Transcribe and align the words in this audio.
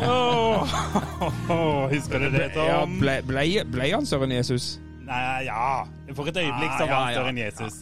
Åh, 0.00 1.88
husker 1.94 2.18
du 2.22 2.30
det, 2.30 2.50
Ja, 2.54 2.80
Tom? 2.84 2.98
ble, 3.00 3.16
ble, 3.26 3.44
ble 3.72 3.88
han 3.94 4.06
Søren 4.06 4.30
Jesus? 4.34 4.76
Nei, 5.08 5.46
ja. 5.48 5.84
For 6.14 6.28
et 6.30 6.36
øyeblikk 6.36 6.74
så 6.76 6.84
Ah, 6.84 6.90
var 6.90 7.04
han 7.06 7.14
søren 7.16 7.38
Jesus. 7.40 7.78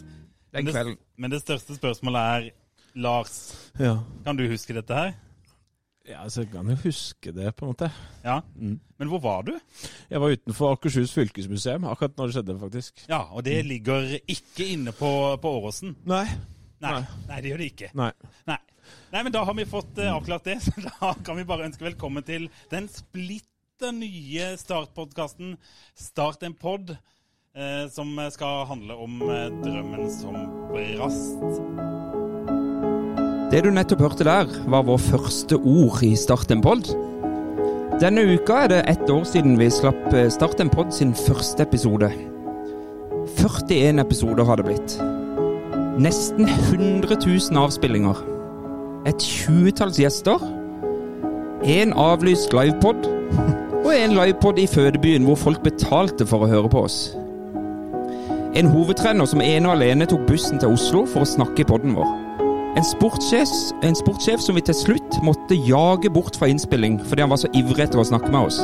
Den 0.55 0.65
Men 0.65 0.73
kvelden. 0.73 0.97
det, 0.97 1.19
men 1.19 1.31
det 1.35 1.41
største 1.43 1.77
spørsmålet 1.77 2.21
er, 2.21 2.51
Lars, 2.95 3.35
Ja. 3.79 3.99
kan 4.25 4.37
du 4.39 4.47
huske 4.49 4.75
dette 4.75 4.95
her? 4.95 5.13
ja, 6.09 6.23
så 6.31 6.45
jeg 6.45 6.53
kan 6.53 6.69
jo 6.71 6.77
huske 6.85 7.33
det, 7.35 7.51
på 7.57 7.65
en 7.67 7.73
måte. 7.73 7.91
Ja. 8.25 8.41
Men 8.55 9.09
hvor 9.11 9.19
var 9.21 9.43
du? 9.43 9.57
Jeg 10.11 10.21
var 10.23 10.29
utenfor 10.37 10.73
Akershus 10.77 11.11
fylkesmuseum 11.13 11.85
akkurat 11.85 12.15
når 12.17 12.27
det 12.31 12.35
skjedde, 12.37 12.59
faktisk. 12.61 13.03
Ja, 13.09 13.19
og 13.35 13.43
det 13.45 13.65
ligger 13.67 14.07
ikke 14.29 14.69
inne 14.73 14.93
på, 14.95 15.11
på 15.43 15.49
Åråsen. 15.59 15.97
Nei, 16.07 16.25
Nei. 16.81 17.01
nei, 17.29 17.41
det 17.43 17.51
gjør 17.51 17.59
det 17.59 17.67
ikke. 17.73 17.91
Nei. 17.99 18.13
Nei. 18.47 18.57
Nei, 19.13 19.23
men 19.23 19.33
da 19.35 19.45
har 19.47 19.57
vi 19.57 19.67
fått 19.69 19.99
eh, 19.99 20.13
avklart 20.13 20.49
det, 20.49 20.61
så 20.67 20.73
da 20.87 21.15
kan 21.27 21.39
vi 21.39 21.47
bare 21.49 21.69
ønske 21.69 21.87
velkommen 21.87 22.27
til 22.27 22.49
den 22.73 22.89
splitter 22.93 23.93
nye 23.97 24.55
startpodkasten 24.61 25.57
Start 25.97 26.43
en 26.47 26.57
pod, 26.57 26.95
eh, 27.57 27.85
som 27.93 28.15
skal 28.35 28.67
handle 28.71 28.99
om 29.07 29.21
eh, 29.27 29.49
drømmen 29.65 30.09
som 30.13 30.39
brast. 30.73 31.77
Det 33.51 33.61
du 33.63 33.71
nettopp 33.71 34.01
hørte 34.03 34.25
der, 34.27 34.49
var 34.67 34.89
vår 34.89 34.99
første 34.99 35.61
ord 35.61 36.01
i 36.03 36.17
Start 36.19 36.51
en 36.51 36.65
pod. 36.65 36.89
Denne 38.01 38.27
uka 38.29 38.65
er 38.65 38.69
det 38.69 38.81
ett 38.91 39.11
år 39.11 39.23
siden 39.25 39.55
vi 39.57 39.71
slapp 39.73 40.13
eh, 40.13 40.27
Start 40.29 40.61
en 40.61 40.69
pod 40.69 40.91
sin 40.93 41.15
første 41.17 41.63
episode. 41.63 42.11
41 43.39 44.03
episoder 44.03 44.45
har 44.45 44.61
det 44.61 44.67
blitt. 44.67 44.97
Nesten 45.97 46.45
100 46.49 47.17
000 47.25 47.63
avspillinger. 47.63 48.36
Et 49.07 49.23
tjuetalls 49.23 50.01
gjester. 50.01 50.43
En 51.63 51.93
avlyst 51.93 52.53
livepod. 52.53 53.07
Og 53.87 53.93
en 53.95 54.17
livepod 54.17 54.59
i 54.59 54.67
fødebyen 54.67 55.25
hvor 55.25 55.39
folk 55.39 55.63
betalte 55.63 56.27
for 56.27 56.43
å 56.43 56.51
høre 56.51 56.71
på 56.73 56.83
oss. 56.89 56.99
En 58.57 58.71
hovedtrener 58.73 59.29
som 59.29 59.43
ene 59.45 59.69
og 59.69 59.77
alene 59.77 60.09
tok 60.11 60.25
bussen 60.27 60.59
til 60.59 60.73
Oslo 60.75 61.05
for 61.07 61.23
å 61.23 61.29
snakke 61.29 61.63
i 61.63 61.69
podden 61.69 61.95
vår. 61.95 62.09
En 62.77 62.85
sportssjef, 62.85 63.53
en 63.87 63.97
sportssjef 63.97 64.43
som 64.43 64.57
vi 64.59 64.65
til 64.65 64.77
slutt 64.77 65.19
måtte 65.25 65.59
jage 65.69 66.11
bort 66.13 66.37
fra 66.41 66.49
innspilling 66.51 66.99
fordi 67.07 67.25
han 67.25 67.31
var 67.31 67.41
så 67.45 67.53
ivrig 67.57 67.87
etter 67.87 68.03
å 68.03 68.09
snakke 68.11 68.33
med 68.33 68.49
oss. 68.49 68.59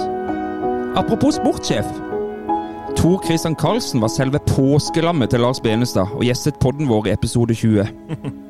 Apropos 0.98 1.38
sportssjef. 1.38 1.86
Tor 2.98 3.22
Christian 3.24 3.54
Karlsen 3.56 4.02
var 4.02 4.10
selve 4.12 4.42
påskelammet 4.50 5.32
til 5.32 5.44
Lars 5.44 5.62
Benestad 5.62 6.10
og 6.16 6.26
gjestet 6.26 6.58
podden 6.60 6.90
vår 6.90 7.12
i 7.12 7.14
episode 7.14 7.54
20. 7.56 8.40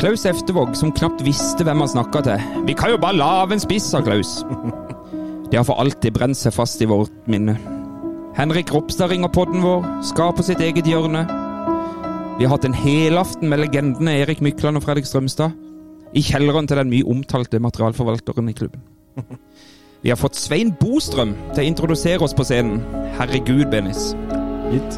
Klaus 0.00 0.24
Eftevåg, 0.26 0.74
som 0.76 0.92
knapt 0.92 1.22
visste 1.24 1.64
hvem 1.64 1.82
han 1.84 1.90
snakka 1.90 2.22
til. 2.26 2.48
Vi 2.66 2.74
kan 2.76 2.90
jo 2.90 2.98
bare 3.00 3.16
lage 3.16 3.54
en 3.54 3.62
spiss, 3.62 3.86
sa 3.92 4.02
Klaus. 4.04 4.42
Det 5.50 5.60
har 5.60 5.66
for 5.68 5.78
alltid 5.78 6.16
brent 6.16 6.38
seg 6.38 6.54
fast 6.56 6.82
i 6.82 6.88
vårt 6.90 7.12
minne. 7.30 7.54
Henrik 8.34 8.72
Ropstad 8.74 9.12
ringer 9.12 9.30
podden 9.30 9.62
vår, 9.62 9.84
skal 10.02 10.32
på 10.34 10.42
sitt 10.42 10.58
eget 10.64 10.88
hjørne. 10.90 11.22
Vi 12.40 12.46
har 12.46 12.56
hatt 12.56 12.66
en 12.66 12.74
helaften 12.74 13.52
med 13.52 13.62
legendene 13.62 14.16
Erik 14.24 14.42
Mykland 14.42 14.80
og 14.80 14.82
Fredrik 14.82 15.06
Strømstad. 15.06 15.54
I 16.14 16.22
kjelleren 16.22 16.66
til 16.66 16.80
den 16.80 16.90
mye 16.90 17.06
omtalte 17.06 17.62
materialforvalteren 17.62 18.50
i 18.50 18.56
klubben. 18.58 18.82
Vi 20.04 20.10
har 20.10 20.18
fått 20.20 20.36
Svein 20.36 20.74
Bostrøm 20.80 21.36
til 21.54 21.62
å 21.62 21.68
introdusere 21.70 22.26
oss 22.26 22.34
på 22.36 22.44
scenen. 22.44 22.82
Herregud, 23.16 23.70
Benis. 23.72 24.10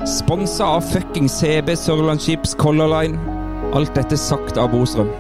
Sponsa 0.09 0.73
av 0.79 0.89
fucking 0.89 1.29
CB 1.31 1.77
Sørlandsskips 1.79 2.57
Color 2.59 2.91
Line. 2.91 3.36
Alt 3.77 3.93
dette 3.93 4.17
sagt 4.17 4.57
av 4.57 4.71
Bostrøm. 4.73 5.11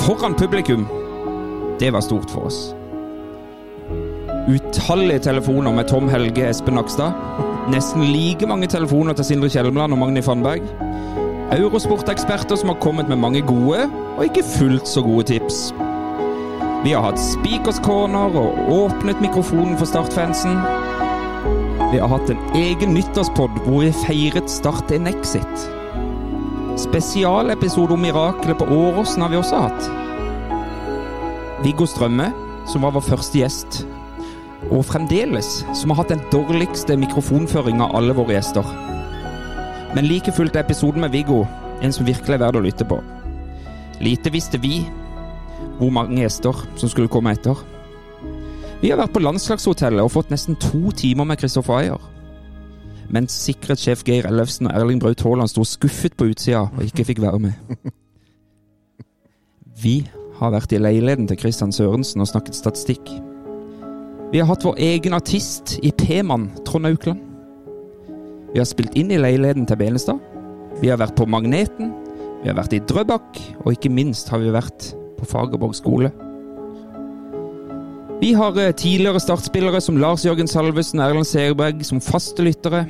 Foran 0.00 0.32
publikum. 0.32 0.86
Det 1.80 1.90
var 1.92 2.00
stort 2.00 2.30
for 2.32 2.46
oss. 2.48 2.60
Utallige 4.48 5.26
telefoner 5.26 5.74
med 5.76 5.88
Tom 5.90 6.08
Helge 6.08 6.46
Espen 6.48 6.78
Nakstad. 6.78 7.12
Nesten 7.68 8.06
like 8.14 8.48
mange 8.48 8.70
telefoner 8.72 9.12
til 9.18 9.26
Sindre 9.28 9.50
Kjelmeland 9.52 9.92
og 9.92 10.00
Magni 10.00 10.22
Fannberg. 10.24 10.64
Eurosporteksperter 11.52 12.56
som 12.56 12.72
har 12.72 12.78
kommet 12.80 13.10
med 13.12 13.20
mange 13.20 13.42
gode, 13.44 13.82
og 14.16 14.24
ikke 14.24 14.46
fullt 14.54 14.88
så 14.88 15.02
gode 15.04 15.26
tips. 15.28 15.58
Vi 16.86 16.94
har 16.94 17.04
hatt 17.10 17.20
Speakers 17.20 17.82
Corner 17.84 18.38
og 18.40 18.70
åpnet 18.72 19.20
mikrofonen 19.20 19.76
for 19.76 19.90
Startfansen. 19.90 20.56
Vi 21.92 22.00
har 22.00 22.08
hatt 22.08 22.32
en 22.32 22.40
egen 22.56 22.96
nyttårspod 22.96 23.60
hvor 23.66 23.84
vi 23.84 23.92
feiret 24.06 24.48
Start 24.48 24.96
en 24.96 25.12
exit. 25.12 25.68
Spesialepisode 26.78 27.92
om 27.92 28.02
miraklet 28.02 28.58
på 28.58 28.64
Åråsen 28.64 29.22
har 29.22 29.30
vi 29.30 29.38
også 29.40 29.62
hatt. 29.64 29.88
Viggo 31.64 31.86
Strømme, 31.86 32.30
som 32.70 32.84
var 32.86 32.94
vår 32.94 33.04
første 33.04 33.40
gjest, 33.40 33.80
og 34.70 34.84
fremdeles 34.86 35.48
som 35.74 35.90
har 35.90 36.02
hatt 36.02 36.12
den 36.14 36.22
dårligste 36.32 36.96
mikrofonføringa 37.00 37.88
av 37.88 37.96
alle 37.98 38.14
våre 38.16 38.36
gjester. 38.36 38.66
Men 39.96 40.06
like 40.06 40.32
fullt 40.32 40.56
er 40.56 40.62
episoden 40.64 41.02
med 41.02 41.12
Viggo 41.16 41.42
en 41.82 41.92
som 41.92 42.06
virkelig 42.06 42.36
er 42.36 42.44
verd 42.44 42.60
å 42.60 42.64
lytte 42.64 42.86
på. 42.86 43.00
Lite 44.00 44.30
visste 44.32 44.60
vi 44.60 44.84
hvor 45.80 45.90
mange 45.92 46.22
gjester 46.22 46.56
som 46.78 46.92
skulle 46.92 47.10
komme 47.10 47.34
etter. 47.34 47.58
Vi 48.80 48.92
har 48.92 49.00
vært 49.00 49.12
på 49.16 49.24
landslagshotellet 49.24 50.04
og 50.04 50.12
fått 50.14 50.30
nesten 50.32 50.56
to 50.60 50.92
timer 50.96 51.26
med 51.28 51.40
Christopher 51.40 51.82
Ayer. 51.82 52.10
Mens 53.10 53.34
sikkerhetssjef 53.42 54.04
Geir 54.06 54.28
Ellefsen 54.28 54.68
og 54.70 54.76
Erling 54.78 55.00
Braut 55.02 55.22
Haaland 55.26 55.50
sto 55.50 55.64
skuffet 55.66 56.14
på 56.18 56.28
utsida 56.30 56.68
og 56.68 56.84
ikke 56.86 57.08
fikk 57.08 57.22
være 57.24 57.40
med. 57.42 57.80
Vi 59.82 59.96
har 60.38 60.54
vært 60.54 60.72
i 60.72 60.80
leiligheten 60.80 61.26
til 61.28 61.40
Christian 61.40 61.74
Sørensen 61.74 62.22
og 62.22 62.30
snakket 62.30 62.58
statistikk. 62.58 63.10
Vi 64.30 64.38
har 64.38 64.46
hatt 64.46 64.64
vår 64.64 64.78
egen 64.78 65.16
artist 65.16 65.78
i 65.82 65.90
P-mann, 65.90 66.50
Trond 66.66 66.86
Aukland. 66.86 67.26
Vi 68.52 68.60
har 68.60 68.68
spilt 68.68 68.94
inn 68.98 69.10
i 69.10 69.18
leiligheten 69.18 69.66
til 69.66 69.78
Benestad. 69.80 70.20
Vi 70.78 70.90
har 70.90 71.00
vært 71.00 71.16
på 71.18 71.26
Magneten. 71.26 71.90
Vi 72.40 72.48
har 72.48 72.56
vært 72.56 72.76
i 72.76 72.82
Drøbak, 72.86 73.40
og 73.64 73.74
ikke 73.74 73.92
minst 73.92 74.30
har 74.30 74.40
vi 74.42 74.52
vært 74.54 74.92
på 75.18 75.26
Fagerborg 75.28 75.74
skole. 75.76 76.12
Vi 78.20 78.34
har 78.36 78.56
eh, 78.60 78.74
tidligere 78.76 79.20
startspillere 79.20 79.80
som 79.80 79.96
Lars 79.96 80.26
Jørgen 80.26 80.48
Salvesen 80.48 81.00
og 81.00 81.08
Erlend 81.08 81.28
Segerberg 81.28 81.80
som 81.88 82.02
faste 82.04 82.44
lyttere, 82.44 82.84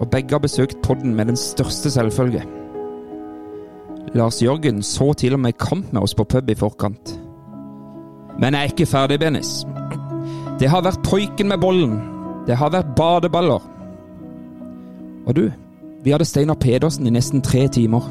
og 0.00 0.10
begge 0.10 0.34
har 0.36 0.42
besøkt 0.42 0.82
podden 0.82 1.14
med 1.14 1.26
den 1.26 1.36
største 1.36 1.90
selvfølge. 1.90 2.42
Lars 4.14 4.42
Jørgen 4.42 4.82
så 4.82 5.12
til 5.12 5.34
og 5.34 5.40
med 5.40 5.52
kamp 5.52 5.92
med 5.92 6.02
oss 6.02 6.14
på 6.14 6.24
pub 6.24 6.50
i 6.50 6.54
forkant. 6.54 7.20
Men 8.38 8.54
jeg 8.54 8.60
er 8.60 8.72
ikke 8.72 8.86
ferdig, 8.86 9.18
Benis. 9.20 9.66
Det 10.60 10.68
har 10.70 10.82
vært 10.82 11.02
poiken 11.04 11.48
med 11.48 11.60
bollen. 11.60 11.98
Det 12.46 12.56
har 12.56 12.70
vært 12.70 12.94
badeballer. 12.96 13.62
Og 15.26 15.36
du, 15.36 15.50
vi 16.04 16.10
hadde 16.10 16.24
Steinar 16.24 16.54
Pedersen 16.54 17.06
i 17.06 17.12
nesten 17.12 17.42
tre 17.42 17.66
timer. 17.68 18.06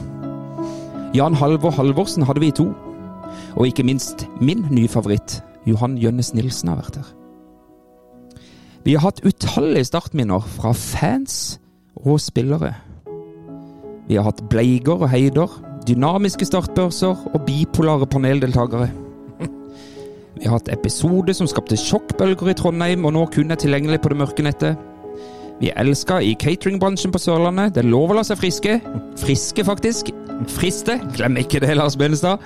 Jan 1.16 1.34
Halvor 1.34 1.72
Halvorsen 1.72 2.24
hadde 2.28 2.44
vi 2.44 2.52
i 2.52 2.56
to. 2.56 2.68
Og 3.56 3.68
ikke 3.68 3.84
minst 3.84 4.28
min 4.42 4.66
nye 4.72 4.88
favoritt, 4.88 5.42
Johan 5.66 5.98
Jønnes 5.98 6.34
Nilsen, 6.34 6.70
har 6.70 6.82
vært 6.84 7.00
her. 7.00 7.14
Vi 8.86 8.94
har 8.94 9.04
hatt 9.04 9.24
utallige 9.26 9.90
startminner 9.90 10.40
fra 10.40 10.72
fans 10.72 11.58
og 12.04 12.20
spillere. 12.22 12.74
Vi 14.08 14.16
har 14.16 14.28
hatt 14.30 14.44
bleiger 14.52 15.02
og 15.02 15.10
heider, 15.12 15.52
dynamiske 15.88 16.48
startbørser 16.48 17.28
og 17.34 17.44
bipolare 17.48 18.08
paneldeltakere. 18.08 18.90
Vi 20.38 20.46
har 20.46 20.60
hatt 20.60 20.70
episode 20.70 21.34
som 21.34 21.50
skapte 21.50 21.80
sjokkbølger 21.80 22.52
i 22.52 22.56
Trondheim 22.58 23.08
og 23.08 23.16
nå 23.16 23.26
kun 23.34 23.52
er 23.52 23.60
tilgjengelig 23.60 24.04
på 24.04 24.14
det 24.14 24.20
mørke 24.20 24.46
nettet. 24.46 24.78
Vi 25.58 25.72
er 25.72 25.82
elska 25.82 26.20
i 26.22 26.36
cateringbransjen 26.38 27.12
på 27.14 27.22
Sørlandet. 27.22 27.74
Det 27.74 27.86
lover 27.88 28.14
å 28.14 28.20
la 28.20 28.26
seg 28.28 28.38
friske. 28.38 28.78
Friske, 29.18 29.66
faktisk. 29.66 30.14
Friste. 30.54 31.00
Glem 31.18 31.40
ikke 31.42 31.64
det, 31.64 31.74
Lars 31.80 31.98
Benestad. 31.98 32.44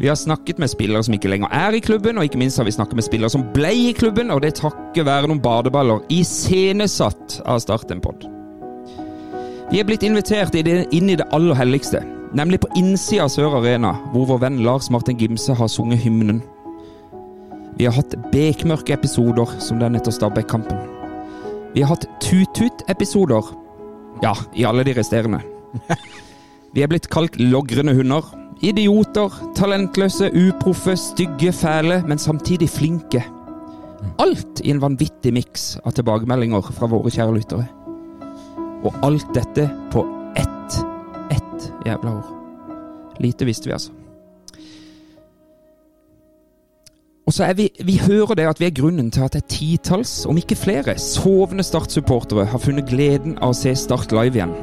Vi 0.00 0.08
har 0.08 0.16
snakket 0.16 0.56
med 0.58 0.72
spillere 0.72 1.04
som 1.04 1.12
ikke 1.12 1.28
lenger 1.28 1.52
er 1.52 1.76
i 1.76 1.84
klubben, 1.84 2.16
og 2.16 2.24
ikke 2.24 2.40
minst 2.40 2.56
har 2.56 2.64
vi 2.64 2.72
snakket 2.72 2.96
med 2.96 3.04
spillere 3.04 3.36
som 3.36 3.44
ble 3.52 3.74
i 3.90 3.92
klubben, 3.92 4.32
og 4.32 4.40
det 4.40 4.54
takket 4.56 5.04
være 5.04 5.28
noen 5.28 5.44
badeballer 5.44 6.00
iscenesatt 6.08 7.42
av 7.44 7.60
Start 7.60 7.92
en 7.92 8.00
pod. 8.00 8.24
Vi 9.70 9.78
er 9.78 9.86
blitt 9.86 10.02
invitert 10.02 10.56
inn 10.58 11.10
i 11.12 11.14
det 11.14 11.28
aller 11.30 11.54
helligste, 11.54 12.00
nemlig 12.34 12.58
på 12.64 12.70
innsida 12.80 13.28
av 13.28 13.30
Sør 13.30 13.60
Arena, 13.60 13.92
hvor 14.10 14.26
vår 14.26 14.40
venn 14.42 14.56
Lars 14.66 14.88
Martin 14.90 15.18
Gimse 15.20 15.54
har 15.54 15.70
sunget 15.70 16.02
hymnen. 16.02 16.40
Vi 17.78 17.86
har 17.86 17.94
hatt 17.94 18.16
bekmørke 18.32 18.96
episoder, 18.96 19.46
som 19.62 19.78
den 19.78 19.94
etter 19.94 20.10
Stabæk-kampen. 20.10 20.82
Vi 21.76 21.84
har 21.84 21.94
hatt 21.94 22.08
tut-tut-episoder. 22.18 23.54
Ja, 24.26 24.34
i 24.58 24.66
alle 24.66 24.82
de 24.84 24.96
resterende. 24.98 25.38
Vi 26.74 26.82
er 26.82 26.90
blitt 26.90 27.06
kalt 27.10 27.38
logrende 27.38 27.94
hunder. 27.94 28.26
Idioter, 28.66 29.30
talentløse, 29.54 30.32
uproffe, 30.34 30.98
stygge, 30.98 31.54
fæle, 31.54 32.02
men 32.10 32.18
samtidig 32.18 32.68
flinke. 32.74 33.22
Alt 34.18 34.64
i 34.64 34.74
en 34.74 34.82
vanvittig 34.82 35.32
miks 35.34 35.76
av 35.84 35.94
tilbakemeldinger 35.94 36.74
fra 36.74 36.90
våre 36.90 37.14
kjære 37.14 37.38
lyttere. 37.38 37.70
Og 38.84 38.94
alt 39.04 39.34
dette 39.36 39.68
på 39.92 40.04
ett, 40.40 40.76
ett 41.30 41.72
jævla 41.86 42.10
år. 42.10 42.36
Lite 43.20 43.44
visste 43.44 43.68
vi, 43.68 43.76
altså. 43.76 43.92
Og 47.30 47.34
så 47.36 47.44
er 47.46 47.54
vi, 47.54 47.68
vi 47.86 47.94
hører 48.02 48.34
det 48.34 48.46
at 48.50 48.60
vi 48.60 48.66
er 48.66 48.74
grunnen 48.74 49.10
til 49.14 49.22
at 49.22 49.36
et 49.38 49.46
titalls, 49.52 50.24
om 50.26 50.38
ikke 50.40 50.56
flere, 50.58 50.96
sovende 50.98 51.62
Start-supportere 51.62 52.48
har 52.50 52.58
funnet 52.58 52.88
gleden 52.90 53.36
av 53.38 53.52
å 53.52 53.58
se 53.58 53.70
Start 53.78 54.10
live 54.16 54.34
igjen. 54.34 54.54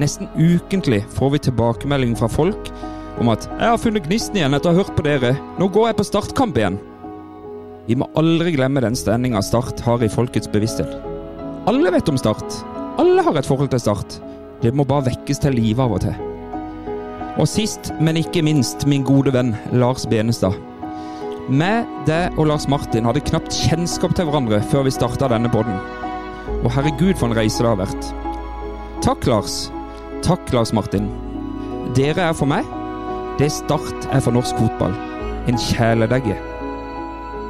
Nesten 0.00 0.30
ukentlig 0.38 1.02
får 1.12 1.34
vi 1.34 1.42
tilbakemelding 1.48 2.14
fra 2.16 2.30
folk 2.32 2.70
om 3.20 3.28
at 3.28 3.44
'Jeg 3.44 3.68
har 3.68 3.76
funnet 3.76 4.06
gnisten 4.06 4.36
igjen 4.36 4.54
etter 4.54 4.70
å 4.70 4.72
ha 4.72 4.82
hørt 4.82 4.96
på 4.96 5.02
dere. 5.02 5.36
Nå 5.58 5.68
går 5.68 5.88
jeg 5.88 5.96
på 5.96 6.08
startkamp 6.08 6.56
igjen'. 6.56 6.78
Vi 7.88 7.94
må 7.94 8.08
aldri 8.16 8.52
glemme 8.56 8.80
den 8.80 8.96
stemninga 8.96 9.42
Start 9.42 9.80
har 9.80 10.02
i 10.02 10.08
folkets 10.08 10.48
bevissthet. 10.48 10.88
Alle 11.66 11.90
vet 11.90 12.08
om 12.08 12.16
Start. 12.16 12.77
Alle 12.98 13.22
har 13.22 13.36
et 13.38 13.46
forhold 13.46 13.70
til 13.70 13.82
Start. 13.82 14.18
Det 14.62 14.72
må 14.74 14.86
bare 14.88 15.06
vekkes 15.12 15.42
til 15.44 15.54
live 15.54 15.84
av 15.84 15.94
og 15.94 16.02
til. 16.02 16.16
Og 17.38 17.46
sist, 17.46 17.92
men 18.02 18.18
ikke 18.18 18.42
minst, 18.42 18.88
min 18.90 19.04
gode 19.06 19.30
venn 19.34 19.52
Lars 19.78 20.06
Benestad. 20.10 20.56
Med 21.48 21.86
deg 22.08 22.34
og 22.36 22.50
Lars 22.50 22.66
Martin 22.68 23.06
hadde 23.06 23.22
knapt 23.28 23.54
kjennskap 23.54 24.16
til 24.18 24.26
hverandre 24.26 24.58
før 24.72 24.88
vi 24.88 24.94
starta 24.96 25.30
denne 25.30 25.50
podden. 25.52 25.78
Og 26.64 26.72
herregud, 26.74 27.14
for 27.14 27.30
en 27.30 27.38
reise 27.38 27.62
det 27.62 27.70
har 27.70 27.78
vært. 27.84 28.10
Takk, 29.06 29.30
Lars. 29.30 29.60
Takk, 30.26 30.50
Lars 30.52 30.74
Martin. 30.74 31.06
Dere 31.96 32.32
er 32.32 32.36
for 32.36 32.50
meg 32.50 32.66
det 33.38 33.52
Start 33.54 34.08
er 34.10 34.18
for 34.18 34.34
norsk 34.34 34.58
fotball. 34.58 34.94
En 35.46 35.58
kjæledegge. 35.62 36.34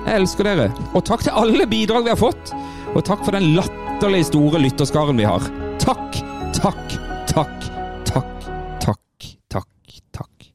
Jeg 0.04 0.12
elsker 0.12 0.44
dere. 0.44 0.66
Og 0.92 1.00
takk 1.08 1.24
til 1.24 1.32
alle 1.32 1.64
bidrag 1.70 2.04
vi 2.04 2.12
har 2.12 2.20
fått. 2.20 2.52
Og 2.92 3.00
takk 3.08 3.24
for 3.24 3.32
den 3.32 3.54
latterlig 3.98 4.26
store 4.26 4.58
lytterskaren 4.58 5.16
vi 5.16 5.24
har. 5.26 5.42
Takk, 5.82 6.20
takk, 6.54 6.92
takk, 7.26 7.64
takk, 8.06 8.44
takk, 8.78 9.26
takk, 9.50 9.96
takk. 10.14 10.46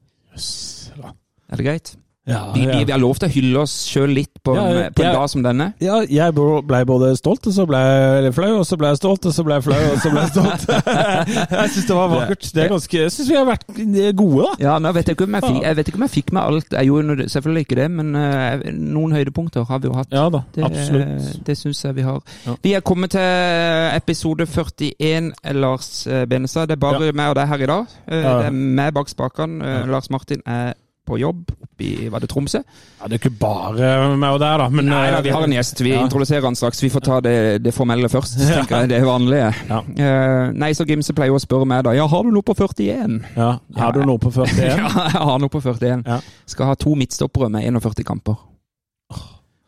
Er 1.51 1.59
det 1.59 1.65
greit? 1.67 1.91
Ja, 2.25 2.53
Vi, 2.55 2.61
vi, 2.63 2.83
vi 2.87 2.91
har 2.93 3.01
lov 3.03 3.17
til 3.19 3.27
å 3.27 3.31
hylle 3.33 3.59
oss 3.65 3.71
sjøl 3.91 4.13
litt 4.15 4.29
på, 4.47 4.53
Ja, 4.55 4.61
en- 4.63 4.93
på 4.95 5.01
en 5.03 5.09
jeg- 5.09 5.15
dag 5.17 5.29
som 5.29 5.41
denne. 5.43 5.65
Ja, 5.83 5.97
jeg 6.07 6.33
ble 6.33 6.79
både 6.87 7.09
stolt, 7.19 7.45
og 7.47 7.51
så 7.53 7.65
ble 7.67 7.75
jeg 8.23 8.33
flau, 8.33 8.59
og 8.61 8.65
så 8.65 8.77
ble 8.79 8.87
jeg 8.93 8.97
stolt, 9.01 9.25
og 9.27 9.33
så 9.35 9.43
ble 9.43 9.57
jeg 9.57 9.63
flau, 9.65 9.81
og 9.91 9.97
så 9.99 10.11
ble 10.13 10.21
jeg 10.21 10.31
stolt. 10.31 10.63
jeg 11.51 11.69
syns 11.73 11.87
det 11.89 11.97
var 11.97 12.07
vakkert. 12.13 12.47
Det 12.55 12.69
ganske, 12.71 12.97
jeg 13.01 13.11
syns 13.11 13.29
vi 13.29 13.35
har 13.35 13.43
vært 13.49 13.67
gode, 14.15 14.45
da. 14.45 14.53
Ja, 14.63 14.77
nå 14.79 14.93
vet 14.95 15.11
jeg, 15.11 15.17
ikke 15.17 15.27
om 15.27 15.35
jeg, 15.35 15.43
fikk, 15.49 15.59
jeg 15.67 15.75
vet 15.81 15.87
ikke 15.91 15.99
om 15.99 16.05
jeg 16.07 16.13
fikk 16.15 16.31
med 16.37 16.41
alt. 16.43 16.77
Jeg 16.77 16.87
gjorde 16.93 17.27
selvfølgelig 17.35 17.65
ikke 17.67 17.79
det, 17.81 17.89
men 17.91 18.15
uh, 18.15 18.63
noen 18.71 19.11
høydepunkter 19.17 19.67
har 19.67 19.79
vi 19.83 19.91
jo 19.91 19.97
hatt. 19.99 20.15
Ja 20.15 20.29
da, 20.29 20.43
Det, 20.55 20.63
absolutt. 20.63 21.43
det 21.45 21.57
syns 21.59 21.83
jeg 21.83 21.95
vi 21.99 22.07
har. 22.07 22.21
Ja. 22.47 22.55
Vi 22.63 22.73
er 22.79 22.85
kommet 22.87 23.11
til 23.17 23.99
episode 23.99 24.47
41, 24.47 25.33
Lars 25.59 26.07
eh, 26.07 26.23
Benestad. 26.25 26.67
Det 26.71 26.77
er 26.77 26.81
bare 26.87 27.11
meg 27.11 27.33
og 27.33 27.35
deg 27.35 27.47
her 27.51 27.67
i 27.67 27.69
dag. 27.73 27.85
Uh. 28.07 28.15
Det 28.15 28.47
er 28.47 28.55
meg 28.79 28.93
bak 28.95 29.11
spakene. 29.11 29.59
Eh, 29.59 29.85
Lars 29.91 30.07
Martin 30.09 30.39
er 30.47 30.73
på 31.05 31.17
jobb 31.19 31.49
oppe 31.51 31.83
i 31.83 32.07
var 32.09 32.21
det 32.23 32.29
Tromsø. 32.31 32.61
Ja, 32.63 33.07
det 33.09 33.17
er 33.17 33.19
ikke 33.19 33.39
bare 33.41 33.89
meg 34.15 34.35
og 34.35 34.39
deg, 34.39 34.53
da. 34.61 34.67
Men 34.71 34.85
Nei 34.87 35.01
da, 35.11 35.19
vi 35.25 35.29
eh, 35.31 35.35
har 35.35 35.43
en 35.47 35.55
gjest. 35.55 35.81
Vi 35.83 35.91
Ja. 35.91 36.03
introduserer 36.05 36.45
han 36.47 36.55
straks. 36.55 36.79
Vi 36.83 36.89
får 36.93 37.03
ta 37.03 37.17
det, 37.25 37.35
det 37.63 37.73
formelle 37.75 38.07
først, 38.09 38.37
tenker 38.39 38.77
jeg. 38.83 38.89
Det 38.93 38.97
er 39.01 39.05
vanlige. 39.07 39.49
Ja. 39.69 39.81
Uh, 39.83 40.53
nei, 40.55 40.71
så 40.77 40.85
Gimse 40.87 41.13
pleier 41.17 41.35
å 41.35 41.41
spørre 41.43 41.67
meg 41.67 41.83
da. 41.83 41.91
Ja, 41.97 42.07
har 42.07 42.23
du 42.23 42.31
noe 42.31 42.45
på 42.45 42.55
41? 42.55 43.19
Ja, 43.35 43.49
Har 43.75 43.91
du 43.97 44.03
noe 44.05 44.17
på 44.21 44.31
41? 44.31 44.63
Ja, 44.77 44.87
jeg 44.87 45.25
har 45.27 45.39
noe 45.43 45.49
på 45.51 45.61
41. 45.61 46.05
Ja. 46.07 46.19
Skal 46.45 46.71
ha 46.71 46.75
to 46.79 46.95
midtstoppere 46.95 47.49
med 47.51 47.67
41 47.67 48.03
kamper. 48.07 48.39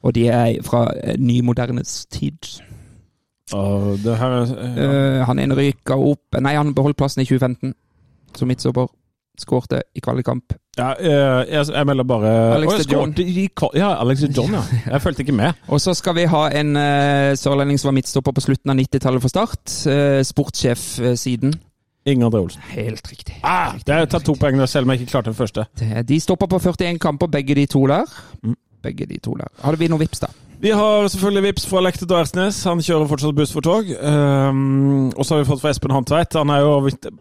Og 0.06 0.14
de 0.14 0.28
er 0.30 0.62
fra 0.64 0.86
eh, 1.04 1.16
nymodernes 1.18 2.06
tid. 2.14 2.38
Det 3.52 4.16
her 4.18 4.36
er. 4.40 4.54
Eh, 4.66 5.24
han 5.26 5.40
ene 5.40 5.54
ryka 5.58 5.98
opp 6.02 6.38
Nei, 6.42 6.56
han 6.58 6.74
beholdt 6.78 6.98
plassen 6.98 7.22
i 7.22 7.26
2015 7.28 7.74
som 8.36 8.48
midtstopper. 8.50 8.88
Skårte 9.42 9.82
i 9.96 10.00
kvalikkamp. 10.00 10.54
ja, 10.78 10.94
eh, 11.00 11.46
jeg, 11.52 11.68
jeg 11.74 11.86
melder 11.88 12.04
bare 12.04 12.32
Alex 12.56 12.74
oh, 12.74 12.80
John. 12.92 13.14
skårte 13.14 13.24
i 13.24 13.50
Ja, 13.76 14.02
Alex 14.02 14.20
de 14.20 14.32
John, 14.38 14.54
ja. 14.58 14.64
Jeg 14.92 15.02
fulgte 15.02 15.24
ikke 15.24 15.36
med. 15.36 15.54
Og 15.68 15.82
så 15.82 15.94
skal 15.94 16.16
vi 16.16 16.26
ha 16.32 16.44
en 16.50 16.76
uh, 16.76 17.36
sørlending 17.36 17.80
som 17.80 17.92
var 17.92 17.98
midtstopper 18.00 18.36
på 18.36 18.42
slutten 18.42 18.72
av 18.72 18.80
90-tallet 18.80 19.22
for 19.22 19.34
Start. 19.34 19.64
Uh, 19.88 20.22
eh, 20.22 21.16
siden. 21.16 21.54
Inger 22.06 22.28
André 22.28 22.40
Olsen. 22.40 22.62
Helt 22.70 23.12
riktig. 23.12 23.40
Ah, 23.44 23.74
det 23.86 23.96
har 23.96 24.06
tatt 24.06 24.26
to 24.26 24.36
poeng 24.38 24.60
selv 24.68 24.86
om 24.86 24.94
jeg 24.94 25.02
ikke 25.02 25.12
klarte 25.12 25.32
den 25.32 25.38
første. 25.40 25.66
Det- 25.80 26.08
De 26.08 26.20
stopper 26.20 26.48
på 26.48 26.60
41 26.60 27.00
kamper, 27.00 27.28
begge 27.28 27.56
de 27.56 27.66
to 27.66 27.88
der. 27.88 28.06
Mm. 28.44 28.56
Begge 28.84 29.06
de 29.06 29.18
to 29.18 29.34
der. 29.34 29.48
Hadde 29.64 29.80
vi 29.80 29.88
noe 29.88 30.00
vips, 30.00 30.20
da? 30.20 30.28
Vi 30.62 30.72
har 30.72 31.08
selvfølgelig 31.12 31.44
Vips 31.44 31.66
fra 31.70 31.82
Lektet 31.84 32.10
og 32.16 32.22
Ersnes. 32.24 32.58
Han 32.66 32.80
kjører 32.82 33.10
fortsatt 33.10 33.36
buss 33.38 33.52
for 33.54 33.62
tog. 33.66 33.90
Um, 34.02 35.10
og 35.14 35.26
så 35.28 35.36
har 35.36 35.44
vi 35.44 35.50
fått 35.50 35.62
fra 35.62 35.70
Espen 35.76 35.94
Hantveit. 35.94 36.34
Han 36.40 36.50
er 36.50 36.64
jo 36.64 36.72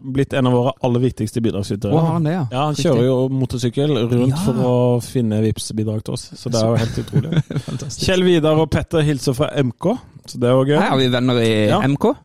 blitt- 0.01 0.33
en 0.33 0.47
av 0.49 0.53
våre 0.55 0.71
aller 0.87 1.03
viktigste 1.03 1.43
bidragsytere. 1.45 1.91
Har 1.99 2.13
han 2.15 2.23
det, 2.25 2.33
ja? 2.33 2.45
Ja, 2.51 2.63
Han 2.71 2.75
kjører 2.79 3.03
jo 3.05 3.17
motorsykkel 3.29 3.93
rundt 4.09 4.29
Ja. 4.33 4.41
for 4.45 4.53
å 4.53 5.01
finne 5.03 5.41
vips 5.43 5.71
bidrag 5.75 6.03
til 6.03 6.13
oss. 6.15 6.31
Så 6.35 6.49
det 6.49 6.61
er 6.63 6.71
jo 6.71 6.75
helt 6.75 6.97
utrolig. 7.03 7.43
Kjell 8.05 8.23
Vidar 8.23 8.57
og 8.57 8.71
Petter 8.71 9.01
hilser 9.05 9.33
fra 9.37 9.51
MK, 9.61 9.85
så 10.25 10.39
det 10.39 10.49
er 10.49 10.53
jo 10.55 10.65
gøy. 10.65 10.79
Her 10.79 10.89
har 10.89 10.97
vi 10.97 11.07
venner 11.09 11.39
i 11.43 11.67
Ja. 11.67 11.81
MK. 11.85 12.15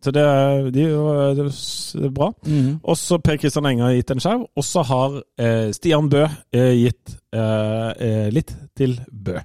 Så 0.00 0.12
det 0.14 0.22
er, 0.22 0.70
de, 0.70 0.82
er 0.84 0.90
jo- 0.94 1.34
det 1.34 2.04
er 2.06 2.10
bra. 2.14 2.30
Mm. 2.46 2.80
Også 2.86 3.18
Per 3.20 3.36
Kristian 3.36 3.66
Enger 3.66 3.84
har 3.84 3.94
gitt 3.98 4.10
en 4.12 4.20
skjerv. 4.22 4.44
Og 4.56 4.62
så 4.62 4.84
har 4.86 5.22
eh, 5.36 5.72
Stian 5.72 6.08
Bø 6.08 6.22
eh, 6.54 6.74
gitt 6.86 7.16
eh, 7.34 7.90
eh, 7.98 8.30
litt 8.30 8.54
til 8.78 8.94
Bø. 9.10 9.40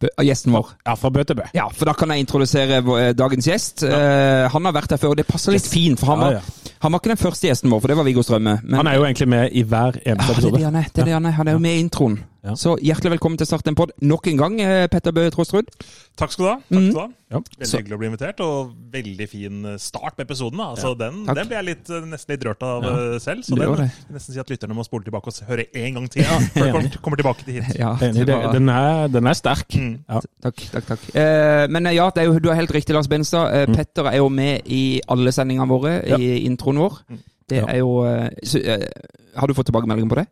Bø- 0.00 0.12
Gjesten 0.26 0.52
vår. 0.52 0.70
Ja, 0.86 0.94
fra 1.00 1.10
Bøtebø. 1.10 1.46
Ja, 1.56 1.68
for 1.72 1.88
da 1.88 1.94
kan 1.96 2.10
jeg 2.12 2.24
introdusere 2.26 2.80
eh, 2.82 3.12
dagens 3.16 3.46
gjest. 3.48 3.82
Eh, 3.86 4.46
han 4.52 4.68
har 4.68 4.72
vært 4.76 4.90
her 4.92 5.00
før, 5.00 5.14
og 5.14 5.16
det 5.20 5.26
passer 5.28 5.56
litt 5.56 5.66
fint. 5.66 6.00
For 6.00 6.12
han 6.12 6.20
var, 6.20 6.38
ja. 6.38 6.72
han 6.84 6.92
var 6.92 7.00
ikke 7.00 7.14
den 7.14 7.22
første 7.22 7.48
gjesten 7.48 7.72
vår, 7.72 7.80
for 7.80 7.88
det 7.92 7.96
var 7.96 8.08
Viggo 8.08 8.22
Strømme. 8.26 8.58
Men, 8.62 8.78
Han 8.82 8.86
er 8.92 8.98
jo 9.00 9.04
egentlig 9.08 9.28
med 9.32 9.52
i 9.56 9.62
hver 9.62 9.96
eneste 10.02 10.06
ja, 10.06 10.14
det 10.14 10.20
er 10.20 10.26
det 10.26 10.36
episode. 10.36 10.64
han 10.64 10.76
er. 10.82 10.88
Det 10.92 11.02
er 11.04 11.10
det 11.10 11.16
han 11.16 11.26
er. 11.26 11.36
Han 11.40 11.48
er 11.48 11.52
jo 11.52 11.62
med 11.64 11.76
i 11.76 11.84
introen. 11.86 12.18
Ja. 12.46 12.52
Så 12.54 12.76
hjertelig 12.78 13.10
velkommen 13.16 13.34
til 13.40 13.46
Start 13.48 13.66
en 13.66 13.74
pod 13.74 13.90
nok 14.06 14.26
en 14.30 14.36
gang, 14.38 14.60
eh, 14.62 14.84
Petter 14.86 15.10
Bøe 15.10 15.30
Tråstrud. 15.34 15.66
Takk 16.16 16.30
skal 16.30 16.44
du 16.44 16.48
ha. 16.48 16.56
Takk 16.60 16.78
mm. 16.78 16.84
skal 16.92 16.94
du 16.94 17.00
ha. 17.00 17.08
Ja. 17.32 17.40
Veldig 17.42 17.66
Så- 17.66 17.78
hyggelig 17.80 17.96
å 17.96 17.98
bli 17.98 18.06
invitert, 18.06 18.40
og 18.44 18.74
veldig 18.92 19.26
fin 19.28 19.64
start 19.82 20.14
på 20.16 20.22
episoden. 20.22 20.56
da. 20.58 20.68
Altså, 20.76 20.92
den, 20.96 21.24
Takk. 21.26 21.34
den 21.40 21.48
ble 21.50 21.56
jeg 21.56 21.64
litt, 21.66 21.90
eh, 21.90 22.04
nesten 22.06 22.30
litt 22.36 22.44
rørt 22.46 22.62
av 22.62 22.84
Ja. 22.84 22.90
eh, 22.90 23.18
selv. 23.18 23.42
Så 23.42 23.56
Det 23.56 23.66
den 23.66 23.74
det. 23.74 23.90
vil 24.06 24.14
nesten 24.16 24.32
si 24.34 24.38
at 24.38 24.46
lytterne 24.48 24.74
må 24.78 24.84
spole 24.86 25.02
tilbake 25.02 25.26
og 25.26 25.48
høre 25.48 25.66
en 25.74 25.94
gang 25.94 26.08
til. 26.08 26.22
før 26.54 26.82
de 26.82 26.98
kommer, 27.02 27.16
tilbake 27.18 27.44
til 27.44 27.54
hit. 27.62 27.76
Ja, 27.80 27.96
Enig, 27.96 28.26
det 28.26 28.52
den, 28.52 28.68
er, 28.68 29.08
den 29.08 29.26
er 29.26 29.34
sterk. 29.34 29.66
Mm. 29.74 30.04
Ja. 30.08 30.20
Takk, 30.42 30.56
takk, 30.70 30.86
takk. 30.86 31.14
Eh, 31.16 31.66
men 31.66 31.84
ja, 31.90 32.08
det 32.10 32.22
er 32.22 32.26
jo, 32.30 32.38
du 32.38 32.48
har 32.48 32.54
helt 32.62 32.70
riktig, 32.70 32.94
Lars 32.94 33.08
Benstad. 33.08 33.50
Eh, 33.52 33.66
Mm. 33.66 33.74
Petter 33.74 34.06
er 34.06 34.16
jo 34.18 34.28
med 34.28 34.62
i 34.70 35.00
alle 35.08 35.32
sendingene 35.32 35.66
våre 35.66 36.06
Ja. 36.06 36.16
i 36.16 36.46
introen 36.46 36.78
vår. 36.78 37.00
Mm. 37.10 37.18
Det 37.48 37.58
Ja. 37.58 37.66
er 37.66 37.78
jo 37.78 38.30
så, 38.44 38.62
eh, 38.64 38.86
Har 39.36 39.46
du 39.48 39.52
fått 39.54 39.66
tilbakemelding 39.66 40.08
på 40.08 40.14
det? 40.14 40.28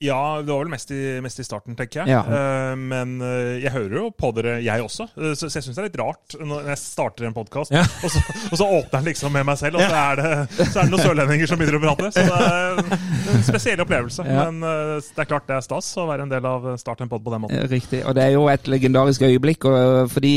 Ja, 0.00 0.38
det 0.42 0.52
var 0.52 0.60
vel 0.62 0.70
mest 0.70 0.90
i, 0.94 0.98
mest 1.24 1.40
i 1.42 1.44
starten, 1.46 1.74
tenker 1.78 2.04
jeg. 2.04 2.12
Ja. 2.12 2.20
Eh, 2.22 2.74
men 2.78 3.16
eh, 3.24 3.56
jeg 3.64 3.72
hører 3.74 3.96
jo 3.98 4.10
på 4.14 4.30
dere, 4.36 4.58
jeg 4.62 4.82
også. 4.84 5.08
Eh, 5.18 5.32
så, 5.34 5.48
jeg 5.50 5.64
syns 5.66 5.74
det 5.74 5.82
er 5.82 5.88
litt 5.88 5.98
rart 5.98 6.36
når 6.38 6.68
jeg 6.70 6.78
starter 6.82 7.26
en 7.26 7.34
podkast, 7.34 7.72
Ja. 7.74 7.82
og, 7.82 8.12
så, 8.12 8.22
og 8.52 8.60
så 8.60 8.68
åpner 8.68 9.00
den 9.00 9.08
liksom 9.10 9.34
med 9.34 9.46
meg 9.48 9.58
selv, 9.58 9.80
og 9.80 9.82
så 9.90 9.98
er 9.98 10.20
det, 10.20 10.30
så 10.60 10.66
er 10.68 10.86
det 10.86 10.92
noen 10.92 11.02
sørlendinger 11.02 11.50
som 11.50 11.58
begynner 11.58 11.80
å 11.80 11.96
prate. 11.96 12.12
Så 12.14 12.24
det 12.28 12.38
er 12.46 13.34
en 13.34 13.46
spesiell 13.48 13.82
opplevelse. 13.82 14.26
Ja. 14.28 14.46
Men 14.48 14.62
det 15.02 15.24
er 15.24 15.28
klart 15.32 15.48
det 15.50 15.56
er 15.58 15.66
stas 15.66 15.90
å 15.98 16.06
være 16.08 16.26
en 16.26 16.32
del 16.32 16.46
av 16.46 16.68
Start 16.78 17.02
en 17.02 17.10
pod 17.10 17.24
på 17.24 17.32
den 17.32 17.42
måten. 17.42 17.64
Riktig. 17.70 18.04
Og 18.06 18.14
det 18.14 18.22
er 18.22 18.32
jo 18.36 18.44
et 18.52 18.68
legendarisk 18.70 19.24
øyeblikk. 19.26 19.66
Og 19.66 20.10
for 20.12 20.22
de, 20.22 20.32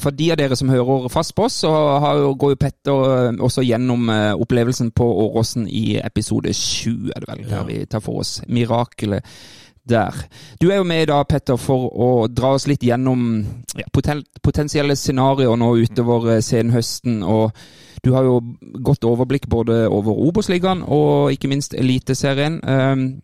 for 0.00 0.14
de 0.16 0.30
av 0.32 0.38
dere 0.40 0.56
som 0.58 0.70
hører 0.72 1.10
fast 1.12 1.34
på 1.36 1.44
oss, 1.48 1.60
så 1.66 1.72
har 2.02 2.22
jo, 2.22 2.32
går 2.40 2.54
jo 2.54 2.60
Petter 2.62 3.36
også 3.42 3.64
gjennom 3.66 4.08
opplevelsen 4.40 4.92
på 4.96 5.06
Åråsen 5.26 5.68
i 5.68 5.98
episode 6.00 6.54
sju, 6.56 7.10
er 7.12 7.24
det 7.24 7.28
vel, 7.28 7.44
der 7.50 7.68
vi 7.68 7.78
tar 7.90 8.02
for 8.04 8.22
oss 8.22 8.38
mirakelet 8.62 9.26
der. 9.84 10.14
Du 10.60 10.70
er 10.70 10.78
jo 10.78 10.86
med 10.86 11.02
i 11.02 11.10
dag, 11.10 11.26
Petter, 11.28 11.58
for 11.58 11.90
å 11.90 12.10
dra 12.30 12.54
oss 12.56 12.68
litt 12.70 12.84
gjennom 12.86 13.42
ja, 13.74 13.86
poten 13.92 14.22
potensielle 14.42 14.94
scenarioer 14.96 15.58
nå 15.58 15.72
utover 15.82 16.36
eh, 16.36 16.44
senhøsten. 16.44 17.22
og 17.22 17.50
du 18.02 18.12
har 18.12 18.26
jo 18.26 18.40
godt 18.82 19.04
overblikk 19.06 19.46
både 19.48 19.86
over 19.88 20.16
Obos-ligaen 20.26 20.82
og 20.82 21.32
ikke 21.32 21.50
minst 21.50 21.74
Eliteserien. 21.74 22.58
Um, 22.66 23.22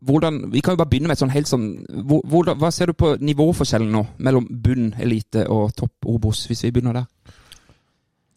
hvordan, 0.00 0.52
vi 0.52 0.60
kan 0.60 0.72
jo 0.72 0.78
bare 0.78 0.90
begynne 0.92 1.10
med 1.10 1.16
et 1.16 1.22
sånn 1.24 1.34
helt 1.34 1.50
sånn 1.50 1.64
hvordan, 2.06 2.58
Hva 2.60 2.70
ser 2.70 2.86
du 2.86 2.94
på 2.94 3.16
nivåforskjellen 3.18 3.90
nå 3.90 4.04
mellom 4.22 4.46
bunn, 4.46 4.92
elite 5.02 5.42
og 5.50 5.72
topp 5.74 6.06
Obos, 6.06 6.44
hvis 6.46 6.62
vi 6.68 6.70
begynner 6.70 7.00
der? 7.00 7.08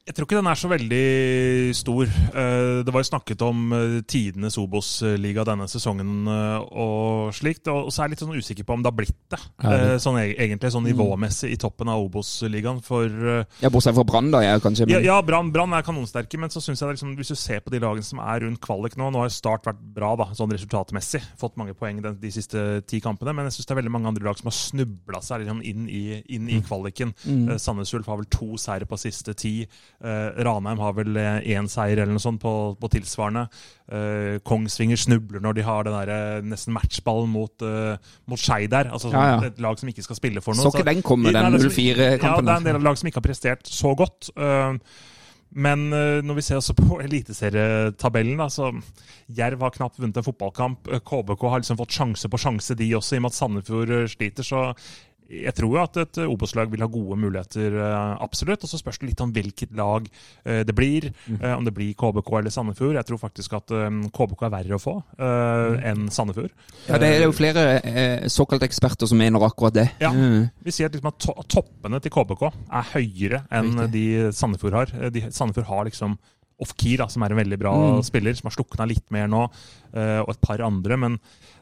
Jeg 0.01 0.15
tror 0.17 0.25
ikke 0.25 0.38
den 0.39 0.48
er 0.50 0.58
så 0.58 0.70
veldig 0.72 1.75
stor. 1.77 2.10
Eh, 2.10 2.81
Det 2.81 2.89
var 2.93 3.03
jo 3.03 3.10
snakket 3.12 3.41
om 3.46 3.60
eh, 3.77 4.00
tidenes 4.10 4.55
Obos-liga 4.58 5.43
denne 5.46 5.67
sesongen 5.70 6.25
eh, 6.25 6.63
og 6.74 7.29
slikt. 7.38 7.70
Og 7.70 7.91
så 7.93 8.01
er 8.01 8.08
jeg 8.10 8.15
litt 8.15 8.24
sånn 8.24 8.34
usikker 8.34 8.65
på 8.65 8.74
om 8.74 8.81
det 8.81 8.89
har 8.89 8.98
blitt 8.98 9.20
det, 9.29 10.00
sånn 10.01 10.17
e- 10.17 10.34
egentlig 10.41 10.72
sånn 10.74 10.88
nivåmessig 10.89 11.51
i 11.53 11.60
toppen 11.62 11.91
av 11.93 12.01
Obos-ligaen. 12.01 12.81
For 12.81 13.05
Ja, 13.62 13.70
Bortsett 13.70 13.93
fra 13.93 14.05
Brann, 14.10 14.31
da. 14.34 14.41
Jeg, 14.41 14.63
kanskje. 14.65 14.88
Men, 14.89 15.05
ja 15.05 15.20
Brann 15.22 15.51
Brann 15.53 15.77
er 15.77 15.86
kanonsterke, 15.86 16.41
men 16.41 16.50
så 16.50 16.63
synes 16.65 16.81
jeg 16.81 16.96
liksom, 16.98 17.13
hvis 17.22 17.31
du 17.36 17.38
ser 17.38 17.62
på 17.62 17.70
de 17.70 17.84
lagene 17.86 18.03
som 18.08 18.24
er 18.25 18.41
rundt 18.48 18.60
kvalik 18.63 18.98
nå 18.98 19.12
Nå 19.13 19.22
har 19.22 19.29
Start 19.31 19.70
vært 19.70 19.86
bra 19.96 20.15
da, 20.17 20.31
sånn 20.36 20.51
resultatmessig, 20.51 21.22
fått 21.39 21.55
mange 21.62 21.77
poeng 21.77 22.01
de, 22.01 22.15
de 22.20 22.34
siste 22.34 22.81
ti 22.89 23.00
kampene, 23.05 23.36
men 23.38 23.46
jeg 23.48 23.60
syns 23.60 23.70
det 23.70 23.77
er 23.77 23.81
veldig 23.84 23.93
mange 23.93 24.10
andre 24.12 24.25
lag 24.25 24.41
som 24.41 24.50
har 24.50 24.58
snubla 24.58 25.22
seg 25.22 25.46
liksom 25.46 25.62
inn, 25.62 25.86
i, 25.93 26.03
inn 26.34 26.50
i 26.50 26.60
kvaliken. 26.65 27.13
Mm. 27.22 27.53
Sandnes 27.62 27.93
Ulf 27.93 28.10
har 28.10 28.17
vel 28.24 28.29
to 28.34 28.58
seire 28.62 28.89
på 28.89 28.98
siste 29.00 29.38
ti. 29.38 29.53
Eh, 30.01 30.43
Ranheim 30.48 30.79
har 30.81 30.96
vel 30.98 31.13
én 31.15 31.67
seier 31.70 32.00
eller 32.01 32.15
noe 32.15 32.24
sånt 32.24 32.41
på, 32.41 32.51
på 32.81 32.89
tilsvarende. 32.89 33.43
Eh, 33.91 34.39
Kongsvinger 34.48 34.98
snubler 34.98 35.43
når 35.43 35.60
de 35.60 35.65
har 35.67 35.86
den 35.86 35.93
der, 35.93 36.12
eh, 36.15 36.41
nesten 36.41 36.74
matchballen 36.74 37.29
mot, 37.29 37.53
uh, 37.62 37.98
mot 38.25 38.39
Skei 38.41 38.65
der. 38.72 38.89
Altså 38.89 39.12
Ja, 39.13 39.27
ja. 39.36 39.48
et 39.51 39.62
lag 39.62 39.77
som 39.77 39.89
ikke 39.91 40.03
skal 40.08 40.17
spille 40.17 40.41
for 40.41 40.58
noe. 40.58 40.65
Så 40.65 40.74
ikke 40.74 40.89
den 40.89 41.03
komme, 41.05 41.29
den 41.31 41.38
Nei, 41.38 41.51
det 41.58 41.65
er- 41.65 41.77
04-kampen 41.77 42.24
Ja, 42.24 42.41
det 42.41 42.50
er 42.50 42.58
en 42.63 42.70
del 42.72 42.81
av 42.81 42.89
lag 42.89 42.98
som 42.98 43.08
ikke 43.12 43.22
har 43.22 43.29
prestert 43.29 43.70
så 43.70 43.93
godt. 43.96 44.29
Eh, 44.36 44.77
men 45.53 45.91
eh, 45.91 46.22
når 46.24 46.36
vi 46.38 46.41
ser 46.48 46.55
også 46.62 46.74
på 46.77 47.01
eliteserietabellen, 47.03 48.39
så 48.50 48.72
Jerv 49.36 49.60
har 49.65 49.74
knapt 49.75 50.00
vunnet 50.00 50.17
en 50.17 50.24
fotballkamp. 50.24 50.88
Eh, 50.88 51.00
KBK 51.03 51.43
har 51.51 51.60
liksom 51.60 51.77
fått 51.79 51.91
sjanse 51.96 52.29
på 52.31 52.39
sjanse, 52.39 52.75
de 52.79 52.88
også, 52.96 53.15
i 53.15 53.20
og 53.20 53.25
med 53.25 53.31
at 53.34 53.39
Sandefjord 53.39 53.91
eh, 53.98 54.08
sliter. 54.12 54.48
Så 54.48 54.63
jeg 55.31 55.53
tror 55.55 55.71
jo 55.77 55.79
at 55.81 55.97
et 56.01 56.17
eh, 56.19 56.27
Obos-lag 56.29 56.67
vil 56.73 56.81
ha 56.83 56.88
gode 56.91 57.15
muligheter, 57.21 57.77
eh, 57.79 58.15
absolutt. 58.25 58.65
Og 58.65 58.71
så 58.71 58.79
spørs 58.81 59.00
det 59.00 59.07
litt 59.11 59.21
om 59.23 59.31
hvilket 59.31 59.71
lag 59.79 60.09
eh, 60.43 60.61
det 60.67 60.75
blir. 60.75 61.07
eh, 61.39 61.53
Om 61.55 61.63
det 61.65 61.73
blir 61.77 61.93
KBK 61.95 62.31
eller 62.41 62.51
Sandefjord. 62.51 62.97
Jeg 63.00 63.07
tror 63.07 63.21
faktisk 63.21 63.53
at 63.59 63.71
KBK 64.11 64.43
er 64.47 64.53
verre 64.57 64.75
å 64.75 64.81
få 64.83 64.95
eh, 65.17 65.77
enn 65.91 66.09
Sandefjord. 66.11 66.51
ja, 66.89 67.00
det 67.00 67.13
er 67.15 67.23
jo 67.25 67.31
flere 67.38 67.65
såkalte 68.29 68.67
eksperter 68.67 69.07
som 69.07 69.17
mener 69.21 69.39
akkurat 69.47 69.73
det. 69.79 69.88
Ja. 70.03 70.11
Mm. 70.11 70.50
Vi 70.65 70.71
sier 70.75 70.91
at, 70.91 70.97
liksom 71.00 71.13
at 71.13 71.47
toppene 71.55 72.01
til 72.03 72.11
KBK 72.11 72.43
er 72.51 72.91
høyere 72.97 73.43
enn 73.51 73.88
de 73.93 74.05
Sandefjord 74.35 74.77
har. 74.81 74.93
De, 75.15 75.25
Sandefjord 75.31 75.69
har 75.71 75.88
liksom 75.88 76.17
Off-Key, 76.61 76.93
som 77.09 77.23
er 77.25 77.33
en 77.33 77.39
veldig 77.39 77.57
bra 77.57 77.71
Mm. 77.73 78.03
spiller, 78.05 78.35
som 78.38 78.45
har 78.51 78.53
slukna 78.53 78.85
litt 78.85 79.07
mer 79.09 79.25
nå, 79.31 79.47
og 79.95 80.29
et 80.29 80.41
par 80.45 80.61
andre. 80.61 80.93
Men 80.97 81.15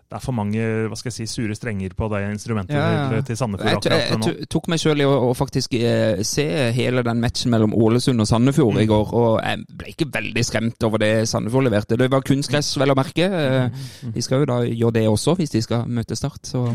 det 0.09 0.17
er 0.17 0.23
for 0.23 0.33
mange 0.33 0.57
hva 0.89 0.97
skal 0.97 1.11
jeg 1.11 1.15
si, 1.19 1.25
sure 1.29 1.53
strenger 1.53 1.93
på 1.93 2.07
det 2.09 2.23
instrumentet 2.31 2.73
Ja, 2.73 2.85
ja. 2.95 3.01
til, 3.11 3.23
til 3.27 3.37
Sandefjord 3.37 3.69
Jeg, 3.69 3.91
jeg, 3.91 4.01
akkurat 4.09 4.23
nå. 4.25 4.31
jeg 4.39 4.49
tok 4.49 4.67
meg 4.73 4.81
sjøl 4.81 5.03
i 5.03 5.05
å, 5.05 5.11
å 5.29 5.35
faktisk 5.37 5.75
eh, 5.77 6.23
se 6.25 6.45
hele 6.73 7.03
den 7.05 7.21
matchen 7.21 7.53
mellom 7.53 7.75
Ålesund 7.77 8.19
og 8.25 8.29
Sandefjord 8.31 8.73
Mm. 8.73 8.81
i 8.81 8.87
går, 8.89 9.13
og 9.13 9.39
jeg 9.45 9.65
ble 9.77 9.91
ikke 9.93 10.09
veldig 10.17 10.45
skremt 10.49 10.83
over 10.89 10.97
det 11.05 11.11
Sandefjord 11.29 11.67
leverte. 11.69 11.97
Det 12.01 12.09
var 12.09 12.25
kunstgress, 12.25 12.71
vel 12.81 12.95
å 12.95 12.97
merke. 12.97 13.29
Eh, 13.29 13.69
Mm. 14.03 14.13
De 14.15 14.21
skal 14.25 14.39
jo 14.41 14.45
da 14.49 14.57
gjøre 14.65 14.93
det 14.97 15.05
også, 15.09 15.35
hvis 15.37 15.51
de 15.53 15.61
skal 15.61 15.85
møte 15.87 16.15
Start. 16.17 16.41
Så 16.47 16.65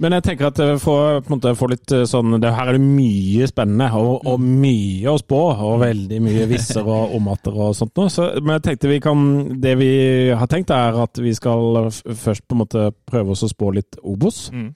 Men 0.00 0.16
jeg 0.16 0.24
tenker 0.24 0.48
at 0.48 0.60
eh, 0.62 0.74
for 0.80 1.20
måte 1.28 1.52
for 1.58 1.72
litt 1.72 1.92
eh, 1.92 2.06
sånn 2.08 2.38
det, 2.40 2.52
Her 2.56 2.72
er 2.72 2.78
det 2.78 2.84
mye 2.84 3.48
spennende 3.50 3.90
og, 3.98 4.24
og 4.28 4.40
mye 4.40 5.12
å 5.12 5.20
spå, 5.20 5.40
og 5.52 5.82
veldig 5.82 6.20
mye 6.24 6.48
visser 6.50 6.86
og 6.86 7.12
omatter 7.18 7.56
og 7.56 7.76
sånt 7.76 7.94
noe. 8.00 8.12
Så, 8.12 8.30
men 8.40 8.56
jeg 8.56 8.66
tenkte 8.68 8.92
vi 8.92 9.00
kan 9.04 9.22
Det 9.62 9.76
vi 9.80 9.92
har 10.32 10.50
tenkt, 10.50 10.72
er 10.72 10.98
at 11.04 11.22
vi 11.22 11.34
skal 11.36 11.90
først 11.92 12.46
på 12.48 12.56
en 12.56 12.62
måte 12.64 12.90
prøve 13.08 13.36
oss 13.36 13.44
å 13.46 13.52
spå 13.52 13.72
litt 13.76 14.00
Obos. 14.02 14.46
Mm. 14.54 14.72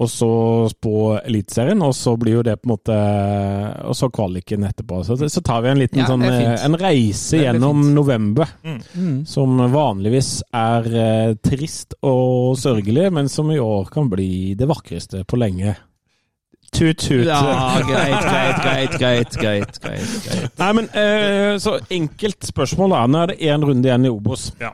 Og 0.00 0.08
så 0.08 0.28
spå 0.72 0.92
Eliteserien, 1.18 1.82
og 1.84 1.92
så 1.96 2.14
blir 2.16 2.38
jo 2.38 2.44
det 2.46 2.54
på 2.62 2.68
en 2.68 2.72
måte 2.72 2.94
Og 3.90 3.96
så 3.98 4.08
kvaliken 4.08 4.64
etterpå. 4.64 5.02
Så, 5.04 5.18
så 5.28 5.42
tar 5.44 5.60
vi 5.64 5.68
en 5.74 5.82
liten 5.82 6.00
Ja, 6.00 6.06
sånn 6.08 6.24
eh, 6.24 6.54
En 6.64 6.78
reise 6.80 7.42
gjennom 7.42 7.82
fint. 7.82 7.94
november. 7.98 8.54
Mm. 8.64 9.18
Som 9.28 9.60
vanligvis 9.74 10.32
er 10.56 10.88
eh, 11.04 11.34
trist 11.44 11.98
og 12.00 12.56
sørgelig, 12.60 13.10
men 13.12 13.28
som 13.28 13.52
i 13.52 13.60
år 13.60 13.92
kan 13.92 14.08
bli 14.08 14.54
det 14.56 14.68
vakreste 14.70 15.26
på 15.28 15.36
lenge. 15.40 15.76
Tut-tut. 16.72 17.26
Ja, 17.26 17.76
greit, 17.82 18.22
greit, 18.24 18.60
greit, 18.62 18.94
greit, 18.96 19.36
greit, 19.36 19.80
greit, 19.82 20.12
greit. 20.24 20.52
Nei, 20.60 20.70
men 20.78 20.86
eh, 20.94 21.56
Så 21.60 21.76
enkelt 21.92 22.46
spørsmål, 22.46 22.94
da. 22.94 23.00
Nå 23.10 23.24
er 23.24 23.32
det 23.32 23.40
én 23.50 23.66
runde 23.66 23.90
igjen 23.90 24.06
i 24.06 24.12
Obos. 24.12 24.52
Ja. 24.62 24.70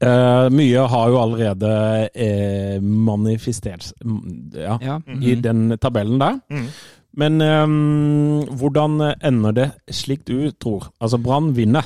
Eh, 0.00 0.46
mye 0.56 0.86
har 0.88 1.10
jo 1.12 1.18
allerede 1.20 1.70
uh, 2.08 2.76
manifestert 2.80 3.90
ja, 4.00 4.78
ja, 4.80 4.96
Ja. 4.96 5.18
i 5.20 5.34
den 5.36 5.76
tabellen 5.76 6.20
der. 6.22 6.38
Mm. 6.48 6.68
Men 7.20 7.40
um, 7.42 8.44
hvordan 8.56 9.00
ender 9.20 9.52
det 9.52 9.70
slik 9.92 10.24
du 10.24 10.50
tror? 10.52 10.88
Altså, 11.02 11.18
Brann 11.20 11.52
vinner. 11.56 11.84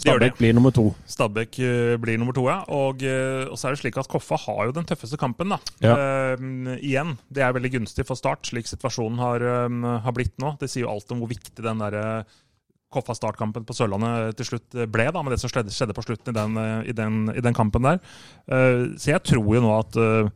Stabæk 0.00 0.38
blir 0.38 0.54
nummer 0.56 0.72
to. 0.72 0.86
Stabæk 1.10 1.58
uh, 1.60 1.96
blir 2.00 2.16
nummer 2.16 2.32
to, 2.32 2.46
ja. 2.48 2.62
Og, 2.72 3.02
uh, 3.04 3.50
og 3.50 3.58
så 3.60 3.68
er 3.68 3.76
det 3.76 3.82
slik 3.82 3.98
at 4.00 4.08
Koffa 4.08 4.38
har 4.46 4.70
jo 4.70 4.76
den 4.78 4.86
tøffeste 4.88 5.18
kampen, 5.20 5.52
da. 5.52 5.58
Ja. 5.84 5.96
Uh, 6.40 6.78
igjen. 6.78 7.18
Det 7.28 7.44
er 7.44 7.52
veldig 7.52 7.74
gunstig 7.76 8.06
for 8.08 8.16
Start, 8.16 8.46
slik 8.48 8.70
situasjonen 8.70 9.20
har, 9.20 9.44
eh, 9.44 9.98
har 10.06 10.16
blitt 10.16 10.38
nå. 10.40 10.54
Det 10.60 10.70
sier 10.70 10.86
jo 10.86 10.94
alt 10.94 11.12
om 11.12 11.20
hvor 11.20 11.28
viktig 11.28 11.60
den 11.60 11.82
der 11.82 11.98
eh, 12.00 12.38
Koffa 12.90 13.14
startkampen 13.14 13.64
på 13.68 13.74
Sørlandet 13.76 14.36
til 14.40 14.48
slutt 14.52 14.78
ble, 14.90 15.08
da, 15.14 15.22
med 15.22 15.30
det 15.36 15.40
som 15.42 15.50
skjedde, 15.52 15.94
på 15.94 16.02
slutten 16.02 16.34
i 16.34 16.38
den, 16.40 16.56
eh, 16.58 16.88
i, 16.90 16.94
den, 16.96 17.20
i 17.36 17.40
den 17.44 17.54
kampen 17.54 17.86
der. 17.86 18.00
Eh, 18.50 18.86
så 18.98 19.12
jeg 19.16 19.22
tror 19.30 19.46
jo 19.54 19.60
nå 19.62 19.76
at, 19.78 19.94
eh, 19.96 20.30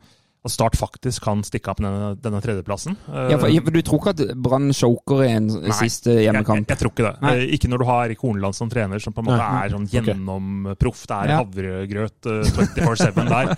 at 0.45 0.53
Start 0.53 0.75
faktisk 0.77 1.23
kan 1.25 1.39
stikke 1.43 1.71
av 1.73 1.79
med 1.81 1.89
denne, 1.89 2.09
denne 2.21 2.39
tredjeplassen. 2.45 2.95
Eh, 3.09 3.31
Ja, 3.33 3.37
for, 3.41 3.49
for 3.65 3.73
Du 3.73 3.81
tror 3.81 3.99
ikke 4.03 4.13
at 4.13 4.35
Brann 4.45 4.69
choker 4.77 5.23
i 5.25 5.31
en 5.35 5.47
Nei, 5.49 5.73
siste 5.73 6.13
jeg, 6.19 6.29
jeg, 6.29 6.45
jeg 6.69 6.77
tror 6.79 6.91
ikke 6.93 7.07
det. 7.09 7.13
Nei. 7.25 7.31
Eh, 7.41 7.45
Ikke 7.57 7.71
når 7.73 7.81
du 7.81 7.85
har 7.89 8.03
Erik 8.05 8.21
Horneland 8.21 8.55
som 8.55 8.69
trener, 8.69 9.01
som 9.01 9.11
på 9.11 9.23
en 9.25 9.31
måte 9.31 9.41
Nei. 9.41 9.63
er 9.65 9.73
sånn 9.73 9.87
gjennomproff. 9.89 11.01
Det 11.09 11.17
er 11.17 11.33
Ja. 11.33 11.39
havregrøt 11.43 12.29
eh, 12.29 12.43
24-7 12.55 13.25
der. 13.35 13.55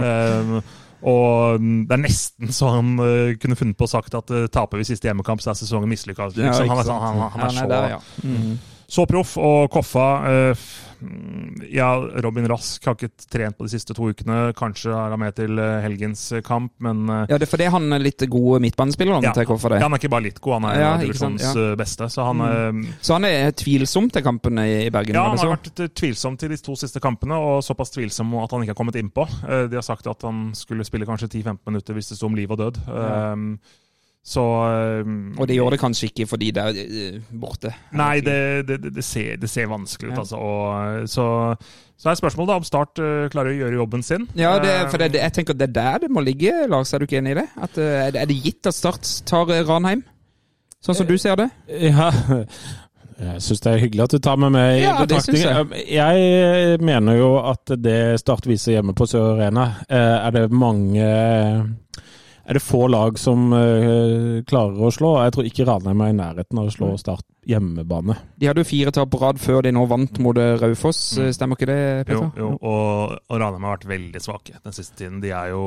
Um, 0.00 0.62
og 1.02 1.60
det 1.60 1.96
er 1.96 2.02
nesten 2.02 2.52
så 2.52 2.74
han 2.74 2.92
uh, 3.00 3.30
kunne 3.40 3.56
funnet 3.56 3.78
på 3.78 3.86
å 3.88 3.90
sagt 3.90 4.14
at 4.18 4.32
uh, 4.34 4.46
taper 4.52 4.82
vi 4.82 4.88
siste 4.90 5.08
hjemmekamp, 5.08 5.40
så 5.40 5.52
er 5.54 5.60
sesongen 5.62 5.88
mislykka. 5.90 6.28
Liksom. 6.30 6.44
Ja, 6.44 6.52
han, 6.58 6.74
han, 6.76 6.84
sånn- 6.86 7.00
han, 7.06 7.22
er 7.24 7.32
han 7.34 7.40
Ja, 7.40 7.48
er 7.48 7.56
nei, 7.56 7.62
så, 7.62 7.70
der, 7.72 7.88
ja. 7.94 8.00
Mm. 8.24 8.58
Så 8.90 9.06
proff. 9.08 9.36
Og 9.40 9.68
Koffa 9.72 10.06
eh, 10.30 10.70
Ja, 11.72 11.94
Robin 12.20 12.44
Rask 12.50 12.84
har 12.84 12.96
ikke 12.98 13.08
trent 13.32 13.56
på 13.56 13.64
de 13.64 13.70
siste 13.72 13.94
to 13.96 14.10
ukene. 14.10 14.50
Kanskje 14.58 14.90
er 14.92 15.14
han 15.14 15.20
med 15.22 15.36
til 15.38 15.56
eh, 15.62 15.78
helgens 15.84 16.26
kamp, 16.44 16.72
men 16.84 17.04
eh, 17.08 17.22
Ja, 17.30 17.38
det 17.40 17.46
er 17.46 17.52
fordi 17.54 17.68
han 17.72 17.86
er 17.96 18.02
litt 18.02 18.24
god 18.28 18.60
midtbanespiller? 18.66 19.22
ja, 19.24 19.32
til 19.36 19.48
Koffa, 19.48 19.70
det. 19.72 19.78
ja, 19.80 19.86
han 19.88 19.96
er 19.96 20.02
ikke 20.02 20.12
bare 20.12 20.26
litt 20.26 20.40
god, 20.44 20.58
han 20.58 20.68
er 20.72 20.80
Ja, 20.82 20.90
divisjons 21.00 21.46
ja. 21.46 21.54
eh, 21.70 21.72
beste. 21.80 22.10
Så 22.12 22.26
han 22.28 22.44
eh, 22.44 22.92
Så 23.00 23.16
han 23.16 23.28
er 23.30 23.54
tvilsom 23.56 24.10
til 24.12 24.26
kampene 24.26 24.66
i 24.84 24.90
Bergen? 24.92 25.16
Ja, 25.16 25.28
han 25.30 25.40
har 25.40 25.54
vært 25.54 25.84
tvilsom 25.96 26.36
til 26.42 26.52
de 26.52 26.60
to 26.60 26.76
siste 26.76 27.00
kampene, 27.00 27.38
og 27.40 27.62
såpass 27.64 27.94
tvilsom 27.96 28.34
at 28.42 28.52
han 28.52 28.66
ikke 28.66 28.74
har 28.74 28.80
kommet 28.82 28.98
innpå. 29.00 29.24
De 29.70 29.78
har 29.80 29.86
sagt 29.86 30.10
at 30.10 30.26
han 30.26 30.50
skulle 30.58 30.84
spille 30.84 31.08
kanskje 31.08 31.30
10-15 31.38 31.62
minutter 31.70 31.96
hvis 31.96 32.10
det 32.12 32.18
sto 32.20 32.28
om 32.28 32.36
liv 32.36 32.50
og 32.52 32.60
død. 32.60 32.82
Um, 32.90 33.54
Så 34.22 34.42
um, 35.00 35.34
Og 35.40 35.46
det 35.48 35.56
gjør 35.56 35.70
det 35.72 35.78
kanskje 35.80 36.10
ikke 36.10 36.26
fordi 36.28 36.50
det 36.52 36.60
er 36.62 36.80
eh, 36.82 37.20
borte? 37.40 37.70
Nei, 37.96 38.20
det, 38.20 38.66
det, 38.68 38.76
det, 38.92 39.04
ser, 39.04 39.38
det 39.40 39.48
ser 39.48 39.70
vanskelig 39.70 40.10
ut, 40.10 40.14
Ja. 40.14 40.20
altså. 40.20 40.36
Og, 40.36 41.08
så, 41.08 41.24
så 41.96 42.10
er 42.12 42.18
spørsmålet 42.20 42.52
da 42.52 42.58
om 42.60 42.66
Start 42.68 43.00
eh, 43.00 43.30
klarer 43.32 43.54
å 43.54 43.58
gjøre 43.62 43.78
jobben 43.80 44.04
sin. 44.04 44.28
Ja, 44.36 44.58
det, 44.60 44.74
Eh, 44.82 44.84
for 44.92 45.00
jeg 45.06 45.32
tenker 45.32 45.56
det 45.56 45.70
er 45.70 45.74
der 45.78 45.98
det 46.04 46.10
må 46.12 46.20
ligge, 46.20 46.52
Lars. 46.68 46.92
Er 46.92 47.00
du 47.00 47.08
ikke 47.08 47.18
enig 47.22 47.32
i 47.32 47.40
det? 47.40 47.46
At, 47.64 47.78
eh, 47.80 48.10
er 48.12 48.26
det- 48.28 48.36
gitt 48.44 48.66
at 48.68 48.76
Start 48.76 49.08
tar 49.26 49.48
eh, 49.56 49.64
Ranheim? 49.64 50.04
Sånn 50.84 50.96
som 51.00 51.06
du 51.08 51.16
ser 51.20 51.36
det? 51.40 51.48
Ja. 51.68 52.10
Jeg 53.20 53.42
syns 53.44 53.60
det 53.60 53.72
er 53.72 53.82
hyggelig 53.82 54.04
at 54.06 54.12
du 54.14 54.18
tar 54.24 54.36
med 54.40 54.52
meg 54.54 54.78
i 54.78 54.84
Ja, 54.86 54.94
betraktning. 55.00 55.36
synes 55.36 55.90
Jeg 55.92 56.78
mener 56.80 57.16
jo 57.18 57.34
at 57.40 57.72
det 57.76 57.98
Start 58.22 58.46
viser 58.48 58.78
hjemme 58.78 58.94
på 58.96 59.04
Sør 59.08 59.34
Arena, 59.34 59.66
eh, 59.88 60.26
er 60.26 60.30
det 60.38 60.46
mange 60.52 61.04
Er 62.50 62.58
det 62.58 62.64
få 62.66 62.88
lag 62.90 63.18
som 63.20 63.52
uh, 63.54 64.42
klarer 64.42 64.82
å 64.82 64.90
slå. 64.90 65.12
Jeg 65.22 65.36
tror 65.36 65.46
ikke 65.46 65.66
Ranheim 65.68 66.00
er 66.02 66.10
i 66.10 66.16
nærheten 66.18 66.58
av 66.58 66.66
å 66.66 66.74
slå 66.74 66.88
Start 66.98 67.28
hjemmebane. 67.46 68.16
De 68.40 68.48
hadde 68.50 68.64
jo 68.64 68.68
fire 68.68 68.92
tap 68.94 69.10
på 69.12 69.20
rad 69.22 69.40
før 69.40 69.62
de 69.64 69.72
nå 69.74 69.86
vant 69.90 70.20
mot 70.22 70.36
eh, 70.38 70.56
Raufoss. 70.60 71.00
Mm. 71.16 71.24
Eh, 71.24 71.32
Stemmer 71.36 71.58
ikke 71.58 71.70
det, 71.70 71.80
Jo, 72.12 72.26
jo 72.36 72.52
og, 72.58 73.16
og 73.30 73.40
Ranheim 73.40 73.66
har 73.66 73.78
vært 73.78 73.90
veldig 73.90 74.22
svake 74.22 74.60
den 74.60 74.76
siste 74.76 74.98
tiden. 74.98 75.20
De 75.22 75.32
er 75.34 75.54
jo 75.54 75.64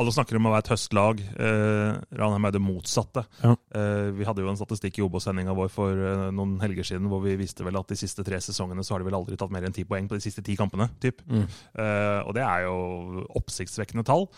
Alle 0.00 0.12
snakker 0.14 0.38
om 0.38 0.46
å 0.48 0.54
være 0.54 0.64
et 0.64 0.70
høstlag. 0.72 1.18
Eh, 1.20 1.98
Ranheim 2.16 2.48
er 2.48 2.54
det 2.54 2.62
motsatte. 2.64 3.26
Ja. 3.42 3.52
Eh, 3.76 4.08
vi 4.16 4.24
hadde 4.24 4.40
jo 4.40 4.48
en 4.48 4.56
statistikk 4.56 5.02
i 5.02 5.04
Obos-sendinga 5.04 5.52
vår 5.58 5.68
for 5.74 6.06
eh, 6.08 6.24
noen 6.32 6.56
helger 6.62 6.88
siden 6.88 7.10
hvor 7.12 7.20
vi 7.26 7.36
viste 7.36 7.66
vel 7.66 7.76
at 7.76 7.92
de 7.92 7.98
siste 8.00 8.24
tre 8.24 8.40
sesongene 8.40 8.86
så 8.86 8.96
har 8.96 9.02
de 9.02 9.10
vel 9.10 9.18
aldri 9.20 9.36
tatt 9.36 9.52
mer 9.52 9.68
enn 9.68 9.76
ti 9.76 9.84
poeng 9.84 10.08
på 10.08 10.16
de 10.16 10.24
siste 10.24 10.44
ti 10.46 10.56
kampene. 10.56 10.88
Typ. 11.02 11.20
Mm. 11.28 11.44
Eh, 11.44 12.18
og 12.24 12.32
det 12.38 12.46
er 12.46 12.64
jo 12.70 13.26
oppsiktsvekkende 13.42 14.06
tall. 14.08 14.30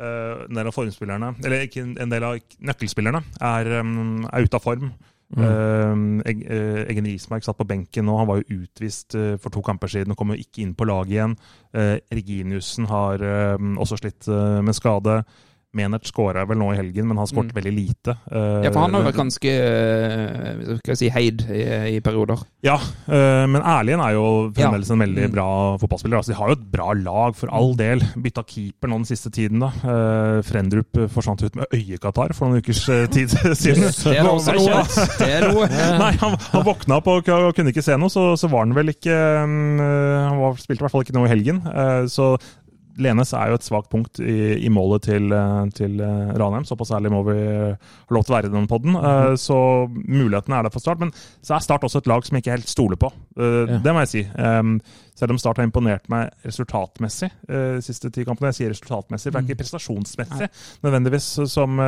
Eh, 0.00 0.44
en 0.48 0.56
del 0.56 0.68
av 0.70 0.72
formspillerne, 0.72 1.34
eller 1.44 1.66
ikke 1.66 1.82
en 2.00 2.12
del 2.12 2.24
av 2.24 2.38
nøkkelspillerne, 2.64 3.20
er, 3.44 3.68
er 3.76 4.46
ute 4.46 4.56
av 4.56 4.64
form. 4.64 4.92
Mm. 5.30 5.42
Uh, 5.44 6.22
eh, 6.26 6.80
Egen 6.90 7.06
Rismark 7.06 7.44
satt 7.46 7.58
på 7.60 7.66
benken 7.68 8.08
nå. 8.08 8.16
Han 8.18 8.26
var 8.26 8.40
jo 8.40 8.62
utvist 8.64 9.14
eh, 9.14 9.36
for 9.38 9.54
to 9.54 9.62
kamper 9.62 9.92
siden 9.92 10.10
og 10.10 10.18
kom 10.18 10.32
jo 10.32 10.40
ikke 10.40 10.64
inn 10.64 10.72
på 10.74 10.88
laget 10.88 11.12
igjen. 11.14 11.36
Reginiussen 12.10 12.88
har 12.90 13.22
også 13.78 14.00
slitt 14.00 14.26
med 14.26 14.74
skade. 14.74 15.20
Menert 15.76 16.08
skåra 16.10 16.42
vel 16.50 16.58
nå 16.58 16.72
i 16.74 16.78
helgen, 16.80 17.06
men 17.06 17.16
han 17.20 17.28
skåret 17.30 17.52
veldig 17.54 17.70
lite. 17.76 18.16
Uh, 18.26 18.58
Ja, 18.64 18.72
for 18.74 18.80
han 18.82 18.94
har 18.96 19.04
vært 19.06 19.20
ganske 19.20 19.52
uh, 19.54 20.76
skal 20.80 20.92
jeg 20.94 20.98
si, 20.98 21.10
heid 21.14 21.44
i, 21.46 21.60
i 21.94 22.00
perioder. 22.02 22.40
Ja, 22.66 22.74
uh, 23.06 23.44
men 23.46 23.62
Erlien 23.62 24.02
er 24.02 24.16
jo 24.16 24.24
fremdeles 24.56 24.90
Ja. 24.90 24.96
en 24.96 25.04
veldig 25.04 25.28
Mm. 25.30 25.34
bra 25.34 25.46
fotballspiller. 25.78 26.16
Altså, 26.18 26.32
de 26.32 26.38
har 26.40 26.48
jo 26.50 26.56
et 26.58 26.64
bra 26.72 26.88
lag, 26.98 27.36
for 27.38 27.52
all 27.54 27.74
del. 27.78 28.02
Bytta 28.18 28.42
keeper 28.48 28.88
nå 28.90 28.98
den 29.02 29.04
siste 29.08 29.30
tiden. 29.30 29.60
da. 29.62 29.70
Uh, 29.84 30.42
Frendrup 30.42 30.98
forsvant 31.12 31.42
ut 31.46 31.54
med 31.56 31.66
øyekatarr 31.76 32.34
for 32.34 32.48
noen 32.50 32.58
ukers 32.64 32.82
eh, 32.88 33.06
tid 33.12 33.30
siden. 33.62 33.86
Det 33.86 34.16
er 34.18 34.26
noe. 34.26 34.40
Det 34.42 35.28
er 35.30 35.46
noe. 35.52 35.68
Nei, 36.02 36.12
han, 36.20 36.34
han 36.50 36.66
våkna 36.66 36.98
opp 36.98 37.06
og, 37.14 37.28
og 37.30 37.54
kunne 37.54 37.70
ikke 37.70 37.84
se 37.84 37.94
noe, 38.00 38.10
så, 38.10 38.32
så 38.40 38.50
var 38.50 38.64
han 38.66 38.74
vel 38.74 38.90
ikke 38.94 39.14
mm, 39.46 39.80
øh, 39.80 40.18
Han 40.30 40.40
var, 40.42 40.58
spilte 40.62 40.80
i 40.80 40.84
hvert 40.86 40.94
fall 40.96 41.06
ikke 41.06 41.16
noe 41.18 41.28
i 41.28 41.32
helgen. 41.34 41.62
Eh, 41.70 42.04
så 42.10 42.32
Lenes 43.00 43.32
er 43.36 43.50
jo 43.50 43.58
et 43.58 43.66
svakt 43.66 43.90
punkt 43.92 44.20
i, 44.22 44.56
i 44.60 44.70
målet 44.72 45.06
til, 45.08 45.30
eh, 45.32 45.60
til 45.76 46.00
eh, 46.04 46.32
Ranheim. 46.38 46.66
Såpass 46.68 46.92
ærlig 46.96 47.12
må 47.14 47.22
vi 47.26 47.36
eh, 47.36 47.76
ha 47.76 48.16
lov 48.16 48.26
til 48.26 48.34
å 48.34 48.36
være 48.36 48.50
i 48.50 48.54
den 48.54 48.68
podden. 48.70 48.96
Mm. 48.96 49.36
Så 49.40 49.58
mulighetene 49.88 50.58
er 50.58 50.66
der 50.66 50.74
for 50.74 50.84
Start. 50.84 51.02
Men 51.02 51.12
så 51.16 51.56
er 51.56 51.64
Start 51.64 51.86
også 51.86 52.02
et 52.02 52.10
lag 52.10 52.26
som 52.26 52.36
jeg 52.36 52.44
ikke 52.44 52.58
helt 52.58 52.72
stoler 52.72 53.00
på. 53.00 53.12
Ja. 53.40 53.78
Det 53.80 53.94
må 53.94 54.02
jeg 54.04 54.10
si. 54.12 54.24
Selv 55.20 55.34
om 55.34 55.40
Start 55.40 55.60
har 55.60 55.68
imponert 55.68 56.08
meg 56.12 56.30
resultatmessig 56.46 57.30
de 57.48 57.84
siste 57.84 58.10
ti 58.12 58.24
kampene. 58.28 58.50
Jeg 58.52 58.58
sier 58.58 58.74
resultatmessig, 58.74 59.30
for 59.30 59.38
det 59.38 59.42
er 59.42 59.48
ikke 59.48 59.62
prestasjonsmessig 59.62 60.50
nødvendigvis 60.86 61.30
som, 61.52 61.80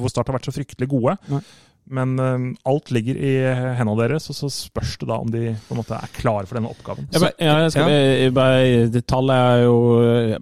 hvor 0.00 0.12
Start 0.12 0.30
har 0.30 0.38
vært 0.38 0.50
så 0.50 0.54
fryktelig 0.54 0.90
gode. 0.90 1.16
Nei. 1.30 1.42
Men 1.90 2.12
eh, 2.22 2.44
alt 2.70 2.90
ligger 2.94 3.16
i 3.18 3.32
hendene 3.78 3.96
deres, 4.04 4.28
og 4.30 4.36
så 4.38 4.50
spørs 4.52 4.96
det 5.00 5.08
da 5.10 5.18
om 5.20 5.30
de 5.32 5.56
på 5.68 5.74
en 5.74 5.80
måte 5.82 5.96
er 5.98 6.12
klare 6.14 6.46
for 6.46 6.58
denne 6.58 6.70
oppgaven. 6.70 7.08
Så, 7.12 7.30
ja, 7.40 7.56
jeg 7.64 7.72
skal, 7.74 7.90
jeg 7.90 8.34
bare, 8.36 8.86
det 8.94 9.02
tallet 9.10 9.34
er 9.36 9.64
jo 9.64 9.76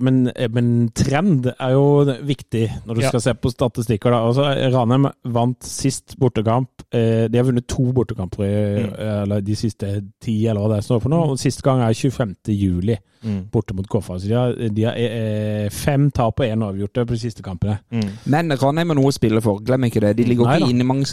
men, 0.04 0.20
men 0.54 0.70
trend 0.96 1.48
er 1.54 1.72
jo 1.74 1.86
viktig 2.28 2.66
når 2.86 2.94
du 2.94 3.00
Ja. 3.02 3.08
skal 3.12 3.20
se 3.24 3.34
på 3.34 3.50
statistikker. 3.52 4.10
Da. 4.12 4.22
Altså, 4.28 4.46
Ranheim 4.74 5.08
vant 5.24 5.62
sist 5.64 6.16
bortekamp. 6.20 6.84
Eh, 6.92 7.26
de 7.28 7.38
har 7.38 7.44
vunnet 7.48 7.66
to 7.68 7.88
bortekamper 7.92 8.44
i, 8.44 8.54
Mm. 8.78 8.94
eller 9.22 9.40
de 9.40 9.54
siste 9.56 9.88
ti, 10.20 10.46
eller 10.46 10.60
hva 10.60 10.76
det 10.76 10.84
står 10.84 11.00
for 11.02 11.08
noe. 11.12 11.30
Og 11.32 11.38
Siste 11.38 11.62
gang 11.62 11.80
er 11.80 11.92
25. 11.94 12.34
juli, 12.54 12.96
Mm. 13.24 13.48
borte 13.50 13.74
mot 13.74 13.86
Koffa. 13.88 14.14
Så 14.20 14.28
de 14.28 14.34
har, 14.34 14.52
de 14.54 14.82
har 14.84 14.94
eh, 14.94 15.68
fem 15.70 16.08
tap 16.14 16.38
og 16.38 16.46
én 16.46 16.62
avgjorte 16.62 17.02
på 17.04 17.16
de 17.16 17.18
siste 17.18 17.42
kampene. 17.42 17.78
Mm. 17.90 18.10
Men 18.26 18.52
Ranheim 18.52 18.88
har 18.92 18.94
noe 18.94 19.10
å 19.10 19.12
spille 19.12 19.40
for, 19.42 19.58
glem 19.58 19.88
ikke 19.88 20.00
det. 20.04 20.16
De 20.16 20.24
ligger 20.24 20.44
Nei 20.46 20.58
ikke 20.60 20.70
inne 20.70 20.84
i 20.84 20.86
mange 20.86 21.06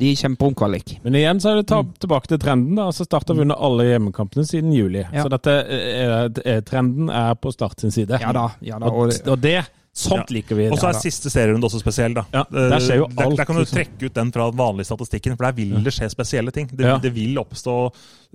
De 0.00 0.10
kjemper 0.16 0.50
om 0.50 0.54
kvalik. 0.56 0.96
Men 1.04 1.16
igjen 1.18 1.40
så 1.42 1.52
er 1.52 1.60
det 1.60 1.68
ta, 1.70 1.80
tilbake 2.02 2.30
til 2.30 2.40
trenden. 2.42 2.76
da, 2.78 2.88
altså 2.90 3.06
Start 3.06 3.30
har 3.32 3.38
vunnet 3.38 3.58
alle 3.68 3.88
hjemmekampene 3.88 4.46
siden 4.46 4.74
juli. 4.74 5.04
Ja. 5.04 5.24
Så 5.24 5.32
dette, 5.32 5.56
eh, 5.76 6.28
eh, 6.44 6.60
trenden 6.66 7.10
er 7.10 7.34
på 7.40 7.52
Start 7.54 7.80
sin 7.80 7.94
side. 7.94 8.18
Ja 8.22 8.32
da. 8.36 8.50
ja 8.60 8.78
da. 8.82 8.90
Og, 8.90 9.12
og 9.26 9.38
det, 9.42 9.58
sånt 9.96 10.30
liker 10.34 10.58
vi. 10.58 10.66
Og 10.70 10.78
så 10.78 10.90
er 10.90 10.98
siste 11.00 11.30
serierunde 11.32 11.64
også 11.70 11.80
spesiell, 11.80 12.12
da. 12.18 12.26
Ja, 12.34 12.44
der 12.52 12.78
skjer 12.84 13.00
jo 13.00 13.06
alt, 13.08 13.16
der, 13.16 13.36
der 13.40 13.48
kan 13.48 13.56
du 13.56 13.62
liksom. 13.64 13.78
trekke 13.78 14.10
ut 14.10 14.14
den 14.20 14.32
fra 14.34 14.50
den 14.52 14.58
vanlige 14.60 14.88
statistikken, 14.90 15.36
for 15.38 15.48
der 15.48 15.56
vil 15.56 15.72
det 15.86 15.94
skje 15.96 16.10
spesielle 16.12 16.52
ting. 16.52 16.68
Det, 16.70 16.84
Ja. 16.86 16.98
det 17.02 17.12
vil 17.16 17.38
oppstå 17.40 17.76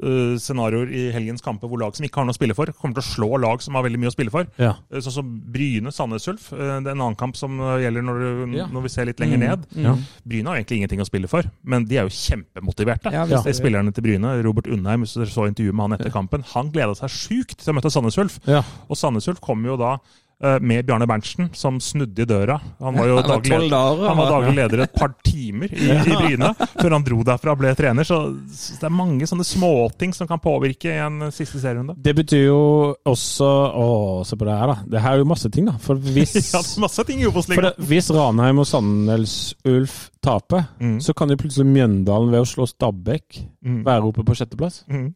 uh, 0.01 0.36
scenarioer 0.41 0.89
i 0.89 1.03
helgens 1.13 1.44
kamper 1.46 1.70
hvor 1.70 1.77
lag 1.84 1.94
som 1.96 2.03
ikke 2.08 2.18
har 2.22 2.25
noe 2.25 2.34
å 2.34 2.39
spille 2.39 2.56
for, 2.58 2.72
kommer 2.82 2.98
til 2.98 3.03
å 3.06 3.10
slå 3.12 3.38
lag 3.44 3.62
som 3.62 3.75
har 3.77 3.84
veldig 3.86 4.00
mye 4.01 4.10
å 4.10 4.15
spille 4.15 4.34
for. 4.34 4.48
Ja. 4.58 4.74
Eh, 4.91 5.00
Sånn 5.06 5.13
som 5.20 5.30
Bryne-Sandnes 5.53 6.27
Ulf. 6.32 6.51
eh, 6.53 6.58
Det 6.58 6.88
er 6.89 6.96
en 6.96 7.01
annen 7.06 7.15
kamp 7.20 7.38
som 7.38 7.60
eh, 7.60 7.84
gjelder 7.86 8.01
når, 8.08 8.20
du, 8.25 8.58
Ja. 8.58 8.65
når 8.72 8.82
vi 8.88 8.89
ser 8.89 9.06
litt 9.06 9.20
lenger 9.22 9.38
ned. 9.38 9.68
Ja. 9.77 9.96
Bryne 10.25 10.48
har 10.50 10.58
egentlig 10.58 10.82
ingenting 10.82 11.01
å 11.01 11.06
spille 11.06 11.27
for, 11.30 11.44
men 11.63 11.86
de 11.86 11.98
er 12.01 12.10
jo 12.10 12.15
kjempemotiverte. 12.15 13.12
Ja, 13.13 13.25
Spillerne 13.51 13.91
til 13.94 14.01
Bryne, 14.08 14.41
Robert 14.44 14.65
Undheim, 14.72 15.03
hvis 15.06 15.13
dere 15.20 15.30
så 15.30 15.46
intervjuet 15.46 15.75
med 15.75 15.89
han 15.91 16.00
etter 16.00 16.10
kampen, 16.13 16.41
han 16.56 16.72
gleda 16.74 16.96
seg 16.98 17.10
sjukt 17.13 17.58
til 17.62 17.74
å 17.74 17.77
møte 17.77 17.91
Sandnes 17.94 18.18
Ulf. 18.18 18.39
Ja. 18.48 18.63
Og 18.89 18.98
Sandnes 18.98 19.27
Ulf 19.30 19.41
kom 19.44 19.62
jo 19.68 19.75
da 19.77 19.98
eh, 19.98 20.30
med 20.62 20.86
Bjarne 20.88 21.07
Berntsen, 21.10 21.50
som 21.53 21.79
snudde 21.83 22.24
i 22.24 22.27
døra. 22.29 22.57
Han 22.81 22.98
var 22.98 23.07
jo 23.10 23.15
Han 23.21 23.27
var 23.27 23.41
daglig, 23.41 23.69
dager, 23.71 24.07
han 24.10 24.17
var 24.21 24.31
daglig 24.31 24.55
leder 24.57 24.83
et 24.86 24.93
par 24.98 25.13
timer 25.25 25.71
i, 25.74 25.89
i 25.91 26.15
Bryne, 26.17 26.51
før 26.81 26.95
han 26.98 27.05
dro 27.07 27.19
derfra 27.27 27.53
og 27.55 27.62
ble 27.62 27.74
trener. 27.77 28.07
Så, 28.07 28.17
så 28.55 28.77
det 28.81 28.88
er 28.89 28.95
mange 28.95 29.27
sånne 29.29 29.45
småting 29.48 30.15
som 30.17 30.29
kan 30.29 30.41
påvirke 30.41 30.89
i 30.91 31.00
en 31.03 31.27
siste 31.31 31.62
serierunde. 31.62 31.95
Det 32.01 32.15
betyr 32.17 32.45
jo 32.48 32.62
også 33.07 33.50
Å, 33.81 33.86
se 34.27 34.36
på 34.38 34.45
det 34.48 34.55
her, 34.57 34.71
da. 34.74 34.77
Det 34.95 35.01
her 35.03 35.17
er 35.17 35.21
jo 35.24 35.29
masse 35.29 35.50
ting, 35.53 35.67
da. 35.69 35.77
For 35.81 35.95
hvis, 36.01 36.33
Ja, 36.55 36.62
masse 36.81 37.05
ting 37.07 37.21
i 37.21 37.29
for 37.31 37.67
det, 37.67 37.74
hvis 37.89 38.10
Ranheim 38.13 38.60
og 38.63 38.67
Sandnes 38.69 39.38
Ulf 39.67 40.07
taper, 40.21 40.67
Mm. 40.81 41.00
så 41.01 41.13
kan 41.17 41.29
jo 41.29 41.38
plutselig 41.38 41.66
Mjøndalen 41.70 42.31
ved 42.33 42.42
å 42.44 42.48
slå 42.50 42.66
Stabæk 42.70 43.42
Mm. 43.61 43.83
være 43.85 44.07
oppe 44.09 44.24
på 44.25 44.33
sjetteplass. 44.33 44.79
Mm. 44.89 45.11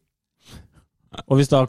Og 1.26 1.40
hvis 1.40 1.50
da 1.50 1.64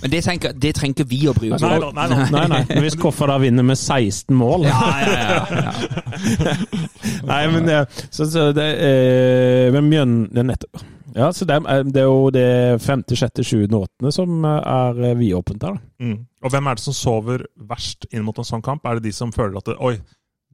men 0.00 0.12
det, 0.14 0.22
tenker, 0.24 0.54
det 0.56 0.70
trenger 0.76 0.96
ikke 0.96 1.08
vi 1.10 1.18
å 1.28 1.34
bry 1.36 1.50
oss 1.52 1.64
om. 1.66 1.74
Nei, 1.92 2.06
nei 2.06 2.06
nei, 2.08 2.28
Nei, 2.32 2.44
nei. 2.48 2.60
Men 2.70 2.84
hvis 2.86 2.96
Koffa 3.00 3.26
da 3.28 3.36
vinner 3.42 3.66
med 3.66 3.76
16 3.76 4.32
mål 4.36 4.64
Ja, 4.64 4.78
ja, 5.02 5.10
ja, 5.10 5.64
ja. 5.66 6.54
Nei, 7.30 7.42
men 7.52 7.68
så, 8.08 8.24
så 8.24 8.46
det 8.56 8.68
eh, 8.86 9.68
Men 9.74 9.90
Mjøn 9.90 10.14
det 10.32 10.40
er 10.40 10.48
nettopp 10.54 10.80
Ja, 11.18 11.28
så 11.36 11.44
det 11.48 11.58
er, 11.58 11.84
det 11.84 12.00
er 12.00 12.08
jo 12.08 12.30
det 12.32 12.46
5., 12.80 13.04
6., 13.12 13.42
7., 13.44 13.66
8. 13.76 14.14
som 14.14 14.46
er 14.48 15.02
eh, 15.10 15.18
vidåpent 15.18 15.68
her, 15.68 15.76
da. 15.76 16.06
Mm. 16.06 16.16
Og 16.40 16.54
hvem 16.54 16.70
er 16.70 16.78
det 16.78 16.84
som 16.86 16.96
sover 16.96 17.44
verst 17.68 18.08
inn 18.14 18.24
mot 18.24 18.38
en 18.40 18.46
sånn 18.46 18.64
kamp? 18.64 18.86
Er 18.88 19.00
det 19.00 19.10
de 19.10 19.14
som 19.16 19.34
føler 19.34 19.58
at 19.60 19.68
det, 19.68 19.76
Oi, 19.84 19.98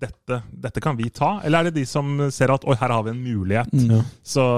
dette, 0.01 0.41
dette 0.51 0.83
kan 0.83 0.99
vi 0.99 1.13
ta? 1.15 1.37
Eller 1.45 1.61
er 1.61 1.71
det 1.71 1.79
de 1.79 1.87
som 1.89 2.19
ser 2.35 2.51
at 2.57 2.67
Oi, 2.67 2.75
her 2.81 2.97
har 2.97 3.07
vi 3.07 3.15
en 3.15 3.23
mulighet? 3.23 3.71
Mm. 3.73 4.03
Så 4.27 4.49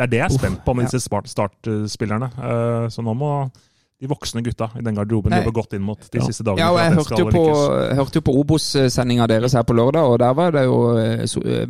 det 0.00 0.06
er 0.06 0.12
det 0.14 0.20
jeg 0.22 0.28
er 0.30 0.38
spent 0.38 0.62
på 0.64 0.72
med 0.72 0.86
disse 0.88 1.02
start- 1.04 1.28
startspillerne. 1.28 2.30
Eh, 2.40 2.86
Så 2.88 3.02
nå 3.04 3.12
må 3.14 3.50
de 4.00 4.08
voksne 4.08 4.40
gutta 4.42 4.70
i 4.78 4.82
den 4.82 4.94
garderoben 4.96 5.30
jobber 5.30 5.44
jobbe 5.44 5.52
godt 5.60 5.74
inn 5.76 5.82
mot 5.82 5.98
de 6.10 6.18
Ja. 6.18 6.24
siste 6.24 6.42
dagene. 6.42 6.58
Ja, 6.58 6.70
og 6.72 6.78
jeg 6.78 6.92
hørte 6.96 7.18
jo 7.20 7.26
på, 7.34 7.42
hørte 7.98 8.14
jo 8.16 8.20
på 8.24 8.34
Obos-sendinga 8.40 9.26
deres 9.28 9.52
her 9.52 9.62
på 9.62 9.74
lørdag, 9.76 10.02
og 10.08 10.18
der 10.18 10.32
var 10.34 10.50
det 10.52 10.64
jo 10.64 10.96
eh, 10.96 11.24
så, 11.26 11.42
eh, 11.44 11.66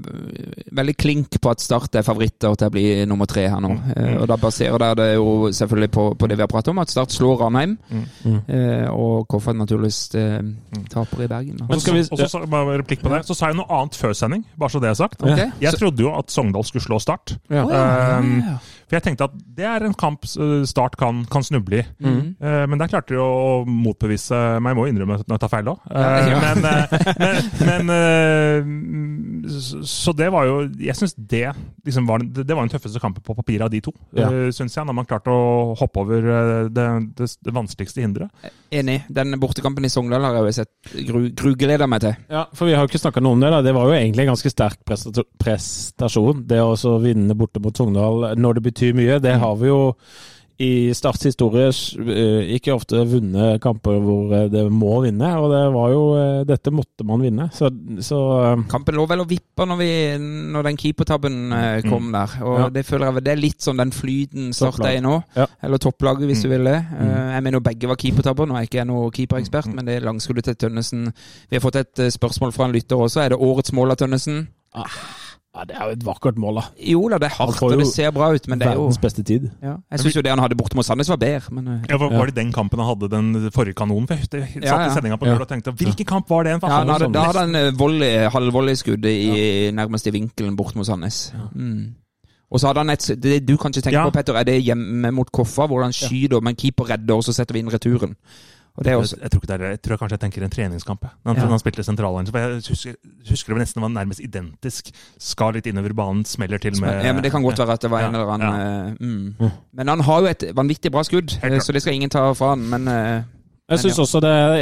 veldig 0.73 0.97
klink 0.97 1.41
på 1.41 1.51
at 1.51 1.61
Start 1.61 1.95
er 1.99 2.03
favoritter 2.07 2.55
til 2.55 2.69
å 2.69 2.71
bli 2.71 3.05
nummer 3.05 3.27
tre 3.27 3.49
her 3.49 3.59
nå. 3.61 3.73
Eh, 3.97 4.17
Og 4.23 4.29
da 4.29 4.37
baserer 4.37 4.79
dere 4.79 4.95
det 4.95 5.09
jo 5.17 5.49
selvfølgelig 5.51 5.91
på, 5.91 6.05
på 6.19 6.29
det 6.29 6.37
vi 6.39 6.43
har 6.43 6.49
pratet 6.53 6.69
om, 6.69 6.79
at 6.79 6.89
Start 6.91 7.11
slår 7.11 7.41
Ranheim, 7.41 7.79
Mm. 7.91 8.41
eh, 8.49 8.89
og 8.91 9.27
Koffert 9.29 9.57
naturligvis 9.57 10.15
eh, 10.15 10.41
taper 10.89 11.25
i 11.25 11.27
Bergen. 11.27 11.59
Og 11.69 11.81
så- 11.81 12.17
så 12.17 12.29
sa- 12.29 12.47
bare 12.47 12.79
replikk 12.79 13.03
på 13.03 13.09
det. 13.11 13.27
Så 13.27 13.35
sa 13.35 13.47
jeg 13.49 13.57
noe 13.57 13.67
annet 13.69 13.95
før 13.97 14.15
sending, 14.15 14.45
bare 14.57 14.69
så 14.71 14.81
det 14.81 14.91
er 14.91 14.95
sagt. 14.95 15.23
Okay. 15.23 15.51
Jeg 15.61 15.73
trodde 15.75 15.99
jo 15.99 16.15
at 16.17 16.31
Sogndal 16.31 16.63
skulle 16.65 16.83
slå 16.85 17.01
Start. 17.01 17.37
Ja. 17.51 17.65
Å, 17.65 17.71
ja, 17.71 18.19
Um, 18.21 18.41
ja, 18.41 18.47
ja. 18.53 18.59
For 18.91 18.99
jeg 18.99 19.05
tenkte 19.07 19.29
at 19.29 19.35
det 19.55 19.67
er 19.71 19.85
en 19.87 19.95
kamp 19.95 20.25
eh, 20.27 20.65
Start 20.67 20.97
kan, 20.99 21.21
kan 21.31 21.45
snuble 21.47 21.79
i. 21.79 21.85
Mm. 22.03 22.35
Eh, 22.43 22.65
Men 22.67 22.81
der 22.83 22.91
klarte 22.91 23.15
de 23.15 23.21
å 23.23 23.63
motbevise 23.71 24.35
meg. 24.59 24.73
Jeg 24.75 24.79
må 24.81 24.87
innrømme 24.91 25.19
at 25.21 25.27
jeg 25.31 25.41
tar 25.45 25.53
feil 25.53 25.71
òg. 25.71 25.79
Ja, 25.95 26.09
ja. 26.27 26.41
Men, 26.43 26.65
eh, 26.67 26.87
men, 27.23 27.87
men 27.87 27.95
eh, 27.95 29.55
så- 29.87 30.13
det 30.19 30.27
var 30.35 30.45
jo 30.49 30.57
Jeg 30.83 30.97
syns 30.99 31.15
det 31.17 31.53
liksom 31.87 32.07
var, 32.11 32.19
det 32.19 32.43
det 32.51 32.57
var 32.57 32.67
den 32.67 32.73
tøffeste 32.75 33.01
kampen 33.01 33.23
på 33.23 33.35
papiret 33.39 33.63
av 33.69 33.71
de 33.71 33.81
to. 33.81 33.93
Ja. 34.13 34.27
eh, 34.27 34.51
Synes 34.51 34.75
jeg, 34.75 34.85
Når 34.91 34.95
man 34.99 35.07
klarte 35.07 35.31
å 35.31 35.77
hoppe 35.79 36.03
over 36.03 36.19
eh, 36.19 36.69
det, 36.75 36.89
det, 37.17 37.31
det 37.47 37.55
vanskeligste 37.55 38.03
hinderet. 38.03 38.51
Enig. 38.75 39.05
Den 39.11 39.39
bortekampen 39.41 39.87
i 39.87 39.91
Sogndal 39.93 40.23
har 40.27 40.35
jeg 40.41 40.51
jo 40.51 40.57
sett 40.59 40.93
gru, 41.07 41.23
grugleder 41.31 41.87
meg 41.91 42.01
til. 42.05 42.17
Ja, 42.31 42.45
for 42.55 42.67
vi 42.67 42.75
har 42.75 42.83
jo 42.85 42.91
ikke 42.91 43.03
snakka 43.07 43.23
noe 43.23 43.39
om 43.39 43.41
det. 43.47 43.51
da. 43.55 43.63
Det 43.63 43.75
var 43.75 43.87
jo 43.87 43.95
egentlig 43.97 44.27
en 44.27 44.33
ganske 44.35 44.51
sterk 44.53 44.83
prestasjon. 45.41 46.45
Det 46.49 46.59
å 46.63 46.73
også 46.75 46.97
vinne 47.03 47.35
borte 47.39 47.63
mot 47.63 47.77
Sogndal 47.77 48.31
når 48.39 48.59
det 48.59 48.63
betyr 48.69 48.80
mye. 48.97 49.21
Det 49.23 49.39
har 49.41 49.57
vi 49.61 49.69
jo 49.73 49.81
i 50.61 50.93
Starts 50.93 51.23
historie 51.25 51.71
eh, 51.73 52.51
ikke 52.59 52.75
ofte 52.75 52.99
vunnet 53.09 53.63
kamper 53.65 53.95
hvor 54.05 54.29
eh, 54.37 54.43
det 54.53 54.67
må 54.69 54.99
vinne, 55.01 55.31
og 55.41 55.47
det 55.55 55.61
var 55.73 55.87
jo 55.95 56.03
eh, 56.21 56.43
Dette 56.45 56.69
måtte 56.77 57.07
man 57.09 57.23
vinne. 57.25 57.47
Så, 57.57 57.71
så 58.05 58.19
Kampen 58.69 58.99
lå 58.99 59.07
vel 59.09 59.23
og 59.25 59.31
vippa 59.31 59.65
når, 59.65 59.79
vi, 59.81 59.89
når 60.53 60.67
den 60.69 60.77
keepertabben 60.83 61.39
kom 61.89 61.89
kom 61.95 62.13
der. 62.13 62.35
Og 62.45 62.59
Ja. 62.61 62.69
det 62.77 62.85
føler 62.85 63.07
jeg 63.09 63.15
vel, 63.17 63.25
det 63.25 63.33
er 63.33 63.41
litt 63.41 63.65
sånn 63.65 63.81
den 63.81 63.95
flyten 63.97 64.53
Start 64.53 64.85
er 64.85 64.99
i 64.99 65.01
nå. 65.01 65.15
Ja. 65.39 65.47
Eller 65.65 65.81
topplaget, 65.81 66.29
hvis 66.29 66.45
Mm. 66.45 66.51
du 66.51 66.53
vil 66.59 66.69
det. 66.69 66.77
Mm. 66.93 67.33
jeg 67.33 67.43
mener 67.49 67.61
begge 67.71 67.89
var 67.89 67.97
keepertabber. 68.05 68.47
Nå 68.47 68.55
er 68.59 68.61
jeg 68.67 68.71
ikke 68.75 68.85
noen 68.93 69.11
keeperekspert, 69.17 69.73
men 69.75 69.87
det 69.89 69.97
er 69.97 70.05
langskuddet 70.11 70.45
til 70.45 70.57
Tønnesen. 70.67 71.09
Vi 71.49 71.57
har 71.57 71.65
fått 71.65 71.81
et 71.81 72.05
spørsmål 72.13 72.53
fra 72.53 72.69
en 72.69 72.77
lytter 72.77 73.01
også. 73.01 73.25
Er 73.25 73.29
det 73.33 73.41
årets 73.41 73.73
mål 73.73 73.97
av 73.97 73.97
Tønnesen? 74.05 74.49
Ja, 75.57 75.65
Det 75.67 75.75
er 75.77 75.85
jo 75.85 75.91
et 75.97 76.05
vakkert 76.07 76.37
mål, 76.39 76.55
da. 76.61 76.63
Jo 76.93 77.09
da, 77.09 77.19
det 77.19 77.27
er 77.31 77.35
hardt, 77.37 77.63
og 77.63 77.79
det 77.79 77.87
ser 77.91 78.11
bra 78.15 78.29
ut, 78.35 78.49
men 78.49 78.59
det 78.61 78.69
er 78.69 78.75
jo 78.75 78.85
Verdens 78.85 78.99
beste 79.03 79.23
tid. 79.27 79.51
ja. 79.63 79.75
Jeg 79.91 80.01
syns 80.01 80.17
jo 80.17 80.23
det 80.23 80.31
han 80.31 80.39
hadde 80.39 80.55
borte 80.57 80.77
mot 80.79 80.85
Sandnes, 80.87 81.09
var 81.11 81.17
bedre, 81.17 81.51
men 81.55 81.69
eh, 81.69 81.81
Ja, 81.91 81.97
var, 81.99 82.13
Ja. 82.13 82.25
det 82.27 82.35
den 82.37 82.53
kampen 82.53 82.79
han 82.79 82.89
hadde 82.89 83.09
den 83.11 83.51
forrige 83.51 83.75
kanonen? 83.75 84.07
For 84.07 84.15
jeg 84.15 84.29
satt 84.31 84.63
ja. 84.63 84.87
i 84.87 84.95
sendinga 84.95 85.17
på 85.19 85.27
lørdag 85.27 85.41
og 85.41 85.49
tenkte 85.49 85.73
hvilken 85.73 86.07
kamp 86.07 86.31
var 86.31 86.45
det? 86.45 86.59
ja, 86.63 86.69
han 86.69 86.89
hadde 86.89 87.13
Da 87.13 87.25
hadde 87.31 87.39
han 87.47 87.55
eh, 87.57 87.73
volley- 87.73 88.29
halvvolleyskudd 88.31 89.05
i, 89.05 89.71
nærmest 89.75 90.07
i 90.07 90.11
vinkelen 90.11 90.57
bort 90.57 90.77
mot 90.77 90.87
Sandnes. 90.87 91.33
Mm. 91.55 91.95
Og 92.51 92.59
så 92.61 92.67
hadde 92.67 92.79
han 92.83 92.91
et 92.91 93.05
Det 93.23 93.47
du 93.47 93.57
kanskje 93.57 93.83
tenker 93.83 94.01
Ja. 94.01 94.05
på, 94.09 94.11
Petter, 94.15 94.35
er 94.35 94.45
det 94.45 94.63
hjemme 94.63 95.11
mot 95.13 95.31
Koffa, 95.33 95.67
hvor 95.67 95.83
han 95.83 95.93
skyter, 95.93 96.41
men 96.41 96.55
keeper 96.57 96.85
redder, 96.91 97.15
og 97.15 97.23
så 97.25 97.33
setter 97.33 97.55
vi 97.55 97.61
inn 97.61 97.71
returen. 97.71 98.17
Og 98.81 98.85
det 98.87 98.93
er 98.93 98.97
også 98.97 99.17
Jeg, 99.19 99.23
jeg 99.27 99.31
tror 99.31 99.41
ikke 99.43 99.49
det 99.53 99.61
er. 99.61 99.71
Jeg 99.75 99.81
tror 99.85 99.97
kanskje 100.01 100.17
jeg 100.17 100.21
tenker 100.25 100.45
en 100.47 100.51
treningskamp. 100.55 101.03
Han, 101.05 101.37
Ja. 101.37 101.43
når 101.43 101.51
han 101.53 101.59
spilte 101.61 101.85
sentralhånd. 101.85 102.31
Jeg 102.33 102.63
husker, 102.69 102.95
husker 103.29 103.53
det 103.55 103.61
nesten 103.67 103.83
var 103.85 103.91
nærmest 103.93 104.21
identisk. 104.25 104.89
Skal 105.21 105.53
litt 105.59 105.67
innover 105.69 105.93
banen, 105.93 106.25
smeller 106.25 106.59
til 106.59 106.81
med 106.81 107.05
ja, 107.05 107.13
men 107.13 107.23
Det 107.23 107.31
kan 107.35 107.43
godt 107.45 107.59
være 107.61 107.73
at 107.77 107.83
det 107.85 107.91
var 107.93 108.07
en 108.09 108.15
Ja, 108.15 108.21
eller 108.21 108.33
annen 108.33 108.97
ja. 109.01 109.07
mm. 109.45 109.51
Men 109.77 109.89
han 109.89 110.01
har 110.01 110.21
jo 110.21 110.27
et 110.33 110.45
vanvittig 110.57 110.91
bra 110.93 111.03
skudd, 111.05 111.37
eh, 111.45 111.59
så 111.61 111.73
det 111.77 111.83
skal 111.83 111.93
ingen 111.95 112.11
ta 112.11 112.33
fra 112.33 112.55
han. 112.57 112.65
Men 112.73 112.89
eh, 112.89 113.23
Jeg 113.71 113.79
syns 113.85 113.99
også 114.03 114.21
det 114.25 114.31
er, 114.35 114.55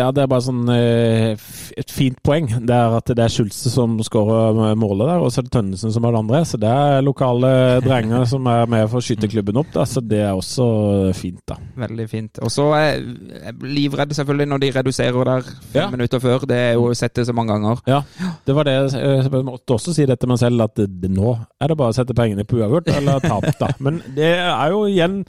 ja, 0.00 0.06
det 0.10 0.22
er 0.24 0.30
bare 0.30 0.42
sånn 0.42 0.64
eh, 0.74 1.36
et 1.78 1.92
fint 1.94 2.16
poeng. 2.26 2.48
Det 2.66 2.74
er 2.74 2.96
at 2.96 3.12
det 3.14 3.22
er 3.22 3.30
Schulze 3.30 3.70
som 3.70 3.94
skårer 4.02 4.74
målet 4.78 5.06
der, 5.12 5.22
og 5.22 5.30
så 5.30 5.38
er 5.40 5.46
det 5.46 5.52
Tønnesen 5.54 5.92
som 5.94 6.04
er 6.08 6.16
det 6.16 6.20
andre. 6.24 6.40
Så 6.50 6.58
det 6.58 6.72
er 6.72 7.04
lokale 7.06 7.52
drenger 7.84 8.24
som 8.26 8.48
er 8.50 8.66
med 8.72 8.88
for 8.90 8.98
å 8.98 9.04
skyte 9.06 9.30
klubben 9.30 9.60
opp, 9.62 9.70
da. 9.76 9.84
Så 9.86 10.02
det 10.02 10.18
er 10.26 10.34
også 10.34 10.66
fint, 11.14 11.38
da. 11.46 11.60
Veldig 11.86 12.08
fint. 12.10 12.42
Og 12.42 12.50
så 12.50 12.66
er 12.74 12.88
jeg 12.96 13.54
livredd 13.62 14.16
selvfølgelig 14.18 14.50
når 14.50 14.64
de 14.64 14.72
reduserer 14.80 15.30
der 15.30 15.46
fem 15.52 15.80
Ja. 15.84 15.86
minutter 15.94 16.22
før. 16.26 16.46
Det 16.50 16.58
er 16.58 16.72
jo 16.74 16.90
sett 16.98 17.14
det 17.14 17.26
så 17.30 17.36
mange 17.36 17.54
ganger. 17.54 17.84
Ja, 17.86 18.02
det 18.46 18.54
var 18.58 18.66
det 18.66 18.76
jeg 18.96 19.44
måtte 19.46 19.78
også 19.78 19.94
si 19.94 20.06
det 20.10 20.18
til 20.18 20.28
meg 20.32 20.42
selv, 20.42 20.66
at 20.66 20.74
det, 20.74 20.88
det, 21.02 21.10
nå 21.14 21.36
er 21.60 21.70
det 21.70 21.78
bare 21.78 21.94
å 21.94 21.98
sette 22.00 22.14
pengene 22.18 22.42
på 22.48 22.58
uavgjort 22.58 22.90
eller 22.96 23.22
tap, 23.22 23.46
da. 23.62 23.70
Men 23.78 24.02
det 24.16 24.34
er 24.42 24.74
jo 24.74 24.82
igjen 24.90 25.22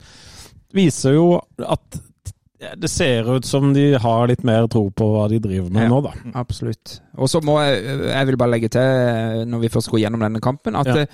Viser 0.76 1.14
jo 1.16 1.28
at 1.64 1.96
det 2.58 2.88
ser 2.90 3.28
ut 3.36 3.46
som 3.46 3.72
de 3.74 3.92
har 4.02 4.26
litt 4.26 4.42
mer 4.44 4.66
tro 4.66 4.88
på 4.90 5.06
hva 5.12 5.28
de 5.30 5.38
driver 5.38 5.70
med 5.70 5.84
Ja. 5.84 5.88
nå, 5.92 6.00
da. 6.02 6.12
Absolutt. 6.34 7.00
Og 7.16 7.28
så 7.30 7.40
må 7.40 7.58
jeg 7.62 7.84
Jeg 8.08 8.26
vil 8.26 8.36
bare 8.36 8.50
legge 8.50 8.68
til, 8.68 9.44
når 9.46 9.60
vi 9.60 9.68
først 9.68 9.90
går 9.90 10.00
gjennom 10.02 10.20
denne 10.20 10.40
kampen, 10.40 10.74
at, 10.74 10.86
Ja. 10.86 11.04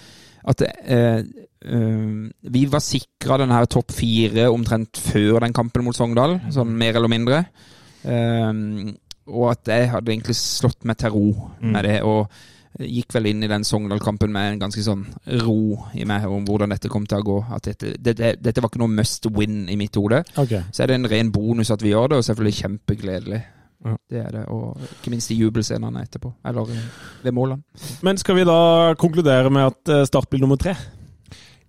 at 0.48 0.62
eh, 0.62 1.22
eh, 1.64 2.30
vi 2.50 2.64
var 2.66 2.80
sikra 2.80 3.36
den 3.38 3.50
her 3.50 3.66
topp 3.66 3.92
fire 3.92 4.48
omtrent 4.50 4.96
før 4.96 5.40
den 5.40 5.52
kampen 5.52 5.84
mot 5.84 5.94
Sogndal, 5.96 6.40
sånn 6.50 6.72
mer 6.72 6.96
eller 6.96 7.08
mindre. 7.08 7.44
Eh, 8.04 8.94
og 9.28 9.50
at 9.50 9.64
jeg 9.68 9.90
hadde 9.90 10.12
egentlig 10.12 10.36
slått 10.36 10.84
meg 10.84 10.96
til 11.00 11.10
ro 11.10 11.50
med 11.60 11.84
det. 11.84 12.02
og 12.02 12.28
gikk 12.80 13.14
vel 13.14 13.28
inn 13.30 13.44
i 13.46 13.50
den 13.50 13.64
Sogndal-kampen 13.66 14.32
med 14.34 14.52
en 14.52 14.62
ganske 14.64 14.82
sånn 14.82 15.04
ro 15.44 15.58
i 15.94 16.06
meg 16.08 16.26
om 16.26 16.46
hvordan 16.48 16.74
dette 16.74 16.90
kom 16.92 17.06
til 17.06 17.22
å 17.22 17.26
gå. 17.26 17.36
At 17.54 17.68
dette, 17.70 17.94
dette, 18.02 18.34
dette 18.42 18.62
var 18.62 18.72
ikke 18.72 18.82
noe 18.82 18.94
must 18.94 19.28
win 19.34 19.64
i 19.70 19.78
mitt 19.80 19.96
hode. 20.00 20.24
Okay. 20.34 20.64
Så 20.74 20.84
er 20.84 20.90
det 20.90 20.98
en 20.98 21.10
ren 21.10 21.30
bonus 21.34 21.70
at 21.74 21.84
vi 21.84 21.94
gjør 21.94 22.12
det, 22.12 22.18
og 22.18 22.26
selvfølgelig 22.26 22.60
kjempegledelig. 22.62 23.40
Ja. 23.84 23.94
Det 24.08 24.20
er 24.22 24.30
det, 24.32 24.42
og 24.48 24.80
ikke 24.80 25.12
minst 25.12 25.28
de 25.28 25.36
jubelscenene 25.36 26.02
etterpå. 26.06 26.32
Eller 26.48 26.70
ved 27.22 27.34
målene. 27.36 27.62
Men 28.06 28.18
skal 28.20 28.38
vi 28.38 28.46
da 28.48 28.58
konkludere 28.98 29.52
med 29.52 29.68
at 29.68 29.92
eh, 29.92 30.06
Start 30.08 30.30
blir 30.32 30.40
nummer 30.40 30.56
tre? 30.60 30.72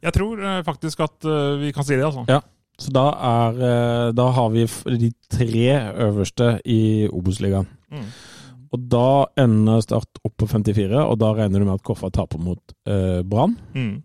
Jeg 0.06 0.14
tror 0.16 0.40
eh, 0.40 0.62
faktisk 0.64 1.02
at 1.04 1.28
eh, 1.28 1.58
vi 1.60 1.74
kan 1.76 1.84
si 1.88 1.98
det, 1.98 2.06
altså. 2.08 2.24
Ja. 2.32 2.40
Så 2.80 2.92
da, 2.92 3.06
er, 3.24 3.60
eh, 3.64 4.14
da 4.16 4.30
har 4.36 4.50
vi 4.52 4.66
de 5.00 5.12
tre 5.32 5.68
øverste 6.08 6.58
i 6.66 7.08
Obos-ligaen. 7.08 7.68
Mm. 7.92 8.08
Og 8.76 8.88
da 8.92 9.26
ender 9.40 9.84
Start 9.86 10.20
opp 10.26 10.36
på 10.42 10.50
54, 10.52 11.00
og 11.00 11.16
da 11.22 11.32
regner 11.38 11.62
du 11.62 11.68
med 11.68 11.78
at 11.78 11.86
Koffa 11.86 12.12
taper 12.12 12.42
mot 12.42 12.76
uh, 12.90 13.22
Brann. 13.24 13.56
Mm. 13.76 14.02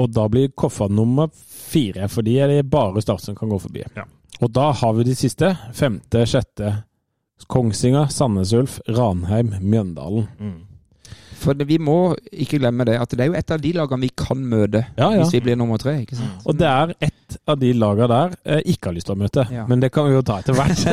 Og 0.00 0.14
da 0.14 0.24
blir 0.32 0.54
Koffa 0.56 0.88
nummer 0.88 1.28
fire, 1.34 2.08
for 2.08 2.24
de 2.24 2.38
er 2.40 2.48
det 2.48 2.70
bare 2.72 3.02
Start 3.04 3.26
som 3.26 3.36
kan 3.36 3.52
gå 3.52 3.60
forbi. 3.60 3.84
Ja. 3.98 4.06
Og 4.40 4.52
da 4.56 4.70
har 4.72 4.96
vi 4.96 5.04
de 5.10 5.16
siste. 5.18 5.52
Femte, 5.76 6.24
sjette. 6.28 6.72
Kongsvinger, 7.50 8.08
Sandnes 8.12 8.52
Ulf, 8.56 8.78
Ranheim, 8.88 9.52
Mjøndalen. 9.60 10.28
Mm. 10.40 10.58
For 11.40 11.56
det, 11.56 11.64
vi 11.70 11.78
må 11.80 12.14
ikke 12.32 12.58
glemme 12.60 12.84
det, 12.84 12.98
at 13.00 13.10
det 13.16 13.24
er 13.24 13.30
jo 13.30 13.36
et 13.38 13.50
av 13.54 13.60
de 13.62 13.70
lagene 13.72 14.04
vi 14.04 14.10
kan 14.16 14.36
møte 14.50 14.82
Ja, 14.98 15.06
ja. 15.14 15.22
hvis 15.22 15.32
vi 15.32 15.40
blir 15.46 15.56
nummer 15.56 15.80
tre. 15.80 15.94
ikke 16.02 16.18
sant? 16.18 16.42
Og 16.44 16.58
det 16.60 16.66
er 16.68 16.92
ett 17.00 17.36
av 17.48 17.56
de 17.62 17.70
lagene 17.72 18.08
der 18.10 18.34
jeg 18.56 18.74
ikke 18.74 18.90
har 18.90 18.96
lyst 18.98 19.08
til 19.08 19.16
å 19.16 19.20
møte, 19.22 19.46
Ja. 19.54 19.64
men 19.70 19.80
det 19.80 19.90
kan 19.94 20.04
vi 20.08 20.12
jo 20.18 20.22
ta 20.26 20.36
etter 20.42 20.52
hvert. 20.58 20.84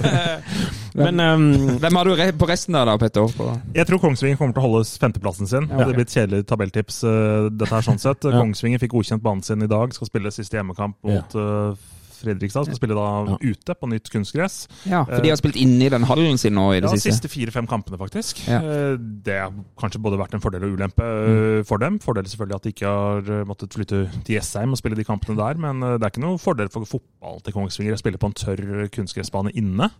men 1.00 1.20
um, 1.20 1.44
Hvem 1.82 1.98
har 2.00 2.08
du 2.08 2.14
re 2.18 2.30
på 2.36 2.48
resten 2.50 2.74
der, 2.78 2.88
da, 2.88 2.96
Petter? 3.00 3.28
På? 3.36 3.50
Jeg 3.76 3.86
tror 3.88 4.00
Kongsvinger 4.02 4.38
kommer 4.40 4.56
til 4.56 4.62
å 4.64 4.66
holde 4.68 4.82
femteplassen 5.04 5.50
sin. 5.50 5.68
Ja. 5.70 5.84
Det 5.86 5.94
blir 5.98 6.06
et 6.08 6.14
kjedelig 6.16 6.46
tabelltips, 6.50 7.02
eh, 7.06 7.48
dette 7.52 7.74
her 7.76 7.86
sånn 7.86 8.00
sett. 8.02 8.24
Ja. 8.30 8.36
Kongsvinger 8.40 8.78
fikk 8.82 8.92
godkjent 8.94 9.22
banen 9.24 9.42
sin 9.44 9.62
i 9.64 9.68
dag, 9.70 9.92
skal 9.96 10.06
spille 10.08 10.30
siste 10.34 10.56
hjemmekamp 10.58 10.96
mot 11.06 11.34
eh, 11.34 11.88
Fredrikstad. 12.20 12.66
Skal 12.68 12.76
spille 12.78 12.96
da 12.98 13.06
Ja. 13.30 13.36
ute 13.40 13.74
på 13.74 13.88
nytt 13.90 14.10
kunstgress. 14.12 14.68
Ja, 14.86 15.04
For 15.04 15.20
de 15.24 15.28
har 15.32 15.36
spilt 15.40 15.56
inne 15.56 15.86
i 15.86 15.88
den 15.92 16.02
hallen 16.08 16.38
sin 16.38 16.54
nå 16.54 16.68
i 16.76 16.80
det 16.80 16.90
Ja, 16.90 16.94
siste. 16.96 17.12
siste 17.12 17.28
fire-fem 17.32 17.66
kampene, 17.66 17.98
faktisk. 17.98 18.46
Ja. 18.46 18.60
Eh, 18.60 18.96
Det 18.96 19.38
har 19.40 19.52
kanskje 19.78 20.00
både 20.02 20.18
vært 20.18 20.34
en 20.34 20.40
fordel 20.40 20.64
og 20.64 20.76
ulempe 20.78 21.02
mm. 21.02 21.64
for 21.66 21.78
dem. 21.78 21.98
Fordel 21.98 22.24
selvfølgelig 22.24 22.56
at 22.56 22.62
de 22.62 22.72
ikke 22.72 22.86
har 22.86 23.18
eh, 23.40 23.44
måttet 23.44 23.72
flytte 23.74 24.10
til 24.24 24.36
Jessheim 24.36 24.72
og 24.72 24.78
spille 24.78 24.96
de 24.96 25.04
kampene 25.04 25.36
der, 25.36 25.58
men 25.58 25.82
eh, 25.82 25.98
det 25.98 26.04
er 26.04 26.10
ikke 26.14 26.24
noe 26.24 26.38
fordel 26.38 26.68
for 26.70 26.84
fotball 26.84 27.40
til 27.42 27.52
Kongsvinger 27.52 27.94
å 27.94 27.98
spille 27.98 28.18
på 28.18 28.26
en 28.30 28.38
tørr 28.38 28.88
kunstgressbane 28.90 29.52
inne. 29.54 29.90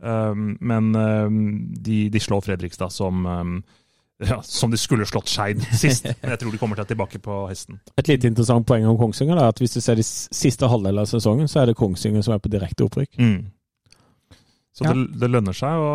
Men 0.00 0.92
de, 1.82 2.08
de 2.08 2.18
slår 2.18 2.40
Fredrikstad 2.46 2.90
som 2.90 3.62
ja, 4.28 4.40
som 4.42 4.70
de 4.70 4.76
skulle 4.80 5.06
slått 5.08 5.28
Skeid 5.32 5.62
sist. 5.72 6.04
Men 6.22 6.34
jeg 6.34 6.42
tror 6.42 6.52
de 6.52 6.58
kommer 6.60 6.76
til 6.76 6.90
tilbake 6.92 7.18
på 7.24 7.48
hesten. 7.48 7.80
et 7.96 8.08
lite 8.08 8.26
interessant 8.28 8.66
poeng 8.68 8.84
om 8.90 8.98
Kongsvinger 9.00 9.38
er 9.40 9.48
at 9.54 9.58
hvis 9.62 9.72
du 9.76 9.80
ser 9.80 9.96
de 9.96 10.04
siste 10.04 10.68
halvdel 10.68 10.98
av 11.00 11.06
sesongen, 11.08 11.48
så 11.48 11.62
er 11.62 11.66
det 11.72 11.76
Kongsvinger 11.80 12.22
som 12.22 12.34
er 12.36 12.38
på 12.44 12.52
direkte 12.52 12.84
opprykk. 12.84 13.16
Så 14.72 14.84
Ja. 14.86 14.92
det, 14.94 15.18
det 15.18 15.28
lønner 15.28 15.52
seg 15.52 15.74
å, 15.82 15.88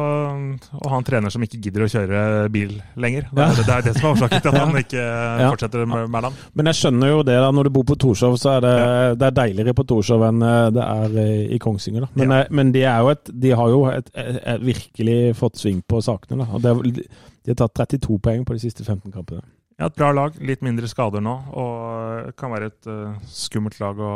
å 0.83 0.89
ha 0.91 0.97
en 0.99 1.05
trener 1.07 1.31
som 1.31 1.41
ikke 1.41 1.57
gidder 1.63 1.85
å 1.85 1.87
kjøre 1.89 2.19
bil 2.51 2.73
lenger. 2.99 3.29
Det, 3.31 3.39
Ja. 3.39 3.45
er, 3.47 3.55
det 3.63 3.73
er 3.77 3.81
det 3.85 3.93
som 3.95 4.05
er 4.09 4.11
årsaken 4.17 4.41
til 4.43 4.49
at 4.51 4.57
han 4.65 4.75
ikke 4.81 4.99
Ja. 5.05 5.47
fortsetter 5.53 5.85
med 5.87 6.09
Mæland. 6.11 6.35
Men 6.53 6.65
jeg 6.69 6.75
skjønner 6.81 7.07
jo 7.13 7.21
det 7.23 7.37
da, 7.39 7.51
når 7.55 7.63
du 7.63 7.69
bor 7.77 7.85
på 7.87 7.95
Torshov, 8.03 8.35
så 8.37 8.57
er 8.57 8.65
det, 8.65 8.73
det 9.21 9.29
er 9.29 9.37
deiligere 9.39 9.73
på 9.79 9.85
Torshov 9.87 10.25
enn 10.27 10.43
eh, 10.43 10.69
det 10.75 10.83
er 10.83 11.15
eh, 11.23 11.55
i 11.55 11.59
Kongsvinger. 11.63 12.01
Da. 12.05 12.09
Men, 12.19 12.29
Ja. 12.35 12.41
eh, 12.43 12.51
men 12.51 12.73
de, 12.75 12.83
er 12.83 12.99
jo 12.99 13.13
et, 13.15 13.31
de 13.45 13.55
har 13.55 13.69
jo 13.69 13.79
et, 13.93 14.11
et, 14.13 14.41
et 14.43 14.61
virkelig 14.67 15.17
fått 15.39 15.55
sving 15.63 15.79
på 15.87 16.03
sakene. 16.03 16.43
Da. 16.43 16.51
Og 16.51 16.61
det, 16.61 16.75
er- 16.75 17.07
de 17.45 17.53
har 17.53 17.59
tatt 17.61 17.77
32 17.93 18.17
poeng 18.25 18.43
på 18.47 18.55
de 18.57 18.63
siste 18.65 18.83
15 18.83 19.13
kampene. 19.13 19.45
Ja, 19.75 19.89
et 19.89 19.97
bra 19.99 20.07
lag, 20.15 20.37
litt 20.39 20.61
mindre 20.63 20.87
skader 20.87 21.19
nå, 21.21 21.33
og 21.59 22.29
kan 22.39 22.53
være 22.53 22.69
et 22.71 22.87
uh, 22.87 23.17
skummelt 23.27 23.75
lag 23.83 23.99
å, 23.99 24.11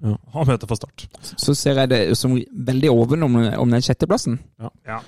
Ja. 0.00 0.14
å 0.32 0.44
møte 0.48 0.66
for 0.66 0.80
Start. 0.80 1.04
Så 1.36 1.52
ser 1.54 1.76
jeg 1.82 1.90
det 1.92 1.98
som 2.16 2.32
veldig 2.32 2.88
oven 2.90 3.26
om, 3.28 3.36
om 3.60 3.74
den 3.76 3.84
sjetteplassen. 3.84 4.38
Ja, 4.60 4.70
ja, 4.88 5.00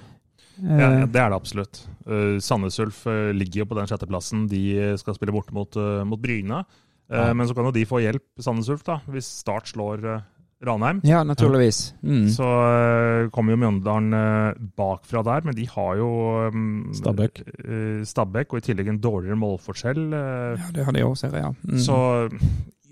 Eh, 0.54 0.78
ja, 0.78 0.88
det 1.10 1.18
er 1.18 1.32
det 1.32 1.34
absolutt. 1.34 1.80
Uh, 2.06 2.36
Sandnes 2.38 2.76
Ulf 2.78 3.00
eh, 3.10 3.32
ligger 3.34 3.64
jo 3.64 3.68
på 3.72 3.74
den 3.74 3.88
sjetteplassen. 3.90 4.44
De 4.46 4.60
eh, 4.78 4.92
skal 5.00 5.16
spille 5.16 5.32
borte 5.34 5.50
mot, 5.50 5.74
uh, 5.74 6.04
mot 6.06 6.20
Bryne. 6.22 6.60
Uh, 7.10 7.16
Ja. 7.18 7.32
Men 7.34 7.48
så 7.50 7.56
kan 7.58 7.66
jo 7.66 7.72
de 7.74 7.82
få 7.84 7.98
hjelp, 8.04 8.22
Sandnes 8.40 8.68
Ulf, 8.70 8.84
da, 8.86 9.00
hvis 9.10 9.26
Start 9.42 9.66
slår 9.72 10.06
eh, 10.12 10.22
Ranheim. 10.64 11.00
ja, 11.04 11.22
naturligvis. 11.24 11.94
Mm. 12.02 12.28
Så 12.32 12.44
eh, 12.44 13.30
kommer 13.34 13.52
jo 13.52 13.60
Mjøndalen 13.60 14.14
eh, 14.16 14.60
bakfra 14.78 15.22
der, 15.26 15.44
men 15.44 15.56
de 15.56 15.66
har 15.68 15.96
jo 15.98 16.10
um, 16.48 16.92
Stabæk. 16.94 17.42
eh, 17.64 18.04
Stabæk, 18.06 18.52
og 18.52 18.62
i 18.62 18.66
tillegg 18.68 18.88
en 18.88 19.00
dårligere 19.02 19.36
målforskjell. 19.36 20.06
Ja, 20.14 20.70
det 20.72 20.86
har 20.86 20.92
de 20.96 21.04
òg, 21.04 21.16
ser 21.20 21.34
jeg. 21.36 21.42
Ja. 21.44 21.52
Mm. 21.68 21.78
Så 21.84 21.98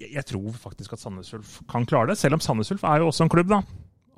jeg, 0.01 0.11
jeg 0.19 0.27
tror 0.33 0.51
faktisk 0.67 0.93
at 0.93 1.01
Sandnes 1.05 1.33
Ulf 1.35 1.61
kan 1.71 1.87
klare 1.87 2.13
det, 2.13 2.19
selv 2.19 2.35
om 2.35 2.45
Sandnes 2.45 2.73
Ulf 2.75 2.85
er 2.85 3.01
jo 3.01 3.09
også 3.13 3.25
en 3.29 3.33
klubb, 3.33 3.49
da. 3.55 3.63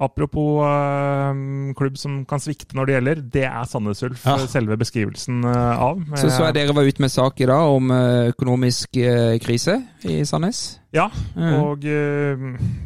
Apropos 0.02 0.58
eh, 0.66 1.34
klubb 1.78 1.96
som 2.00 2.24
kan 2.26 2.40
svikte 2.42 2.74
når 2.74 2.86
det 2.88 2.94
gjelder, 2.96 3.20
det 3.36 3.44
er 3.46 3.64
Sandnes 3.70 4.02
Ulf 4.02 4.24
Ja. 4.26 4.34
eh, 4.40 4.46
selve 4.50 4.76
beskrivelsen 4.80 5.44
eh, 5.46 5.82
av. 5.86 6.00
Så, 6.18 6.30
så 6.34 6.48
er 6.48 6.52
dere 6.56 6.74
var 6.74 6.82
ute 6.88 7.00
med 7.04 7.12
sak 7.14 7.38
i 7.40 7.46
dag 7.46 7.62
om 7.76 7.92
økonomisk 8.34 8.98
krise 9.44 9.76
i 10.04 10.24
Sandnes. 10.26 10.80
Ja, 10.94 11.08
Mm. 11.34 11.54
og 11.62 11.84
eh, 11.90 12.36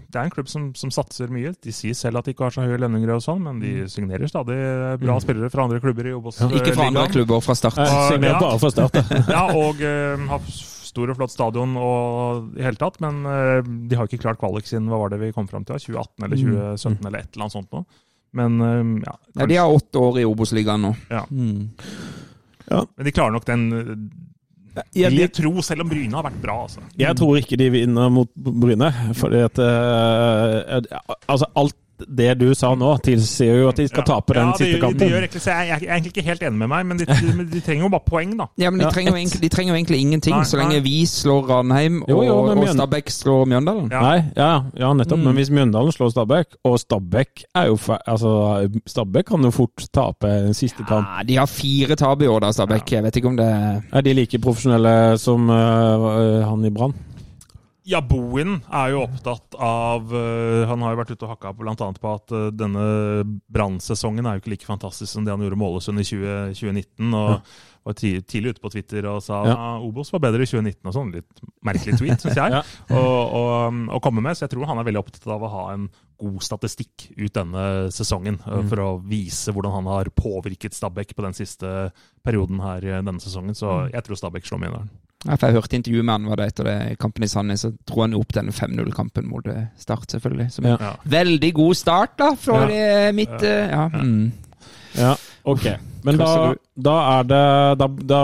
det 0.09 0.17
er 0.17 0.23
en 0.25 0.31
klubb 0.33 0.49
som, 0.49 0.71
som 0.75 0.91
satser 0.91 1.29
mye. 1.29 1.53
De 1.65 1.73
sier 1.73 1.93
selv 1.97 2.17
at 2.21 2.25
de 2.25 2.33
ikke 2.33 2.45
har 2.47 2.55
så 2.55 2.65
høye 2.65 2.79
lønninger 2.81 3.11
og 3.13 3.21
sånn, 3.25 3.43
men 3.45 3.59
de 3.61 3.85
signerer 3.93 4.29
stadig 4.31 4.57
bra 5.01 5.17
Mm. 5.19 5.21
spillere 5.25 5.51
fra 5.53 5.65
andre 5.65 5.81
klubber 5.81 6.07
i 6.09 6.15
Obos. 6.17 6.41
Ikke 6.41 6.73
fra 6.77 6.87
andre 6.89 7.09
klubber 7.13 7.41
fra 7.45 7.55
start. 7.55 7.77
Jeg 7.77 7.89
Ah, 7.93 8.09
signerer 8.13 8.37
ja. 8.37 8.41
bare 8.41 8.59
fra 8.59 8.71
start. 8.71 8.97
Ja, 9.29 9.45
og 9.65 9.81
eh, 9.85 10.29
har 10.29 10.41
stor 10.89 11.13
og 11.13 11.19
flott 11.21 11.33
stadion 11.35 11.77
og 11.79 12.59
i 12.59 12.65
hele 12.67 12.81
tatt, 12.81 12.99
men 13.05 13.23
eh, 13.29 13.61
de 13.89 13.99
har 13.99 14.09
ikke 14.09 14.23
klart 14.25 14.41
kvalik 14.41 14.69
siden 14.69 14.89
hva 14.91 15.01
var 15.05 15.13
det 15.13 15.21
vi 15.23 15.33
kom 15.37 15.49
fram 15.51 15.67
til? 15.69 15.79
2018 15.79 16.27
eller 16.27 16.41
2017 16.43 17.09
eller 17.09 17.19
et 17.21 17.31
eller 17.33 17.47
annet 17.47 17.57
sånt 17.59 17.75
noe. 17.77 17.85
Men 18.39 18.61
eh, 18.61 18.95
ja, 19.09 19.17
Ja, 19.41 19.51
de 19.51 19.61
har 19.61 19.77
åtte 19.81 20.03
år 20.03 20.21
i 20.23 20.27
Obos-ligaen 20.29 20.85
nå. 20.89 20.95
Ja. 21.13 21.25
Mm. 21.31 21.69
Men 22.69 23.07
de 23.07 23.13
klarer 23.17 23.33
nok 23.33 23.47
den 23.49 23.63
Jeg, 24.93 25.15
jeg 25.17 25.31
tro, 25.33 25.55
selv 25.65 25.87
om 25.87 25.89
Bryne 25.91 26.15
har 26.15 26.27
vært 26.27 26.41
bra, 26.43 26.59
altså. 26.67 26.85
jeg 27.01 27.17
tror 27.19 27.39
ikke 27.41 27.57
de 27.59 27.71
vinner 27.73 28.11
mot 28.13 28.29
Bryne, 28.37 28.91
fordi 29.17 29.41
at 29.47 29.61
eh, 29.65 30.99
Altså, 31.27 31.49
alt 31.59 31.79
det 32.07 32.35
du 32.41 32.47
sa 32.55 32.73
nå, 32.79 32.91
tilsier 33.05 33.63
jo 33.63 33.69
at 33.73 33.81
de 33.81 33.89
skal 33.91 34.07
tape 34.07 34.37
den 34.37 34.53
ja, 34.53 34.57
siste 34.59 34.81
de, 34.83 34.99
De 34.99 35.09
gjør 35.11 35.25
egentlig, 35.27 35.43
så 35.43 35.55
jeg, 35.57 35.69
jeg 35.69 35.89
er 35.89 35.95
egentlig 35.97 36.13
ikke 36.15 36.27
helt 36.29 36.45
enig 36.49 36.61
med 36.63 36.71
meg, 36.73 36.87
men 36.89 37.01
de, 37.01 37.07
de, 37.09 37.47
de 37.53 37.63
trenger 37.65 37.87
jo 37.87 37.91
bare 37.95 38.07
poeng, 38.07 38.35
da. 38.39 38.49
Ja, 38.61 38.71
men 38.71 38.83
de 38.83 38.87
Ja, 38.87 38.93
trenger, 38.95 39.13
jo 39.13 39.21
egentlig, 39.21 39.43
de 39.43 39.51
trenger 39.53 39.75
jo 39.75 39.79
egentlig 39.79 40.01
ingenting, 40.05 40.37
Nei, 40.37 40.49
så 40.49 40.61
lenge 40.61 40.77
nei. 40.79 40.85
vi 40.87 40.97
slår 41.11 41.49
Ranheim 41.51 42.03
og, 42.07 42.23
og 42.55 42.69
Stabæk 42.69 43.13
slår 43.15 43.49
Mjøndalen. 43.53 43.91
Ja. 43.93 44.03
Nei, 44.05 44.19
ja, 44.37 44.53
ja 44.79 44.93
nettopp. 44.97 45.19
Mm. 45.21 45.29
Men 45.31 45.41
hvis 45.41 45.53
Mjøndalen 45.55 45.97
slår 45.97 46.15
Stabæk, 46.15 46.59
og 46.69 46.79
Stabæk 46.83 47.45
er 47.55 47.71
jo 47.73 47.79
Altså, 48.09 48.31
Stabæk 48.87 49.29
kan 49.31 49.45
jo 49.45 49.51
fort 49.55 49.85
tape 49.95 50.29
den 50.49 50.55
siste 50.55 50.85
kamp. 50.89 51.07
Ja, 51.07 51.25
de 51.29 51.37
har 51.39 51.47
fire 51.51 51.97
tap 51.97 52.23
i 52.23 52.27
år, 52.27 52.41
da, 52.45 52.53
Stabæk. 52.53 52.93
Jeg 52.93 53.05
vet 53.05 53.17
ikke 53.17 53.29
om 53.29 53.37
det 53.39 53.49
Er 53.93 54.01
de 54.05 54.15
like 54.15 54.39
profesjonelle 54.39 55.19
som 55.19 55.51
øh, 55.51 56.45
han 56.49 56.65
i 56.65 56.71
Brann? 56.75 56.95
Ja, 57.89 58.03
Bohin 58.05 58.59
er 58.69 58.91
jo 58.93 58.99
opptatt 59.07 59.55
av 59.65 60.11
øh, 60.13 60.67
Han 60.69 60.83
har 60.85 60.93
jo 60.93 60.99
vært 61.01 61.13
ute 61.15 61.25
og 61.25 61.31
hakka 61.33 61.55
bl.a. 61.57 61.73
på 61.75 62.11
at 62.13 62.35
øh, 62.37 62.51
denne 62.53 62.83
brannsesongen 63.49 64.27
er 64.29 64.37
jo 64.37 64.43
ikke 64.43 64.53
like 64.53 64.69
fantastisk 64.69 65.09
som 65.15 65.25
det 65.25 65.33
han 65.33 65.41
gjorde 65.41 65.57
med 65.57 65.71
Ålesund 65.71 66.03
i 66.03 66.05
20, 66.05 66.53
2019. 66.59 67.15
og 67.17 67.41
var 67.89 67.97
tidlig 67.97 68.51
ute 68.53 68.61
på 68.61 68.69
Twitter 68.75 69.07
og 69.09 69.23
sa 69.25 69.39
Ja. 69.47 69.55
ja. 69.55 69.71
Obos 69.81 70.11
var 70.13 70.21
bedre 70.27 70.45
i 70.45 70.51
2019 70.51 70.91
og 70.91 70.93
sånn. 70.99 71.13
Litt 71.15 71.41
merkelig 71.65 71.97
tweet, 71.97 72.21
syns 72.21 72.37
jeg. 72.37 72.53
Ja. 72.93 72.99
å, 72.99 74.01
komme 74.05 74.21
med. 74.21 74.37
Så 74.37 74.45
jeg 74.45 74.53
tror 74.53 74.69
han 74.69 74.83
er 74.83 74.85
veldig 74.91 75.01
opptatt 75.07 75.25
av 75.33 75.47
å 75.49 75.53
ha 75.55 75.65
en 75.73 75.89
god 76.21 76.43
statistikk 76.45 77.09
ut 77.17 77.33
denne 77.41 77.65
sesongen. 77.95 78.37
øh, 78.45 78.59
Mm. 78.59 78.69
For 78.69 78.85
å 78.85 78.91
vise 79.09 79.55
hvordan 79.55 79.73
han 79.79 79.89
har 79.89 80.11
påvirket 80.13 80.77
Stabæk 80.77 81.15
på 81.17 81.25
den 81.25 81.33
siste 81.39 81.93
perioden 82.27 82.61
her 82.61 82.85
denne 83.01 83.21
sesongen. 83.25 83.57
Så 83.57 83.71
Mm. 83.87 83.93
jeg 83.97 84.05
tror 84.05 84.21
Stabæk 84.21 84.45
slår 84.45 84.61
Mjøndalen. 84.67 84.91
Ja, 85.27 85.35
for 85.35 85.49
Jeg 85.49 85.57
hørte 85.57 85.75
intervjuet 85.75 86.07
med 86.07 86.15
han 86.15 86.29
var 86.31 86.39
det 86.39 86.45
etter 86.53 86.67
det 86.69 86.77
kampen 87.03 87.25
i 87.27 87.29
Sandnes, 87.31 87.65
så 87.65 87.73
dro 87.91 88.05
han 88.05 88.13
jo 88.15 88.21
opp 88.23 88.35
denne 88.37 88.55
5-0-kampen 88.55 89.27
mot 89.27 89.47
eh, 89.51 89.65
Start, 89.79 90.07
selvfølgelig. 90.15 90.47
Som 90.55 90.69
Ja. 90.71 90.77
Ja. 90.79 90.93
Veldig 91.03 91.51
god 91.55 91.75
start, 91.75 92.15
da, 92.21 92.33
for 92.39 92.71
eh, 92.71 93.11
mitt 93.13 93.43
eh, 93.43 93.67
Ja. 93.73 93.89
Mm. 93.93 94.31
Ja, 94.99 95.17
ok. 95.43 95.67
Men 96.07 96.17
da, 96.17 96.55
da 96.79 96.95
er 97.19 97.27
det 97.29 97.43
da, 97.83 97.89
da, 98.13 98.21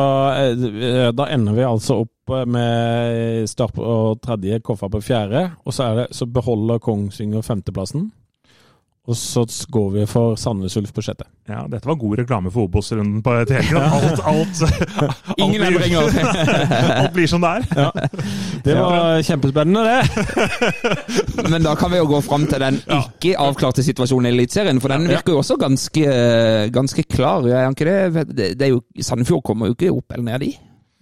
da 1.12 1.26
ender 1.34 1.56
vi 1.58 1.66
altså 1.66 1.98
opp 2.04 2.34
med 2.48 3.48
Start 3.50 3.74
på 3.74 4.16
tredje, 4.22 4.60
Koffa 4.64 4.88
på 4.88 5.02
fjerde. 5.02 5.48
Og 5.66 5.74
så, 5.74 5.90
er 5.90 5.94
det, 5.98 6.06
så 6.16 6.26
beholder 6.30 6.78
Kongsvinger 6.78 7.42
femteplassen. 7.42 8.12
Og 9.04 9.16
så 9.20 9.42
går 9.68 9.90
vi 9.92 10.04
for 10.08 10.32
Sandnes 10.40 10.76
Ulf 10.80 10.92
på 10.96 11.02
sjette. 11.04 11.26
Ja, 11.44 11.66
dette 11.68 11.84
var 11.84 11.98
god 12.00 12.22
reklame 12.22 12.48
for 12.52 12.64
Obos-runden 12.64 13.18
på 13.24 13.34
helgen. 13.36 13.76
Alt, 13.76 14.22
alt, 14.24 14.62
alt, 15.04 15.34
Ingen 15.36 15.60
blir, 15.60 15.76
endringer. 15.76 16.08
alt 17.02 17.12
blir 17.12 17.28
som 17.28 17.44
det 17.44 17.50
er. 17.50 17.90
Det 18.64 18.78
var 18.78 19.20
kjempespennende, 19.28 19.82
det. 19.84 20.24
Men 21.52 21.66
da 21.68 21.76
kan 21.76 21.92
vi 21.92 22.00
jo 22.00 22.08
gå 22.14 22.22
fram 22.24 22.48
til 22.48 22.64
den 22.64 22.80
ikke 22.80 23.34
avklarte 23.44 23.84
situasjonen 23.84 24.30
i 24.30 24.34
Eliteserien, 24.38 24.80
for 24.80 24.96
den 24.96 25.04
virker 25.12 25.36
jo 25.36 25.42
også 25.42 25.58
ganske, 25.60 26.16
ganske 26.72 27.04
klar. 27.04 27.44
Er 27.52 27.66
han 27.66 27.76
ikke 27.76 27.90
det? 27.90 28.26
Det, 28.56 28.56
er 28.64 28.72
jo, 28.72 28.80
Sandefjord 29.04 29.44
kommer 29.44 29.68
jo 29.68 29.76
ikke 29.76 29.92
opp 29.92 30.16
eller 30.16 30.30
ned, 30.32 30.48
de. 30.48 30.54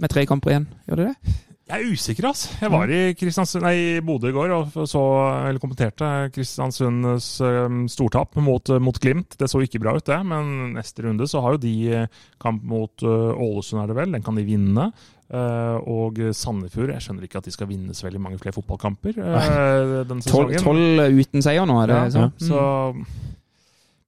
Med 0.03 0.11
tre 0.11 0.27
kamper 0.27 0.57
igjen. 0.57 0.71
Gjør 0.91 1.05
det 1.05 1.11
det? 1.13 1.39
Jeg 1.73 1.87
er 1.87 1.95
usikker, 1.97 2.27
altså. 2.29 2.51
Jeg 2.61 2.69
var 2.69 2.91
i 2.93 3.63
nei, 3.65 3.77
Bodø 4.05 4.29
i 4.29 4.35
går 4.37 4.51
og 4.53 4.75
så, 4.89 5.03
eller 5.49 5.61
kommenterte 5.63 6.09
Kristiansunds 6.35 7.29
um, 7.41 7.87
stortap 7.89 8.37
mot, 8.45 8.75
mot 8.77 8.99
Glimt. 9.01 9.39
Det 9.41 9.49
så 9.49 9.63
ikke 9.65 9.81
bra 9.81 9.95
ut, 9.97 10.05
det. 10.05 10.19
Men 10.29 10.75
neste 10.77 11.07
runde 11.07 11.25
så 11.31 11.41
har 11.41 11.57
jo 11.57 11.63
de 11.63 11.73
eh, 11.97 12.21
kamp 12.43 12.61
mot 12.69 13.07
uh, 13.07 13.33
Ålesund, 13.33 13.81
er 13.81 13.89
det 13.89 13.97
vel. 14.03 14.13
Den 14.13 14.27
kan 14.27 14.37
de 14.37 14.45
vinne. 14.45 14.91
Uh, 15.33 15.79
og 15.89 16.19
Sandefjord 16.37 16.91
Jeg 16.93 17.01
skjønner 17.07 17.25
ikke 17.25 17.41
at 17.41 17.47
de 17.49 17.55
skal 17.55 17.71
vinne 17.71 17.95
så 17.97 18.05
veldig 18.05 18.21
mange 18.21 18.37
flere 18.43 18.53
fotballkamper 18.53 19.17
uh, 19.17 20.03
denne 20.05 20.21
sesongen. 20.21 20.61
tolv 20.61 21.07
uten 21.23 21.41
seier 21.47 21.65
nå, 21.65 21.79
er 21.81 21.89
det 21.89 22.01
Ja, 22.03 22.11
sånn? 22.13 22.35
Så, 22.37 22.67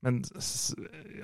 men 0.05 0.19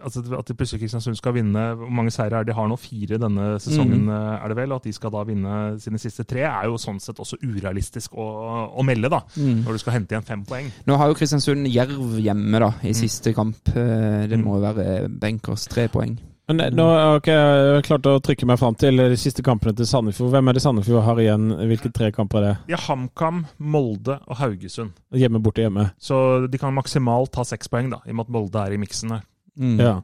altså, 0.02 0.22
at 0.38 0.48
de 0.48 0.54
plutselig 0.56 0.80
Kristiansund 0.80 1.16
skal 1.18 1.34
vinne 1.36 1.64
Hvor 1.76 1.90
mange 1.92 2.10
seire 2.14 2.38
er 2.40 2.44
det 2.44 2.54
de 2.54 2.56
har 2.56 2.68
nå? 2.70 2.78
Fire 2.80 3.18
denne 3.20 3.58
sesongen, 3.60 4.06
Mm. 4.06 4.08
eh, 4.08 4.44
er 4.44 4.48
det 4.48 4.56
vel? 4.56 4.72
At 4.72 4.82
de 4.88 4.92
skal 4.96 5.10
da 5.12 5.22
vinne 5.28 5.78
sine 5.80 5.98
siste 6.00 6.24
tre, 6.24 6.40
er 6.48 6.64
jo 6.70 6.78
sånn 6.80 6.98
sett 7.00 7.16
også 7.20 7.36
urealistisk 7.44 8.14
å, 8.16 8.26
å 8.74 8.82
melde, 8.86 9.10
da. 9.12 9.20
Mm. 9.36 9.64
Når 9.66 9.72
du 9.72 9.78
skal 9.78 9.92
hente 9.98 10.14
igjen 10.16 10.24
fem 10.26 10.44
poeng. 10.44 10.70
Nå 10.86 10.96
har 10.96 11.08
jo 11.12 11.14
Kristiansund 11.14 11.68
Jerv 11.68 12.16
hjemme 12.24 12.58
da, 12.58 12.72
i 12.82 12.92
siste 12.96 13.34
kamp. 13.36 13.56
Eh, 13.76 14.26
Det 14.26 14.38
Mm. 14.38 14.44
må 14.44 14.56
jo 14.56 14.72
være 14.72 15.08
Benkers 15.20 15.66
tre 15.68 15.88
poeng. 15.88 16.16
Men 16.50 16.58
nå 16.74 16.84
har 16.90 17.20
ikke 17.20 17.34
jeg 17.36 17.82
klart 17.86 18.06
å 18.10 18.16
trykke 18.26 18.46
meg 18.50 18.58
fram 18.58 18.74
til 18.74 18.98
de 18.98 19.16
siste 19.20 19.42
kampene 19.46 19.70
til 19.78 19.86
Sandefjord. 19.86 20.32
Hvem 20.34 20.50
er 20.50 20.56
det 20.58 20.62
Sandefjord 20.64 21.04
har 21.06 21.20
igjen? 21.22 21.44
Hvilke 21.70 21.92
tre 21.94 22.08
kamper 22.16 22.40
er 22.42 22.46
det? 22.48 22.54
De 22.72 22.74
har 22.74 22.82
HamKam, 22.88 23.44
Molde 23.62 24.16
og 24.26 24.40
Haugesund. 24.40 24.90
Hjemme, 25.14 25.38
borte, 25.44 25.62
hjemme. 25.62 25.84
Så 26.02 26.18
de 26.50 26.58
kan 26.58 26.74
maksimalt 26.74 27.30
ta 27.36 27.44
seks 27.46 27.70
poeng, 27.70 27.92
da, 27.94 28.00
i 28.02 28.10
og 28.10 28.18
med 28.18 28.26
at 28.26 28.34
Molde 28.34 28.64
er 28.66 28.74
i 28.74 28.80
miksen 28.82 29.14
her. 29.14 29.22
Mm. 29.60 29.76
Ja. 29.78 29.94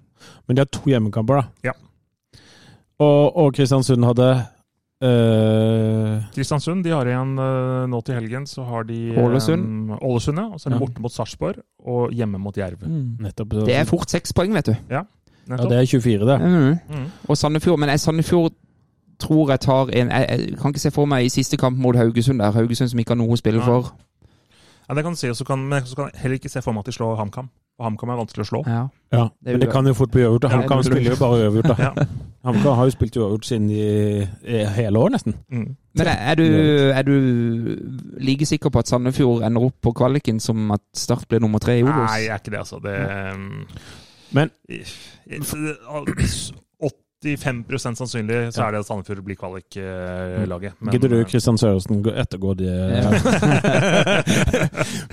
Men 0.47 0.57
de 0.59 0.63
har 0.63 0.71
to 0.71 0.85
hjemmekamper, 0.91 1.43
da. 1.43 1.73
Ja. 1.73 1.75
Og, 3.03 3.37
og 3.37 3.51
Kristiansund 3.59 4.07
hadde 4.09 4.29
øh, 5.05 6.23
Kristiansund 6.35 6.85
de 6.87 6.95
har 6.95 7.09
igjen 7.11 7.35
eh, 7.43 7.83
nå 7.93 8.01
til 8.07 8.17
helgen, 8.17 8.47
så 8.49 8.65
har 8.71 8.87
de 8.89 8.97
eh, 9.13 9.19
Ålesund. 9.25 9.97
Ålesund, 10.01 10.41
ja. 10.41 10.47
Og 10.53 10.61
så 10.63 10.69
er 10.71 10.77
de 10.77 10.79
Ja. 10.79 10.85
borte 10.87 11.03
mot 11.05 11.13
Sarpsborg 11.13 11.61
og 11.85 12.15
hjemme 12.17 12.41
mot 12.41 12.57
Jerv. 12.57 12.87
Nettopp. 12.89 13.59
Det 13.69 13.77
er 13.77 13.85
fort 13.89 14.11
seks 14.13 14.33
poeng, 14.37 14.55
vet 14.57 14.71
du. 14.73 14.75
ja, 14.91 15.05
Nettopp. 15.49 15.71
det 15.71 15.79
er 15.79 15.87
24, 15.87 16.27
det. 16.31 16.39
Mm. 16.41 16.97
Mm. 16.97 17.05
Og 17.29 17.37
Sandefjord, 17.37 17.79
men 17.79 17.89
jeg, 17.89 18.01
Sandefjord 18.01 18.53
tror 19.21 19.51
jeg 19.51 19.61
tar 19.61 19.93
en 19.93 20.11
jeg, 20.11 20.27
jeg 20.31 20.59
kan 20.61 20.71
ikke 20.75 20.81
se 20.81 20.91
for 20.91 21.07
meg 21.09 21.25
i 21.25 21.29
siste 21.33 21.57
kamp 21.57 21.79
mot 21.79 21.97
Haugesund 21.97 22.39
der. 22.43 22.51
Haugesund 22.53 22.89
som 22.93 22.99
ikke 23.01 23.15
har 23.15 23.21
noe 23.23 23.33
å 23.33 23.39
spille 23.41 23.63
for. 23.65 23.93
Ja, 24.89 24.95
det 24.95 25.03
kan 25.03 25.15
du 25.15 25.19
si, 25.19 25.31
så 25.35 25.45
kan, 25.45 25.63
men 25.69 25.87
så 25.87 25.97
kan 25.97 26.11
jeg 26.13 26.21
heller 26.23 26.39
ikke 26.39 26.49
se 26.53 26.63
for 26.63 26.73
meg 26.73 26.85
at 26.85 26.87
de 26.87 26.93
slår 26.99 27.17
HamKam. 27.19 27.49
Og 27.79 27.85
HamKam 27.85 28.09
er 28.09 28.17
vanskelig 28.21 28.45
å 28.45 28.49
slå. 28.49 28.61
Ja. 28.67 28.83
Ja, 29.13 29.25
Det 29.45 29.53
Men 29.53 29.61
det 29.61 29.71
kan 29.73 29.87
jo 29.87 29.93
fort 29.95 30.11
bli 30.11 30.23
uavgjort. 30.25 30.47
HamKam 30.53 30.83
spiller 30.83 31.11
jo 31.11 31.17
bare 31.21 31.41
uavgjort. 31.49 31.67
da. 31.69 31.75
Ja. 31.89 32.07
HamKam 32.47 32.77
har 32.79 32.85
jo 32.85 32.91
spilt 32.95 33.17
uavgjort 33.17 33.45
siden 33.49 33.71
i, 33.71 34.23
i 34.47 34.61
hele 34.77 34.99
år, 34.99 35.11
nesten. 35.17 35.35
Mm. 35.51 35.77
Men 35.99 36.07
er 36.13 36.35
du, 36.39 36.45
er 36.95 37.03
du 37.03 37.17
like 38.23 38.47
sikker 38.47 38.71
på 38.71 38.79
at 38.79 38.89
Sandefjord 38.89 39.43
ender 39.43 39.67
opp 39.67 39.75
på 39.83 39.93
kvaliken 39.93 40.39
som 40.41 40.71
at 40.77 40.81
Start 40.95 41.27
blir 41.29 41.41
nummer 41.43 41.59
tre 41.59 41.79
i 41.81 41.83
Obos? 41.83 42.07
Nei, 42.07 42.21
jeg 42.25 42.33
er 42.33 42.41
ikke 42.41 42.55
det, 42.55 42.63
altså. 42.63 42.79
Det 42.85 42.97
Men 44.37 44.51
85 47.27 47.97
sannsynlig 47.97 48.37
så 48.55 48.67
er 48.67 48.75
det 48.75 48.81
at 48.83 48.87
Sandefjord 48.87 49.23
blir 49.25 49.39
kvalik-laget. 49.41 50.75
Men, 50.85 50.93
gidder 50.95 51.11
du 51.11 51.17
eh, 51.19 51.25
Kristian 51.27 51.57
Søresen 51.59 52.03
gå- 52.05 52.13
ettergå 52.23 52.53
de 52.61 52.69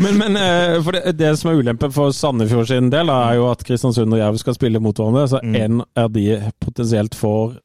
men 0.03 0.17
men 0.19 0.37
eh, 0.37 0.75
for 0.83 0.91
det, 0.97 1.13
det 1.17 1.31
som 1.39 1.49
er 1.53 1.57
ulempen 1.61 1.91
for 1.95 2.11
Sandefjord 2.13 2.67
sin 2.69 2.91
del, 2.93 3.07
da, 3.09 3.17
er 3.31 3.35
jo 3.39 3.47
at 3.51 3.63
Kristiansund 3.65 4.13
og 4.13 4.19
Jerv 4.21 4.37
skal 4.41 4.57
spille 4.57 4.79
mot 4.83 4.97
hverandre. 4.99 5.27
Så 5.31 5.39
Mm. 5.43 5.55
er 5.55 5.69
av 6.03 6.11
de 6.13 6.25
potensielt 6.61 7.15
får 7.17 7.55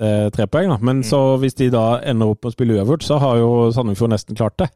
eh, 0.00 0.28
tre 0.34 0.46
poeng. 0.46 0.68
Da. 0.70 0.78
Men 0.80 0.96
Mm. 1.02 1.08
så 1.10 1.20
hvis 1.42 1.54
de 1.58 1.68
da 1.70 1.98
ender 2.06 2.26
opp 2.30 2.44
med 2.44 2.52
å 2.52 2.56
spille 2.56 2.74
uavgjort, 2.78 3.02
så 3.02 3.18
har 3.18 3.36
jo 3.42 3.72
Sandefjord 3.74 4.10
nesten 4.14 4.36
klart 4.38 4.56
det. 4.58 4.68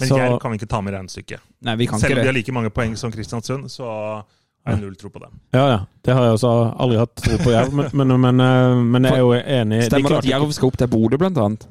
Men 0.00 0.08
Så- 0.08 0.16
Jerv 0.18 0.40
kan 0.40 0.50
vi 0.50 0.56
ikke 0.58 0.68
ta 0.72 0.80
med 0.80 0.94
i 0.94 0.96
regnestykket. 0.96 1.40
Selv 1.64 1.80
om 2.16 2.20
de 2.24 2.26
har 2.26 2.32
like 2.32 2.52
mange 2.52 2.70
poeng 2.70 2.96
som 2.96 3.12
Kristiansund, 3.12 3.64
så 3.70 4.22
har 4.72 4.80
null 4.80 4.96
tro 4.96 5.08
på 5.12 5.20
dem. 5.20 5.30
Ja, 5.52 5.66
ja. 5.68 5.78
Det 6.04 6.14
har 6.16 6.24
jeg 6.24 6.32
også 6.38 6.52
aldri 6.80 6.98
hatt 6.98 7.14
tro 7.20 7.36
på 7.44 7.52
Jerv, 7.52 7.72
men, 7.74 7.90
men, 7.92 8.20
men, 8.20 8.40
eh, 8.40 8.82
men 8.96 9.04
jeg 9.04 9.12
er 9.18 9.24
jo 9.24 9.32
enig. 9.36 9.82
Stemmer 9.90 10.08
det 10.16 10.22
at 10.24 10.30
Jerv 10.32 10.52
skal 10.56 10.68
opp 10.72 10.76
til 10.80 10.88
Bodø, 10.88 11.16
blant 11.20 11.38
annet? 11.38 11.66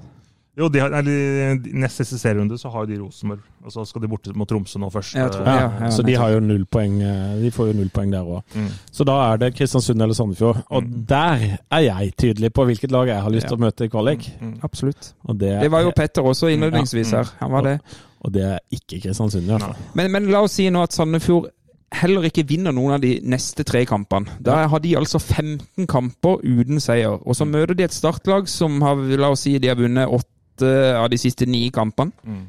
Jo, 0.53 0.67
de 0.69 0.77
har, 0.83 0.91
eller, 0.93 1.55
nest 1.81 1.97
siste 1.97 2.19
serierunde 2.21 2.59
så 2.61 2.69
har 2.69 2.83
jo 2.83 2.89
de 2.91 2.97
Rosenborg, 3.01 3.39
og 3.65 3.71
så 3.73 3.81
skal 3.89 4.03
de 4.03 4.09
borte 4.11 4.35
mot 4.37 4.45
Tromsø 4.45 4.77
nå 4.77 4.85
først. 4.93 5.15
Jeg 5.17 5.31
ja, 5.47 5.55
ja, 5.81 5.89
så 5.89 6.03
de 6.05 6.13
har 6.13 6.29
jo 6.35 6.43
null 6.45 6.67
poeng. 6.69 6.99
eh, 7.01 7.39
De 7.41 7.49
får 7.55 7.71
jo 7.71 7.73
null 7.79 7.89
poeng 7.89 8.11
der 8.13 8.21
òg. 8.21 8.43
Mm. 8.53 8.67
Så 8.93 9.07
da 9.09 9.15
er 9.31 9.41
det 9.41 9.49
Kristiansund 9.57 10.05
eller 10.05 10.13
Sandefjord. 10.13 10.59
Og 10.69 10.85
der 11.09 11.57
er 11.73 11.81
jeg 11.87 12.13
tydelig 12.21 12.53
på 12.53 12.67
hvilket 12.69 12.93
lag 12.93 13.09
jeg 13.09 13.25
har 13.25 13.33
lyst 13.33 13.49
til 13.49 13.57
å 13.57 13.63
møte 13.65 13.87
i 13.87 13.89
kvalik. 13.89 14.29
Mm. 14.41 14.53
Absolutt. 14.69 15.15
Og 15.25 15.39
det, 15.41 15.55
Det 15.65 15.71
var 15.73 15.81
jo 15.87 15.95
Petter 15.97 16.21
også 16.21 16.53
innledningsvis 16.53 17.15
Ja. 17.15 17.23
her. 17.23 17.33
Han 17.41 17.51
var 17.57 17.61
det. 17.71 17.79
og 18.21 18.31
det 18.37 18.43
er 18.51 18.59
ikke 18.71 19.01
Kristiansund, 19.07 19.43
i 19.49 19.55
hvert 19.55 19.61
fall. 19.71 19.75
Men, 19.95 20.11
men 20.11 20.29
la 20.29 20.45
oss 20.45 20.53
si 20.61 20.69
nå 20.69 20.83
at 20.85 20.93
Sandefjord 20.93 21.49
heller 21.93 22.25
ikke 22.27 22.45
vinner 22.47 22.73
noen 22.75 22.95
av 22.97 23.03
de 23.03 23.15
neste 23.29 23.65
tre 23.67 23.83
kampene. 23.89 24.37
Da 24.43 24.63
har 24.69 24.81
de 24.83 24.95
altså 24.97 25.21
15 25.21 25.87
kamper 25.89 26.41
uten 26.43 26.81
seier. 26.83 27.19
Og 27.21 27.37
så 27.37 27.47
møter 27.47 27.77
de 27.77 27.85
et 27.87 27.95
startlag 27.95 28.49
som 28.51 28.81
har, 28.85 28.99
la 29.19 29.31
oss 29.33 29.45
si, 29.45 29.55
de 29.61 29.71
har 29.71 29.79
vunnet 29.79 30.09
åtte 30.09 30.73
av 30.97 31.09
de 31.13 31.19
siste 31.21 31.47
ni 31.49 31.67
kampene. 31.73 32.13
Mm. 32.23 32.43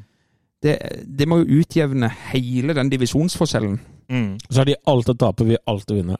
Det, 0.65 0.75
det 1.05 1.27
må 1.29 1.41
jo 1.41 1.61
utjevne 1.61 2.09
hele 2.31 2.73
den 2.77 2.89
divisjonsforskjellen. 2.89 3.79
Mm. 4.09 4.29
Så 4.49 4.61
har 4.61 4.69
de 4.69 4.77
alt 4.89 5.11
å 5.11 5.17
tape, 5.25 5.45
vi 5.45 5.59
alt 5.69 5.91
å 5.91 5.97
vinne. 5.97 6.17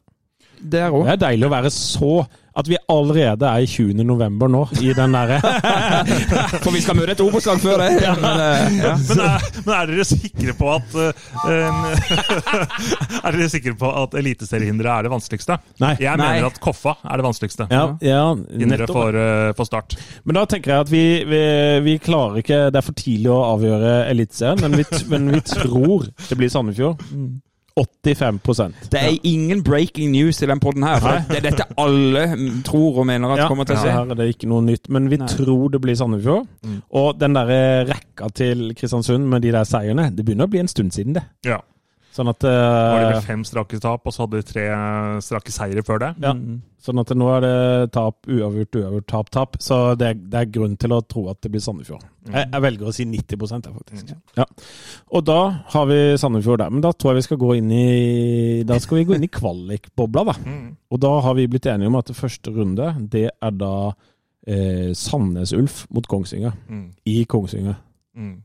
Der 0.60 0.94
Det 0.94 1.14
er 1.14 1.22
deilig 1.22 1.48
å 1.48 1.54
være 1.54 1.72
så 1.74 2.12
At 2.56 2.70
vi 2.72 2.78
allerede 2.92 3.48
er 3.50 3.66
i 3.66 3.68
20. 3.68 4.04
november 4.08 4.48
nå, 4.52 4.62
i 4.80 4.94
den 4.96 5.16
derre 5.16 5.42
For 6.64 6.72
vi 6.72 6.82
skal 6.84 6.96
møte 6.96 7.12
et 7.16 7.24
Obos-lag 7.24 7.60
før 7.60 7.82
det. 7.84 7.90
Men, 8.22 8.42
eh, 8.46 8.78
ja. 8.80 8.94
Men, 9.10 9.22
er, 9.26 9.48
men 9.66 9.74
er 9.76 9.92
dere 9.92 10.06
sikre 10.08 10.56
på 10.56 10.70
at 10.72 10.96
uh, 10.96 11.10
Er 13.26 13.36
dere 13.36 13.50
sikre 13.52 13.76
på 13.80 13.92
at 14.04 14.16
eliteseriehindre 14.22 14.94
er 14.94 15.08
det 15.08 15.12
vanskeligste? 15.12 15.60
Nei. 15.84 15.96
Jeg 16.00 16.16
Nei. 16.22 16.30
mener 16.38 16.48
at 16.48 16.60
Koffa 16.64 16.96
er 17.04 17.20
det 17.20 17.28
vanskeligste. 17.28 17.68
Ja, 17.72 17.86
ja 18.06 18.24
Hindre 18.36 18.86
nettopp. 18.86 18.96
for, 19.02 19.20
uh, 19.20 19.52
for 19.58 19.68
Start. 19.68 19.98
Men 20.24 20.40
da 20.40 20.46
tenker 20.50 20.76
jeg 20.76 20.88
at 20.88 20.94
vi, 20.94 21.06
vi, 21.28 21.42
vi 21.86 21.98
klarer 22.04 22.40
ikke 22.40 22.62
Det 22.72 22.80
er 22.80 22.86
for 22.86 22.98
tidlig 22.98 23.32
å 23.34 23.42
avgjøre 23.52 23.98
Eliteserien, 24.14 24.64
men, 24.64 24.86
men 25.12 25.34
vi 25.36 25.44
tror 25.44 26.08
det 26.30 26.40
blir 26.40 26.52
Sandefjord. 26.54 27.04
85% 27.76 28.88
Det 28.92 29.00
er 29.02 29.18
ingen 29.28 29.64
breaking 29.64 30.12
news 30.14 30.42
i 30.42 30.48
den 30.48 30.62
poden 30.64 30.86
her. 30.88 31.02
For 31.04 31.26
det 31.28 31.42
er 31.42 31.46
dette 31.50 31.66
alle 31.82 32.24
tror 32.64 33.02
og 33.02 33.08
mener 33.10 33.36
at 33.36 33.44
Ja, 33.44 33.48
kommer 33.52 33.68
til 33.68 33.76
å 33.76 33.82
skje. 33.82 33.92
Ja, 33.92 33.98
her 34.00 34.14
er 34.16 34.20
det 34.22 34.30
ikke 34.32 34.48
noe 34.48 34.64
nytt, 34.64 34.88
men 34.90 35.10
vi 35.12 35.20
Nei. 35.20 35.28
tror 35.28 35.70
det 35.74 35.82
blir 35.84 35.98
Sandefjord. 36.00 36.48
Mm. 36.64 36.82
Og 37.02 37.20
den 37.20 37.36
der 37.36 37.52
rekka 37.92 38.30
til 38.32 38.70
Kristiansund 38.80 39.28
med 39.28 39.44
de 39.44 39.52
der 39.52 39.68
seierne, 39.68 40.08
det 40.16 40.24
begynner 40.26 40.48
å 40.48 40.54
bli 40.56 40.64
en 40.64 40.72
stund 40.72 40.96
siden, 40.96 41.18
det. 41.20 41.26
Ja. 41.44 41.60
Sånn 42.16 42.32
at 42.32 42.46
uh, 42.48 42.52
var 42.56 43.02
det 43.02 43.08
eh, 43.10 43.14
vel 43.18 43.26
fem 43.26 43.42
strake 43.44 43.78
tap, 43.84 44.06
og 44.08 44.14
så 44.16 44.24
hadde 44.24 44.40
de 44.40 44.48
tre 44.48 44.64
strake 45.24 45.52
seire 45.52 45.84
før 45.84 46.00
det. 46.00 46.12
Ja. 46.24 46.32
Sånn 46.86 47.02
at 47.02 47.12
nå 47.18 47.28
er 47.34 47.42
det 47.44 47.56
tap, 47.96 48.22
uavgjort, 48.30 48.78
uavgjort, 48.80 49.08
tap, 49.10 49.32
tap. 49.34 49.58
Så 49.64 49.80
det 50.00 50.12
er, 50.14 50.22
det 50.32 50.40
er 50.40 50.52
grunn 50.54 50.78
til 50.80 50.94
å 50.96 51.02
tro 51.04 51.26
at 51.32 51.42
det 51.44 51.52
blir 51.52 51.64
Sandefjord. 51.66 52.06
Jeg, 52.30 52.48
jeg 52.54 52.64
velger 52.64 52.88
å 52.88 52.94
si 52.96 53.08
90 53.10 53.44
jeg, 53.58 53.74
faktisk. 53.74 54.14
Ja. 54.38 54.46
Og 55.12 55.26
da 55.28 55.40
har 55.74 55.90
vi 55.90 56.00
Sandefjord 56.22 56.62
der. 56.64 56.72
Men 56.72 56.86
da 56.86 56.94
tror 56.96 57.12
jeg 57.12 57.24
vi 57.24 57.28
skal 57.28 57.42
gå 57.42 57.52
inn 57.60 57.74
i 57.74 57.86
Da 58.70 58.78
skal 58.84 59.02
vi 59.02 59.08
gå 59.10 59.18
inn 59.18 59.28
i 59.28 59.32
kvalikbobla, 59.34 60.26
da. 60.30 60.38
Mm. 60.46 60.68
Og 60.94 61.02
da 61.04 61.12
har 61.26 61.36
vi 61.40 61.50
blitt 61.52 61.68
enige 61.72 61.92
om 61.92 62.00
at 62.00 62.14
første 62.16 62.54
runde, 62.56 62.94
det 63.12 63.28
er 63.34 63.58
da 63.60 63.76
eh, 63.92 64.94
Sandnes 64.96 65.52
Ulf 65.58 65.84
mot 65.92 66.08
Kongsvinger. 66.08 66.56
Mm. 66.70 66.88
I 67.12 67.18
Kongsvinger. 67.28 67.82
Mm. 68.16 68.38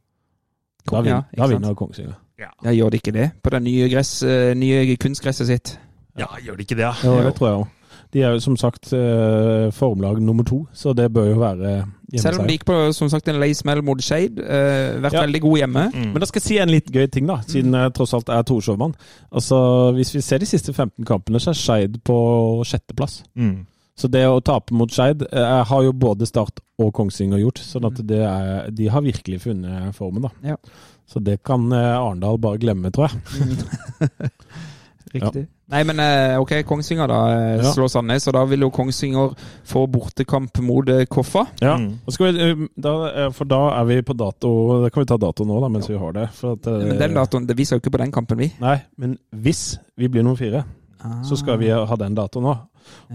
Da, 0.89 0.97
Ja, 0.97 1.05
vin, 1.05 1.15
ikke 1.29 1.43
da 1.43 1.51
vinner 1.53 1.79
Kongsvinger. 1.79 2.19
Ja, 2.41 2.73
gjør 2.73 2.91
det 2.95 3.03
ikke 3.03 3.13
det? 3.17 3.29
På 3.45 3.51
det 3.55 3.63
nye, 3.67 3.89
gress, 3.93 4.23
eh, 4.23 4.55
nye 4.59 4.97
kunstgresset 5.01 5.47
sitt? 5.51 5.75
Ja, 6.19 6.27
gjør 6.43 6.57
de 6.59 6.65
ikke 6.67 6.77
det? 6.81 6.89
Ja, 7.05 7.21
det 7.27 7.35
tror 7.37 7.49
jeg 7.51 7.61
òg. 7.61 7.69
De 8.11 8.23
er 8.27 8.33
jo 8.35 8.41
som 8.43 8.57
sagt 8.59 8.89
eh, 8.97 9.69
formlag 9.71 10.19
nummer 10.21 10.43
to, 10.43 10.65
så 10.75 10.91
det 10.99 11.13
bør 11.15 11.29
jo 11.31 11.37
være 11.39 11.75
Selv 12.19 12.41
om 12.41 12.49
de 12.49 12.57
gikk 12.57 12.65
på 12.67 12.79
som 12.97 13.07
sagt, 13.13 13.29
en 13.31 13.39
lei 13.39 13.53
smell 13.55 13.85
mot 13.87 14.01
Shade, 14.03 14.43
eh, 14.43 14.97
vært 14.99 15.15
Ja. 15.15 15.23
veldig 15.23 15.41
gode 15.45 15.61
hjemme. 15.61 15.85
Mm. 15.95 16.09
Men 16.13 16.19
da 16.19 16.27
skal 16.27 16.41
jeg 16.43 16.49
si 16.49 16.59
en 16.59 16.73
litt 16.75 16.91
gøy 16.91 17.07
ting, 17.07 17.27
da, 17.31 17.37
siden 17.47 17.71
jeg 17.73 17.93
tross 17.95 18.15
alt 18.19 18.29
er 18.35 18.43
Torshov-mann. 18.43 18.97
Altså, 19.31 19.93
hvis 19.95 20.11
vi 20.17 20.21
ser 20.27 20.39
de 20.43 20.47
siste 20.51 20.73
15 20.75 21.05
kampene, 21.07 21.39
så 21.39 21.51
er 21.55 21.61
Skeid 21.61 22.01
på 22.03 22.19
sjetteplass. 22.67 23.23
Mm. 23.39 23.67
Så 23.97 24.09
det 24.11 24.25
å 24.27 24.41
tape 24.43 24.73
mot 24.75 24.91
Skeid 24.91 25.23
eh, 25.31 25.65
har 25.71 25.83
jo 25.85 25.93
både 25.93 26.27
Start 26.27 26.59
og 26.81 26.93
Kongsvinger 26.97 27.39
gjort, 27.39 27.59
sånn 27.63 27.85
at 27.87 28.01
det 28.09 28.19
er, 28.27 28.71
de 28.75 28.89
har 28.89 29.03
virkelig 29.05 29.43
funnet 29.43 29.95
formen, 29.95 30.23
da. 30.23 30.31
Ja. 30.43 30.57
Så 31.11 31.19
det 31.27 31.41
kan 31.43 31.65
eh, 31.75 31.97
Arendal 31.99 32.39
bare 32.39 32.59
glemme, 32.63 32.93
tror 32.95 33.09
jeg. 33.11 34.11
Riktig. 35.11 35.49
Nei, 35.71 35.81
men 35.87 35.99
eh, 36.03 36.37
ok, 36.39 36.53
Kongsvinger 36.67 37.09
da 37.11 37.17
eh, 37.35 37.63
Ja. 37.65 37.71
slår 37.75 37.89
Sandnes, 37.91 38.27
og 38.31 38.35
da 38.37 38.45
vil 38.47 38.63
jo 38.63 38.69
Kongsvinger 38.75 39.33
få 39.67 39.83
bortekamp 39.91 40.61
mot 40.63 40.87
Koffa. 41.11 41.45
Ja. 41.63 41.75
Mm. 41.79 41.97
Og 42.07 42.15
skal 42.15 42.31
vi, 42.37 42.69
da, 42.79 42.93
for 43.35 43.51
da 43.51 43.59
er 43.81 43.89
vi 43.91 43.97
på 44.07 44.15
dato 44.19 44.53
Da 44.85 44.91
kan 44.95 45.03
vi 45.03 45.11
ta 45.11 45.19
dato 45.19 45.47
nå, 45.47 45.59
da, 45.65 45.71
mens 45.75 45.91
vi 45.91 45.99
har 45.99 46.15
det. 46.15 46.29
For 46.39 46.55
at, 46.59 46.71
Men 46.85 46.99
den 47.03 47.19
datoen, 47.19 47.47
det- 47.49 47.57
Vi 47.59 47.65
skal 47.67 47.79
jo 47.81 47.85
ikke 47.85 47.97
på 47.99 48.03
den 48.05 48.13
kampen, 48.15 48.39
vi. 48.39 48.53
Nei, 48.63 48.77
men 48.99 49.19
hvis 49.35 49.79
vi 49.99 50.09
blir 50.09 50.23
nummer 50.23 50.39
fire, 50.39 50.63
så 51.27 51.37
skal 51.39 51.59
vi 51.59 51.71
ha 51.75 51.97
den 51.97 52.15
datoen 52.15 52.45
nå. 52.47 52.55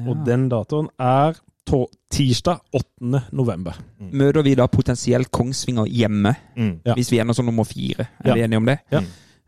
Og 0.07 0.25
den 0.27 0.49
datoen 0.51 0.89
er 0.99 1.35
tirsdag 1.65 2.59
8. 2.73 3.21
november. 3.33 3.73
Møter 3.99 4.43
vi 4.45 4.53
da 4.55 4.67
potensielt 4.67 5.31
Kongsvinger 5.31 5.85
hjemme, 5.89 6.35
Mm. 6.55 6.79
Ja. 6.85 6.93
hvis 6.93 7.11
vi 7.11 7.19
ender 7.19 7.33
som 7.33 7.45
nummer 7.45 7.63
fire? 7.65 8.07
Er 8.23 8.27
Ja. 8.29 8.33
vi 8.33 8.41
enige 8.43 8.57
om 8.57 8.65
det? 8.65 8.79
Ja. 8.91 9.01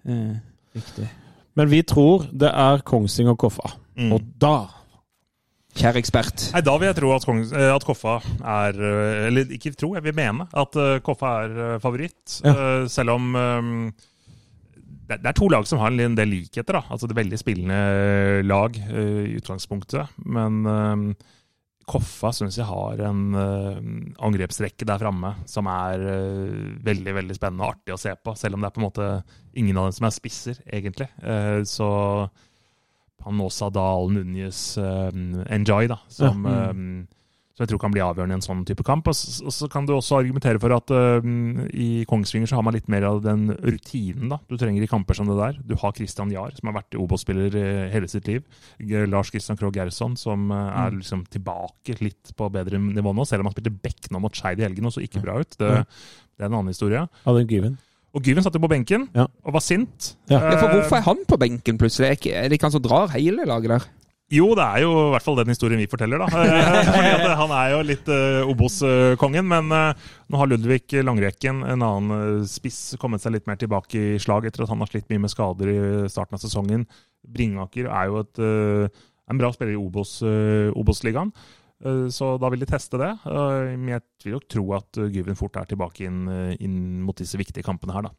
Mm. 0.05 0.39
riktig. 0.75 1.07
Men 1.55 1.69
vi 1.69 1.81
tror 1.83 2.27
det 2.31 2.49
er 2.53 2.81
Kongsvinger 2.85 3.35
Koffa. 3.35 3.71
Mm. 3.97 4.11
Og 4.13 4.21
da 4.39 4.67
Kjære 5.77 5.97
ekspert. 6.01 6.53
Nei, 6.53 6.61
Da 6.61 6.77
vil 6.77 6.87
jeg 6.87 6.95
tro 6.95 7.11
at, 7.15 7.23
Kongs, 7.25 7.51
eh, 7.53 7.75
at 7.75 7.83
Koffa 7.85 8.15
er 8.43 8.69
eh, 8.73 9.27
Eller 9.27 9.45
ikke 9.45 9.75
tro, 9.77 9.93
jeg 9.93 10.03
vil 10.03 10.13
mene 10.15 10.47
at 10.51 10.71
Koffa 11.03 11.43
er 11.45 11.79
favoritt. 11.79 12.41
Ja. 12.43 12.81
Eh, 12.81 12.87
Selv 12.87 13.09
om 13.11 13.93
det 15.07 15.19
er 15.23 15.31
to 15.33 15.47
lag 15.47 15.67
som 15.67 15.77
har 15.79 15.91
en 15.91 16.15
del 16.15 16.27
likheter. 16.27 16.73
da. 16.73 16.81
Altså 16.89 17.07
Det 17.07 17.15
er 17.17 17.23
veldig 17.23 17.37
spillende 17.39 18.43
lag 18.47 18.75
i 18.75 19.37
utgangspunktet. 19.37 20.07
Men 20.25 21.15
Koffa 21.87 22.33
syns 22.35 22.57
jeg 22.59 22.67
har 22.67 22.99
en 23.07 23.21
uh, 23.31 23.77
angrepsrekke 24.27 24.83
der 24.89 24.99
framme 24.99 25.29
som 25.47 25.69
er 25.71 26.01
uh, 26.03 26.73
veldig 26.83 27.13
veldig 27.15 27.37
spennende 27.37 27.63
og 27.63 27.77
artig 27.77 27.95
å 27.95 27.99
se 28.01 28.11
på. 28.19 28.33
Selv 28.35 28.57
om 28.57 28.61
det 28.65 28.67
er 28.67 28.75
på 28.75 28.81
en 28.81 28.87
måte 28.89 29.07
ingen 29.57 29.79
av 29.79 29.87
dem 29.87 29.95
som 29.95 30.09
er 30.09 30.15
spisser, 30.17 30.59
egentlig. 30.67 31.07
Uh, 31.23 31.63
så 31.63 31.87
Panosa 33.23 33.69
Dahl, 33.73 34.11
Núñez, 34.13 34.59
Enjoy, 35.49 35.87
da, 35.89 35.97
som, 36.11 36.43
Ja. 36.45 36.69
eh, 36.69 37.16
som 37.57 37.63
jeg 37.65 37.71
tror 37.71 37.79
kan 37.81 37.93
bli 37.93 38.03
avgjørende 38.05 38.35
i 38.35 38.37
en 38.37 38.45
sånn 38.45 38.59
type 38.69 38.83
kamp. 38.85 39.07
Og 39.09 39.15
så, 39.17 39.41
og 39.49 39.53
så 39.55 39.65
kan 39.73 39.87
du 39.89 39.95
også 39.95 40.19
argumentere 40.19 40.61
for 40.61 40.75
at 40.75 40.91
uh, 40.93 41.25
i 41.73 42.03
Kongsvinger 42.05 42.51
så 42.51 42.59
har 42.59 42.65
man 42.67 42.75
litt 42.77 42.89
mer 42.93 43.07
av 43.09 43.23
den 43.25 43.47
rutinen 43.49 44.29
da, 44.29 44.37
du 44.45 44.53
trenger 44.61 44.85
i 44.85 44.89
kamper 44.91 45.17
som 45.17 45.25
det 45.31 45.39
der. 45.39 45.57
Du 45.65 45.73
har 45.81 45.95
Christian 45.97 46.29
Jahr, 46.33 46.53
som 46.53 46.69
har 46.69 46.77
vært 46.77 46.99
Obos-spiller 47.01 47.57
eh, 47.57 47.87
hele 47.95 48.09
sitt 48.11 48.29
liv. 48.29 48.45
Lars 49.09 49.33
Christian 49.33 49.57
Krogh 49.57 49.73
Gerson, 49.73 50.13
som 50.21 50.51
eh, 50.53 50.69
er 50.85 50.93
liksom 50.99 51.25
tilbake 51.33 51.97
litt 52.03 52.35
på 52.37 52.51
bedre 52.53 52.77
nivå 52.77 53.15
nå, 53.17 53.25
selv 53.25 53.41
om 53.41 53.49
han 53.49 53.57
spilte 53.57 53.73
back 53.73 54.11
nå 54.13 54.21
mot 54.21 54.37
Skeid 54.37 54.61
i 54.61 54.67
helgen 54.67 54.85
og 54.85 54.93
så 54.93 55.01
ikke 55.01 55.25
bra 55.25 55.39
ut. 55.41 55.57
Det, 55.57 55.73
det 56.37 56.45
er 56.45 56.51
en 56.51 56.59
annen 56.61 56.73
historie. 56.75 57.07
Hadde 57.25 57.47
Given. 57.49 57.79
Og 58.15 58.23
Gyven 58.25 58.45
satt 58.45 58.55
jo 58.55 58.61
på 58.63 58.69
benken 58.71 59.09
Ja. 59.13 59.27
og 59.45 59.53
var 59.57 59.61
sint. 59.61 60.13
Ja. 60.31 60.39
Ja, 60.39 60.55
for 60.57 60.69
Eh, 60.69 60.77
hvorfor 60.77 60.97
er 60.97 61.05
han 61.05 61.19
på 61.27 61.37
benken 61.37 61.77
plutselig? 61.77 62.27
Er 62.31 62.47
det 62.49 62.57
ikke 62.57 62.69
han 62.69 62.73
som 62.77 62.81
drar 62.85 63.11
hele 63.13 63.45
laget 63.45 63.69
der? 63.73 63.85
Jo, 64.27 64.49
det 64.59 64.63
er 64.63 64.81
jo 64.83 64.91
i 64.91 65.11
hvert 65.13 65.23
fall 65.23 65.37
den 65.39 65.51
historien 65.53 65.79
vi 65.79 65.87
forteller, 65.87 66.19
da. 66.19 66.27
Eh, 66.57 66.89
Fordi 66.89 67.11
at 67.15 67.37
Han 67.39 67.53
er 67.55 67.69
jo 67.71 67.83
litt 67.87 68.09
uh, 68.11 68.49
Obos-kongen, 68.51 69.47
men 69.47 69.71
uh, 69.71 70.07
nå 70.27 70.41
har 70.41 70.49
Ludvig 70.51 70.97
Langrekken, 70.99 71.61
en 71.63 71.85
annen 71.85 72.15
eh, 72.17 72.47
spiss, 72.49 72.97
kommet 72.99 73.23
seg 73.23 73.37
litt 73.37 73.47
mer 73.47 73.59
tilbake 73.61 74.01
i 74.17 74.19
slag 74.19 74.49
etter 74.49 74.65
at 74.65 74.73
han 74.73 74.83
har 74.83 74.91
slitt 74.91 75.07
mye 75.13 75.23
med 75.23 75.31
skader 75.31 75.71
i 75.71 75.77
starten 76.11 76.35
av 76.35 76.43
sesongen. 76.43 76.83
Bringaker 77.23 77.87
er 77.87 78.11
jo 78.11 78.19
et, 78.25 78.43
uh, 78.43 79.07
en 79.31 79.39
bra 79.39 79.51
spiller 79.53 79.75
i 79.75 79.79
Obos, 79.79 80.21
eh, 80.23 80.71
Obos-ligaen. 80.75 81.31
Eh, 81.31 81.56
Så 82.09 82.39
da 82.41 82.49
vil 82.49 82.59
de 82.63 82.65
teste 82.65 82.97
det. 82.97 83.11
Eh, 83.29 83.77
Men 83.77 83.87
jeg 83.91 84.01
vil 84.23 84.33
jo 84.33 84.39
tro 84.49 84.63
at 84.73 84.97
eh, 84.97 85.11
Gyven 85.13 85.35
fort 85.37 85.55
er 85.61 85.67
tilbake 85.69 86.07
inn, 86.07 86.23
eh, 86.27 86.55
inn 86.65 87.03
mot 87.05 87.15
disse 87.15 87.37
viktige 87.37 87.61
kampene 87.63 87.93
her, 87.93 88.07
da. 88.07 88.11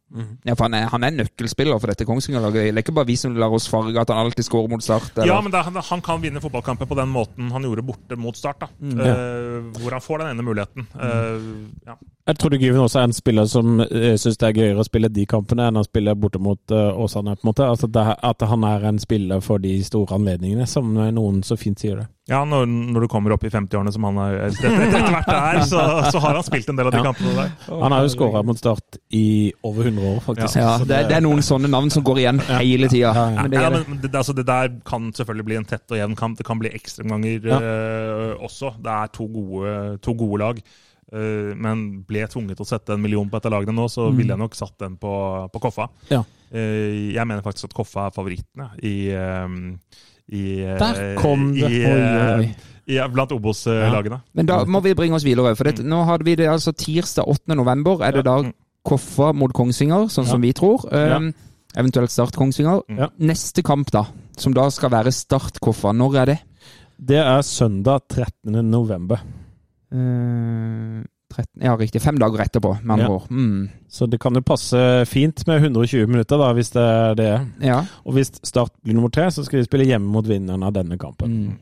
Ja, 0.46 0.54
for 0.54 0.68
han 0.68 0.74
er, 0.78 0.84
han 0.92 1.02
er 1.04 1.10
nøkkelspiller 1.16 1.80
for 1.82 1.90
dette 1.90 2.06
Kongsvinger-laget. 2.06 2.68
Det 2.70 2.76
er 2.76 2.84
ikke 2.84 2.94
bare 2.94 3.08
vi 3.10 3.16
som 3.18 3.34
lar 3.34 3.50
oss 3.56 3.66
farge 3.68 3.98
at 3.98 4.12
han 4.14 4.22
alltid 4.26 4.46
skårer 4.46 4.70
mot 4.70 4.82
Start. 4.84 5.10
eller- 5.18 5.26
Ja, 5.32 5.40
men 5.42 5.52
er- 5.52 5.82
han 5.90 6.00
kan 6.00 6.22
vinne 6.22 6.40
fotballkamper 6.40 6.86
på 6.86 6.94
den 6.96 7.08
måten 7.10 7.50
han 7.50 7.62
gjorde 7.66 7.82
borte 7.84 8.16
mot 8.16 8.36
Start. 8.36 8.60
da. 8.60 8.68
Eh, 8.80 9.60
hvor 9.74 9.90
han 9.90 10.00
får 10.06 10.18
den 10.22 10.28
ene 10.38 10.46
muligheten. 10.46 10.86
Eh, 10.94 11.42
ja. 11.86 11.96
Jeg 12.28 12.36
tror 12.38 12.50
Gyven 12.60 12.80
også 12.84 13.00
er 13.00 13.04
en 13.08 13.12
spiller 13.12 13.46
som 13.48 13.80
uh, 13.80 13.86
syns 14.20 14.36
det 14.36 14.42
er 14.50 14.52
gøyere 14.52 14.82
å 14.82 14.84
spille 14.84 15.08
de 15.08 15.24
kampene 15.26 15.64
enn 15.66 15.78
å 15.80 15.84
spille 15.86 16.12
borte 16.14 16.38
mot 16.38 16.60
uh, 16.70 16.92
Åsane. 16.92 17.34
på 17.40 17.42
en 17.42 17.48
måte. 17.54 17.64
Altså 17.64 17.88
det, 17.90 18.04
at 18.22 18.40
han 18.42 18.64
er 18.64 18.84
en 18.84 18.98
spiller 18.98 19.40
for 19.40 19.58
de 19.58 19.82
store 19.82 20.12
anledningene, 20.14 20.66
som 20.68 20.92
noen 20.92 21.40
så 21.42 21.56
fint 21.58 21.78
sier 21.80 21.96
det. 21.96 22.06
Ja, 22.28 22.42
når, 22.44 22.66
når 22.68 23.06
du 23.06 23.08
kommer 23.08 23.32
opp 23.32 23.44
i 23.48 23.50
50-årene 23.52 23.92
som 23.94 24.04
han 24.04 24.18
er 24.20 24.34
etter, 24.50 24.74
etter 24.84 25.06
hvert 25.14 25.30
er, 25.32 25.60
så, 25.64 25.80
så 26.12 26.20
har 26.20 26.36
han 26.36 26.44
spilt 26.44 26.68
en 26.68 26.76
del 26.76 26.90
av 26.90 26.92
de 26.92 27.00
Ja. 27.00 27.04
kampene 27.06 27.32
der. 27.38 27.54
Han 27.70 27.94
har 27.96 28.02
jo 28.04 28.10
skåra 28.12 28.42
mot 28.44 28.58
Start 28.60 28.98
i 29.16 29.22
over 29.64 29.88
100 29.88 30.10
år, 30.10 30.18
faktisk. 30.26 30.58
Ja, 30.60 30.74
det, 30.84 30.98
det 31.08 31.16
er 31.16 31.24
noen 31.24 31.40
sånne 31.46 31.70
navn 31.72 31.88
som 31.94 32.04
går 32.04 32.20
igjen 32.20 32.42
hele 32.58 32.90
tida. 32.92 33.14
Ja, 33.16 33.24
ja. 33.32 33.46
Men 33.46 33.54
det 33.54 33.62
ja, 33.62 33.70
det. 33.72 33.80
men 33.88 34.02
det, 34.04 34.10
altså, 34.20 34.34
det 34.36 34.44
der 34.50 34.74
kan 34.84 35.08
selvfølgelig 35.16 35.48
bli 35.48 35.56
en 35.62 35.68
tett 35.72 35.88
og 35.96 36.02
jevn 36.02 36.18
kamp. 36.20 36.36
Det 36.36 36.44
kan 36.50 36.60
bli 36.60 36.74
ekstraomganger 36.76 37.48
Ja. 37.48 37.62
eh, 37.64 38.34
også. 38.44 38.74
Det 38.84 38.92
er 38.98 39.14
to 39.16 39.30
gode, 39.32 39.72
to 40.04 40.12
gode 40.20 40.42
lag. 40.44 40.60
Uh, 41.08 41.54
men 41.56 42.02
ble 42.04 42.20
jeg 42.20 42.28
tvunget 42.34 42.58
til 42.58 42.66
å 42.66 42.68
sette 42.68 42.92
en 42.92 43.00
million 43.00 43.24
på 43.32 43.38
dette 43.40 43.48
laget 43.48 43.72
nå, 43.72 43.86
så 43.88 44.10
ville 44.12 44.34
jeg 44.34 44.42
nok 44.42 44.52
satt 44.58 44.74
den 44.84 44.98
på, 45.00 45.12
på 45.54 45.62
Koffa. 45.64 45.86
Ja. 46.12 46.20
Eh, 46.52 47.14
jeg 47.16 47.24
mener 47.24 47.40
faktisk 47.40 47.70
at 47.70 47.76
Koffa 47.78 48.10
er 48.10 48.12
favorittene 48.12 48.66
i, 48.84 48.92
i 50.28 50.60
eh, 50.64 50.78
Der 50.78 51.14
kom 51.18 51.52
det! 51.54 51.70
I, 51.70 51.82
Oi, 51.84 51.92
oi, 51.92 52.44
eh, 52.44 52.66
i, 52.88 53.00
blant 53.12 53.32
Obos-lagene. 53.32 54.22
Men 54.36 54.48
da 54.48 54.62
må 54.64 54.80
vi 54.84 54.94
bringe 54.96 55.18
oss 55.18 55.26
videre. 55.26 55.54
For 55.56 55.68
det, 55.68 55.84
nå 55.84 56.02
hadde 56.08 56.24
vi 56.24 56.36
det 56.40 56.48
altså 56.48 56.72
tirsdag 56.72 57.28
8. 57.28 57.56
november. 57.56 58.02
Er 58.04 58.16
det 58.18 58.24
da 58.28 58.38
Mm. 58.42 58.54
Koffa 58.88 59.32
mot 59.36 59.52
Kongsvinger, 59.52 60.06
sånn 60.08 60.24
som 60.24 60.40
vi 60.40 60.52
tror? 60.56 60.86
Um, 60.88 61.32
Eventuelt 61.76 62.10
Start 62.10 62.36
Kongsvinger. 62.38 62.80
Ja. 62.88 63.10
Neste 63.20 63.60
kamp, 63.66 63.90
da, 63.92 64.06
som 64.38 64.54
da 64.56 64.68
skal 64.72 64.90
være 64.94 65.12
Start 65.12 65.58
Koffa, 65.60 65.92
når 65.92 66.16
er 66.22 66.30
det? 66.30 66.38
Det 66.96 67.18
er 67.20 67.42
søndag 67.44 68.06
13. 68.08 68.62
november. 68.70 69.20
Eh, 69.92 71.02
13, 71.30 71.62
ja, 71.62 71.76
riktig. 71.76 72.00
Fem 72.02 72.18
dager 72.18 72.38
etterpå, 72.40 72.74
med 72.82 72.94
andre 72.98 73.06
Ja. 73.08 73.14
ord. 73.18 73.28
Mm. 73.30 73.68
Så 73.88 74.08
det 74.08 74.18
kan 74.20 74.34
jo 74.34 74.40
passe 74.40 75.06
fint 75.06 75.46
med 75.46 75.62
120 75.62 76.06
minutter, 76.08 76.38
da, 76.38 76.52
hvis 76.54 76.70
det 76.72 76.82
er 76.82 77.14
det. 77.14 77.46
Ja. 77.60 77.82
Og 78.06 78.14
hvis 78.14 78.32
Start 78.42 78.72
blir 78.84 78.94
nummer 78.94 79.10
tre, 79.10 79.30
så 79.30 79.44
skal 79.44 79.60
de 79.60 79.64
spille 79.68 79.84
hjemme 79.86 80.08
mot 80.08 80.24
vinneren 80.26 80.62
av 80.64 80.72
denne 80.72 80.96
kampen. 80.98 81.28
Mm. 81.48 81.56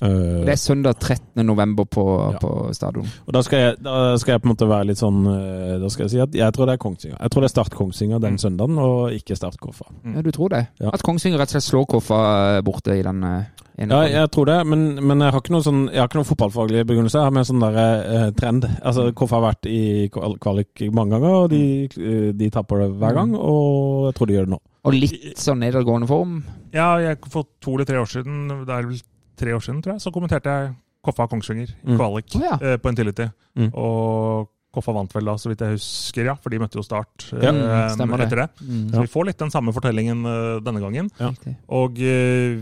Uh, 0.00 0.44
Det 0.46 0.52
er 0.52 0.60
søndag 0.62 0.94
13. 1.00 1.42
november 1.44 1.84
på, 1.84 2.32
Ja. 2.32 2.38
på 2.38 2.72
stadion. 2.72 3.04
og 3.26 3.32
da 3.34 3.40
skal, 3.42 3.58
jeg, 3.58 3.82
da 3.82 4.16
skal 4.16 4.32
jeg 4.32 4.42
på 4.42 4.46
en 4.46 4.54
måte 4.54 4.68
være 4.68 4.86
litt 4.86 4.96
sånn 5.00 5.26
eh, 5.26 5.78
Da 5.80 5.88
skal 5.90 6.04
jeg 6.04 6.10
si 6.12 6.20
at 6.20 6.30
jeg 6.38 6.52
tror 6.54 6.66
det 6.66 6.74
er 6.74 6.78
Kongsvinger. 6.84 7.16
Jeg 7.20 7.30
tror 7.30 7.40
det 7.40 7.48
er 7.48 7.48
Start 7.48 7.70
Kongsvinger 7.74 8.20
den 8.20 8.34
Mm. 8.34 8.38
søndagen, 8.38 8.78
og 8.78 9.10
ikke 9.10 9.34
Start 9.36 9.56
Koffa. 9.58 9.86
Ja, 10.14 10.22
du 10.22 10.30
tror 10.30 10.50
det? 10.50 10.68
At 10.80 11.02
Kongsvinger 11.02 11.38
rett 11.40 11.48
og 11.50 11.60
slett 11.60 11.66
slår 11.66 11.86
Koffa 11.88 12.62
borte 12.62 12.94
i 12.94 13.02
den 13.02 13.24
eh, 13.24 13.42
Ja, 13.78 14.00
jeg 14.10 14.30
tror 14.34 14.48
det, 14.50 14.56
men, 14.66 14.80
men 15.06 15.20
jeg 15.22 15.30
har 15.30 15.40
ikke 15.42 15.52
noen 15.54 15.64
sånn, 15.66 15.82
jeg 15.92 16.00
har 16.02 16.08
ikke 16.10 16.18
noen 16.18 16.26
fotballfaglig 16.32 16.80
begrunnelse. 16.88 17.20
Jeg 17.20 17.28
har 17.28 17.34
mer 17.36 17.46
sånn 17.46 17.62
der, 17.62 17.76
eh, 17.78 18.24
trend. 18.34 18.66
Altså, 18.82 19.04
Koffa 19.14 19.38
har 19.38 19.44
vært 19.52 19.68
i 19.70 20.08
kvalik 20.10 20.82
mange 20.96 21.14
ganger, 21.14 21.36
og 21.44 21.52
de, 21.52 21.60
eh, 21.86 22.32
de 22.34 22.50
tapper 22.50 22.82
det 22.82 22.90
hver 22.98 23.14
gang. 23.20 23.36
Og 23.38 24.08
jeg 24.08 24.18
tror 24.18 24.26
de 24.26 24.34
gjør 24.38 24.48
det 24.50 24.54
nå. 24.56 24.60
Og 24.88 24.96
litt 24.98 25.38
sånn 25.38 25.62
nedadgående 25.62 26.10
form? 26.10 26.42
Ja, 26.74 26.96
jeg, 27.02 27.20
for 27.30 27.46
to 27.62 27.76
eller 27.76 27.86
tre 27.86 28.02
år 28.02 28.10
siden, 28.10 28.48
det 28.66 28.74
er 28.74 28.90
vel 28.90 29.00
tre 29.38 29.54
år 29.54 29.62
siden, 29.62 29.82
tror 29.84 29.94
jeg, 29.94 30.02
så 30.02 30.12
kommenterte 30.14 30.54
jeg 30.58 30.74
Koffa 31.04 31.28
Kongsvinger 31.30 31.70
i 31.70 31.92
Mm. 31.92 31.98
kvalik 32.00 32.34
ja. 32.42 32.58
eh, 32.60 32.76
på 32.82 32.90
Intility. 32.90 33.30
Mm. 33.56 33.70
Og 33.74 34.48
Koffa 34.74 34.92
vant 34.92 35.14
vel 35.14 35.24
da, 35.24 35.36
så 35.40 35.48
vidt 35.48 35.62
jeg 35.64 35.78
husker, 35.78 36.26
ja. 36.28 36.34
For 36.34 36.50
de 36.52 36.58
møtte 36.60 36.76
jo 36.76 36.82
Start 36.84 37.30
Ja, 37.32 37.50
eh, 37.54 37.94
etter 37.94 38.42
det. 38.42 38.48
Mm. 38.60 38.90
Så 38.92 39.00
vi 39.06 39.12
får 39.14 39.24
litt 39.30 39.38
den 39.38 39.50
samme 39.54 39.72
fortellingen 39.72 40.26
uh, 40.26 40.58
denne 40.60 40.82
gangen. 40.82 41.08
Ja. 41.18 41.30
Og 41.72 41.96
eh, 42.04 42.58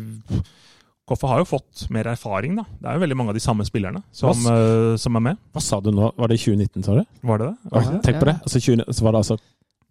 Koffa 1.07 1.29
har 1.31 1.43
jo 1.45 1.47
fått 1.47 1.85
mer 1.95 2.09
erfaring, 2.11 2.57
da. 2.59 2.65
Det 2.83 2.89
er 2.91 2.97
jo 2.99 3.03
veldig 3.05 3.17
mange 3.19 3.31
av 3.31 3.37
de 3.39 3.43
samme 3.45 3.63
spillerne 3.67 4.01
som, 4.11 4.41
uh, 4.51 4.97
som 4.99 5.19
er 5.21 5.23
med. 5.29 5.43
Hva 5.55 5.63
sa 5.63 5.79
du 5.81 5.93
nå? 5.95 6.11
Var 6.19 6.33
det 6.33 6.39
2019, 6.43 6.83
sa 6.83 6.97
du? 6.99 7.05
Var 7.31 7.43
det 7.43 7.51
det? 7.53 7.71
Ja, 7.71 7.83
Tenk 8.03 8.19
på 8.25 8.27
det. 8.27 8.35
Altså, 8.43 8.63
20, 8.65 8.89
så 8.91 9.07
var 9.07 9.15
det 9.15 9.21
altså 9.23 9.39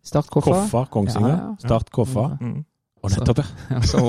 Start 0.05 0.27
Koffa. 0.29 0.51
Koffa, 0.51 0.85
Kongsvinger. 0.93 1.31
Ja, 1.31 1.37
ja. 1.49 1.55
Start 1.63 1.89
Koffa. 1.95 2.25
Mm. 2.41 2.59
Og 3.05 3.13
nettopp, 3.13 3.41
ja. 3.43 3.45
Ja, 3.75 3.81
så. 3.91 4.01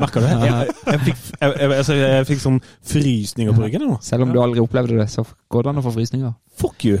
Merker 0.00 0.20
du 0.20 0.26
det? 0.26 0.36
Jeg, 0.50 0.74
jeg, 0.86 1.00
fikk, 1.06 1.20
jeg, 1.40 1.54
jeg, 1.60 1.70
altså, 1.78 1.94
jeg 2.00 2.26
fikk 2.30 2.40
sånn 2.42 2.60
frysninger 2.92 3.54
på 3.56 3.62
ryggen. 3.66 3.86
nå. 3.86 3.98
Selv 4.04 4.26
om 4.26 4.32
du 4.34 4.40
aldri 4.42 4.62
opplevde 4.62 4.98
det, 4.98 5.06
så 5.12 5.24
går 5.50 5.66
det 5.66 5.72
an 5.74 5.80
å 5.82 5.84
få 5.86 5.92
frysninger. 5.94 6.34
Fuck 6.60 6.84
you! 6.84 6.98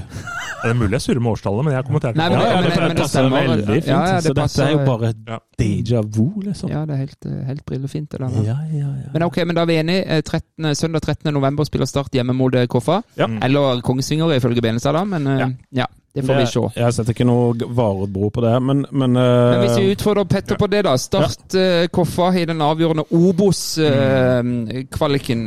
Det 0.60 0.70
er 0.70 0.76
mulig 0.76 0.92
jeg 0.98 1.04
surrer 1.06 1.20
med 1.24 1.32
årstallet, 1.34 1.64
men 1.66 1.74
jeg 1.74 1.84
Nei, 1.90 2.00
men 2.00 2.16
ja, 2.16 2.28
det- 2.30 2.40
det. 2.40 2.54
men 2.54 2.64
det- 2.70 2.80
men 2.80 2.90
det 2.90 2.96
passer 3.00 3.28
veldig 3.32 3.66
fint. 3.66 3.86
Ja, 3.88 4.00
ja, 4.06 4.16
det 4.20 4.24
så 4.24 4.34
dette 4.36 4.64
er 4.64 4.70
jo 4.72 4.78
bare 4.86 5.12
Ja. 5.28 5.38
déjà 5.60 6.02
vu, 6.16 6.26
liksom. 6.44 6.70
Ja, 6.70 6.84
det 6.86 6.94
er 6.94 6.98
helt, 7.04 7.26
eh, 7.26 7.44
helt 7.46 7.64
brillefint. 7.66 8.08
Det 8.10 8.20
der. 8.20 8.42
Ja, 8.44 8.56
ja, 8.72 8.88
ja. 9.04 9.10
Men 9.12 9.22
ok, 9.22 9.36
men 9.46 9.54
da 9.56 9.62
er 9.62 9.66
vi 9.66 9.76
enige. 9.80 10.04
Eh, 10.06 10.20
13, 10.22 10.74
søndag 10.76 11.00
13. 11.02 11.32
november 11.32 11.64
spiller 11.64 11.86
Start 11.86 12.12
hjemme 12.12 12.34
mot 12.36 12.54
eh, 12.54 12.66
Koffa. 12.66 13.02
Ja. 13.16 13.26
Eller 13.42 13.80
Kongsvinger, 13.80 14.32
ifølge 14.36 14.60
Benestad, 14.62 14.92
da. 14.94 15.04
Men 15.04 15.26
eh, 15.26 15.48
ja. 15.72 15.86
Det 16.12 16.24
får 16.26 16.34
vi 16.40 16.46
se. 16.50 16.60
Jeg 16.74 16.92
setter 16.96 17.12
ikke 17.14 17.26
noe 17.28 17.52
vareutbro 17.54 18.30
på 18.34 18.40
det, 18.42 18.56
men, 18.66 18.80
men, 18.90 19.12
Men 19.14 19.60
hvis 19.62 19.76
vi 19.78 19.84
eh, 19.86 19.92
utfordrer 19.94 20.26
Petter 20.30 20.56
på 20.58 20.66
det, 20.70 20.80
da. 20.88 20.92
Start 20.98 21.54
uh, 21.54 21.86
Koffa 21.94 22.32
i 22.34 22.44
den 22.50 22.60
avgjørende 22.66 23.04
Obos-kvaliken. 23.14 25.40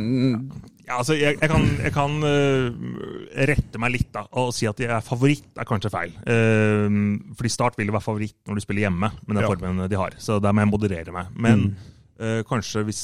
Ja, 0.84 0.98
altså, 1.00 1.14
jeg, 1.16 1.38
jeg 1.40 1.48
kan, 1.48 1.62
jeg 1.80 1.92
kan 1.92 2.24
rette 3.50 3.78
meg 3.80 3.90
litt 3.94 4.10
da, 4.12 4.22
og 4.40 4.52
si 4.56 4.66
at 4.68 4.80
jeg 4.80 4.90
er 4.92 5.00
favoritt 5.04 5.58
er 5.60 5.64
kanskje 5.68 5.90
feil. 5.92 6.12
Uh, 6.24 6.88
fordi 7.36 7.50
Start 7.52 7.76
vil 7.80 7.88
jo 7.92 7.96
være 7.98 8.08
favoritt 8.08 8.38
når 8.48 8.54
du 8.56 8.60
spiller 8.64 8.82
hjemme 8.86 9.08
med 9.20 9.32
den 9.34 9.44
Ja. 9.44 9.48
formen 9.52 9.84
de 9.90 9.96
har. 10.00 10.12
Så 10.20 10.32
der 10.40 10.52
må 10.56 10.60
jeg 10.64 10.72
moderere 10.72 11.12
meg. 11.12 11.26
Men 11.36 11.76
øh, 12.20 12.40
kanskje 12.48 12.84
hvis 12.88 13.02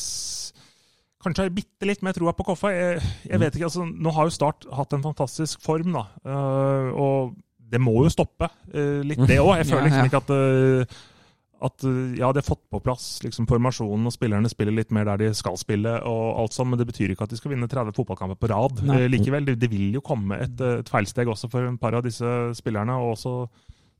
Kanskje 1.21 1.45
jeg 1.45 1.53
bitte 1.53 1.85
litt 1.85 2.01
mer 2.01 2.17
troa 2.17 2.33
på 2.33 2.41
Koffa. 2.49 2.73
Jeg, 2.73 2.97
jeg 3.29 3.37
vet 3.43 3.53
ikke, 3.53 3.69
altså, 3.69 3.85
Nå 3.85 4.09
har 4.17 4.25
jo 4.25 4.33
Start 4.33 4.65
hatt 4.73 4.89
en 4.97 5.05
fantastisk 5.05 5.61
form, 5.61 5.93
da. 5.93 6.09
Og 6.97 7.37
det 7.71 7.81
må 7.83 7.95
jo 8.05 8.13
stoppe 8.13 8.51
uh, 8.51 9.01
litt, 9.07 9.23
det 9.31 9.39
òg. 9.43 9.57
Jeg 9.61 9.69
føler 9.71 9.89
liksom 9.89 10.11
ikke 10.11 10.23
at 10.25 10.35
uh, 10.35 11.01
at 11.61 11.85
øh, 11.85 12.17
ja, 12.19 12.31
de 12.33 12.41
har 12.41 12.47
fått 12.47 12.63
på 12.73 12.81
plass 12.83 13.21
liksom, 13.25 13.47
formasjonen, 13.49 14.09
og 14.09 14.15
spillerne 14.15 14.51
spiller 14.53 14.75
litt 14.75 14.93
mer 14.95 15.07
der 15.11 15.21
de 15.21 15.31
skal 15.37 15.59
spille, 15.61 15.93
og 16.09 16.41
alt 16.43 16.57
sånt, 16.57 16.73
men 16.73 16.81
det 16.81 16.89
betyr 16.89 17.13
ikke 17.13 17.27
at 17.27 17.35
de 17.35 17.41
skal 17.41 17.55
vinne 17.55 17.69
30 17.71 17.95
fotballkamper 17.97 18.39
på 18.41 18.51
rad. 18.53 18.81
Eh, 18.87 19.07
likevel, 19.13 19.47
det, 19.49 19.59
det 19.61 19.71
vil 19.73 19.91
jo 19.99 20.05
komme 20.05 20.41
et, 20.41 20.57
eh, 20.65 20.81
et 20.81 20.93
feilsteg 20.93 21.29
også 21.31 21.51
for 21.53 21.69
en 21.69 21.79
par 21.81 21.97
av 21.99 22.07
disse 22.07 22.25
spillerne, 22.59 22.97
og 22.97 23.15
også 23.17 23.35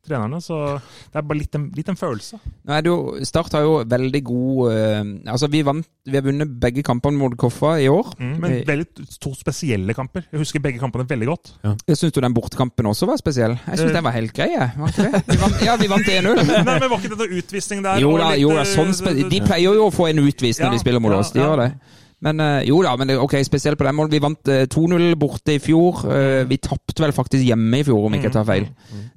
trenerne, 0.07 0.41
så 0.43 0.59
det 0.81 1.21
er 1.21 1.27
bare 1.27 1.39
litt 1.39 1.57
en, 1.59 1.67
litt 1.77 1.89
en 1.93 1.99
følelse. 1.99 2.39
Nei, 2.69 2.81
du, 2.87 2.93
Start 3.29 3.55
har 3.57 3.65
jo 3.67 3.75
veldig 3.89 4.21
god 4.27 4.73
uh, 4.73 5.33
Altså, 5.33 5.49
vi, 5.53 5.61
vant, 5.67 5.87
vi 6.09 6.17
har 6.19 6.25
vunnet 6.25 6.51
begge 6.63 6.85
kampene 6.87 7.21
mot 7.21 7.37
Koffa 7.41 7.75
i 7.83 7.89
år. 7.91 8.15
Mm, 8.19 8.33
men 8.41 8.51
Eh, 8.61 8.65
veldig 8.67 9.07
to 9.23 9.33
spesielle 9.37 9.95
kamper. 9.97 10.25
Jeg 10.33 10.41
husker 10.43 10.63
begge 10.63 10.81
kampene 10.83 11.07
veldig 11.09 11.29
godt. 11.29 11.53
Jeg 11.87 12.01
syns 12.01 12.17
du 12.17 12.21
den 12.25 12.35
bortekampen 12.35 12.89
også 12.91 13.09
var 13.09 13.21
spesiell? 13.21 13.55
Jeg 13.67 13.81
syns 13.81 13.93
uh, 13.93 13.97
den 13.99 14.07
var 14.09 14.17
helt 14.17 14.35
grei, 14.37 14.51
jeg. 14.57 14.73
Ja, 15.67 15.77
vi 15.81 15.89
vant 15.91 16.11
1-0. 16.17 16.43
Nei, 16.49 16.65
men 16.67 16.89
Var 16.91 16.99
ikke 16.99 17.13
det 17.15 17.21
noe 17.21 17.41
utvisning 17.41 17.85
der? 17.87 18.03
Jo 18.03 18.17
da, 18.19 18.33
litt, 18.33 18.45
jo 18.45 18.53
da 18.57 18.65
eh, 18.65 18.73
sånn 18.75 18.93
spe 18.97 19.15
de 19.21 19.41
pleier 19.45 19.79
jo 19.79 19.89
å 19.89 19.95
få 19.95 20.11
en 20.11 20.23
utvisning 20.25 20.67
Ja, 20.67 20.71
når 20.71 20.79
de 20.79 20.85
spiller 20.85 21.03
mot 21.05 21.15
ja, 21.15 21.23
oss. 21.23 21.33
De 21.35 21.43
ja. 21.43 21.49
gjør 21.49 21.65
det. 21.65 21.71
Men 22.23 22.41
eh, 22.45 22.67
jo 22.69 22.83
da, 22.85 22.91
men 23.01 23.09
det, 23.09 23.15
ok, 23.17 23.39
spesielt 23.47 23.79
på 23.81 23.85
den 23.87 23.97
måten. 23.97 24.13
Vi 24.13 24.19
vant 24.21 24.49
eh, 24.53 24.67
2-0 24.69 25.15
borte 25.17 25.55
i 25.57 25.59
fjor. 25.65 26.03
Eh, 26.13 26.43
vi 26.51 26.59
tapte 26.61 27.01
vel 27.01 27.15
faktisk 27.17 27.47
hjemme 27.47 27.79
i 27.81 27.85
fjor, 27.87 28.03
om 28.11 28.17
ikke 28.19 28.29
jeg 28.29 28.35
tar 28.35 28.45
feil. 28.45 28.67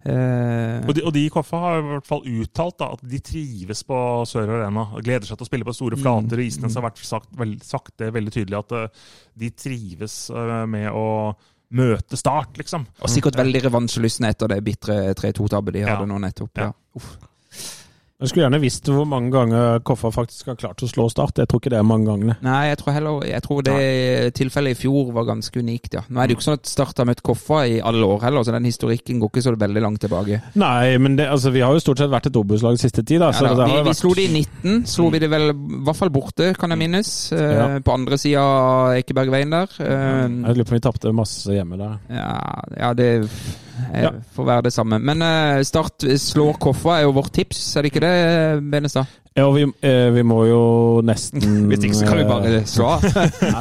Eh, 0.08 0.88
Og 0.88 0.94
de, 0.96 1.04
og 1.04 1.12
de 1.16 1.26
i 1.26 1.32
Koffa 1.34 1.60
har 1.66 1.80
i 1.82 1.86
hvert 1.90 2.08
fall 2.08 2.24
uttalt 2.24 2.78
da, 2.80 2.88
at 2.96 3.04
de 3.12 3.20
trives 3.20 3.84
på 3.88 3.98
Sør 4.30 4.54
Arena. 4.56 4.86
og 4.96 5.04
Gleder 5.04 5.28
seg 5.28 5.36
til 5.40 5.44
å 5.48 5.50
spille 5.52 5.68
på 5.68 5.76
store 5.76 6.00
flater. 6.00 6.40
Mm, 6.40 6.46
Isnes 6.48 6.76
har 6.80 6.86
vært 6.88 7.04
sagt, 7.04 7.30
vel, 7.40 7.58
sagt 7.64 7.98
det 8.00 8.14
veldig 8.16 8.34
tydelig 8.38 8.62
at 8.62 8.78
de 9.44 9.50
trives 9.52 10.18
med 10.72 10.88
å 10.92 11.08
møte 11.74 12.16
Start, 12.20 12.56
liksom. 12.62 12.84
og 13.02 13.10
sikkert 13.10 13.36
veldig 13.40 13.64
revansjelystne 13.66 14.30
etter 14.30 14.48
det 14.52 14.60
bitre 14.64 14.98
3-2-tabbet 15.18 15.74
de 15.74 15.80
Ja. 15.84 15.96
hadde 15.96 16.08
nå 16.12 16.20
nettopp. 16.22 16.52
Ja. 16.62 16.72
Ja. 16.72 17.02
Jeg 18.22 18.30
skulle 18.30 18.44
gjerne 18.46 18.60
visst 18.62 18.86
hvor 18.88 19.08
mange 19.10 19.32
ganger 19.34 19.80
Koffa 19.84 20.08
faktisk 20.14 20.48
har 20.52 20.56
klart 20.56 20.80
å 20.86 20.88
slå 20.88 21.08
Start. 21.12 21.40
Jeg 21.42 21.50
tror 21.50 21.60
ikke 21.60 21.72
det 21.74 21.80
er 21.82 21.88
mange 21.88 22.06
gangene. 22.08 22.36
Nei, 22.46 22.70
jeg 22.70 22.78
tror 22.80 22.94
heller 22.96 23.26
Jeg 23.28 23.42
tror 23.44 23.64
det 23.66 24.34
tilfellet 24.38 24.78
i 24.78 24.80
fjor 24.80 25.10
var 25.16 25.26
ganske 25.28 25.60
unikt, 25.60 25.98
ja. 25.98 26.04
Nå 26.08 26.22
er 26.22 26.30
det 26.30 26.36
jo 26.36 26.38
ikke 26.38 26.46
sånn 26.46 26.60
at 26.60 26.70
Start 26.70 27.02
har 27.02 27.10
møtt 27.10 27.24
Koffa 27.26 27.64
i 27.68 27.80
alle 27.84 28.06
år 28.08 28.22
heller, 28.24 28.46
så 28.48 28.54
den 28.56 28.70
historikken 28.70 29.20
går 29.20 29.34
ikke 29.34 29.44
så 29.44 29.56
veldig 29.60 29.84
langt 29.84 30.00
tilbake. 30.06 30.40
Nei, 30.62 30.94
men 31.04 31.18
det, 31.20 31.26
altså, 31.34 31.52
vi 31.52 31.66
har 31.66 31.74
jo 31.76 31.82
stort 31.84 32.00
sett 32.04 32.14
vært 32.14 32.30
et 32.32 32.40
Obos-lag 32.40 32.78
siste 32.80 33.04
tid, 33.04 33.20
da. 33.26 33.32
Ja, 33.34 33.52
da, 33.58 33.66
vi, 33.68 33.80
vi 33.82 33.90
vært 33.90 34.00
slo 34.00 34.14
det 34.16 34.28
i 34.30 34.32
19. 34.46 34.86
Slo 34.94 35.10
vi 35.12 35.24
det 35.26 35.32
vel 35.34 35.50
i 35.52 35.58
hvert 35.90 36.00
fall 36.00 36.14
borte, 36.14 36.54
kan 36.62 36.72
jeg 36.78 36.84
minnes. 36.86 37.12
Eh, 37.34 37.52
Ja. 37.54 37.68
På 37.84 37.98
andre 37.98 38.18
sida 38.22 38.40
av 38.46 38.94
Ekebergveien 39.02 39.52
der. 39.52 39.76
Eh, 39.84 40.30
Jeg 40.30 40.56
lurer 40.56 40.70
på 40.70 40.78
om 40.78 40.80
vi 40.80 40.86
tapte 40.88 41.12
masse 41.18 41.52
hjemme 41.58 41.82
der. 41.82 42.00
ja, 42.14 42.32
ja, 42.78 42.94
det 42.94 43.10
Ja. 43.94 44.12
får 44.36 44.46
være 44.46 44.64
det 44.68 44.72
samme. 44.74 45.00
Men 45.02 45.22
eh, 45.26 45.64
Start 45.66 46.06
slår 46.22 46.60
Koffa 46.62 47.00
er 47.00 47.08
jo 47.08 47.12
vårt 47.16 47.32
tips, 47.34 47.62
er 47.78 47.82
det 47.82 47.90
ikke 47.92 48.03
det, 48.03 48.03
Benestad? 48.72 49.10
Ja, 49.34 49.52
vi, 49.52 49.64
eh, 49.82 50.10
vi 50.14 50.24
må 50.24 50.44
jo 50.46 50.60
nesten 51.06 51.42
Hvis 51.70 51.88
ikke 51.88 51.98
så 51.98 52.06
kan 52.06 52.20
vi 52.20 52.26
bare 52.30 52.52
eh, 52.60 52.68
slå 52.70 52.92
av. 52.94 53.08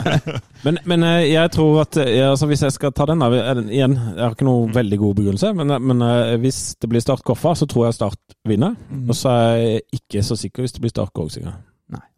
Men, 0.66 0.78
men 0.86 1.03
eh, 1.03 1.32
jeg 1.32 1.51
tror 1.57 1.80
at 1.82 1.97
altså 1.99 2.47
Hvis 2.47 2.62
jeg 2.62 2.74
skal 2.76 2.93
ta 2.95 3.07
den, 3.09 3.24
da 3.24 3.30
er 3.34 3.62
Igjen, 3.64 3.97
jeg 3.97 4.20
har 4.20 4.36
ikke 4.36 4.47
noen 4.47 4.74
veldig 4.76 4.99
god 5.01 5.16
begrunnelse, 5.18 5.51
men, 5.59 5.72
men 5.88 6.05
hvis 6.45 6.61
det 6.78 6.90
blir 6.93 7.03
Start 7.03 7.24
Koffa, 7.26 7.57
så 7.59 7.66
tror 7.66 7.88
jeg 7.88 7.97
Start 7.97 8.36
vinner. 8.47 8.76
Og 9.09 9.16
så 9.16 9.32
er 9.32 9.57
jeg 9.57 9.82
ikke 9.99 10.22
så 10.26 10.36
sikker 10.38 10.62
hvis 10.62 10.76
det 10.76 10.84
blir 10.84 10.93
Start 10.93 11.11
Kongsvinger. 11.16 11.57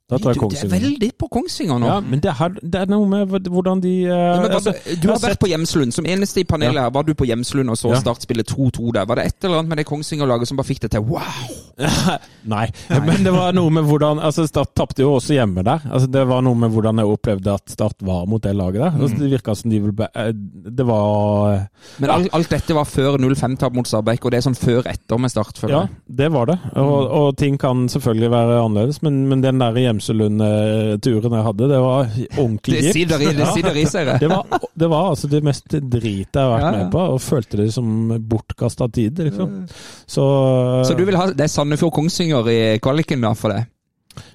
Nei. 0.04 0.18
Da 0.18 0.18
tar 0.20 0.34
jeg 0.34 0.40
Du, 0.42 0.48
det 0.52 0.64
er 0.66 0.68
veldig 0.68 1.08
på 1.16 1.28
Kongsvinger 1.32 1.78
nå. 1.80 1.86
Ja, 1.88 2.00
men 2.04 2.20
det, 2.20 2.32
har, 2.36 2.52
det 2.60 2.80
er 2.82 2.90
noe 2.92 3.06
med 3.08 3.48
hvordan 3.48 3.80
de 3.80 3.92
uh, 4.04 4.12
Ja, 4.12 4.40
men, 4.42 4.52
altså, 4.52 4.74
du 5.00 5.06
har 5.08 5.16
jeg 5.16 5.22
vært 5.30 5.40
på 5.40 5.48
Hjemslund. 5.48 5.94
Som 5.96 6.04
eneste 6.04 6.42
i 6.42 6.44
panelet 6.44 6.76
her 6.82 6.90
var 6.92 7.06
du 7.08 7.14
på 7.16 7.24
Hjemslund 7.24 7.72
og 7.72 7.78
så 7.80 7.94
Ja. 7.94 8.00
Start 8.02 8.20
spille 8.26 8.44
2-2 8.44 8.92
der. 8.98 9.06
Var 9.08 9.16
det 9.16 9.24
et 9.30 9.44
eller 9.48 9.62
annet 9.62 9.72
med 9.72 9.80
det 9.80 9.86
Kongsvinger-laget 9.88 10.50
som 10.50 10.58
bare 10.60 10.68
fikk 10.68 10.82
det 10.84 10.90
til? 10.92 11.06
Wow! 11.08 11.54
Nei, 12.54 12.66
men 13.02 13.24
det 13.24 13.32
var 13.34 13.54
noe 13.56 13.72
med 13.72 13.88
hvordan 13.88 14.20
altså 14.22 14.44
Start 14.46 14.74
tapte 14.78 15.02
jo 15.02 15.14
også 15.16 15.34
hjemme 15.34 15.64
der. 15.66 15.80
Altså 15.88 16.06
Det 16.12 16.22
var 16.28 16.44
noe 16.44 16.54
med 16.60 16.70
hvordan 16.70 17.00
jeg 17.00 17.08
opplevde 17.16 17.54
at 17.56 17.72
Start 17.72 18.04
var 18.04 18.28
mot 18.30 18.44
det 18.44 18.52
laget 18.54 18.82
der. 18.84 18.92
Altså, 19.00 19.16
det 19.22 19.30
virka 19.32 19.56
som 19.56 19.72
de 19.72 19.80
ville 19.80 19.96
be- 19.96 20.10
eh, 20.14 20.30
Det 20.34 20.86
var 20.86 21.64
Men 22.04 22.10
alt, 22.12 22.28
alt 22.36 22.52
dette 22.52 22.76
var 22.76 22.84
før 22.86 23.16
0-5-tap 23.24 23.72
mot 23.74 23.88
Stabæk, 23.88 24.20
og 24.28 24.30
det 24.36 24.38
er 24.42 24.46
sånn 24.50 24.58
før-etter 24.60 25.18
med 25.24 25.32
Start. 25.32 25.58
føler 25.64 25.74
Ja, 25.74 25.82
det 26.20 26.28
var 26.36 26.52
det. 26.52 26.58
Og, 26.76 27.08
og 27.08 27.36
ting 27.40 27.56
kan 27.58 27.88
selvfølgelig 27.88 28.30
være 28.36 28.60
annerledes, 28.60 29.00
men, 29.02 29.24
men 29.32 29.42
den 29.42 29.58
der 29.64 29.74
Gjemselund-turen 29.94 31.34
jeg 31.38 31.44
hadde, 31.46 31.68
det 31.70 31.80
var 31.82 32.08
ordentlig 32.38 32.78
Det 32.78 32.82
gift. 32.84 32.96
i, 32.96 33.04
det 33.38 33.46
sitter 33.54 33.76
i 33.80 33.84
seg. 33.86 34.06
det. 34.06 34.16
Det 34.20 34.28
var, 34.30 34.58
det 34.74 34.88
var 34.90 35.10
altså 35.10 35.28
det 35.30 35.42
mest 35.44 35.68
dritet 35.68 36.34
jeg 36.34 36.42
har 36.42 36.50
vært 36.54 36.64
Ja, 36.64 36.72
ja. 36.72 36.82
med 36.84 36.92
på, 36.92 37.04
og 37.14 37.20
følte 37.22 37.56
det 37.62 37.68
som 37.74 37.92
bortkasta 38.28 38.88
tid, 38.92 39.18
liksom. 39.18 39.66
Så, 40.06 40.24
Så 40.88 40.96
du 40.98 41.04
vil 41.04 41.16
ha 41.16 41.26
Det 41.32 41.46
er 41.46 41.52
Sandefjord-Kongsvinger 41.52 42.48
i 42.52 42.58
kvaliken, 42.82 43.20
da, 43.24 43.32
for 43.38 43.54
det? 43.54 43.64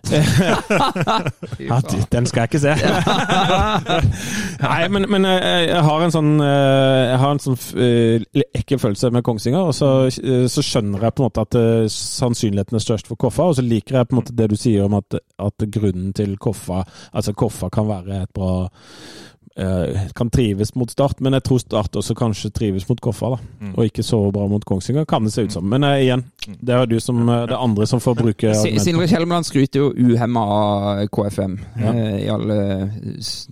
ja, 1.69 1.79
Den 2.11 2.25
skal 2.25 2.41
jeg 2.41 2.49
ikke 2.49 2.59
se. 2.63 2.73
Nei, 4.63 4.87
men, 4.91 5.05
men 5.11 5.27
jeg, 5.27 5.67
jeg 5.69 5.83
har 5.85 6.05
en 6.05 6.13
sånn 6.13 6.31
eh, 6.43 7.03
Jeg 7.11 7.19
har 7.23 7.35
en 7.35 7.41
sånn 7.43 7.59
eh, 7.83 8.43
ekkel 8.57 8.81
følelse 8.81 9.11
med 9.15 9.25
Kongsvinger. 9.27 9.69
Og 9.69 9.75
så, 9.77 9.91
eh, 10.09 10.45
så 10.51 10.63
skjønner 10.65 11.07
jeg 11.07 11.15
på 11.17 11.23
en 11.23 11.29
måte 11.29 11.45
at 11.47 11.59
eh, 11.59 11.87
sannsynligheten 11.93 12.79
er 12.79 12.85
størst 12.85 13.09
for 13.11 13.19
Koffa. 13.21 13.49
Og 13.51 13.59
så 13.59 13.65
liker 13.65 13.99
jeg 14.01 14.09
på 14.09 14.15
en 14.17 14.21
måte 14.23 14.35
det 14.39 14.49
du 14.53 14.57
sier 14.59 14.85
om 14.87 14.97
at, 14.99 15.19
at 15.39 15.67
grunnen 15.73 16.13
til 16.17 16.37
Koffa 16.41 16.83
Altså 17.13 17.33
Koffa 17.37 17.69
kan 17.73 17.87
være 17.89 18.23
et 18.23 18.31
bra 18.35 18.51
eh, 19.59 20.07
kan 20.15 20.29
trives 20.33 20.73
mot 20.79 20.91
Start, 20.91 21.19
men 21.25 21.35
jeg 21.37 21.43
tror 21.47 21.61
Start 21.63 21.95
også 21.99 22.15
kanskje 22.17 22.51
trives 22.55 22.87
mot 22.89 23.01
Koffa. 23.03 23.35
da, 23.35 23.39
Mm. 23.59 23.73
Og 23.75 23.85
ikke 23.89 24.03
så 24.07 24.17
bra 24.31 24.45
mot 24.47 24.63
Kongsvinger, 24.65 25.03
kan 25.05 25.23
det 25.27 25.33
se 25.33 25.43
ut 25.43 25.51
som. 25.51 25.65
Men 25.67 25.83
eh, 25.83 26.05
igjen, 26.05 26.23
det 26.47 26.75
er 26.75 26.85
du 26.89 26.99
som, 26.99 27.19
eh, 27.29 27.45
det 27.45 27.53
er 27.55 27.63
andre 27.63 27.85
som 27.87 27.99
får 27.99 28.15
bruke. 28.15 28.53
Sindre 28.55 29.07
Kjelmeland 29.07 29.45
skryter 29.45 29.79
jo 29.79 29.89
uhemma 29.93 30.43
av 30.45 31.07
KFM 31.13 31.57
Ja. 31.79 31.91
eh, 31.93 32.25
i 32.25 32.29
alle 32.29 32.57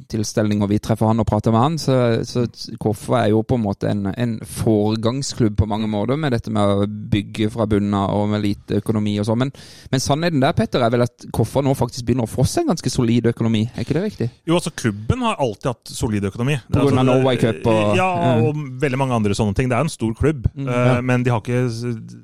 tilstelninger 0.10 0.68
vi 0.70 0.80
treffer 0.80 1.08
han 1.10 1.20
og 1.20 1.28
prater 1.30 1.52
med 1.52 1.62
han. 1.62 1.78
Så, 1.82 1.98
så 2.28 2.46
Koffa 2.80 3.24
er 3.26 3.30
jo 3.34 3.42
på 3.48 3.56
en 3.58 3.64
måte 3.66 3.90
en, 3.92 4.06
en 4.16 4.38
foregangsklubb 4.44 5.58
på 5.58 5.68
mange 5.70 5.88
måter 5.92 6.18
med 6.20 6.32
dette 6.36 6.52
med 6.54 6.64
å 6.84 6.88
bygge 6.88 7.50
fra 7.54 7.66
bunnen 7.70 7.94
av 7.98 8.14
og 8.24 8.30
med 8.32 8.44
lite 8.44 8.80
økonomi 8.82 9.18
og 9.22 9.28
sånn. 9.30 9.42
Men, 9.46 9.52
men 9.92 10.04
sannheten 10.04 10.42
der, 10.44 10.56
Petter, 10.58 10.84
er 10.86 10.94
vel 10.94 11.06
at 11.08 11.28
Koffa 11.36 11.62
nå 11.66 11.76
faktisk 11.78 12.06
begynner 12.08 12.28
å 12.28 12.32
få 12.32 12.46
seg 12.48 12.66
en 12.66 12.74
ganske 12.74 12.92
solid 12.94 13.30
økonomi. 13.34 13.66
Er 13.76 13.86
ikke 13.86 13.98
det 14.00 14.06
riktig? 14.08 14.30
Jo, 14.48 14.58
altså 14.60 14.74
Klubben 14.78 15.24
har 15.26 15.40
alltid 15.44 15.72
hatt 15.74 15.94
solid 15.94 16.28
økonomi. 16.32 16.58
På 16.72 16.86
grunn 16.86 16.98
av 16.98 17.04
altså, 17.04 17.08
Norway 17.12 17.42
Cup 17.42 17.68
og- 17.68 17.96
Ja, 17.98 18.10
ja. 18.22 18.34
og 18.48 18.56
veldig 18.82 18.98
mange 19.02 19.16
andre 19.18 19.34
sånne 19.38 19.56
ting. 19.58 19.70
Det 19.70 19.78
er 19.78 19.86
en 19.88 19.90
stor 19.94 20.14
klubb, 20.18 20.48
Mm, 20.58 20.68
eh, 20.68 20.74
ja. 20.96 21.02
men 21.02 21.24
de 21.24 21.30
har 21.32 21.42
ikke 21.42 21.58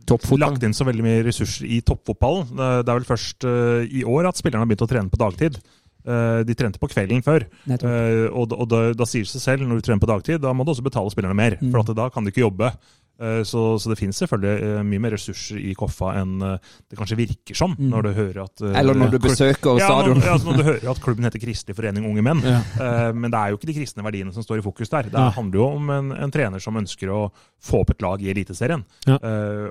Toppfotball. 0.07 0.52
Lagt 0.53 0.63
inn 0.67 0.73
så 0.77 0.85
veldig 0.87 1.03
mye 1.05 1.23
ressurser 1.27 1.65
i 1.67 1.81
toppfotballen. 1.85 2.53
Det 2.55 2.89
er 2.89 2.99
vel 2.99 3.07
først 3.09 3.43
eh, 3.49 3.87
i 3.99 4.03
år 4.07 4.29
at 4.29 4.39
spillerne 4.39 4.63
har 4.63 4.69
begynt 4.71 4.85
å 4.85 4.91
trene 4.91 5.11
på 5.13 5.19
dagtid. 5.21 5.59
Eh, 6.03 6.41
de 6.43 6.55
trente 6.59 6.79
på 6.81 6.89
kvelden 6.91 7.21
før. 7.23 7.45
Eh, 7.87 8.25
og 8.35 8.49
da- 8.69 8.91
da, 8.93 9.05
sier 9.07 9.23
det 9.23 9.31
seg 9.31 9.41
selv, 9.45 9.61
når 9.67 9.79
du 9.79 9.85
trener 9.87 10.03
på 10.03 10.09
dagtid, 10.11 10.41
da 10.43 10.51
må 10.51 10.65
du 10.65 10.73
også 10.73 10.83
betale 10.83 11.11
spillerne 11.13 11.35
mer. 11.37 11.55
Mm. 11.61 11.71
For 11.71 11.79
at 11.79 11.95
da 11.95 12.09
kan 12.11 12.23
de 12.25 12.31
ikke 12.33 12.43
jobbe. 12.43 12.73
Eh, 13.21 13.43
Så, 13.45 13.77
så 13.79 13.89
det 13.91 13.97
finnes 13.99 14.17
selvfølgelig 14.17 14.63
eh, 14.65 14.83
mye 14.89 14.99
mer 15.03 15.13
ressurser 15.13 15.59
i 15.61 15.73
Koffa 15.77 16.15
enn 16.17 16.41
eh, 16.41 16.57
det 16.89 16.97
kanskje 16.97 17.17
virker 17.19 17.55
som, 17.55 17.75
når 17.77 18.07
du 18.07 18.11
hører 18.17 18.39
at 18.47 18.61
Mm. 18.63 18.75
Eller 18.79 18.93
når 18.97 19.11
du 19.11 19.17
besøker 19.19 19.77
ja, 19.79 19.85
stadion. 19.87 20.17
når, 20.17 20.25
ja, 20.25 20.31
altså 20.33 20.47
når 20.49 20.57
du 20.57 20.63
hører 20.63 20.89
at 20.91 20.99
klubben 21.03 21.25
heter 21.27 21.41
Kristelig 21.41 21.75
forening 21.75 22.05
unge 22.09 22.23
menn. 22.25 22.41
Ja. 22.45 23.11
Men 23.13 23.29
det 23.33 23.37
er 23.39 23.49
jo 23.51 23.57
ikke 23.57 23.67
de 23.69 23.75
kristne 23.77 24.03
verdiene 24.05 24.33
som 24.33 24.43
står 24.45 24.59
i 24.61 24.63
fokus 24.65 24.89
der. 24.89 25.09
Det 25.11 25.23
handler 25.35 25.59
jo 25.59 25.65
om 25.75 25.89
en, 25.93 26.11
en 26.25 26.31
trener 26.33 26.61
som 26.63 26.77
ønsker 26.79 27.11
å 27.11 27.19
få 27.63 27.81
opp 27.83 27.91
et 27.93 28.01
lag 28.05 28.21
i 28.23 28.29
Eliteserien. 28.31 28.83
Ja. 29.09 29.17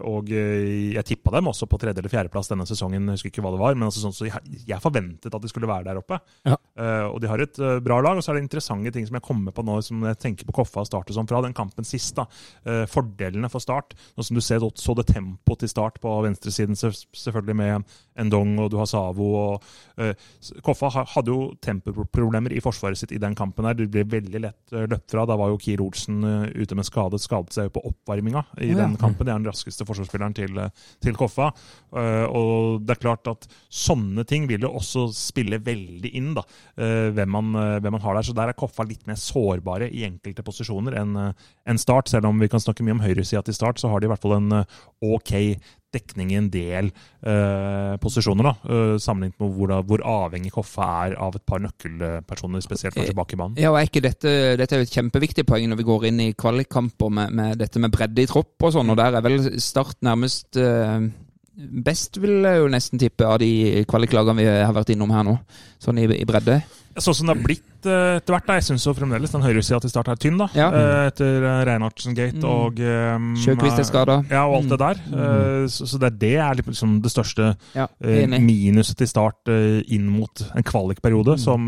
Og 0.08 0.28
jeg 0.32 1.04
tippa 1.08 1.32
dem 1.34 1.48
også 1.50 1.66
på 1.70 1.78
tredje- 1.80 2.02
eller 2.02 2.12
fjerdeplass 2.12 2.50
denne 2.52 2.66
sesongen, 2.68 3.06
jeg 3.10 3.18
husker 3.18 3.32
ikke 3.32 3.44
hva 3.46 3.52
det 3.54 3.62
var. 3.62 3.74
Men 3.78 3.88
altså 3.88 4.02
sånn, 4.04 4.14
så 4.16 4.28
jeg, 4.28 4.80
forventet 4.82 5.34
at 5.34 5.42
de 5.46 5.50
skulle 5.52 5.70
være 5.70 5.88
der 5.90 6.00
oppe. 6.02 6.18
Ja. 6.48 6.58
Og 7.08 7.20
de 7.22 7.30
har 7.32 7.42
et 7.46 7.58
bra 7.86 8.00
lag. 8.04 8.18
Og 8.20 8.24
så 8.26 8.32
er 8.34 8.40
det 8.40 8.46
interessante 8.46 8.92
ting 8.94 9.06
som 9.08 9.18
jeg 9.18 9.26
kommer 9.26 9.54
på 9.56 9.64
nå, 9.66 9.78
som 9.86 10.04
jeg 10.10 10.20
tenker 10.22 10.48
på 10.50 10.56
Koffa 10.60 10.84
startet 10.88 11.16
som 11.16 11.26
fra 11.30 11.42
den 11.46 11.56
kampen 11.56 11.86
sist. 11.88 12.14
da. 12.18 12.26
Eh, 12.66 12.84
Fordelene 13.32 13.50
for 13.50 13.60
Start. 13.62 13.94
Nå 14.16 14.24
som 14.24 14.36
du 14.36 14.40
ser, 14.44 14.60
så 14.76 14.94
det 14.96 15.06
tempo 15.08 15.56
til 15.56 15.68
Start 15.70 15.98
på 16.00 16.10
venstresiden, 16.24 16.76
selv- 16.76 17.06
selvfølgelig 17.16 17.56
med 17.56 17.84
Endong 18.20 18.58
og 18.60 18.70
du 18.70 18.76
har 18.76 18.86
Savo. 18.86 19.24
og 19.56 19.62
uh, 19.98 20.12
Koffa 20.62 20.90
hadde 21.14 21.28
jo 21.32 21.54
tempoproblemer 21.62 22.52
i 22.52 22.60
forsvaret 22.60 22.98
sitt 22.98 23.12
i 23.12 23.18
den 23.18 23.34
kampen. 23.34 23.64
her. 23.64 23.74
Det 23.74 23.88
ble 23.90 24.04
veldig 24.04 24.40
lett 24.42 24.72
eh, 24.72 24.86
løpt 24.86 25.10
fra. 25.10 25.24
Da 25.26 25.36
var 25.36 25.48
jo 25.48 25.58
Kier 25.58 25.80
Olsen 25.80 26.22
eh, 26.24 26.62
ute 26.62 26.74
med 26.76 26.84
skade. 26.84 27.18
Skadet 27.18 27.52
seg 27.54 27.68
jo 27.70 27.74
på 27.78 27.84
oppvarminga 27.88 28.44
i 28.60 28.68
Ja. 28.72 28.76
den 28.82 28.96
kampen. 28.96 29.24
Det 29.26 29.32
er 29.32 29.38
den 29.40 29.48
raskeste 29.48 29.86
forsvarsspilleren 29.86 30.34
til, 30.34 30.60
til 31.00 31.14
Koffa. 31.16 31.50
Og 31.92 32.80
det 32.84 32.96
er 32.96 33.00
klart 33.00 33.26
at 33.30 33.46
sånne 33.72 34.24
ting 34.28 34.46
vil 34.48 34.60
jo 34.66 34.70
også 34.78 35.06
spille 35.14 35.58
veldig 35.62 36.10
inn, 36.16 36.32
da. 36.34 36.42
hvem, 36.76 37.28
man, 37.32 37.52
hvem 37.82 37.92
man 37.92 38.00
har 38.04 38.14
der. 38.18 38.22
Så 38.26 38.34
der 38.36 38.48
er 38.52 38.56
Koffa 38.58 38.84
litt 38.88 39.06
mer 39.08 39.18
sårbare 39.20 39.88
i 39.92 40.04
enkelte 40.08 40.42
posisjoner 40.46 40.96
enn 41.00 41.16
enn 41.22 41.78
Start. 41.78 42.08
Selv 42.10 42.26
om 42.28 42.38
vi 42.42 42.48
kan 42.50 42.60
snakke 42.62 42.82
mye 42.84 42.96
om 42.96 43.04
høyresida 43.22 43.44
til 43.46 43.54
Start, 43.56 43.78
så 43.80 43.88
har 43.88 44.02
de 44.02 44.10
i 44.10 44.12
hvert 44.12 44.22
fall 44.26 44.36
en 44.40 44.58
eh, 44.60 44.82
OK 45.14 45.32
dekning 45.92 46.30
i 46.32 46.36
en 46.38 46.46
del 46.48 46.86
eh, 46.88 47.96
posisjoner, 48.00 48.46
da, 48.48 48.52
eh, 48.64 48.92
sammenlignet 49.02 49.40
med 49.42 49.50
hvor, 49.58 49.68
da- 49.68 49.82
hvor 49.84 50.04
avhengig 50.08 50.52
Koffa 50.54 50.86
er 51.06 51.16
av 51.20 51.36
et 51.36 51.44
par 51.44 51.60
nøkkelpersoner, 51.60 52.62
spesielt 52.64 52.96
kanskje 52.96 53.16
bak 53.18 53.34
i 53.34 53.38
banen. 53.42 53.58
Ja, 53.60 53.74
og 53.74 53.76
er 53.80 53.90
ikke 53.90 54.00
dette, 54.04 54.32
dette 54.56 54.72
er 54.78 54.80
jo 54.80 54.88
et 54.88 54.94
kjempeviktig 54.96 55.44
poeng 55.48 55.68
når 55.68 55.82
vi 55.82 55.88
går 55.90 56.06
inn 56.08 56.22
i 56.24 56.30
kvalikkamper 56.32 57.12
med, 57.12 57.36
med 57.36 57.60
dette 57.60 57.82
med 57.84 57.92
bredde 57.92 58.24
i 58.24 58.30
tropp 58.30 58.64
og 58.64 58.72
sånn, 58.78 58.88
og 58.94 58.96
der 59.02 59.18
er 59.20 59.26
vel 59.28 59.36
Start 59.60 60.00
nærmest 60.08 60.56
eh, 60.56 61.10
best, 61.84 62.16
vil 62.24 62.38
jeg 62.48 62.62
jo 62.62 62.70
nesten 62.72 62.98
tippe, 63.02 63.28
av 63.28 63.36
de 63.44 63.84
kvaliklagene 63.84 64.40
vi 64.40 64.48
har 64.48 64.72
vært 64.72 64.94
innom 64.96 65.12
her 65.12 65.28
nå. 65.28 65.36
Sånn 65.82 66.00
i, 66.00 66.08
i 66.16 66.24
bredde. 66.24 66.62
Sånn 67.00 67.14
som 67.14 67.26
det 67.26 67.36
har 67.36 67.42
blitt 67.46 67.86
eh, 67.88 68.16
etter 68.18 68.34
hvert. 68.34 68.46
da, 68.46 68.54
Jeg 68.58 68.64
syns 68.68 68.84
fremdeles 68.98 69.30
den 69.32 69.42
høyresida 69.42 69.80
til 69.80 69.90
Start 69.90 70.08
er 70.12 70.16
tynn, 70.20 70.36
da. 70.38 70.48
Ja. 70.54 70.66
eh, 70.72 71.06
Etter 71.08 71.42
uh, 71.46 71.64
Reinhardsen-gate 71.64 72.36
Mm. 72.42 72.44
og 72.48 72.78
um, 72.80 73.30
Sjøkvist 73.40 73.78
er 73.80 73.86
skada. 73.88 74.16
Ja, 74.30 74.42
og 74.46 74.56
alt 74.60 74.68
det 74.72 74.78
der. 74.82 75.00
Mm. 75.08 75.16
Eh, 75.22 75.66
så, 75.72 75.86
så 75.88 75.98
det 76.02 76.08
er 76.10 76.18
det 76.22 76.32
er 76.42 76.54
liksom 76.60 77.00
det 77.02 77.12
største 77.12 77.48
Ja, 77.74 77.86
eh, 78.04 78.26
minuset 78.40 78.96
til 79.00 79.08
Start 79.08 79.48
eh, 79.48 79.80
inn 79.94 80.06
mot 80.12 80.44
en 80.54 80.62
kvalikperiode, 80.62 81.36
Mm. 81.36 81.38
som 81.38 81.66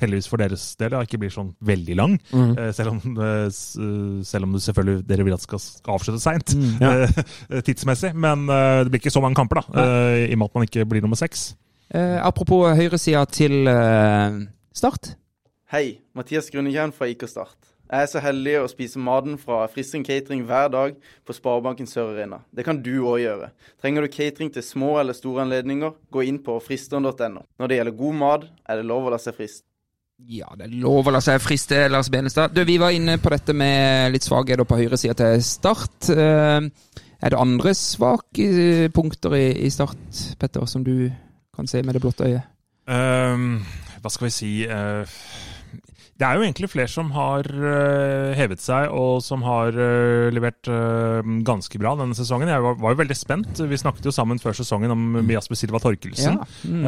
heldigvis 0.00 0.28
for 0.28 0.38
deres 0.40 0.64
del 0.80 0.96
ikke 1.02 1.18
blir 1.20 1.30
sånn 1.34 1.52
veldig 1.62 1.96
lang. 1.96 2.18
Mm. 2.32 2.52
Eh, 2.58 2.72
selv, 2.72 2.92
om, 2.96 3.16
eh, 3.18 3.46
eh, 3.46 4.22
selv 4.24 4.44
om 4.48 4.52
du 4.52 4.58
selvfølgelig 4.58 5.06
dere 5.06 5.24
vil 5.24 5.34
at 5.36 5.40
det 5.44 5.48
skal, 5.48 5.60
avslutte 5.96 6.20
seint, 6.22 6.54
Mm. 6.56 6.78
Ja. 6.80 7.06
tidsmessig. 7.66 8.14
Men 8.14 8.48
eh, 8.48 8.84
det 8.84 8.90
blir 8.92 9.00
ikke 9.02 9.12
så 9.14 9.20
mange 9.22 9.36
kamper, 9.36 9.60
da, 9.62 9.82
eh, 9.82 10.30
i 10.30 10.32
og 10.32 10.38
med 10.42 10.48
at 10.50 10.54
man 10.54 10.66
ikke 10.68 10.86
blir 10.88 11.02
nummer 11.04 11.16
seks. 11.18 11.54
Eh, 11.92 12.18
apropos 12.24 12.72
høyresida 12.78 13.26
til 13.28 13.66
eh, 13.68 14.38
Start. 14.72 15.14
Hei, 15.72 16.00
Mathias 16.16 16.50
Grunnekjern 16.52 16.92
fra 16.96 17.08
IK 17.08 17.26
Start. 17.28 17.56
Jeg 17.92 18.06
er 18.06 18.08
så 18.08 18.20
heldig 18.24 18.54
å 18.62 18.68
spise 18.72 19.00
maten 19.04 19.34
fra 19.40 19.66
Frisring 19.68 20.04
catering 20.06 20.46
hver 20.48 20.70
dag 20.72 20.94
på 21.28 21.34
Sparebanken 21.36 21.88
Sør 21.88 22.14
Arena. 22.14 22.38
Det 22.48 22.64
kan 22.64 22.78
du 22.80 22.94
òg 23.04 23.18
gjøre. 23.20 23.50
Trenger 23.82 24.06
du 24.06 24.12
catering 24.14 24.48
til 24.54 24.64
små 24.64 24.94
eller 25.02 25.16
store 25.16 25.44
anledninger, 25.44 25.92
gå 26.08 26.24
inn 26.24 26.38
på 26.44 26.56
fristeren.no. 26.64 27.44
Når 27.60 27.68
det 27.68 27.78
gjelder 27.78 27.98
god 27.98 28.16
mat, 28.22 28.46
er 28.64 28.80
det 28.80 28.86
lov 28.88 29.10
å 29.10 29.12
la 29.12 29.20
seg 29.20 29.36
friste. 29.36 29.66
Ja, 30.32 30.48
det 30.56 30.70
er 30.70 30.76
lov 30.80 31.10
å 31.10 31.12
la 31.12 31.20
seg 31.20 31.42
friste, 31.42 31.82
Lars 31.92 32.08
Benestad. 32.12 32.54
Du, 32.56 32.62
Vi 32.64 32.78
var 32.80 32.94
inne 32.96 33.18
på 33.20 33.32
dette 33.34 33.52
med 33.52 34.14
litt 34.14 34.24
svakheter 34.24 34.64
på 34.64 34.78
høyresida 34.80 35.18
til 35.18 35.44
Start. 35.44 36.08
Eh, 36.14 36.70
er 37.20 37.34
det 37.34 37.42
andre 37.44 37.74
svake 37.76 38.88
punkter 38.94 39.36
i, 39.36 39.44
i 39.66 39.70
Start, 39.74 40.00
Petter, 40.40 40.64
som 40.64 40.86
du 40.86 41.10
kan 41.52 41.68
se 41.68 41.82
med 41.84 41.98
det 41.98 42.04
blotte 42.06 42.24
øyet? 42.30 42.48
Ehm, 42.90 43.60
hva 44.02 44.10
skal 44.10 44.26
vi 44.26 44.34
si 44.34 44.50
eh, 44.66 45.06
Det 46.22 46.28
er 46.28 46.38
jo 46.38 46.44
egentlig 46.46 46.68
flere 46.70 46.86
som 46.86 47.08
har 47.16 47.46
eh, 47.50 48.32
hevet 48.38 48.62
seg, 48.62 48.92
og 48.94 49.16
som 49.26 49.42
har 49.42 49.74
eh, 49.74 50.28
levert 50.30 50.68
eh, 50.70 51.30
ganske 51.42 51.80
bra 51.82 51.96
denne 51.98 52.14
sesongen. 52.14 52.46
Jeg 52.46 52.62
var, 52.62 52.76
var 52.78 52.94
jo 52.94 53.00
veldig 53.00 53.16
spent. 53.18 53.62
Vi 53.66 53.78
snakket 53.80 54.06
jo 54.06 54.12
sammen 54.14 54.38
før 54.38 54.54
sesongen 54.54 54.94
om 54.94 55.18
Jasper 55.26 55.58
Silva 55.58 55.80
Torkelsen. 55.82 56.38
Ja. 56.38 56.46
Mm. 56.62 56.84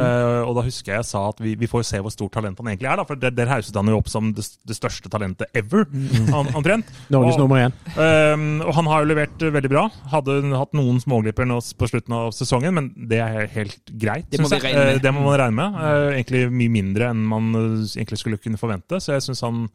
Og 0.47 0.53
da 0.55 0.63
husker 0.63 0.93
jeg 0.93 1.01
jeg 1.01 1.07
sa 1.09 1.25
at 1.33 1.41
vi, 1.43 1.57
vi 1.59 1.67
får 1.67 1.83
se 1.89 1.99
hvor 1.99 2.13
stort 2.13 2.31
talent 2.37 2.61
han 2.61 2.69
egentlig 2.71 2.87
er. 2.87 3.01
Da, 3.01 3.05
for 3.09 3.19
der, 3.19 3.33
der 3.35 3.51
hauset 3.51 3.75
han 3.75 3.91
jo 3.91 3.97
opp 3.99 4.07
som 4.11 4.29
det, 4.37 4.45
det 4.63 4.77
største 4.77 5.11
talentet 5.11 5.51
ever, 5.57 5.83
an, 6.31 6.53
omtrent. 6.55 6.93
Norges 7.13 7.35
nummer 7.41 7.65
én. 7.65 7.75
Um, 7.97 8.63
og 8.63 8.71
han 8.79 8.89
har 8.91 9.03
jo 9.03 9.11
levert 9.11 9.45
veldig 9.57 9.73
bra. 9.73 9.83
Hadde 10.13 10.37
hatt 10.55 10.79
noen 10.79 11.01
småglipper 11.03 11.49
nå 11.49 11.59
på 11.75 11.91
slutten 11.91 12.15
av 12.15 12.31
sesongen, 12.37 12.77
men 12.77 12.89
det 13.11 13.19
er 13.25 13.51
helt 13.57 13.91
greit. 13.91 14.31
Det 14.31 14.39
må 14.39 14.47
Det 14.47 15.11
må 15.11 15.27
man 15.27 15.39
regne 15.43 15.59
med. 15.59 15.79
Eh, 15.83 16.07
egentlig 16.21 16.45
mye 16.55 16.71
mindre 16.71 17.11
enn 17.11 17.27
man 17.27 17.51
egentlig 17.83 18.21
skulle 18.21 18.39
kunne 18.39 18.61
forvente. 18.61 19.03
Så 19.03 19.17
jeg 19.17 19.24
syns 19.25 19.43
han 19.45 19.65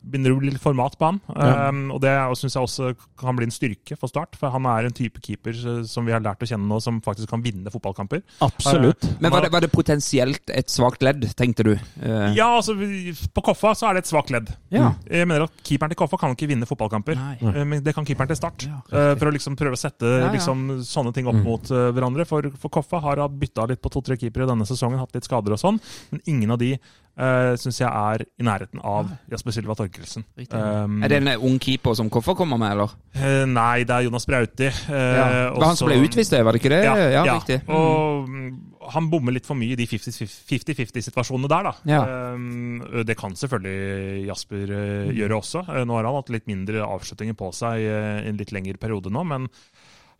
begynner 0.00 0.32
å 0.32 0.38
bli 0.40 0.48
litt 0.48 0.62
format 0.62 0.94
på 0.96 1.04
han. 1.10 1.18
Ja. 1.34 1.68
Um, 1.68 1.80
og 1.92 1.98
det 2.00 2.12
syns 2.40 2.54
jeg 2.56 2.64
også 2.64 2.92
kan 3.20 3.36
bli 3.36 3.44
en 3.44 3.52
styrke 3.52 3.98
for 4.00 4.08
Start. 4.08 4.38
For 4.40 4.48
han 4.54 4.64
er 4.70 4.88
en 4.88 4.94
type 4.96 5.20
keeper 5.20 5.52
eh, 5.52 5.82
som 5.88 6.06
vi 6.08 6.14
har 6.14 6.22
lært 6.24 6.40
å 6.40 6.48
kjenne 6.48 6.64
nå, 6.70 6.78
som 6.80 7.02
faktisk 7.04 7.28
kan 7.28 7.42
vinne 7.44 7.68
fotballkamper. 7.72 8.22
Absolutt. 8.46 9.04
Men 9.20 9.34
var 9.34 9.44
det, 9.44 9.50
var 9.52 9.64
det 9.64 9.68
potensielt 9.74 10.52
et 10.56 10.72
svakt 10.72 11.04
ledd, 11.04 11.26
tenkte 11.36 11.66
du? 11.68 11.74
Uh... 12.00 12.30
Ja, 12.32 12.48
altså 12.56 12.78
på 12.80 13.44
Koffa 13.44 13.74
så 13.76 13.90
er 13.90 13.98
det 13.98 14.06
et 14.06 14.12
svakt 14.12 14.32
ledd. 14.32 14.48
Ja. 14.72 14.94
Jeg 15.04 15.28
mener 15.28 15.44
at 15.50 15.60
Keeperen 15.68 15.92
til 15.92 16.00
Koffa 16.00 16.16
kan 16.22 16.32
ikke 16.32 16.48
vinne 16.48 16.68
fotballkamper, 16.70 17.20
Nei. 17.20 17.36
Eh, 17.52 17.60
men 17.68 17.84
det 17.84 17.94
kan 17.96 18.08
keeperen 18.08 18.32
til 18.32 18.40
Start. 18.40 18.64
Ja, 18.70 18.80
for 19.20 19.28
å 19.28 19.34
liksom 19.36 19.58
prøve 19.60 19.76
å 19.76 19.80
sette 19.80 20.08
ja. 20.22 20.32
Liksom, 20.32 20.80
sånne 20.86 21.12
ting 21.16 21.28
opp 21.28 21.36
Mm. 21.40 21.44
mot 21.46 21.70
hverandre. 21.70 22.24
For, 22.28 22.48
for 22.60 22.72
Koffa 22.74 22.98
har 23.00 23.20
bytta 23.28 23.64
litt 23.70 23.80
på 23.80 23.88
to-tre 23.92 24.16
keepere 24.20 24.48
denne 24.50 24.66
sesongen, 24.68 24.98
hatt 25.00 25.14
litt 25.16 25.24
skader 25.28 25.54
og 25.54 25.60
sånn. 25.62 25.78
Men 26.10 26.20
ingen 26.28 26.52
av 26.52 26.58
de 26.60 26.74
uh, 27.20 27.52
syns 27.60 27.78
jeg 27.82 27.88
er 27.90 28.24
i 28.24 28.46
nærheten 28.46 28.80
av 28.80 29.12
Jasper 29.30 29.54
Silva 29.54 29.76
Torkelsen. 29.78 30.24
Um, 30.50 31.02
Er 31.04 31.12
det 31.12 31.20
en 31.20 31.30
ung 31.36 31.60
keeper 31.62 31.94
som 31.98 32.10
Koffer 32.12 32.34
kommer 32.38 32.58
med, 32.60 32.72
eller? 32.74 32.96
Uh, 33.14 33.44
nei, 33.50 33.84
det 33.84 33.94
er 33.94 34.08
Jonas 34.08 34.26
Brauti. 34.26 34.72
Uh, 34.88 34.96
Ja. 34.96 35.28
Det 35.50 35.60
var 35.60 35.70
han 35.72 35.78
som 35.78 35.90
ble 35.90 36.00
utvist, 36.00 36.32
det, 36.32 36.42
var 36.46 36.56
det 36.56 36.62
ikke 36.62 36.72
det? 36.72 36.82
Ja, 36.86 37.24
riktig. 37.28 37.60
Mm. 37.68 37.74
Og 37.76 38.28
mm, 38.30 38.50
han 38.94 39.10
bommer 39.12 39.34
litt 39.34 39.46
for 39.48 39.58
mye 39.58 39.74
i 39.74 39.78
de 39.78 39.86
50-50-situasjonene 39.86 41.50
der, 41.50 41.68
da. 41.68 41.74
Ja. 41.90 42.00
Um, 42.34 42.80
det 43.06 43.16
kan 43.20 43.36
selvfølgelig 43.38 44.26
Jasper 44.28 44.74
eh, 44.76 45.12
gjøre 45.18 45.38
også. 45.38 45.64
Eh, 45.68 45.84
nå 45.86 45.96
har 45.98 46.08
han 46.08 46.18
hatt 46.18 46.32
litt 46.32 46.48
mindre 46.50 46.84
avslutninger 46.86 47.36
på 47.38 47.50
seg 47.56 47.84
eh, 47.84 48.20
i 48.24 48.30
en 48.30 48.40
litt 48.40 48.54
lengre 48.54 48.80
periode 48.80 49.12
nå, 49.12 49.24
men 49.26 49.48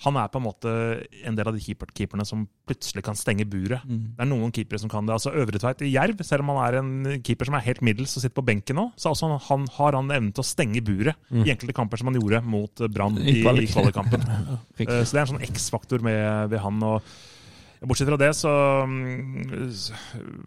han 0.01 0.17
er 0.17 0.31
på 0.33 0.41
en 0.41 0.45
måte 0.47 0.71
en 1.29 1.37
del 1.37 1.49
av 1.51 1.57
de 1.57 1.61
keeper 1.61 1.91
keeperne 1.93 2.25
som 2.25 2.47
plutselig 2.69 3.03
kan 3.05 3.19
stenge 3.19 3.45
buret. 3.51 3.83
Mm. 3.85 4.03
Det 4.17 4.25
er 4.25 4.31
noen 4.31 4.53
keepere 4.57 4.81
som 4.81 4.89
kan 4.93 5.05
det. 5.05 5.13
altså 5.13 5.33
Øvretveit 5.37 5.83
i 5.85 5.91
Jerv, 5.93 6.23
selv 6.25 6.45
om 6.45 6.53
han 6.55 6.61
er 6.65 6.79
en 6.79 7.21
keeper 7.27 7.51
som 7.51 7.59
er 7.59 7.67
helt 7.67 7.83
middels 7.85 8.17
og 8.17 8.25
sitter 8.25 8.37
på 8.39 8.47
benken 8.49 8.79
nå, 8.81 8.87
så 8.97 9.13
altså 9.13 9.29
han, 9.51 9.67
har 9.77 9.99
han 9.99 10.09
evnen 10.15 10.33
til 10.33 10.45
å 10.45 10.49
stenge 10.49 10.81
buret 10.87 11.21
i 11.45 11.51
enkelte 11.53 11.77
kamper 11.77 12.01
som 12.01 12.09
han 12.09 12.17
gjorde 12.21 12.41
mot 12.49 12.85
Brann 12.95 13.19
I 13.21 13.41
i, 13.41 13.43
kvalikkampen. 13.45 14.25
Eh, 14.81 15.03
Så 15.05 15.13
det 15.13 15.19
er 15.21 15.27
en 15.27 15.35
sånn 15.35 15.45
X-faktor 15.45 16.01
ved 16.01 16.57
han. 16.65 16.83
og 16.83 17.03
Bortsett 17.81 18.11
fra 18.11 18.19
det, 18.21 18.31
så 18.37 18.51
mm, 18.85 19.47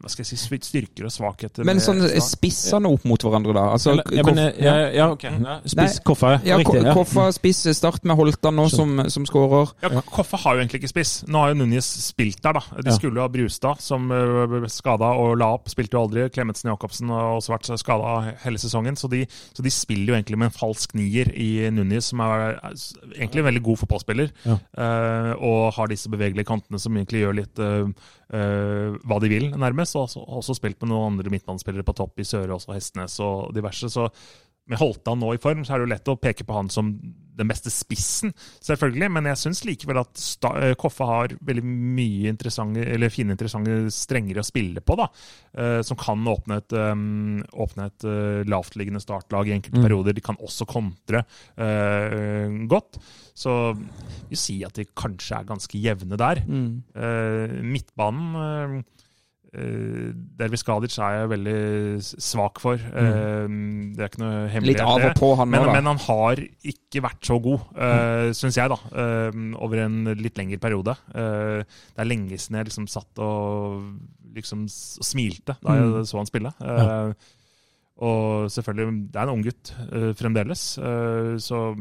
Hva 0.04 0.12
skal 0.12 0.22
jeg 0.22 0.38
si 0.38 0.60
Styrker 0.64 1.08
og 1.08 1.14
svakheter 1.14 1.66
Men 1.66 1.82
sånn 1.82 2.04
spisser 2.04 2.54
spissene 2.54 2.92
opp 2.92 3.06
mot 3.10 3.24
hverandre, 3.26 3.54
da? 3.56 3.64
Altså, 3.74 3.96
ja, 4.14 4.24
men, 4.28 4.42
ja, 4.62 4.74
ja, 4.94 5.08
ok. 5.14 5.26
Ja, 5.26 5.58
Spiss 5.70 6.00
Koffa, 6.06 6.36
ja, 6.46 6.58
riktig. 6.60 6.82
Ja. 6.84 6.94
Koffa 6.96 7.28
spiss 7.36 7.64
start 7.78 8.06
med 8.08 8.18
Holtan 8.20 8.58
nå, 8.58 8.68
som, 8.72 9.02
som 9.12 9.26
skårer. 9.28 9.74
Ja, 9.84 10.04
Koffa 10.08 10.40
har 10.44 10.58
jo 10.58 10.64
egentlig 10.64 10.84
ikke 10.84 10.92
spiss. 10.94 11.14
Nå 11.32 11.42
har 11.42 11.54
jo 11.54 11.60
Nunes 11.62 11.90
spilt 12.06 12.42
der, 12.44 12.60
da. 12.60 12.82
De 12.84 12.96
skulle 12.96 13.20
jo 13.20 13.26
ha 13.26 13.32
Brustad, 13.34 13.82
som 13.84 14.10
ble 14.10 14.70
skada 14.72 15.14
og 15.20 15.36
la 15.42 15.50
opp. 15.58 15.72
Spilte 15.72 15.98
jo 15.98 16.04
aldri. 16.06 16.28
Klemetsen 16.34 16.72
Jacobsen 16.72 17.12
har 17.14 17.38
også 17.38 17.56
vært 17.56 17.72
skada 17.82 18.14
hele 18.44 18.62
sesongen. 18.62 18.98
Så 19.00 19.10
de, 19.12 19.24
så 19.56 19.66
de 19.66 19.74
spiller 19.74 20.14
jo 20.14 20.18
egentlig 20.20 20.40
med 20.42 20.52
en 20.52 20.56
falsk 20.56 20.96
nier 20.98 21.32
i 21.34 21.70
Nunes, 21.74 22.12
som 22.14 22.24
er, 22.26 22.60
egentlig 23.16 23.44
en 23.44 23.50
veldig 23.50 23.66
god 23.70 23.84
fotballspiller. 23.84 24.34
Ja. 24.46 24.60
Eh, 24.86 25.32
og 25.44 25.74
har 25.78 25.92
disse 25.92 26.12
bevegelige 26.14 26.50
kantene 26.50 26.82
som 26.82 26.96
egentlig 26.98 27.23
gjør 27.24 27.38
litt 27.40 27.62
uh, 27.64 27.90
hva 28.30 29.20
de 29.24 29.32
vil, 29.32 29.50
nærmest. 29.60 29.98
Og 29.98 30.08
også, 30.08 30.24
også 30.42 30.58
spilt 30.60 30.80
med 30.84 30.94
noen 30.94 31.14
andre 31.14 31.34
midtbanespillere 31.34 31.88
på 31.88 31.96
topp 31.98 32.22
i 32.22 32.28
Sørås 32.28 32.70
og 32.70 32.78
Hestnes 32.78 33.20
og 33.24 33.54
diverse. 33.56 33.90
Så 33.92 34.10
med 34.70 34.80
Holtan 34.80 35.20
nå 35.20 35.34
i 35.36 35.42
form, 35.42 35.66
så 35.66 35.76
er 35.76 35.82
det 35.82 35.88
jo 35.88 35.94
lett 35.94 36.12
å 36.14 36.20
peke 36.20 36.48
på 36.48 36.56
han 36.56 36.72
som 36.72 36.94
den 37.36 37.48
beste 37.50 37.72
spissen, 37.74 38.34
selvfølgelig. 38.62 39.10
Men 39.12 39.26
jeg 39.32 39.40
syns 39.42 39.64
likevel 39.66 40.00
at 40.04 40.18
sta, 40.22 40.52
eh, 40.60 40.76
Koffa 40.80 41.06
har 41.10 41.36
veldig 41.44 41.64
mye 41.66 42.30
interessante, 42.30 42.84
eller 42.94 43.10
fine, 43.14 43.34
interessante 43.34 43.90
strenger 43.94 44.40
å 44.42 44.46
spille 44.48 44.82
på. 44.82 44.98
da, 44.98 45.10
Uh, 45.54 45.84
Som 45.86 45.96
kan 46.02 46.18
åpne 46.26 46.58
et, 46.58 46.74
um, 46.74 47.44
åpne 47.54 47.86
et 47.86 48.06
uh, 48.10 48.42
lavtliggende 48.50 49.00
startlag 49.00 49.48
i 49.48 49.54
enkelte 49.54 49.78
Mm. 49.78 49.84
perioder. 49.86 50.14
De 50.14 50.22
kan 50.22 50.36
også 50.42 50.66
kontre 50.66 51.22
uh, 51.60 52.68
godt. 52.68 52.98
Så 53.36 53.78
vi 54.30 54.36
sier 54.36 54.66
at 54.68 54.74
de 54.74 54.86
kanskje 54.86 55.38
er 55.38 55.46
ganske 55.46 55.78
jevne 55.78 56.18
der. 56.18 56.42
Mm. 56.42 56.82
Midtbanen 57.70 58.84
Dervis 59.54 60.64
Gadic 60.66 60.96
er 60.98 61.20
jeg 61.20 61.30
veldig 61.30 61.58
svak 62.02 62.58
for. 62.64 62.82
Mm. 62.82 63.94
det 63.94 64.02
er 64.02 64.10
ikke 64.10 64.22
noe 64.24 64.62
Litt 64.66 64.82
av 64.82 65.04
og 65.06 65.14
på 65.20 65.30
han 65.38 65.52
nå, 65.52 65.60
Men, 65.60 65.68
da. 65.68 65.74
men 65.78 65.90
han 65.92 66.02
har 66.08 66.42
ikke 66.74 67.04
vært 67.06 67.30
så 67.30 67.38
god, 67.44 67.68
uh, 67.78 68.32
syns 68.34 68.58
jeg, 68.58 68.72
da. 68.74 68.80
eh, 69.04 69.38
over 69.62 69.84
en 69.86 70.00
litt 70.18 70.38
lengre 70.42 70.58
periode. 70.64 70.96
Eh, 71.14 71.62
det 71.64 72.02
er 72.02 72.10
lenge 72.10 72.40
siden 72.42 72.58
jeg 72.62 72.70
liksom 72.72 72.88
satt 72.90 73.22
og 73.22 73.86
liksom 74.34 74.66
smilte 74.70 75.58
da 75.62 75.78
jeg 75.78 75.90
Mm. 75.94 76.06
så 76.10 76.18
han 76.18 76.26
spille. 76.32 76.54
Ja. 76.60 77.14
Og 78.04 78.50
selvfølgelig, 78.50 79.12
det 79.14 79.20
er 79.22 79.28
en 79.30 79.36
ung 79.38 79.44
gutt 79.46 79.70
eh, 79.94 80.14
fremdeles. 80.18 80.78
eh, 80.82 81.36
så 81.38 81.76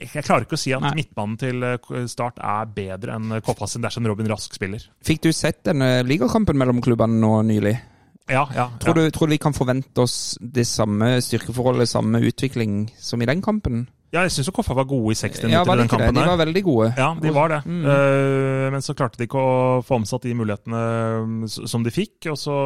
jeg, 0.00 0.24
klarer 0.24 0.46
ikke 0.46 0.58
å 0.58 0.60
si 0.60 0.72
at 0.76 0.84
Nei. 0.84 0.94
midtbanen 1.02 1.36
til 1.40 1.62
eh, 1.66 2.02
Start 2.10 2.40
er 2.42 2.72
bedre 2.74 3.18
enn 3.18 3.38
Koppa 3.44 3.68
sin 3.70 3.84
dersom 3.84 4.08
Robin 4.08 4.28
Rask 4.32 4.54
spiller. 4.56 4.82
Fikk 5.06 5.24
du 5.28 5.30
sett 5.36 5.62
denne 5.68 6.00
ligakampen 6.06 6.58
mellom 6.58 6.82
klubbene 6.84 7.20
nå 7.20 7.36
nylig? 7.50 7.76
Ja, 8.30 8.44
ja. 8.54 8.68
Tror, 8.80 8.96
ja. 8.98 9.06
du, 9.08 9.14
tror 9.14 9.26
du 9.26 9.34
vi 9.34 9.40
kan 9.42 9.54
forvente 9.56 10.04
oss 10.04 10.36
det 10.40 10.66
samme 10.68 11.16
styrkeforholdet, 11.24 11.90
samme 11.90 12.20
utvikling 12.22 12.84
som 12.98 13.22
i 13.22 13.28
den 13.30 13.42
kampen? 13.44 13.88
ja 14.10 14.24
jeg 14.26 14.32
syns 14.34 14.50
Koffa 14.54 14.74
var 14.74 14.88
gode 14.90 15.12
i 15.14 15.18
60 15.18 15.44
Ja, 15.44 15.60
minutter 15.62 15.68
var 15.68 15.76
i 15.76 15.78
det 15.78 15.82
den 15.84 15.90
ikke 15.90 15.98
det? 16.00 16.06
De 16.10 16.18
der. 16.18 16.30
var 16.30 16.40
veldig 16.40 16.62
gode. 16.66 16.88
Ja, 16.98 17.10
de 17.22 17.34
var 17.34 17.52
det. 17.52 17.60
Mm. 17.66 17.84
Uh, 17.86 18.66
men 18.74 18.82
så 18.82 18.94
klarte 18.98 19.20
de 19.20 19.28
ikke 19.28 19.38
å 19.42 19.52
få 19.86 20.00
omsatt 20.00 20.26
de 20.26 20.34
mulighetene 20.34 20.80
eh, 20.82 21.46
som 21.70 21.86
de 21.86 21.92
fikk. 21.94 22.26
Og 22.32 22.38
så 22.40 22.56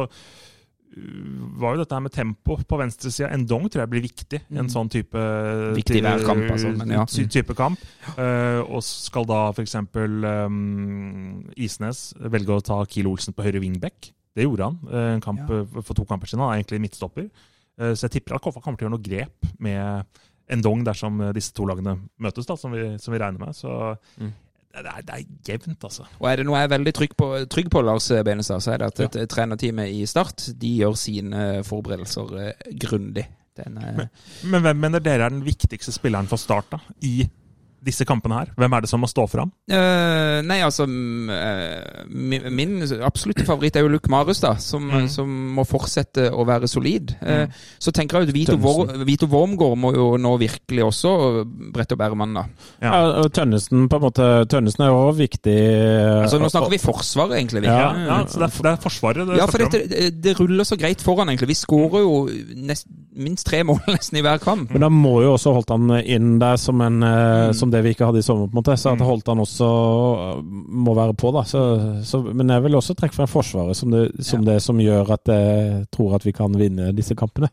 var 1.59 1.75
jo 1.75 1.81
dette 1.83 1.91
her 1.97 2.03
med 2.05 2.11
tempo 2.15 2.55
på 2.63 2.77
venstresida 2.79 3.27
Endong 3.35 3.65
tror 3.69 3.81
jeg 3.83 3.89
blir 3.91 4.01
viktig 4.05 4.39
i 4.39 4.57
en 4.57 4.65
Mm. 4.65 4.71
sånn 4.71 4.89
type 4.89 5.23
Viktig 5.75 6.01
hver 6.01 6.23
kamp, 6.25 6.45
altså, 6.51 6.71
men 6.77 6.89
ja. 6.95 7.05
ty- 7.05 7.27
type 7.27 7.53
kamp. 7.55 7.79
Eh, 8.17 8.61
og 8.63 8.81
skal 8.83 9.25
da 9.25 9.49
f.eks. 9.51 9.75
Um, 10.45 11.49
Isnes 11.57 12.13
velge 12.19 12.55
å 12.55 12.63
ta 12.63 12.79
Kiel 12.85 13.07
Olsen 13.11 13.33
på 13.35 13.43
høyre 13.45 13.59
wingback. 13.63 14.11
Det 14.35 14.43
gjorde 14.45 14.67
han 14.69 14.79
eh, 14.91 15.13
en 15.15 15.21
kamp, 15.23 15.43
Ja. 15.49 15.61
eh, 15.61 15.81
for 15.81 15.93
to 15.93 16.05
kamper 16.05 16.27
siden. 16.27 16.39
Han 16.43 16.53
er 16.53 16.63
egentlig 16.63 16.81
midtstopper. 16.81 17.29
Eh, 17.79 17.91
så 17.93 18.07
jeg 18.07 18.11
tipper 18.21 18.35
at 18.35 18.41
Koffa 18.41 18.61
kommer 18.61 18.77
til 18.77 18.87
å 18.87 18.89
gjøre 18.89 18.97
noe 18.97 19.03
grep 19.09 19.59
med 19.59 20.05
Endong 20.47 20.83
dersom 20.85 21.21
eh, 21.21 21.31
disse 21.33 21.51
to 21.53 21.65
lagene 21.65 21.97
møtes, 22.21 22.45
da, 22.45 22.55
som 22.55 22.71
vi, 22.71 22.97
som 23.01 23.11
vi 23.13 23.19
regner 23.19 23.39
med. 23.39 23.55
Så 23.55 23.97
Mm. 24.19 24.33
Det, 24.83 24.91
er, 24.91 25.05
det 25.07 25.15
er 25.15 25.53
jevnt, 25.53 25.83
altså. 25.87 26.05
Og 26.19 26.27
er 26.29 26.41
det 26.41 26.45
noe 26.47 26.59
jeg 26.59 26.69
er 26.69 26.73
veldig 26.75 26.93
trygg 26.97 27.15
på, 27.17 27.29
trygg 27.51 27.71
på 27.71 27.83
Lars 27.85 28.09
Benestad, 28.27 28.63
så 28.63 28.73
er 28.73 28.81
det 28.81 28.91
at 28.91 29.01
et, 29.07 29.17
ja. 29.21 29.29
trenerteamet 29.31 29.93
i 29.95 30.05
Start 30.09 30.49
de 30.61 30.75
gjør 30.81 30.97
sine 30.99 31.47
forberedelser 31.67 32.37
eh, 32.41 32.69
grundig. 32.81 33.27
Den, 33.55 33.79
Men, 33.79 34.09
Men 34.51 34.65
hvem 34.65 34.81
mener 34.83 34.99
dere 34.99 35.29
er 35.29 35.31
den 35.31 35.45
viktigste 35.45 35.93
spilleren 35.95 36.27
for 36.27 36.41
Start 36.41 36.73
da, 36.73 36.81
i 37.07 37.23
disse 37.85 38.05
kampene 38.07 38.39
her? 38.41 38.49
Hvem 38.57 38.73
er 38.73 38.81
det 38.85 38.89
som 38.89 38.99
må 39.03 39.07
stå 39.11 39.27
fram? 39.29 39.51
Uh, 39.71 40.41
nei, 40.45 40.57
altså 40.65 40.87
mm, 40.89 41.29
eh, 41.29 42.03
min, 42.09 42.47
min 42.55 42.73
absolutte 43.05 43.45
favoritt 43.47 43.75
er 43.77 43.85
jo 43.85 43.91
Luke 43.93 44.09
Marius, 44.11 44.41
da, 44.43 44.55
som, 44.61 44.89
Mm. 44.89 45.07
som 45.09 45.29
må 45.55 45.63
fortsette 45.67 46.29
å 46.33 46.45
være 46.47 46.67
solid. 46.71 47.15
Eh, 47.21 47.45
Mm. 47.45 47.51
så 47.79 47.91
tenker 47.91 48.19
jeg 48.19 48.29
at 48.29 48.33
Vito. 48.35 48.55
Vor, 48.61 48.85
Vito 49.05 49.27
Wormgård 49.27 49.77
må 49.77 49.93
jo 49.95 50.05
nå 50.17 50.31
virkelig 50.39 50.83
også 50.85 51.45
brette 51.73 51.93
opp 51.97 52.01
ermene. 52.05 52.33
da. 52.33 52.45
Ja. 52.81 52.91
Ja, 52.95 53.21
og 53.23 53.31
Tønnesen 53.33 53.87
på 53.89 53.97
en 53.99 54.05
måte, 54.05 54.27
Tønnesen 54.49 54.85
er 54.85 54.89
jo 54.93 54.99
også 55.11 55.19
viktig. 55.19 55.55
Altså, 56.23 56.39
nå 56.41 56.49
snakker 56.49 56.71
vi 56.71 56.77
forsvaret, 56.81 57.35
egentlig. 57.39 57.61
vi. 57.61 57.67
Ja, 57.67 57.91
ja, 58.07 58.17
så 58.25 58.39
det 58.39 58.47
er, 58.49 58.61
det 58.63 58.71
er 58.71 58.81
Forsvaret 58.85 59.27
det 59.27 59.37
Ja, 59.37 59.45
for 59.49 59.57
dette, 59.63 59.81
det, 59.89 60.21
det 60.23 60.35
ruller 60.39 60.63
så 60.67 60.77
greit 60.79 61.01
foran, 61.03 61.29
egentlig. 61.29 61.47
Vi 61.53 61.59
skårer 61.59 62.01
jo 62.05 62.29
nest, 62.55 62.87
minst 63.15 63.45
tre 63.47 63.63
mål 63.67 63.79
nesten 63.95 64.17
i 64.19 64.23
hver 64.25 64.39
kamp. 64.43 64.71
Men 64.71 64.81
da 64.85 64.89
må 64.89 65.17
jo 65.25 65.33
også 65.35 65.53
holdt 65.55 65.69
han 65.75 65.91
inn 66.05 66.37
der 66.39 66.57
som, 66.61 66.81
en, 66.81 66.99
Mm. 67.05 67.53
som 67.53 67.69
det 67.75 67.81
vi 67.85 67.91
ikke 67.93 68.07
hadde 68.07 68.21
i 68.23 68.25
sommer. 68.25 68.47
på 68.47 68.55
en 68.55 68.61
måte, 68.61 68.77
Så 68.79 68.93
at 68.95 69.03
Holtan 69.03 69.41
også 69.43 69.67
eh, 69.67 70.41
må 70.85 70.95
være 70.97 71.13
på. 71.19 71.31
da. 71.35 71.43
Så, 71.47 71.61
så, 72.07 72.21
men 72.33 72.49
jeg 72.49 72.63
vil 72.63 72.75
også 72.79 72.95
trekke 72.95 73.15
frem 73.19 73.27
Forsvaret 73.27 73.75
som, 73.77 73.91
det, 73.91 74.05
som 74.25 74.41
Ja. 74.45 74.53
det 74.53 74.61
som 74.63 74.79
gjør 74.79 75.11
at 75.17 75.27
jeg 75.33 75.85
tror 75.91 76.15
at 76.15 76.25
vi 76.25 76.31
kan 76.31 76.55
vinne 76.59 76.89
disse 76.95 77.15
kampene. 77.19 77.49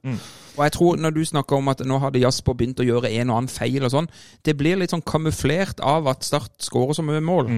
Og 0.57 0.65
jeg 0.67 0.73
tror, 0.73 0.97
når 1.01 1.11
du 1.17 1.25
snakker 1.25 1.57
om 1.57 1.69
at 1.73 1.81
nå 1.89 1.99
hadde 1.99 2.21
Jasper 2.23 2.55
begynt 2.55 2.81
å 2.81 2.87
gjøre 2.87 3.11
en 3.11 3.31
og 3.33 3.37
annen 3.43 3.49
feil 3.53 3.83
og 3.85 3.91
sånn, 3.91 4.09
det 4.45 4.57
blir 4.61 4.77
litt 4.77 4.91
sånn 4.93 5.03
kamuflert 5.05 5.81
av 5.81 6.07
at 6.13 6.25
Start 6.25 6.53
skårer 6.61 6.95
så 6.95 7.03
mye 7.07 7.21
mål. 7.25 7.49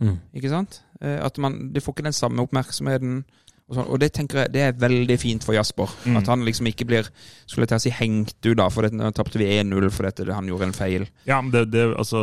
Mm. 0.00 0.16
Ikke 0.34 0.48
sant? 0.50 0.80
Eh, 1.00 1.18
At 1.24 1.38
man, 1.38 1.70
De 1.72 1.80
får 1.80 1.94
ikke 1.94 2.08
den 2.08 2.16
samme 2.16 2.42
oppmerksomheten. 2.42 3.24
Og, 3.70 3.76
sånn. 3.78 3.86
og 3.88 4.00
det 4.02 4.08
tenker 4.12 4.40
jeg 4.42 4.50
det 4.52 4.62
er 4.66 4.72
veldig 4.82 5.16
fint 5.22 5.44
for 5.46 5.54
Jasper. 5.54 5.86
Mm. 6.04 6.16
At 6.18 6.26
han 6.32 6.42
liksom 6.44 6.66
ikke 6.66 6.86
blir 6.90 7.06
skulle 7.46 7.64
jeg 7.64 7.70
til 7.70 7.78
å 7.78 7.84
si, 7.84 7.92
hengt 7.94 8.34
ut 8.50 8.56
da, 8.58 8.66
for 8.68 8.88
nå 8.90 9.10
tapte 9.14 9.38
vi 9.38 9.46
1-0 9.46 9.86
fordi 9.94 10.26
han 10.34 10.48
gjorde 10.50 10.66
en 10.68 10.74
feil. 10.74 11.06
Ja, 11.30 11.40
men 11.40 11.52
det, 11.54 11.68
det, 11.70 11.84
altså, 11.94 12.18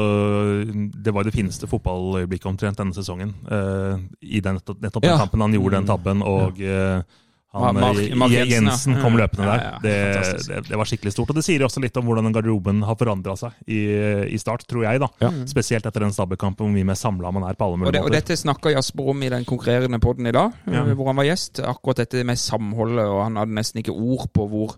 det 0.68 1.14
var 1.16 1.24
det 1.28 1.34
fineste 1.36 1.70
fotballøyeblikket 1.72 2.50
omtrent 2.52 2.78
denne 2.82 2.96
sesongen. 2.96 3.32
Uh, 3.48 3.96
I 4.22 4.42
den, 4.44 4.60
nettopp 4.60 5.02
den 5.04 5.12
Ja. 5.14 5.18
kampen 5.24 5.42
han 5.42 5.56
gjorde 5.56 5.78
den 5.80 5.88
Mm. 5.88 5.92
tabben, 5.94 6.22
og 6.28 6.60
eh, 6.62 7.02
han, 7.54 7.76
Mark- 7.80 8.00
eh, 8.04 8.16
Mark 8.20 8.32
Jensen, 8.32 8.66
Jensen, 8.68 8.94
ja. 8.98 9.02
kom 9.02 9.16
løpende 9.18 9.46
der. 9.48 9.62
ja, 9.64 9.78
det, 9.82 9.94
det, 10.48 10.58
det 10.68 10.78
var 10.78 10.86
skikkelig 10.90 11.14
stort. 11.16 11.30
Og 11.32 11.38
det 11.40 11.44
sier 11.48 11.64
også 11.66 11.82
litt 11.82 11.96
om 11.98 12.06
hvordan 12.10 12.28
garderoben 12.36 12.84
har 12.86 12.98
forandra 13.00 13.36
seg 13.40 13.56
i, 13.72 13.80
i 14.36 14.38
start, 14.42 14.66
tror 14.70 14.84
jeg. 14.84 15.00
da. 15.02 15.08
Ja. 15.24 15.32
Spesielt 15.50 15.88
etter 15.88 16.04
den 16.06 16.14
stabbekampen 16.14 16.68
hvor 16.68 16.74
mye 16.76 16.86
mer 16.92 17.00
samla 17.00 17.32
man 17.34 17.48
er 17.48 17.56
på 17.58 17.66
alle 17.70 17.80
Og, 17.80 17.82
mulige 17.86 17.96
det, 17.98 18.04
og 18.04 18.12
dette 18.14 18.38
snakka 18.38 18.76
Jasper 18.76 19.10
om 19.16 19.24
i 19.24 19.32
den 19.34 19.48
konkurrerende 19.48 20.00
podden 20.04 20.28
i 20.28 20.36
dag, 20.36 20.52
Ja. 20.68 20.84
eh, 20.84 20.94
hvor 20.94 21.08
han 21.14 21.18
var 21.24 21.30
gjest. 21.32 21.64
Akkurat 21.64 22.04
dette 22.04 22.24
med 22.28 22.38
samholdet, 22.38 23.06
og 23.08 23.24
han 23.24 23.40
hadde 23.42 23.58
nesten 23.58 23.82
ikke 23.82 23.96
ord 23.96 24.28
på 24.36 24.48
hvor 24.52 24.76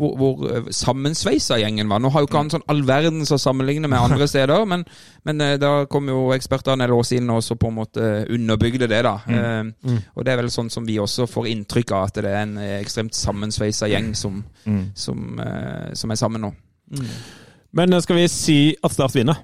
hvor, 0.00 0.14
hvor 0.16 0.44
eh, 0.48 0.68
sammensveisa 0.72 1.58
gjengen 1.60 1.90
var. 1.92 2.00
Nå 2.00 2.08
har 2.14 2.24
jo 2.24 2.28
ikke 2.30 2.40
han 2.40 2.50
sånn 2.54 2.64
all 2.72 2.80
verdens 2.88 3.30
å 3.34 3.38
sammenligne 3.38 3.90
med 3.92 4.00
andre 4.00 4.26
steder, 4.30 4.64
men, 4.68 4.84
men 5.28 5.44
eh, 5.44 5.58
da 5.60 5.84
kom 5.90 6.08
jo 6.08 6.30
ekspertene 6.34 6.88
Lås 6.90 7.12
inn 7.16 7.28
og 7.34 7.42
så 7.44 7.56
på 7.60 7.68
en 7.70 7.76
måte 7.76 8.08
underbygde 8.32 8.88
det, 8.90 9.02
da. 9.06 9.14
Mm. 9.28 9.70
Mm. 9.84 10.00
Og 10.16 10.24
det 10.24 10.32
er 10.32 10.40
vel 10.42 10.50
sånn 10.54 10.72
som 10.72 10.88
vi 10.88 10.96
også 11.02 11.28
får 11.30 11.50
inntrykk 11.52 11.92
av, 11.98 12.08
at 12.08 12.22
det 12.24 12.32
er 12.32 12.40
en 12.46 12.56
eh, 12.62 12.78
ekstremt 12.80 13.14
sammensveisa 13.18 13.90
gjeng 13.92 14.12
som, 14.18 14.42
Mm. 14.64 14.82
som, 14.94 15.40
eh, 15.42 15.92
som 15.98 16.10
er 16.14 16.18
sammen 16.20 16.40
nå. 16.46 16.52
Men 17.72 17.92
eh, 17.92 18.00
skal 18.04 18.16
vi 18.20 18.28
si 18.30 18.58
at 18.82 18.92
Start 18.94 19.14
vinner? 19.16 19.40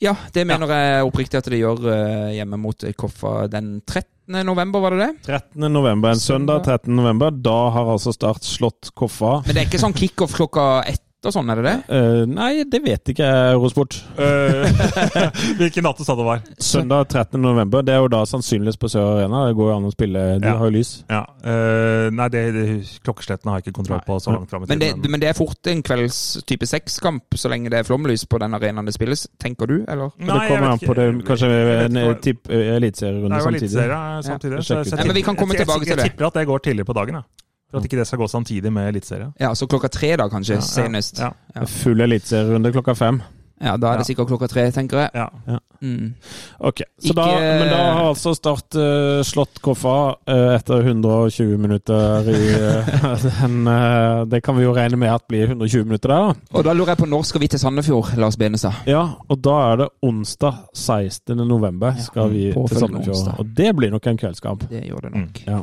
Ja, 0.00 0.12
det 0.32 0.44
mener 0.46 0.70
jeg 0.70 1.06
oppriktig 1.08 1.40
at 1.40 1.48
de 1.50 1.58
gjør 1.58 1.88
eh, 1.90 2.36
hjemme 2.36 2.58
mot 2.60 2.84
Koffa 2.96 3.48
den 3.50 3.80
13. 3.86 4.06
november, 4.28 4.80
var 4.80 4.90
det 4.96 4.98
det? 5.06 5.12
13. 5.26 5.72
november, 5.72 6.10
en 6.10 6.20
søndag. 6.20 6.60
Søndag. 6.64 6.80
13. 6.84 6.96
november, 6.96 7.30
Da 7.30 7.70
har 7.70 7.92
altså 7.92 8.12
Start 8.12 8.44
slått 8.44 8.90
Koffa. 8.94 9.42
Men 9.46 9.54
det 9.54 9.62
er 9.62 9.68
ikke 9.70 9.80
sånn 9.80 9.96
kickoff 9.96 10.34
klokka 10.36 10.82
ett 10.86 11.02
og 11.26 11.32
sånn, 11.34 11.48
er 11.50 11.58
det 11.58 11.64
det? 11.66 11.76
Uh, 11.90 12.26
nei, 12.30 12.62
det 12.70 12.78
vet 12.84 13.10
ikke 13.10 13.26
jeg, 13.26 13.54
Eurosport. 13.56 13.96
Uh, 14.14 14.62
Hvilken 15.58 15.82
du 15.98 16.04
sa 16.06 16.14
det 16.14 16.24
var? 16.26 16.44
Søndag 16.62 17.08
13. 17.10 17.40
november, 17.42 17.82
det 17.82 17.96
er 17.96 18.04
jo 18.04 18.10
da 18.12 18.20
sannsynligvis 18.30 18.78
på 18.78 18.86
Sør 18.92 19.16
Arena. 19.16 19.40
Det 19.48 19.56
går 19.58 19.70
jo 19.72 19.76
an 19.80 19.88
å 19.88 19.90
spille, 19.90 20.22
de 20.38 20.46
Ja. 20.46 20.54
har 20.60 20.70
jo 20.70 20.76
lys. 20.78 20.92
Ja, 21.10 21.24
Uh, 21.48 22.10
Nei, 22.12 22.26
det, 22.28 22.40
det, 22.52 22.62
klokkeslettene 23.06 23.50
har 23.50 23.60
jeg 23.60 23.68
ikke 23.68 23.76
kontroll 23.78 24.00
på 24.04 24.18
så 24.20 24.32
langt 24.34 24.50
fram 24.50 24.62
i 24.62 24.68
Men 24.68 24.80
det, 24.82 24.88
men 25.08 25.20
det 25.22 25.28
er 25.30 25.36
fort 25.38 25.70
en 25.70 25.80
kvelds 25.86 26.18
type 26.46 26.66
sekskamp, 26.68 27.24
så 27.40 27.48
lenge 27.50 27.70
det 27.72 27.78
er 27.80 27.86
flomlys 27.88 28.26
på 28.28 28.38
den 28.42 28.54
arenaen 28.58 28.84
det 28.86 28.94
spilles, 28.94 29.26
tenker 29.40 29.66
du, 29.70 29.76
eller? 29.88 30.10
Nei, 30.18 30.28
det 30.34 30.48
kommer 30.52 30.74
an 30.74 30.82
på 30.82 30.96
det, 30.98 31.06
kanskje 31.28 31.48
en 31.48 31.96
eh, 31.96 32.08
samtidig 32.12 32.36
eh, 32.50 32.52
Det 32.52 32.76
eliteserierunde 32.76 33.32
er 33.34 33.40
jo 33.40 33.48
samtidig. 33.48 33.68
eliteserie 33.70 34.22
samtidig. 34.28 34.54
Ja. 34.58 34.62
så 34.68 34.74
jeg- 34.74 34.86
så 34.86 34.96
jeg 34.96 34.98
Nei, 34.98 35.06
men 35.08 35.16
vi 35.16 35.22
kan 35.30 35.36
komme 35.40 35.54
jeg- 35.54 35.60
jeg- 35.60 35.66
tilbake 35.66 35.84
til 35.88 35.96
det. 35.96 36.04
Jeg 36.04 36.12
tipper 36.12 36.26
at 36.26 36.34
det 36.34 36.46
går 36.52 36.58
tidligere 36.68 36.84
på 36.92 36.98
dagen. 37.00 37.14
Ja. 37.14 37.22
For 37.70 37.78
at 37.78 37.84
ikke 37.84 37.98
det 38.00 38.06
skal 38.08 38.18
gå 38.22 38.28
samtidig 38.32 38.72
med 38.72 38.88
eliteserie. 38.94 39.32
Ja, 39.40 39.50
så 39.54 39.66
klokka 39.68 39.88
tre 39.92 40.14
da, 40.16 40.28
kanskje, 40.32 40.60
senest. 40.64 41.18
Ja, 41.20 41.32
Ja. 41.54 41.64
Full 41.66 42.00
eliteserierunde 42.00 42.72
klokka 42.72 42.94
fem. 42.96 43.20
Ja, 43.60 43.72
da 43.76 43.88
er 43.92 43.98
det 43.98 44.06
sikkert 44.06 44.28
klokka 44.30 44.46
tre, 44.48 44.70
tenker 44.70 45.00
jeg. 45.02 45.10
ja. 45.14 45.58
Mm. 45.82 46.14
Ok, 46.60 46.80
så 46.98 47.10
Ikke- 47.10 47.14
da, 47.14 47.24
Men 47.38 47.68
da 47.70 47.92
har 47.94 48.04
altså 48.12 48.34
Start 48.34 48.74
uh, 48.74 49.22
slått 49.22 49.60
Koffa 49.62 50.14
uh, 50.28 50.54
etter 50.56 50.82
120 50.86 51.56
minutter 51.58 52.30
i 52.30 52.38
uh, 52.54 53.24
den, 53.42 53.66
eh, 53.66 54.24
Det 54.26 54.40
kan 54.42 54.56
vi 54.56 54.62
jo 54.64 54.72
regne 54.74 54.96
med 54.98 55.10
at 55.12 55.22
blir 55.28 55.46
120 55.48 55.84
minutter 55.84 56.08
der, 56.08 56.32
da. 56.32 56.34
Og 56.58 56.64
da 56.64 56.72
lurer 56.72 56.94
jeg 56.94 56.98
på 56.98 57.06
når 57.10 57.22
skal 57.26 57.40
vi 57.40 57.48
til 57.48 57.58
Sandefjord, 57.62 58.16
Lars 58.16 58.36
Benestad? 58.36 58.72
Ja, 58.86 59.04
og 59.28 59.42
da 59.42 59.56
er 59.72 59.76
det 59.84 59.88
onsdag 60.02 60.54
16. 60.74 61.36
november 61.46 61.94
skal 62.02 62.30
vi 62.30 62.52
til 62.52 62.78
Sandefjord. 62.78 63.14
onsdag. 63.16 63.38
Og 63.38 63.46
det 63.56 63.74
blir 63.76 63.90
nok 63.90 64.06
en 64.06 64.18
kveldskamp. 64.18 64.68
Det 64.70 64.82
gjør 64.86 65.00
det 65.08 65.14
nok. 65.14 65.42
Ja. 65.46 65.60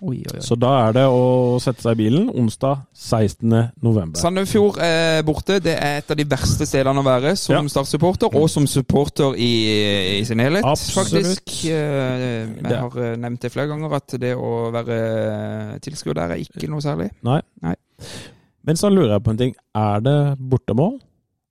Oi, 0.00 0.20
oi, 0.20 0.36
oi. 0.36 0.40
Så 0.44 0.54
da 0.54 0.68
er 0.86 0.92
det 0.94 1.04
å 1.10 1.56
sette 1.62 1.82
seg 1.82 1.96
i 1.96 1.98
bilen 2.04 2.28
onsdag 2.30 2.84
16. 2.94 3.50
november. 3.82 4.20
Sandefjord 4.20 4.78
er 4.84 5.24
borte. 5.26 5.56
Det 5.64 5.74
er 5.74 5.98
et 5.98 6.12
av 6.14 6.18
de 6.20 6.26
verste 6.30 6.66
stedene 6.70 7.02
å 7.02 7.06
være 7.06 7.32
som 7.40 7.56
Ja. 7.56 7.62
Start-supporter, 7.72 8.30
og 8.38 8.46
som 8.52 8.66
supporter 8.70 9.34
i, 9.34 9.50
i 10.20 10.24
sin 10.28 10.38
helhet, 10.38 10.62
Absolutt. 10.64 11.10
faktisk. 11.10 11.64
Eh, 11.66 12.46
Jeg 12.62 12.78
har 12.78 12.98
eh, 13.02 13.16
nevnt 13.18 13.42
det 13.42 13.50
flere 13.52 13.72
ganger 13.72 13.96
at 13.98 14.14
det 14.22 14.34
å 14.38 14.70
være 14.74 15.80
tilskuer 15.82 16.14
der 16.14 16.36
er 16.36 16.44
ikke 16.46 16.70
noe 16.70 16.80
særlig. 16.84 17.10
Nei. 17.26 17.40
Nei. 17.62 17.74
Men 18.68 18.76
så 18.78 18.90
lurer 18.92 19.16
jeg 19.16 19.24
på 19.26 19.30
en 19.34 19.42
ting. 19.42 19.54
Er 19.74 20.00
det 20.04 20.16
bortemål? 20.38 21.00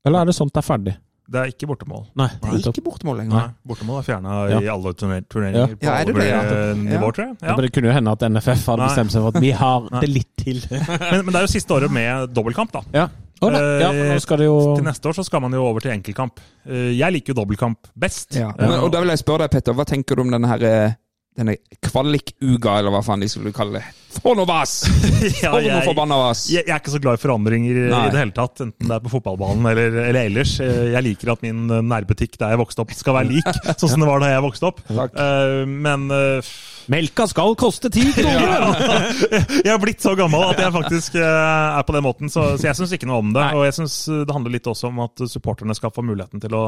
Eller 0.07 0.21
er 0.23 0.25
det 0.31 0.35
sånt 0.37 0.53
det 0.55 0.63
er 0.63 0.67
ferdig? 0.71 0.95
Det 1.29 1.39
er 1.41 1.49
ikke 1.51 1.67
bortemål. 1.67 2.05
Nei. 2.15 2.27
Det 2.39 2.53
er 2.65 2.71
ikke 2.71 2.83
bortemål 2.85 3.17
lenger. 3.19 3.35
Nei, 3.35 3.47
bortemål 3.67 3.97
er 3.99 4.05
fjerna 4.07 4.35
Ja. 4.49 4.59
i 4.63 4.67
alle 4.71 4.93
turner 4.95 5.21
turneringer 5.27 5.73
på 5.75 5.83
Ja, 5.83 5.95
det 6.05 6.15
det, 6.15 6.27
ja? 6.29 6.41
det 6.43 6.77
nivå, 6.77 7.07
Ja. 7.07 7.11
tror 7.11 7.25
jeg. 7.25 7.37
Ja. 7.41 7.55
Men 7.55 7.61
Det 7.65 7.71
kunne 7.73 7.87
jo 7.87 7.93
hende 7.97 8.11
at 8.11 8.21
NFF 8.31 8.65
hadde 8.65 8.77
Nei. 8.79 8.87
bestemt 8.87 9.11
seg 9.11 9.21
for 9.21 9.27
at 9.35 9.41
vi 9.43 9.51
har 9.51 9.81
Nei. 9.91 9.99
det 9.99 10.09
litt 10.09 10.37
til. 10.37 10.61
Men, 10.71 11.25
men 11.25 11.31
det 11.33 11.35
er 11.35 11.41
jo 11.47 11.51
siste 11.51 11.73
året 11.75 11.91
med 11.91 12.33
dobbeltkamp, 12.33 12.71
da. 12.71 12.81
Ja. 12.93 13.07
Oh, 13.41 13.51
ja, 13.53 13.91
nå 13.91 14.15
skal 14.19 14.37
det 14.41 14.45
jo 14.47 14.75
Til 14.79 14.83
neste 14.87 15.05
år 15.05 15.13
så 15.13 15.23
skal 15.27 15.41
man 15.41 15.51
jo 15.53 15.61
over 15.67 15.79
til 15.83 15.91
enkeltkamp. 15.91 16.39
Eh, 16.65 16.97
Jeg 16.97 17.11
liker 17.13 17.35
jo 17.35 17.43
dobbeltkamp 17.43 17.77
best. 17.95 18.33
Ja. 18.33 18.51
Men, 18.57 18.79
og 18.79 18.91
da 18.91 18.99
vil 19.03 19.09
jeg 19.09 19.19
spørre 19.19 19.43
deg, 19.45 19.51
Petter, 19.51 19.73
hva 19.77 19.85
tenker 19.85 20.15
du 20.15 20.21
om 20.23 20.31
denne 20.31 20.47
her 20.47 20.63
eh, 20.63 20.95
denne 21.37 21.55
kvalikkuga, 21.85 22.79
eller 22.81 22.93
hva 22.93 23.03
faen 23.05 23.21
de 23.23 23.29
skulle 23.31 23.53
kalle 23.55 23.79
det? 23.79 23.85
Få 24.17 24.33
noe 24.37 24.47
vas! 24.49 24.71
Ja, 25.43 25.51
For 25.51 25.61
noe 25.61 25.81
forbanna 25.85 26.17
vas! 26.17 26.45
jeg, 26.49 26.63
jeg 26.65 26.73
er 26.73 26.79
ikke 26.81 26.93
så 26.95 27.01
glad 27.03 27.19
i 27.19 27.21
forandringer 27.21 27.77
i 27.83 27.83
det 27.91 28.17
hele 28.17 28.33
tatt, 28.33 28.61
enten 28.65 28.87
det 28.89 28.95
er 28.95 29.03
på 29.03 29.11
fotballbanen 29.13 29.67
eller, 29.69 29.97
eller 30.07 30.19
ellers. 30.29 30.55
Eh, 30.63 30.87
Jeg 30.95 31.05
liker 31.05 31.33
at 31.35 31.43
min 31.45 31.67
eh, 31.69 31.83
nærbutikk 31.85 32.37
der 32.41 32.55
jeg 32.55 32.61
vokste 32.63 32.81
opp, 32.83 32.93
skal 32.97 33.17
være 33.19 33.29
lik 33.35 33.51
sånn 33.79 33.91
som 33.93 34.01
det 34.03 34.09
var 34.09 34.23
da 34.23 34.31
jeg 34.33 34.45
vokste 34.47 34.69
opp. 34.71 34.81
Takk. 34.89 35.17
Eh, 35.21 35.61
Men 35.87 36.07
uh, 36.09 36.53
Melka 36.89 37.27
skal 37.29 37.53
koste 37.59 37.91
ti 37.93 38.07
kroner! 38.15 38.65
jeg 39.65 39.69
har 39.69 39.81
blitt 39.83 40.01
så 40.05 40.15
gammel 40.17 40.47
at 40.49 40.63
jeg 40.63 40.73
faktisk 40.79 41.19
uh, 41.19 41.77
er 41.77 41.85
på 41.85 41.97
den 41.97 42.05
måten, 42.07 42.31
så, 42.33 42.53
så 42.57 42.71
jeg 42.71 42.79
syns 42.79 42.95
ikke 42.97 43.09
noe 43.11 43.21
om 43.25 43.35
det. 43.35 43.43
Nei. 43.43 43.53
Og 43.59 43.67
jeg 43.67 43.77
syns 43.81 43.99
det 44.25 44.33
handler 44.33 44.55
litt 44.57 44.71
også 44.71 44.89
om 44.89 45.03
at 45.05 45.27
supporterne 45.29 45.75
skal 45.77 45.93
få 45.93 46.05
muligheten 46.07 46.41
til 46.41 46.57
å 46.57 46.63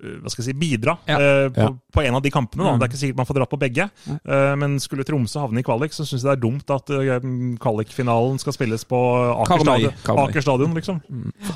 hva 0.00 0.30
skal 0.32 0.44
jeg 0.44 0.54
si, 0.54 0.58
bidra 0.58 0.94
Ja. 1.06 1.16
eh, 1.20 1.48
på, 1.52 1.60
Ja. 1.60 1.68
på 1.92 2.02
en 2.06 2.14
av 2.14 2.22
de 2.22 2.30
kampene. 2.30 2.64
Da. 2.64 2.76
Det 2.78 2.82
er 2.86 2.88
ikke 2.90 3.00
sikkert 3.02 3.16
man 3.20 3.26
får 3.26 3.34
dratt 3.40 3.50
på 3.50 3.58
begge, 3.60 3.90
eh, 4.08 4.54
men 4.56 4.78
skulle 4.80 5.04
Tromsø 5.04 5.40
havne 5.42 5.60
i 5.60 5.62
kvalik, 5.66 5.92
så 5.92 6.06
syns 6.08 6.22
jeg 6.24 6.30
det 6.30 6.36
er 6.38 6.42
dumt 6.44 6.70
at 6.70 6.90
uh, 6.90 7.20
kvalikfinalen 7.60 8.38
skal 8.40 8.52
spilles 8.56 8.84
på 8.88 8.96
Aker 9.44 9.58
Karmøy. 9.64 9.90
Karmøy. 10.04 10.22
Aker 10.28 10.40
stadion 10.46 10.74
liksom. 10.74 11.00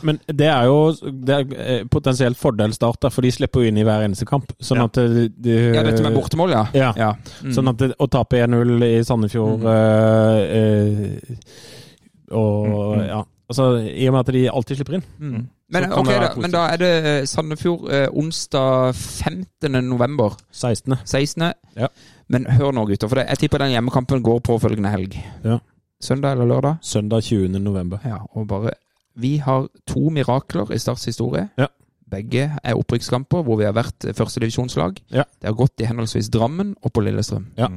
Men 0.02 0.20
det 0.26 0.48
er 0.50 0.64
jo 0.68 0.92
det 1.24 1.34
er 1.38 1.44
eh, 1.80 1.84
potensielt 1.88 2.36
fordel 2.36 2.72
start, 2.76 3.06
for 3.10 3.22
de 3.22 3.30
slipper 3.32 3.62
jo 3.64 3.68
inn 3.72 3.78
i 3.78 3.84
hver 3.86 4.04
eneste 4.04 4.26
kamp. 4.28 4.52
Sånn 4.60 4.78
Ja. 4.78 4.84
at 4.84 4.92
de, 5.00 5.28
de, 5.28 5.58
Ja, 5.74 5.82
dette 5.82 6.02
med 6.02 6.14
bortemål, 6.14 6.50
ja. 6.52 6.64
Ja. 6.74 6.92
ja. 6.96 7.12
Mm. 7.42 7.52
Sånn 7.54 7.68
at 7.68 7.76
det, 7.78 7.92
å 7.98 8.08
tape 8.10 8.36
1-0 8.44 8.82
i 8.84 9.02
Sandefjord 9.04 9.64
eh, 9.64 10.40
eh, 10.58 12.34
Og 12.34 12.98
ja 13.06 13.22
Altså, 13.48 13.64
I 13.84 14.06
og 14.08 14.14
med 14.14 14.20
at 14.24 14.32
de 14.34 14.42
alltid 14.50 14.78
slipper 14.78 14.96
inn. 14.98 15.04
Men, 15.20 15.48
Så 15.68 15.80
kan 15.82 15.92
ok, 15.98 16.06
det 16.06 16.14
være 16.14 16.28
da, 16.28 16.40
men 16.40 16.54
da 16.54 16.62
er 16.72 16.80
det 16.80 17.28
Sandefjord 17.28 17.86
eh, 17.92 18.06
onsdag 18.12 18.94
15. 18.94 19.78
november. 19.84 20.36
16. 20.52 20.96
16. 21.04 21.52
Ja. 21.76 21.88
Men 22.28 22.46
hør 22.56 22.72
nå, 22.72 22.86
gutter, 22.88 23.10
for 23.10 23.20
det, 23.20 23.26
jeg 23.28 23.44
tipper 23.44 23.64
den 23.64 23.74
hjemmekampen 23.74 24.24
går 24.24 24.40
påfølgende 24.48 24.92
helg. 24.92 25.18
Ja. 25.44 25.58
Søndag 26.04 26.36
eller 26.36 26.48
lørdag? 26.48 26.80
Søndag 26.84 27.22
20. 27.22 27.48
november. 27.60 27.98
Ja, 28.04 28.22
og 28.32 28.48
bare 28.48 28.74
Vi 29.16 29.36
har 29.38 29.68
to 29.86 30.08
mirakler 30.10 30.72
i 30.74 30.78
Starts 30.78 31.04
historie. 31.04 31.48
Ja. 31.58 31.66
Begge 32.10 32.48
er 32.62 32.74
opprykkskamper 32.74 33.44
hvor 33.46 33.58
vi 33.60 33.64
har 33.64 33.76
vært 33.76 34.08
førstedivisjonslag. 34.16 34.98
Ja. 35.14 35.22
Det 35.40 35.48
har 35.48 35.54
gått 35.58 35.80
i 35.80 35.86
henholdsvis 35.88 36.28
Drammen 36.34 36.74
og 36.82 36.92
på 36.92 37.04
Lillestrøm. 37.04 37.46
Ja. 37.58 37.68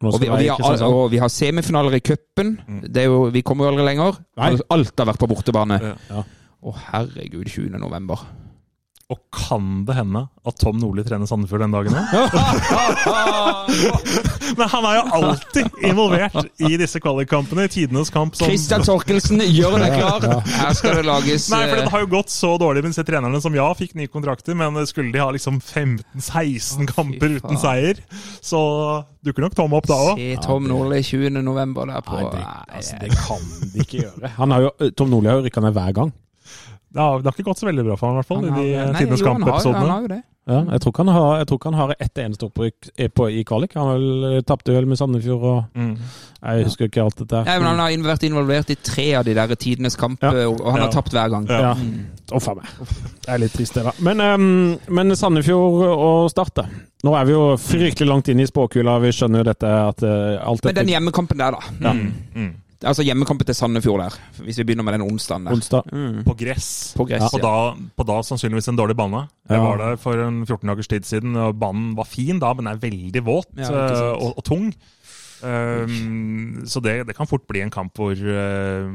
Nå 0.00 0.14
Og 0.14 0.20
vi, 0.22 0.28
og, 0.32 0.38
vi 0.40 0.48
har, 0.48 0.76
sånn. 0.80 0.94
og 0.96 1.10
vi 1.12 1.18
har 1.20 1.28
semifinaler 1.28 1.98
i 1.98 2.00
cupen. 2.00 2.54
Det 2.88 3.04
er 3.04 3.30
Vi 3.34 3.42
kommer 3.44 3.66
jo 3.66 3.74
aldri 3.74 3.84
lenger. 3.90 4.20
Nei. 4.40 4.54
Alt 4.72 5.02
har 5.02 5.10
vært 5.10 5.20
på 5.20 5.28
bortebane. 5.28 5.76
Ja. 5.84 5.96
Ja. 6.08 6.22
Å, 6.60 6.72
herregud, 6.90 7.48
20. 7.48 7.76
november. 7.80 8.24
Og 9.10 9.18
kan 9.34 9.80
det 9.88 9.96
hende 9.96 10.20
at 10.46 10.60
Tom 10.62 10.76
Nordli 10.78 11.02
trener 11.02 11.26
Sandefjord 11.26 11.64
den 11.64 11.72
dagen 11.74 11.96
òg? 11.98 12.10
Men 14.58 14.68
han 14.70 14.84
er 14.86 14.94
jo 14.96 15.02
alltid 15.18 15.66
involvert 15.88 16.36
i 16.62 16.76
disse 16.78 17.00
kvalikkampene. 17.02 17.64
I 17.66 17.72
tidenes 17.72 18.10
kamp 18.14 18.36
som 18.38 18.46
Christian 18.46 18.84
Torkelsen, 18.86 19.42
gjør 19.50 19.74
deg 19.82 19.96
klar! 19.98 20.20
Her 20.46 20.72
skal 20.78 21.00
det 21.00 21.06
lages 21.08 21.48
Nei, 21.50 21.64
for 21.66 21.80
eh, 21.80 21.82
det 21.82 21.92
har 21.94 22.04
jo 22.04 22.10
gått 22.14 22.30
så 22.32 22.52
dårlig 22.60 22.84
med 22.84 22.94
disse 22.94 23.04
trenerne 23.08 23.40
som 23.42 23.56
ja, 23.58 23.66
fikk 23.78 23.92
nye 23.98 24.10
kontrakter, 24.10 24.54
men 24.58 24.86
skulle 24.86 25.10
de 25.14 25.22
ha 25.22 25.28
liksom 25.34 25.58
15-16 25.58 26.86
kamper 26.94 27.28
uten 27.40 27.60
seier, 27.60 27.96
så 28.44 28.60
dukker 29.26 29.48
nok 29.48 29.58
Tom 29.58 29.74
opp 29.76 29.90
da 29.90 29.98
òg. 30.12 30.22
Se 30.22 30.38
Tom 30.46 30.70
Nordli 30.70 31.02
20. 31.02 31.42
november 31.42 31.90
der 31.90 32.06
på 32.06 32.16
Nei, 32.16 32.24
det, 32.38 32.46
altså, 32.78 33.02
det 33.02 33.10
kan 33.18 33.42
de 33.74 33.84
ikke 33.84 34.04
gjøre. 34.04 34.34
Han 34.38 34.54
har 34.54 34.68
jo, 34.68 34.72
Tom 34.94 35.12
Nordli 35.12 35.34
har 35.34 35.42
jo 35.42 35.46
rykka 35.50 35.66
ned 35.66 35.74
hver 35.76 35.92
gang. 35.98 36.10
Det 36.92 36.98
har, 37.00 37.18
det 37.22 37.26
har 37.30 37.32
ikke 37.38 37.44
gått 37.50 37.58
så 37.62 37.66
veldig 37.70 37.84
bra 37.86 37.96
for 37.96 38.06
ham, 38.08 38.16
i 38.16 38.18
hvert 38.20 38.26
fall, 38.26 38.36
han 38.44 38.52
har- 38.52 38.62
i 38.64 38.70
de 38.72 38.92
Nei, 38.92 38.98
tidenes 39.04 39.20
jo, 39.20 39.26
han 39.26 39.42
har- 39.42 39.50
Han 39.52 39.60
kamp-episodene. 39.60 39.90
har 39.94 40.00
jo 40.02 40.08
det. 40.08 40.22
Ja, 40.50 40.64
jeg 40.72 40.80
tror 40.80 40.90
ikke 40.90 41.04
han 41.04 41.14
har, 41.14 41.36
jeg 41.38 41.58
han 41.62 41.74
har 41.74 41.90
ett 42.00 42.14
eneste 42.18 42.46
opprykk 42.48 42.88
i- 42.98 43.08
på, 43.08 43.26
i 43.30 43.44
kvalik. 43.44 43.74
Han 43.74 43.86
har 43.86 43.98
vel 43.98 44.42
tapte 44.42 44.72
vel 44.74 44.86
med 44.86 44.98
Sandefjord 44.98 45.42
og 45.44 45.64
Mm. 45.76 45.96
Jeg 46.42 46.64
husker 46.64 46.88
ikke 46.88 47.02
alt 47.04 47.16
dette. 47.16 47.44
Nei, 47.44 47.58
men 47.58 47.66
Han 47.68 47.78
har 47.78 47.90
vært 48.16 48.24
involvert 48.24 48.70
i 48.70 48.74
tre 48.74 49.14
av 49.14 49.24
de 49.24 49.34
der 49.34 49.46
tidenes 49.54 49.94
kamp, 49.96 50.18
Ja. 50.22 50.30
og 50.48 50.58
han 50.64 50.80
har 50.80 50.88
Ja. 50.88 50.90
tapt 50.90 51.12
hver 51.12 51.30
gang. 51.30 51.46
Ja. 51.46 51.74
Uff 52.34 52.48
a 52.48 52.54
meg. 52.54 52.64
Det 53.22 53.28
er 53.28 53.38
litt 53.38 53.52
trist, 53.52 53.74
det, 53.74 53.84
da. 53.84 53.92
Men, 54.00 54.20
um, 54.20 54.78
men 54.88 55.10
Sandefjord 55.14 55.84
og 55.96 56.30
Start, 56.30 56.54
da. 56.54 56.62
Nå 57.04 57.14
er 57.20 57.24
vi 57.26 57.32
jo 57.32 57.56
fryktelig 57.56 58.08
langt 58.08 58.28
inn 58.28 58.40
i 58.40 58.46
spåkula. 58.46 58.98
Vi 59.00 59.08
skjønner 59.12 59.38
jo 59.38 59.44
dette 59.44 59.64
at 59.68 60.02
uh, 60.02 60.38
alt 60.48 60.64
Men 60.64 60.74
den 60.74 60.88
hjemmekampen 60.88 61.36
der, 61.38 61.52
da. 61.52 61.58
Ja. 61.80 61.92
Mm. 61.92 62.54
Altså 62.80 63.04
hjemmekampen 63.04 63.44
til 63.44 63.56
Sandefjord 63.58 64.00
der, 64.00 64.14
hvis 64.40 64.56
vi 64.56 64.64
begynner 64.64 64.86
med 64.86 64.94
den 64.96 65.02
onsdagen 65.04 65.44
der. 65.44 65.52
Onsdag. 65.52 65.90
Mm. 65.92 66.22
På 66.24 66.32
gress. 66.38 66.68
På 66.96 67.04
gress, 67.04 67.26
På 67.34 67.40
da, 67.42 67.54
på 67.76 68.06
da 68.08 68.20
sannsynligvis 68.24 68.70
en 68.72 68.78
dårlig 68.78 68.96
bane. 68.96 69.26
Jeg 69.50 69.58
Ja. 69.58 69.64
var 69.66 69.76
der 69.82 69.96
for 70.00 70.16
en 70.16 70.46
14 70.46 70.68
dagers 70.68 70.88
tid 70.88 71.04
siden, 71.04 71.36
og 71.36 71.58
banen 71.60 71.94
var 71.96 72.08
fin 72.08 72.38
da, 72.40 72.54
men 72.54 72.66
er 72.66 72.80
veldig 72.80 73.24
våt 73.26 73.52
Ja, 73.58 73.68
uh, 73.68 74.16
og, 74.16 74.38
og 74.38 74.44
tung. 74.44 74.72
Um, 75.42 76.62
så 76.68 76.80
det, 76.80 77.06
det 77.08 77.16
kan 77.16 77.28
fort 77.28 77.46
bli 77.48 77.60
en 77.60 77.70
kamp 77.72 77.96
hvor 77.96 78.12
uh, 78.12 78.88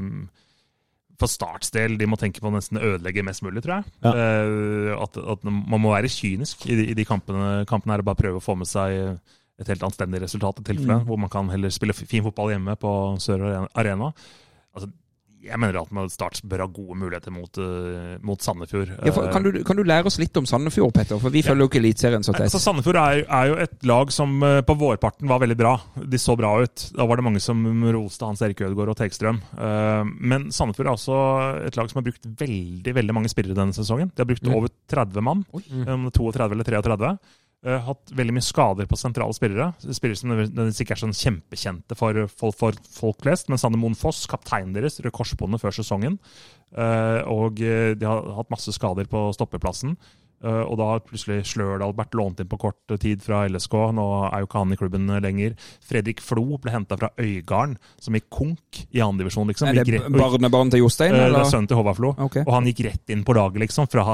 for 1.20 1.32
Starts 1.32 1.72
del 1.72 1.98
de 1.98 2.08
må 2.10 2.18
tenke 2.20 2.42
på 2.44 2.50
å 2.50 2.54
nesten 2.56 2.82
ødelegge 2.82 3.24
mest 3.24 3.44
mulig, 3.46 3.64
tror 3.64 3.80
jeg. 3.80 3.94
Ja. 4.04 4.12
Eh, 4.12 4.92
at, 5.00 5.16
at 5.16 5.46
man 5.48 5.80
må 5.80 5.94
være 5.94 6.12
kynisk 6.12 6.66
i 6.68 6.76
de, 6.76 6.88
i 6.92 6.98
de 6.98 7.06
kampene, 7.08 7.64
kampene 7.70 7.96
her 7.96 8.04
og 8.04 8.10
bare 8.10 8.20
prøve 8.20 8.42
å 8.42 8.44
få 8.44 8.58
med 8.60 8.68
seg 8.68 9.16
et 9.60 9.68
helt 9.72 9.84
anstendig 9.88 10.20
resultat 10.26 10.60
i 10.60 10.68
tilfelle, 10.74 11.00
Mm. 11.02 11.06
hvor 11.08 11.18
man 11.20 11.30
kan 11.32 11.48
heller 11.50 11.70
spille 11.72 11.94
fin 11.96 12.24
fotball 12.24 12.52
hjemme 12.56 12.76
på 12.76 12.92
Sør 13.24 13.68
Arena. 13.76 14.12
Altså, 14.76 14.90
jeg 15.46 15.60
mener 15.62 15.78
at 15.78 16.12
Start 16.12 16.40
bør 16.44 16.64
ha 16.64 16.66
gode 16.74 16.96
muligheter 16.98 17.30
mot, 17.32 17.56
eh, 17.62 18.18
mot 18.26 18.42
Sandefjord. 18.42 18.90
Ja, 19.06 19.12
for, 19.14 19.28
kan, 19.32 19.44
du, 19.46 19.60
kan 19.64 19.78
du 19.78 19.84
lære 19.86 20.08
oss 20.10 20.18
litt 20.18 20.36
om 20.42 20.44
Sandefjord, 20.50 20.92
Petter? 20.92 21.20
For 21.22 21.30
vi 21.30 21.44
følger 21.46 21.62
jo 21.62 21.70
ikke 21.70 21.78
Eliteserien 21.84 22.26
så 22.26 22.34
tett. 22.34 22.48
Altså, 22.50 22.60
Sandefjord 22.64 22.98
er, 22.98 23.22
er 23.30 23.52
jo 23.52 23.56
et 23.62 23.86
lag 23.86 24.10
som 24.12 24.34
eh, 24.42 24.62
på 24.66 24.76
vårparten 24.76 25.30
var 25.30 25.40
veldig 25.46 25.56
bra. 25.60 25.76
De 26.02 26.18
så 26.18 26.36
bra 26.36 26.56
ut. 26.66 26.88
Da 26.98 27.06
var 27.06 27.22
det 27.22 27.28
mange 27.30 27.40
som 27.46 27.62
roste 27.94 28.26
Hans 28.26 28.42
Erik 28.42 28.60
Ødegaard 28.66 28.90
og 28.96 28.98
Tegstrøm. 28.98 29.38
Eh, 29.54 30.04
Men 30.20 30.50
Sandefjord 30.52 30.88
er 30.90 30.98
også 30.98 31.22
et 31.70 31.78
lag 31.78 31.94
som 31.94 32.02
har 32.02 32.10
brukt 32.10 32.26
veldig 32.42 32.96
veldig 32.98 33.14
mange 33.14 33.30
spillere 33.30 33.56
denne 33.62 33.78
sesongen. 33.78 34.10
De 34.16 34.26
har 34.26 34.32
brukt 34.34 34.50
over 34.50 34.68
30 34.90 35.22
mann. 35.30 35.46
Om 35.54 36.10
det 36.10 36.10
er 36.10 36.18
32 36.20 36.52
eller 36.58 36.64
33. 36.74 37.18
Eh, 37.66 37.82
hatt 37.82 38.12
veldig 38.14 38.36
mye 38.36 38.46
skader 38.46 38.86
på 38.86 38.98
sentrale 39.00 39.34
spillere. 39.34 39.72
Spillere 39.82 40.20
som 40.20 40.30
nødvendigvis 40.30 40.84
ikke 40.84 40.94
er 40.94 41.02
sånn 41.02 41.16
kjempekjente 41.18 41.98
for 41.98 42.28
folk, 42.30 42.60
for 42.60 42.78
folk 42.94 43.24
flest. 43.26 43.50
Men 43.50 43.62
Sander 43.62 43.82
Moen 43.82 43.98
Foss, 43.98 44.28
kapteinen 44.30 44.76
deres, 44.76 45.00
rød 45.02 45.16
korsbåndet 45.16 45.64
før 45.64 45.74
sesongen. 45.74 46.20
Eh, 46.78 47.22
og 47.32 47.64
eh, 47.66 47.96
de 47.98 48.06
har 48.06 48.30
hatt 48.38 48.54
masse 48.54 48.76
skader 48.76 49.10
på 49.10 49.24
stoppeplassen. 49.34 49.96
Eh, 50.44 50.62
og 50.66 50.78
da 50.80 50.88
har 50.90 51.04
plutselig 51.06 51.46
Slørdal 51.50 51.96
vært 51.98 52.16
lånt 52.18 52.42
inn 52.42 52.50
på 52.50 52.60
kort 52.62 52.96
tid 53.02 53.24
fra 53.26 53.44
LSK. 53.50 53.76
Nå 53.98 54.06
er 54.28 54.44
jo 54.44 54.50
ikke 54.50 54.62
han 54.62 54.76
i 54.76 54.80
klubben 54.80 55.10
lenger. 55.24 55.56
Fredrik 55.86 56.24
Flo 56.24 56.60
ble 56.62 56.74
henta 56.74 56.98
fra 57.00 57.12
Øygarden, 57.22 57.78
som 58.02 58.18
gikk 58.18 58.30
konk 58.34 58.82
i 58.92 59.04
andredivisjon, 59.06 59.50
liksom. 59.52 59.72
Er 59.72 59.88
det 59.88 60.04
barnebarn 60.14 60.74
til 60.74 60.84
Jostein? 60.84 61.16
Eller? 61.16 61.40
Det 61.40 61.44
er 61.46 61.54
sønnen 61.54 61.70
til 61.72 61.80
Håvard 61.80 62.00
Flo. 62.00 62.16
Okay. 62.28 62.46
Og 62.46 62.56
han 62.58 62.70
gikk 62.70 62.86
rett 62.90 63.14
inn 63.16 63.26
på 63.28 63.36
laget, 63.38 63.62
liksom, 63.66 63.90
fra, 63.92 64.06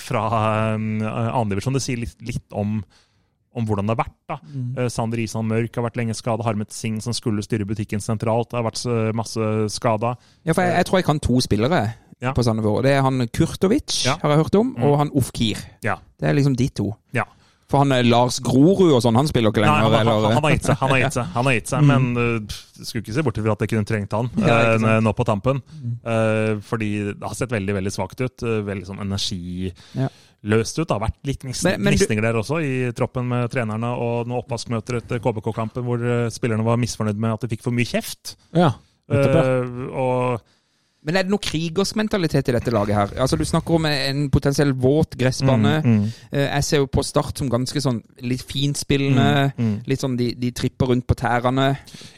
fra 0.00 0.28
um, 0.76 0.94
andredivisjon. 1.04 1.76
Det 1.76 1.84
sier 1.84 2.00
litt, 2.02 2.16
litt 2.24 2.56
om, 2.56 2.80
om 3.56 3.68
hvordan 3.68 3.86
det 3.86 3.96
har 3.96 4.02
vært. 4.06 4.16
da. 4.32 4.40
Mm. 4.46 4.72
Eh, 4.72 4.88
Sander 4.92 5.22
Isan 5.22 5.46
Mørk 5.50 5.78
har 5.78 5.86
vært 5.86 6.00
lenge 6.00 6.16
skada. 6.18 6.46
Harmet 6.46 6.74
Singh, 6.74 7.04
som 7.04 7.14
skulle 7.16 7.44
styre 7.46 7.68
butikken 7.68 8.02
sentralt, 8.02 8.56
har 8.56 8.66
vært 8.66 8.82
eh, 8.88 9.12
masse 9.16 9.52
skada. 9.76 10.16
Ja, 10.42 10.56
for 10.56 10.64
jeg, 10.64 10.80
jeg 10.80 10.90
tror 10.90 11.02
jeg 11.02 11.08
kan 11.12 11.22
to 11.22 11.38
spillere 11.44 11.84
Ja. 12.22 12.32
på 12.32 12.42
Sandefjord. 12.44 12.82
Det 12.86 12.92
er 12.96 13.02
han 13.02 13.26
Kurtovic, 13.28 14.04
Ja. 14.06 14.16
har 14.22 14.30
jeg 14.30 14.38
hørt 14.44 14.54
om, 14.60 14.74
Mm. 14.76 14.82
og 14.84 14.98
han 14.98 15.10
Ofkir. 15.10 15.58
Ja. 15.84 15.96
Det 16.18 16.28
er 16.30 16.34
liksom 16.34 16.56
de 16.56 16.68
to. 16.68 16.94
ja. 17.12 17.24
For 17.68 17.78
han 17.82 17.90
er 17.90 18.04
Lars 18.04 18.38
Grorud 18.38 18.92
og 18.94 19.02
sånn, 19.02 19.16
han 19.18 19.26
spiller 19.26 19.50
ikke 19.50 19.58
Nei, 19.64 19.66
lenger, 19.66 19.96
han, 19.98 20.06
han, 20.06 20.32
han 20.36 20.42
har 20.44 20.52
gitt 20.52 20.62
seg, 20.68 20.76
han 20.78 20.88
har 20.92 20.98
gitt 21.00 21.12
seg, 21.16 21.24
han 21.34 21.44
har 21.48 21.52
gitt 21.56 21.66
seg 21.72 21.82
men 21.82 22.04
uh, 22.16 22.38
skulle 22.86 23.02
ikke 23.02 23.14
se 23.16 23.24
bort 23.26 23.40
fra 23.42 23.52
at 23.56 23.64
jeg 23.64 23.68
kunne 23.72 23.84
trengt 23.84 24.12
han 24.14 24.30
eh, 24.38 25.00
nå 25.02 25.12
på 25.18 25.26
tampen. 25.26 25.58
Uh, 26.06 26.60
fordi 26.62 26.90
det 27.18 27.26
har 27.26 27.34
sett 27.34 27.50
veldig 27.50 27.74
veldig 27.74 27.90
svakt 27.90 28.22
ut. 28.22 28.38
Uh, 28.46 28.62
veldig 28.62 28.86
sånn 28.86 29.02
energiløst 29.02 30.78
ut. 30.78 30.86
Det 30.86 30.94
har 30.94 31.02
vært 31.08 31.18
litt 31.26 31.42
gnisninger 31.42 32.22
der 32.22 32.38
også, 32.38 32.60
i 32.62 32.92
troppen 32.96 33.26
med 33.28 33.50
trenerne. 33.50 33.90
Og 33.98 34.28
noen 34.30 34.42
oppvaskmøter 34.44 35.00
etter 35.00 35.18
KBK-kampen 35.24 35.86
hvor 35.86 35.98
eh, 36.06 36.28
spillerne 36.30 36.64
var 36.66 36.78
misfornøyd 36.78 37.18
med 37.18 37.34
at 37.34 37.40
de 37.46 37.50
fikk 37.56 37.66
for 37.66 37.74
mye 37.76 37.88
kjeft. 37.88 38.36
Ja. 38.56 38.72
uh. 39.10 39.16
Eh, 39.16 39.88
og 39.90 40.46
Men 41.06 41.16
er 41.16 41.26
det 41.26 41.30
noe 41.30 41.42
krigersmentalitet 41.42 42.50
i 42.50 42.54
dette 42.56 42.72
laget 42.74 42.96
her? 42.98 43.12
Altså, 43.22 43.38
Du 43.38 43.44
snakker 43.46 43.78
om 43.78 43.86
en 43.86 44.24
potensiell 44.34 44.72
våt 44.74 45.14
gressbane. 45.18 45.76
Mm, 45.84 45.92
mm. 46.00 46.12
Eh, 46.32 46.48
Jeg 46.56 46.64
ser 46.66 46.82
jo 46.82 46.88
på 46.90 47.04
Start 47.06 47.38
som 47.38 47.50
ganske 47.52 47.80
sånn 47.80 48.02
litt 48.26 48.42
finspillende. 48.42 49.52
Mm, 49.54 49.64
mm. 49.68 49.76
Litt 49.86 50.02
sånn 50.02 50.16
de, 50.18 50.32
de 50.34 50.50
tripper 50.50 50.90
rundt 50.90 51.06
på 51.06 51.14
tærne. 51.14 51.68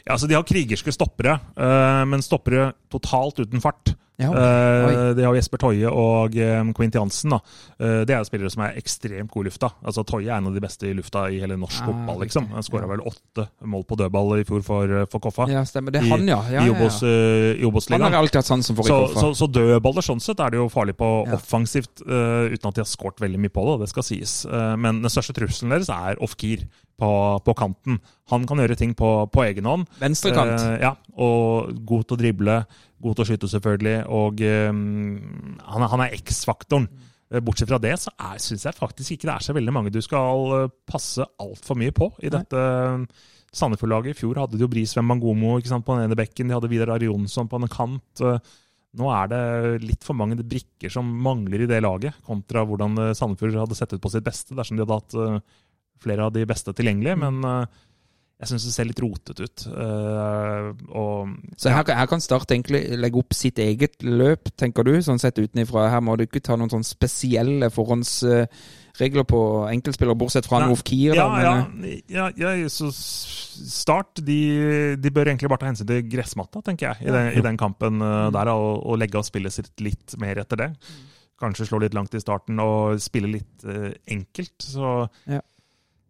Ja, 0.05 0.15
altså 0.15 0.27
De 0.27 0.33
har 0.33 0.43
krigerske 0.43 0.93
stoppere, 0.95 1.37
eh, 1.55 2.03
men 2.09 2.25
stoppere 2.25 2.71
totalt 2.89 3.39
uten 3.45 3.61
fart. 3.61 3.93
Ja, 4.19 4.29
Eh, 4.35 5.13
de 5.15 5.23
har 5.23 5.31
jo 5.33 5.39
Jesper 5.39 5.57
Toje 5.61 5.87
og 5.89 6.35
eh, 6.35 6.63
Quint 6.75 6.93
Jansen. 6.95 7.31
da. 7.31 7.39
Eh, 7.79 8.01
det 8.05 8.11
er 8.13 8.19
jo 8.19 8.27
spillere 8.27 8.51
som 8.51 8.63
er 8.65 8.75
ekstremt 8.75 9.31
gode 9.31 9.47
i 9.47 9.49
lufta. 9.49 9.69
Altså 9.81 10.03
Toje 10.05 10.27
er 10.27 10.37
en 10.37 10.47
av 10.49 10.53
de 10.57 10.59
beste 10.63 10.89
i 10.89 10.93
lufta 10.93 11.29
i 11.31 11.39
hele 11.39 11.55
norsk 11.55 11.81
Ah, 11.81 11.85
fotball. 11.87 12.19
liksom. 12.25 12.49
Han 12.51 12.63
skåra 12.67 12.87
vel 12.91 12.99
åtte 13.07 13.47
mål 13.63 13.85
på 13.87 13.95
dødball 14.01 14.33
i 14.39 14.43
fjor 14.43 14.61
for, 14.67 14.91
for 15.09 15.19
Koffa. 15.23 15.47
Ja, 15.49 15.63
stemmer. 15.63 15.91
Det 15.95 16.01
er 16.03 16.09
han, 16.11 16.27
ja. 16.27 16.41
ja, 16.51 16.65
I 16.65 16.67
ja, 16.67 16.75
Obos, 16.75 16.99
ja. 17.01 17.07
i 17.07 17.61
Han 17.61 17.69
Obos-ligaen. 17.71 18.01
har 18.11 18.19
alltid 18.19 18.41
hatt 18.41 18.51
sansen 18.51 18.75
for 18.75 18.83
i 18.83 18.91
Koffa. 18.91 19.19
så, 19.23 19.31
så 19.39 19.47
dødballer 19.47 20.03
sånn 20.03 20.19
sett 20.21 20.39
er 20.43 20.51
det 20.51 20.59
jo 20.59 20.67
farlig 20.69 20.97
på 20.99 21.09
Ja. 21.29 21.39
offensivt, 21.39 22.03
uten 22.03 22.67
at 22.67 22.75
de 22.75 22.81
har 22.83 22.91
skåret 22.91 23.19
veldig 23.23 23.39
mye 23.39 23.55
på 23.55 23.63
det. 23.71 23.79
Det 23.85 23.89
skal 23.95 24.03
sies. 24.03 24.35
Men 24.49 25.01
den 25.01 25.09
største 25.09 25.33
trusselen 25.37 25.71
deres 25.71 25.89
er 25.89 26.19
Ofkir 26.21 26.67
på, 26.99 27.09
på 27.47 27.55
kanten. 27.57 27.97
Han 28.33 28.45
kan 28.49 28.59
gjøre 28.61 28.75
ting 28.79 28.91
på, 28.99 29.09
på 29.33 29.43
egen 29.47 29.65
hånd. 29.69 29.87
Venstrekant. 30.01 30.55
Eh, 30.59 30.77
ja, 30.83 30.93
og 31.19 31.71
god 31.87 32.05
til 32.09 32.17
å 32.17 32.21
drible, 32.21 32.57
god 33.01 33.15
til 33.17 33.25
å 33.25 33.29
skyte 33.31 33.49
selvfølgelig, 33.55 33.95
og 34.19 34.43
eh, 34.45 34.69
han, 34.69 35.85
er- 35.85 35.93
han 35.95 36.05
er 36.05 36.15
X-faktoren. 36.19 36.89
Eh, 37.31 37.41
Bortsett 37.45 37.69
fra 37.71 37.77
det, 37.81 37.95
så 38.01 38.11
syns 38.41 38.67
jeg 38.67 38.77
faktisk 38.77 39.15
ikke 39.15 39.29
det 39.29 39.35
er 39.37 39.47
så 39.49 39.55
veldig 39.57 39.73
mange 39.75 39.91
du 39.95 39.99
skal 40.05 40.69
passe 40.89 41.25
altfor 41.39 41.77
mye 41.79 41.93
på 41.95 42.11
i 42.25 42.31
dette 42.33 42.63
eh, 42.63 43.27
Sandefjord-laget. 43.49 44.13
I 44.13 44.19
fjor 44.19 44.37
hadde 44.43 44.57
de 44.59 44.65
jo 44.65 44.69
Brisveen 44.69 45.07
Mangomo 45.09 45.55
sant, 45.65 45.85
på 45.87 45.95
den 45.97 46.05
ene 46.09 46.17
bekken, 46.19 46.49
de 46.51 46.57
hadde 46.57 46.69
Vidar 46.69 46.91
Arionsson 46.99 47.47
på 47.49 47.57
en 47.63 47.69
kant. 47.71 48.23
Nå 48.99 49.09
er 49.13 49.29
det 49.29 49.39
litt 49.85 50.05
for 50.05 50.17
mange 50.17 50.37
brikker 50.41 50.89
som 50.93 51.05
mangler 51.25 51.61
i 51.61 51.69
det 51.69 51.79
laget, 51.85 52.15
kontra 52.25 52.63
hvordan 52.65 52.95
Sandefjord 53.17 53.57
hadde 53.63 53.77
sett 53.77 53.93
ut 53.93 54.01
på 54.01 54.09
sitt 54.13 54.25
beste 54.25 54.57
dersom 54.57 54.77
de 54.77 54.85
hadde 54.85 54.97
hatt 54.97 55.43
flere 56.03 56.27
av 56.27 56.33
de 56.35 56.45
beste 56.49 56.73
tilgjengelige. 56.75 57.19
Men 57.19 57.43
eh, 57.45 57.79
jeg 58.39 58.53
syns 58.53 58.65
det 58.69 58.71
ser 58.71 58.87
litt 58.87 59.01
rotet 59.03 59.39
ut. 59.43 59.63
Eh, 59.67 60.67
og 60.95 61.31
Så 61.59 61.73
her, 61.75 61.83
her 61.91 62.07
kan 62.07 62.21
Start 62.23 62.53
egentlig 62.55 62.85
legge 62.95 63.19
opp 63.19 63.35
sitt 63.35 63.59
eget 63.59 63.99
løp, 64.05 64.53
tenker 64.55 64.87
du, 64.87 64.93
sånn 65.03 65.19
sett 65.19 65.41
utenifra. 65.41 65.89
Her 65.91 66.03
må 66.05 66.15
du 66.15 66.23
ikke 66.23 66.39
ta 66.45 66.55
noen 66.55 66.71
sånn 66.71 66.87
spesielle 66.87 67.67
forhåndsregler 67.75 69.27
på 69.27 69.41
enkeltspillere, 69.73 70.15
bortsett 70.21 70.47
fra 70.47 70.61
Noof 70.63 70.85
Kier. 70.87 71.19
ja, 71.19 71.27
da, 71.27 71.51
men, 71.67 71.83
eh, 71.91 71.99
ja, 72.15 72.29
ja, 72.39 72.55
ja, 72.61 72.71
så 72.71 72.87
Start 72.95 74.23
de, 74.23 74.95
de 74.95 75.11
bør 75.11 75.33
egentlig 75.33 75.51
bare 75.51 75.65
ta 75.65 75.67
hensyn 75.67 75.89
til 75.89 76.05
gressmatta, 76.07 76.63
tenker 76.63 76.93
jeg, 76.93 77.09
i 77.09 77.11
den, 77.11 77.33
i 77.35 77.43
den 77.43 77.57
kampen 77.59 77.99
uh, 77.99 78.29
der, 78.31 78.53
og, 78.55 78.85
og 78.87 79.01
legge 79.01 79.19
av 79.19 79.27
spillet 79.27 79.51
sitt 79.51 79.83
litt 79.83 80.15
mer 80.21 80.39
etter 80.39 80.61
det. 80.63 80.69
Kanskje 81.43 81.67
slå 81.67 81.81
litt 81.83 81.95
langt 81.95 82.15
i 82.15 82.23
starten 82.23 82.59
og 82.63 82.99
spille 83.03 83.33
litt 83.35 83.67
eh, 83.67 83.91
enkelt. 84.15 84.63
Så 84.63 85.09
Ja. 85.27 85.43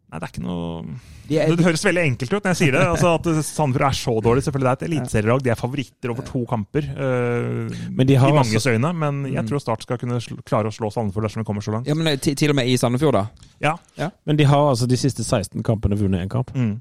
Nei, 0.09 0.17
det 0.19 0.25
er 0.25 0.31
ikke 0.33 0.41
noe 0.41 0.95
er, 1.29 1.51
Det 1.55 1.65
høres 1.67 1.83
veldig 1.85 2.01
enkelt 2.09 2.31
ut 2.33 2.43
når 2.43 2.49
jeg 2.55 2.57
sier 2.57 2.71
det. 2.73 2.81
altså 2.81 3.11
At 3.19 3.27
Sandefjord 3.45 3.85
er 3.85 3.97
så 3.99 4.13
dårlig. 4.25 4.41
Selvfølgelig 4.47 4.65
det 4.65 4.71
er 4.71 4.79
et 4.79 4.85
eliteserielag. 4.89 5.43
De 5.45 5.49
er 5.53 5.59
favoritter 5.59 6.09
over 6.09 6.25
to 6.25 6.41
kamper. 6.49 6.87
eh, 6.89 7.89
Men 7.93 8.07
de 8.09 8.15
har 8.15 8.29
I 8.29 8.33
manges 8.33 8.55
altså- 8.57 8.73
øyne. 8.73 8.93
Men 8.97 9.19
jeg 9.31 9.45
tror 9.45 9.59
Start 9.61 9.83
skal 9.83 9.97
kunne 10.01 10.17
klare 10.49 10.65
å 10.65 10.73
slå 10.73 10.89
Sandefjord 10.91 11.23
dersom 11.27 11.43
vi 11.43 11.45
kommer 11.45 11.61
så 11.61 11.71
langt. 11.75 11.85
ja, 11.87 11.93
men 11.93 12.07
eh, 12.07 12.15
til, 12.17 12.49
og 12.49 12.55
med 12.55 12.65
i 12.67 12.75
Sandefjord, 12.77 13.13
da. 13.13 13.27
Ja. 13.61 14.09
Men 14.25 14.35
de 14.37 14.43
har 14.45 14.69
altså 14.71 14.87
de 14.87 14.97
siste 14.97 15.23
16 15.23 15.61
kampene 15.63 15.95
vunnet 15.95 16.25
én 16.25 16.29
kamp. 16.29 16.49
Mm. 16.55 16.79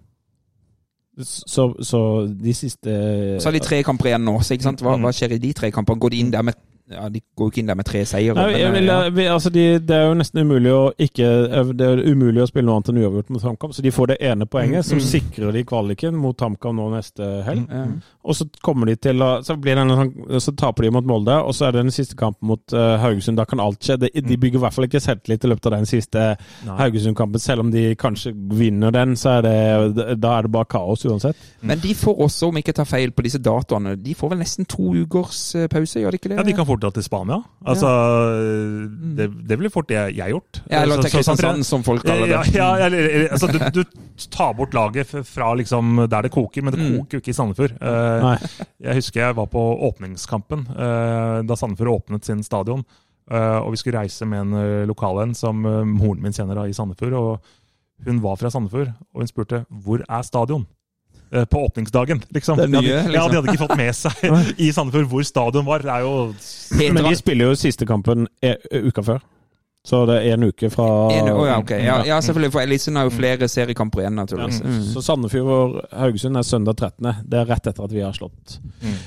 Så, 1.20 1.74
så 1.82 2.00
de 2.30 2.52
siste 2.54 3.40
Så 3.40 3.44
har 3.50 3.52
de 3.52 3.58
tre 3.60 3.82
kamper 3.82 4.06
igjen 4.12 4.22
nå. 4.24 4.38
Så 4.40 4.54
ikke 4.56 4.62
sant? 4.68 4.80
Hva, 4.80 4.96
Mm. 4.96 5.02
hva 5.04 5.10
skjer 5.12 5.32
i 5.34 5.38
de 5.38 5.52
tre 5.52 5.70
kampene? 5.70 5.98
Går 5.98 6.10
de 6.10 6.20
inn 6.20 6.30
der 6.30 6.42
med 6.42 6.54
ja, 6.90 7.08
De 7.12 7.20
går 7.20 7.48
jo 7.48 7.52
ikke 7.52 7.62
inn 7.62 7.70
der 7.70 7.78
med 7.78 7.88
tre 7.88 8.02
seire. 8.08 8.46
Eh, 8.48 9.32
altså 9.32 9.52
de, 9.54 9.64
det 9.84 9.96
er 9.96 10.06
jo 10.08 10.18
nesten 10.18 10.42
umulig 10.44 10.72
å 10.74 10.82
ikke 10.98 11.28
Det 11.78 11.88
er 11.88 12.02
umulig 12.08 12.42
å 12.42 12.48
spille 12.50 12.66
noe 12.68 12.78
annet 12.78 12.92
enn 12.92 13.00
uavgjort 13.02 13.32
mot 13.34 13.46
HamKam, 13.48 13.74
så 13.76 13.84
de 13.84 13.94
får 13.94 14.12
det 14.12 14.18
ene 14.30 14.48
poenget, 14.50 14.86
som 14.88 15.00
sikrer 15.02 15.52
de 15.54 15.64
kvaliken 15.68 16.16
mot 16.18 16.38
HamKam 16.40 16.78
nå 16.78 16.88
neste 16.94 17.28
helg. 17.46 17.66
Mm. 17.68 17.98
Og 18.28 18.36
så 18.36 18.48
kommer 18.64 18.90
de 18.90 18.96
til 19.00 19.22
å 19.24 19.30
Så, 19.44 19.56
blir 19.60 19.78
det 19.78 19.84
sånn, 19.88 20.12
så 20.42 20.52
taper 20.58 20.86
de 20.86 20.92
mot 20.98 21.06
Molde, 21.08 21.36
og 21.40 21.54
så 21.56 21.68
er 21.68 21.76
det 21.76 21.86
den 21.86 21.94
siste 21.94 22.16
kampen 22.18 22.50
mot 22.50 22.76
uh, 22.76 22.96
Haugesund. 23.00 23.38
Da 23.38 23.46
kan 23.48 23.62
alt 23.62 23.84
skje. 23.84 23.98
De, 24.02 24.10
de 24.12 24.36
bygger 24.40 24.60
i 24.60 24.62
hvert 24.64 24.76
fall 24.76 24.88
ikke 24.88 25.02
selvtillit 25.02 25.44
i 25.46 25.52
løpet 25.52 25.70
av 25.70 25.76
den 25.78 25.88
siste 25.88 26.24
Haugesund-kampen. 26.66 27.40
Selv 27.42 27.64
om 27.64 27.72
de 27.72 27.92
kanskje 27.98 28.34
vinner 28.34 28.92
den, 28.94 29.16
så 29.18 29.38
er 29.38 29.46
det 29.46 29.56
da 30.20 30.34
er 30.38 30.46
det 30.46 30.52
bare 30.52 30.68
kaos 30.70 31.04
uansett. 31.08 31.38
Men 31.60 31.80
de 31.82 31.94
får 31.94 32.20
også, 32.26 32.48
om 32.48 32.58
jeg 32.58 32.66
ikke 32.66 32.76
tar 32.80 32.88
feil 32.88 33.12
på 33.14 33.24
disse 33.26 33.40
datoene, 33.42 33.96
de 34.00 34.14
får 34.18 34.32
vel 34.32 34.42
nesten 34.42 34.68
to 34.68 34.92
ukers 34.94 35.40
eh, 35.58 35.68
pause, 35.70 36.00
gjør 36.00 36.14
de 36.14 36.20
ikke 36.20 36.32
det? 36.32 36.38
Ja, 36.40 36.46
De 36.46 36.56
kan 36.56 36.68
fort 36.68 36.77
dra 36.80 36.90
til 36.94 37.02
Spania. 37.04 37.36
Altså, 37.66 37.88
det, 39.18 39.26
det 39.48 39.58
ville 39.58 39.70
fort 39.72 39.90
jeg, 39.92 40.14
jeg 40.16 40.32
gjort. 40.34 40.60
Ja, 40.70 40.82
eller 40.82 41.02
Så- 41.02 41.22
så- 41.22 41.36
sånn, 41.36 41.64
som 41.64 41.82
folk 41.82 42.04
kaller 42.04 42.26
det. 42.26 42.54
ja, 42.54 42.68
eller, 42.76 42.98
eller, 42.98 43.28
altså, 43.34 43.46
du, 43.52 43.58
du 43.82 43.84
tar 44.30 44.54
bort 44.54 44.74
laget 44.74 45.06
fra 45.26 45.54
liksom 45.54 46.08
der 46.08 46.22
det 46.22 46.30
koker, 46.32 46.62
men 46.62 46.72
det 46.74 46.80
Mm. 46.80 46.98
koker 46.98 47.18
jo 47.18 47.20
ikke 47.20 47.30
i 47.34 47.38
Sandefjord. 47.38 47.76
Uh, 47.82 48.36
jeg 48.80 48.94
husker 48.94 49.20
jeg 49.20 49.34
var 49.36 49.46
på 49.46 49.62
åpningskampen 49.90 50.66
uh, 50.70 51.42
da 51.42 51.54
Sandefjord 51.56 52.02
åpnet 52.02 52.24
sin 52.24 52.42
stadion. 52.42 52.84
Uh, 53.30 53.60
og 53.60 53.72
vi 53.72 53.76
skulle 53.76 53.98
reise 54.00 54.24
med 54.24 54.40
en 54.40 54.52
uh, 54.54 54.86
lokal 54.88 55.18
en 55.22 55.34
som 55.34 55.60
eh, 55.66 55.84
moren 55.84 56.22
min 56.22 56.32
kjenner 56.32 56.54
da, 56.56 56.62
i 56.64 56.72
Sandefjord. 56.72 57.12
og 57.12 57.40
Hun 58.06 58.20
var 58.22 58.36
fra 58.40 58.48
Sandefjord, 58.50 58.88
og 59.12 59.20
hun 59.20 59.26
spurte 59.28 59.66
hvor 59.68 60.00
er 60.08 60.22
stadion? 60.22 60.66
Eh, 61.32 61.44
på 61.44 61.60
åpningsdagen, 61.66 62.22
liksom. 62.32 62.56
Det 62.56 62.64
er 62.64 62.68
De 62.68 62.76
hadde, 62.76 62.88
Ja, 62.88 63.02
liksom. 63.06 63.30
de 63.30 63.36
hadde 63.36 63.52
ikke 63.52 63.66
fått 63.66 63.76
med 63.76 63.96
seg 63.96 64.12
i 64.66 64.70
Sandefjord 64.72 65.10
hvor 65.10 65.26
stadion 65.28 65.66
var. 65.66 65.82
Det 65.84 65.90
er 65.92 66.06
jo 66.06 66.14
Men 66.78 67.02
de 67.04 67.16
spiller 67.18 67.50
jo 67.50 67.58
siste 67.58 67.86
kampen 67.86 68.28
e 68.42 68.54
uka 68.88 69.02
før. 69.04 69.20
Så 69.88 70.02
det 70.08 70.16
er 70.26 70.34
en 70.34 70.42
uke 70.48 70.68
fra 70.72 70.86
En, 71.14 71.28
oh 71.32 71.46
ja, 71.46 71.58
okay. 71.58 71.78
ja, 71.84 72.00
ja, 72.04 72.16
selvfølgelig. 72.20 72.52
For 72.52 72.60
Elisen 72.60 72.96
har 72.98 73.06
jo 73.08 73.12
flere 73.14 73.48
seriekamper 73.48 74.02
igjen, 74.02 74.16
naturligvis. 74.18 74.58
Mm. 74.64 74.80
Så 74.92 75.02
Sandefjord 75.06 75.52
og 75.54 75.78
Haugesund 75.96 76.36
er 76.36 76.42
søndag 76.48 76.76
13. 76.76 77.12
Det 77.24 77.38
er 77.40 77.46
rett 77.48 77.70
etter 77.70 77.84
at 77.86 77.94
vi 77.94 78.02
har 78.04 78.12
slått 78.16 78.58
Mm. 78.82 78.98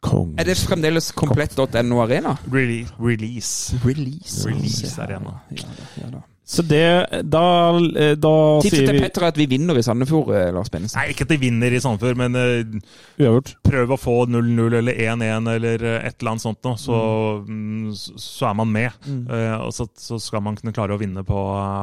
Kong. 0.00 0.34
Er 0.40 0.44
det 0.48 0.54
fremdeles 0.56 1.10
komplett.no 1.12 1.98
Arena? 2.00 2.38
Release. 2.50 2.88
release. 2.98 3.76
Release. 3.84 4.48
Release 4.48 4.96
Arena. 5.02 5.34
Ja, 5.52 5.68
da, 5.76 5.88
ja, 6.00 6.06
da. 6.14 6.22
Så 6.50 6.64
det 6.66 6.82
Da, 7.30 7.42
eh, 7.78 8.16
da 8.18 8.32
Tipset 8.64 8.74
sier 8.80 8.88
til 8.88 8.96
vi 8.96 9.02
Petter 9.04 9.22
er 9.22 9.30
at 9.30 9.36
vi 9.38 9.46
vinner 9.52 9.78
i 9.78 9.82
Sandefjord, 9.86 10.32
eh, 10.34 10.48
Lars 10.56 10.70
Benesen. 10.72 10.98
Nei, 10.98 11.12
ikke 11.12 11.22
at 11.28 11.30
de 11.30 11.38
vinner 11.38 11.70
i 11.76 11.78
Sandefjord, 11.82 12.18
men 12.18 12.34
uh, 12.34 13.52
prøv 13.62 13.92
å 13.94 13.98
få 14.00 14.16
0-0 14.26 14.74
eller 14.80 14.98
1-1 14.98 15.46
eller 15.54 15.84
et 16.00 16.16
eller 16.18 16.32
annet 16.32 16.42
sånt 16.42 16.58
noe, 16.66 16.74
så, 16.80 16.98
mm, 17.46 17.92
så- 17.94 18.18
så 18.18 18.48
er 18.50 18.54
man 18.58 18.72
med. 18.72 18.90
Eh, 19.06 19.54
og 19.60 19.70
så, 19.72 19.86
så 19.96 20.18
skal 20.20 20.42
man 20.42 20.56
kunne 20.58 20.72
klare 20.74 20.96
å 20.96 20.98
vinne 20.98 21.22
på, 21.26 21.38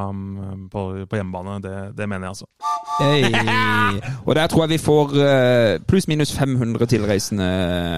um, 0.09 0.67
på, 0.71 0.83
på 1.07 1.15
hjemmebane. 1.21 1.61
Det, 1.63 1.95
det 1.95 2.09
mener 2.09 2.27
jeg 2.27 2.35
altså. 2.35 2.47
Hey. 2.99 4.01
Og 4.25 4.35
der 4.35 4.47
tror 4.51 4.65
jeg 4.65 4.73
vi 4.75 4.81
får 4.83 5.15
uh, 5.15 5.77
pluss-minus 5.87 6.31
500 6.35 6.87
tilreisende 6.91 7.47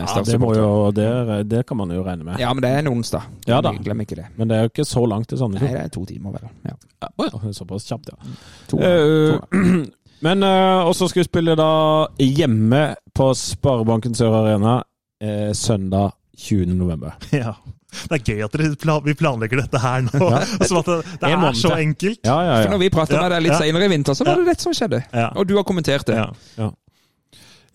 Ja, 0.06 0.22
det, 0.22 0.38
jo, 0.60 0.92
det, 0.92 1.50
det 1.50 1.66
kan 1.66 1.78
man 1.80 1.90
jo 1.96 2.04
regne 2.04 2.26
med. 2.28 2.40
Ja, 2.40 2.54
men 2.54 2.62
det 2.62 2.70
er 2.74 2.84
en 2.84 2.92
onsdag. 2.94 3.26
Ja 3.48 3.62
da. 3.66 3.74
Glem 3.74 4.02
ikke 4.06 4.20
det. 4.20 4.28
Men 4.38 4.50
det 4.52 4.58
er 4.58 4.68
jo 4.68 4.74
ikke 4.76 4.86
så 4.86 5.06
langt 5.08 5.30
til 5.30 5.40
Nei, 5.50 5.60
det 5.72 5.86
er 5.86 5.88
to 5.94 6.04
timer, 6.06 6.36
vel. 6.36 6.50
Ja. 6.68 6.76
Oh, 7.16 7.26
ja, 7.30 7.54
såpass 7.54 7.88
kjapt, 7.90 8.12
ja. 8.12 8.36
To, 8.72 8.80
uh, 8.80 9.40
to. 9.40 9.90
Men 10.26 10.44
uh, 10.44 10.88
også 10.90 11.08
skal 11.10 11.24
vi 11.24 11.30
spille 11.30 11.56
da 11.56 11.72
hjemme 12.20 12.84
på 13.16 13.32
Sparebanken 13.38 14.16
Sør 14.18 14.42
Arena 14.42 14.80
uh, 14.84 15.52
søndag 15.56 16.12
20. 16.38 16.74
november. 16.76 17.16
Ja. 17.36 17.56
Det 17.90 18.20
er 18.20 18.22
gøy 18.22 18.44
at 18.46 18.54
dere 18.54 18.76
pla 18.78 19.00
vi 19.02 19.16
planlegger 19.18 19.64
dette 19.64 19.80
her 19.82 20.04
nå. 20.06 20.28
Som 20.70 20.78
at 20.84 20.92
det, 20.92 20.98
det 21.24 21.32
er 21.34 21.56
så 21.58 21.72
enkelt. 21.74 22.20
Ja, 22.22 22.36
ja, 22.46 22.60
For 22.62 22.76
når 22.76 22.84
vi 22.84 22.90
prata 22.94 23.16
Ja, 23.16 23.24
med 23.24 23.34
deg 23.34 23.48
litt 23.48 23.56
ja. 23.56 23.64
senere 23.64 23.88
i 23.88 23.92
vinter, 23.96 24.18
så 24.18 24.28
var 24.28 24.38
det 24.38 24.52
dette 24.52 24.68
som 24.68 24.76
skjedde. 24.78 25.02
Ja. 25.10 25.32
Og 25.34 25.50
du 25.50 25.56
har 25.58 25.66
kommentert 25.66 26.06
det. 26.06 26.20
Ja. 26.20 26.70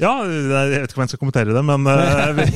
Ja, 0.01 0.13
jeg 0.27 0.71
vet 0.83 0.91
ikke 0.91 0.99
om 0.99 1.05
jeg 1.05 1.13
skal 1.13 1.21
kommentere 1.21 1.55
det, 1.55 1.61
men 1.67 1.87
uh, 1.87 2.31
vi, 2.35 2.47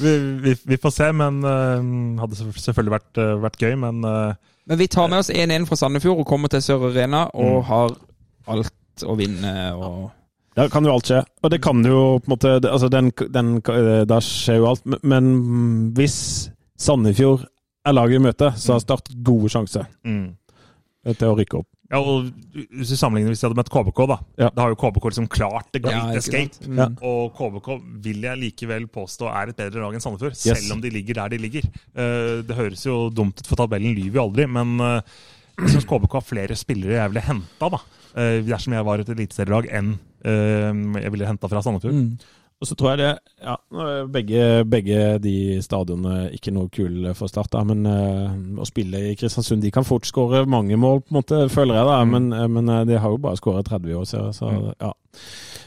vi, 0.00 0.12
vi, 0.44 0.54
vi 0.72 0.78
får 0.80 0.94
se. 0.94 1.08
Men 1.16 1.40
uh, 1.44 2.20
hadde 2.22 2.38
selvfølgelig 2.40 2.94
vært, 2.94 3.10
uh, 3.20 3.34
vært 3.44 3.60
gøy, 3.60 3.74
men 3.80 4.04
eh, 4.08 4.38
Men 4.68 4.78
vi 4.78 4.86
tar 4.88 5.08
med 5.08 5.18
oss 5.22 5.30
1-1 5.32 5.64
fra 5.66 5.76
Sandefjord 5.80 6.18
og 6.20 6.26
kommer 6.28 6.48
til 6.52 6.60
Sør 6.62 6.90
Arena 6.90 7.24
og 7.32 7.62
Mm. 7.62 7.62
har 7.70 7.94
alt 8.48 9.04
å 9.04 9.16
vinne. 9.16 9.54
og... 9.76 10.10
Da 10.58 10.66
kan 10.68 10.84
jo 10.84 10.92
alt 10.92 11.06
skje. 11.06 11.22
Og 11.42 11.50
det 11.50 11.60
kan 11.62 11.84
jo 11.86 12.18
på 12.18 12.26
en 12.28 12.34
måte 12.34 12.52
altså 12.68 12.88
den, 12.90 13.12
den, 13.32 13.56
eh, 13.62 14.04
Da 14.04 14.18
skjer 14.20 14.56
jo 14.58 14.66
alt. 14.66 14.84
Men- 14.86 15.00
Men 15.02 15.92
hvis 15.94 16.50
Sandefjord 16.78 17.46
er 17.86 17.92
laget 17.92 18.16
i 18.20 18.24
møte, 18.24 18.52
så 18.56 18.72
har 18.72 18.80
Start 18.80 19.08
gode 19.24 19.48
sjanser 19.48 19.86
mm. 20.04 20.34
til 21.16 21.28
å 21.28 21.36
rykke 21.38 21.58
opp. 21.62 21.66
Ja, 21.90 21.98
og 22.04 22.26
Hvis 22.52 22.90
du 22.92 22.96
sammenligner 23.00 23.32
hvis 23.32 23.40
de 23.40 23.46
hadde 23.48 23.56
møtt 23.56 23.70
KBK, 23.72 24.00
da 24.10 24.18
Ja. 24.42 24.50
Da 24.52 24.62
har 24.66 24.74
jo 24.74 24.76
KBK 24.76 25.06
liksom 25.08 25.28
klart 25.32 25.70
det 25.72 25.80
Ja, 25.82 25.88
great 25.88 26.10
ikke 26.10 26.20
escape. 26.20 26.68
Mm. 26.68 26.98
Og 27.00 27.32
KBK 27.38 27.68
vil 28.04 28.20
jeg 28.28 28.38
likevel 28.42 28.86
påstå 28.92 29.30
er 29.32 29.48
et 29.54 29.56
bedre 29.56 29.80
lag 29.86 29.94
enn 29.96 30.04
Sandefjord, 30.04 30.36
Yes. 30.36 30.44
selv 30.60 30.76
om 30.76 30.80
de 30.84 30.90
ligger 30.92 31.14
der 31.22 31.28
de 31.32 31.38
ligger. 31.38 31.64
Eh, 31.96 32.42
det 32.44 32.56
høres 32.58 32.84
jo 32.84 33.08
dumt 33.10 33.40
ut, 33.40 33.46
for 33.48 33.56
tabellen 33.56 33.94
lyver 33.96 34.20
jo 34.20 34.26
aldri, 34.28 34.46
men 34.46 34.78
eh, 34.84 35.00
jeg 35.58 35.72
syns 35.78 35.88
KBK 35.88 36.12
har 36.20 36.26
flere 36.28 36.54
spillere 36.60 37.00
jeg 37.00 37.10
ville 37.14 37.24
henta, 37.24 37.70
da. 37.72 37.80
eh, 38.20 38.42
dersom 38.46 38.72
jeg 38.76 38.84
var 38.84 39.00
et 39.00 39.08
eliteserielag, 39.08 39.70
enn 39.72 39.94
eh, 40.24 41.02
jeg 41.02 41.10
ville 41.16 41.26
henta 41.26 41.48
fra 41.48 41.62
Sandefjord. 41.64 41.94
Mm. 41.94 42.18
Og 42.58 42.66
så 42.66 42.74
tror 42.74 42.90
jeg 42.90 42.98
det 42.98 43.10
ja, 43.44 43.52
begge, 44.10 44.64
begge 44.66 45.02
de 45.22 45.34
stadionene 45.62 46.32
ikke 46.34 46.50
noe 46.50 46.66
kule 46.74 47.12
for 47.14 47.30
Start, 47.30 47.52
da, 47.52 47.60
men 47.62 47.84
uh, 47.86 48.32
å 48.58 48.66
spille 48.66 48.98
i 49.12 49.14
Kristiansund 49.14 49.62
De 49.62 49.70
kan 49.70 49.86
fort 49.86 50.08
skåre 50.08 50.40
mange 50.50 50.74
mål, 50.74 51.04
på 51.04 51.12
en 51.14 51.18
måte, 51.20 51.38
føler 51.54 51.78
jeg, 51.78 51.86
da, 51.86 52.00
Mm. 52.02 52.10
men, 52.16 52.26
uh, 52.34 52.48
men 52.50 52.68
eh, 52.74 52.84
de 52.90 52.98
har 52.98 53.14
jo 53.14 53.20
bare 53.22 53.38
skåret 53.38 53.68
30 53.70 53.92
i 53.92 53.94
år, 53.94 54.04
så, 54.10 54.24
så 54.34 54.50
Mm. 54.50 54.72
ja. 54.80 54.92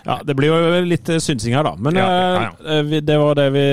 Ja, 0.02 0.16
det 0.26 0.34
blir 0.34 0.49
jo 0.49 0.78
litt 0.89 1.10
eh, 1.14 1.20
synsing 1.22 1.54
her, 1.54 1.62
da. 1.68 1.76
Men 1.78 1.97
Ja, 1.99 2.06
ja, 2.10 2.45
ja. 2.58 3.02
det 3.06 3.18
var 3.22 3.36
det 3.38 3.43
vi 3.54 3.66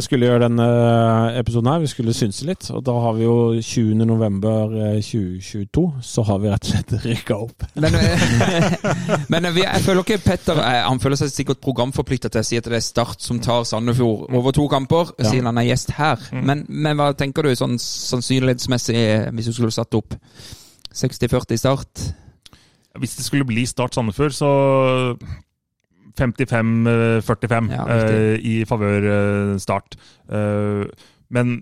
skulle 0.00 0.30
gjøre 0.30 0.46
denne 0.46 0.64
eh, 0.64 1.38
episoden 1.42 1.68
her. 1.68 1.82
Vi 1.82 1.90
skulle 1.92 2.14
synse 2.16 2.46
litt. 2.48 2.70
Og 2.72 2.80
da 2.86 2.94
har 3.04 3.12
vi 3.18 3.26
jo 3.26 3.34
20. 3.60 4.00
november 4.08 4.72
eh, 4.72 5.02
2022, 5.04 5.84
så 6.00 6.24
har 6.24 6.40
vi 6.40 6.48
rett 6.54 6.64
og 6.64 6.72
slett 6.72 6.94
rykka 7.04 7.36
opp. 7.36 7.66
Men, 7.76 7.98
eh, 8.00 8.24
men 9.34 9.50
vi, 9.52 9.66
jeg 9.66 9.84
føler 9.84 10.00
ikke 10.06 10.20
Petter 10.24 10.62
eh, 10.64 10.80
Han 10.88 11.02
føler 11.04 11.20
seg 11.20 11.34
sikkert 11.34 11.60
programforplikta 11.64 12.32
til 12.32 12.40
å 12.40 12.48
si 12.48 12.56
at 12.62 12.64
det 12.72 12.80
er 12.80 12.88
Start 12.88 13.20
som 13.20 13.44
tar 13.44 13.68
Sandefjord 13.68 14.32
over 14.32 14.56
to 14.56 14.64
kamper, 14.72 15.12
Ja. 15.20 15.28
siden 15.34 15.52
han 15.52 15.60
er 15.60 15.68
gjest 15.68 15.92
her. 16.00 16.24
Mm. 16.32 16.44
Men, 16.48 16.64
men 16.68 16.96
hva 16.96 17.12
tenker 17.12 17.44
du 17.44 17.52
sånn 17.60 17.76
sannsynlighetsmessig, 17.76 18.96
eh, 19.04 19.28
hvis 19.36 19.52
du 19.52 19.58
skulle 19.60 19.74
satt 19.74 20.00
opp 20.00 20.16
60-40 20.96 21.60
Start? 21.60 22.08
Hvis 22.98 23.16
det 23.16 23.24
skulle 23.26 23.46
bli 23.48 23.66
Start 23.66 23.94
Sandefjord, 23.94 24.34
så 24.36 24.50
55-45 26.20 27.72
Ja, 27.74 27.84
uh, 27.88 28.38
i 28.38 28.64
favør 28.68 29.08
uh, 29.08 29.58
Start. 29.58 29.96
Uh, 30.30 30.86
men 31.30 31.56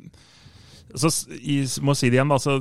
så 0.94 1.08
i, 1.40 1.62
må 1.80 1.94
si 1.96 2.10
det 2.12 2.18
igjen, 2.18 2.32
da. 2.32 2.58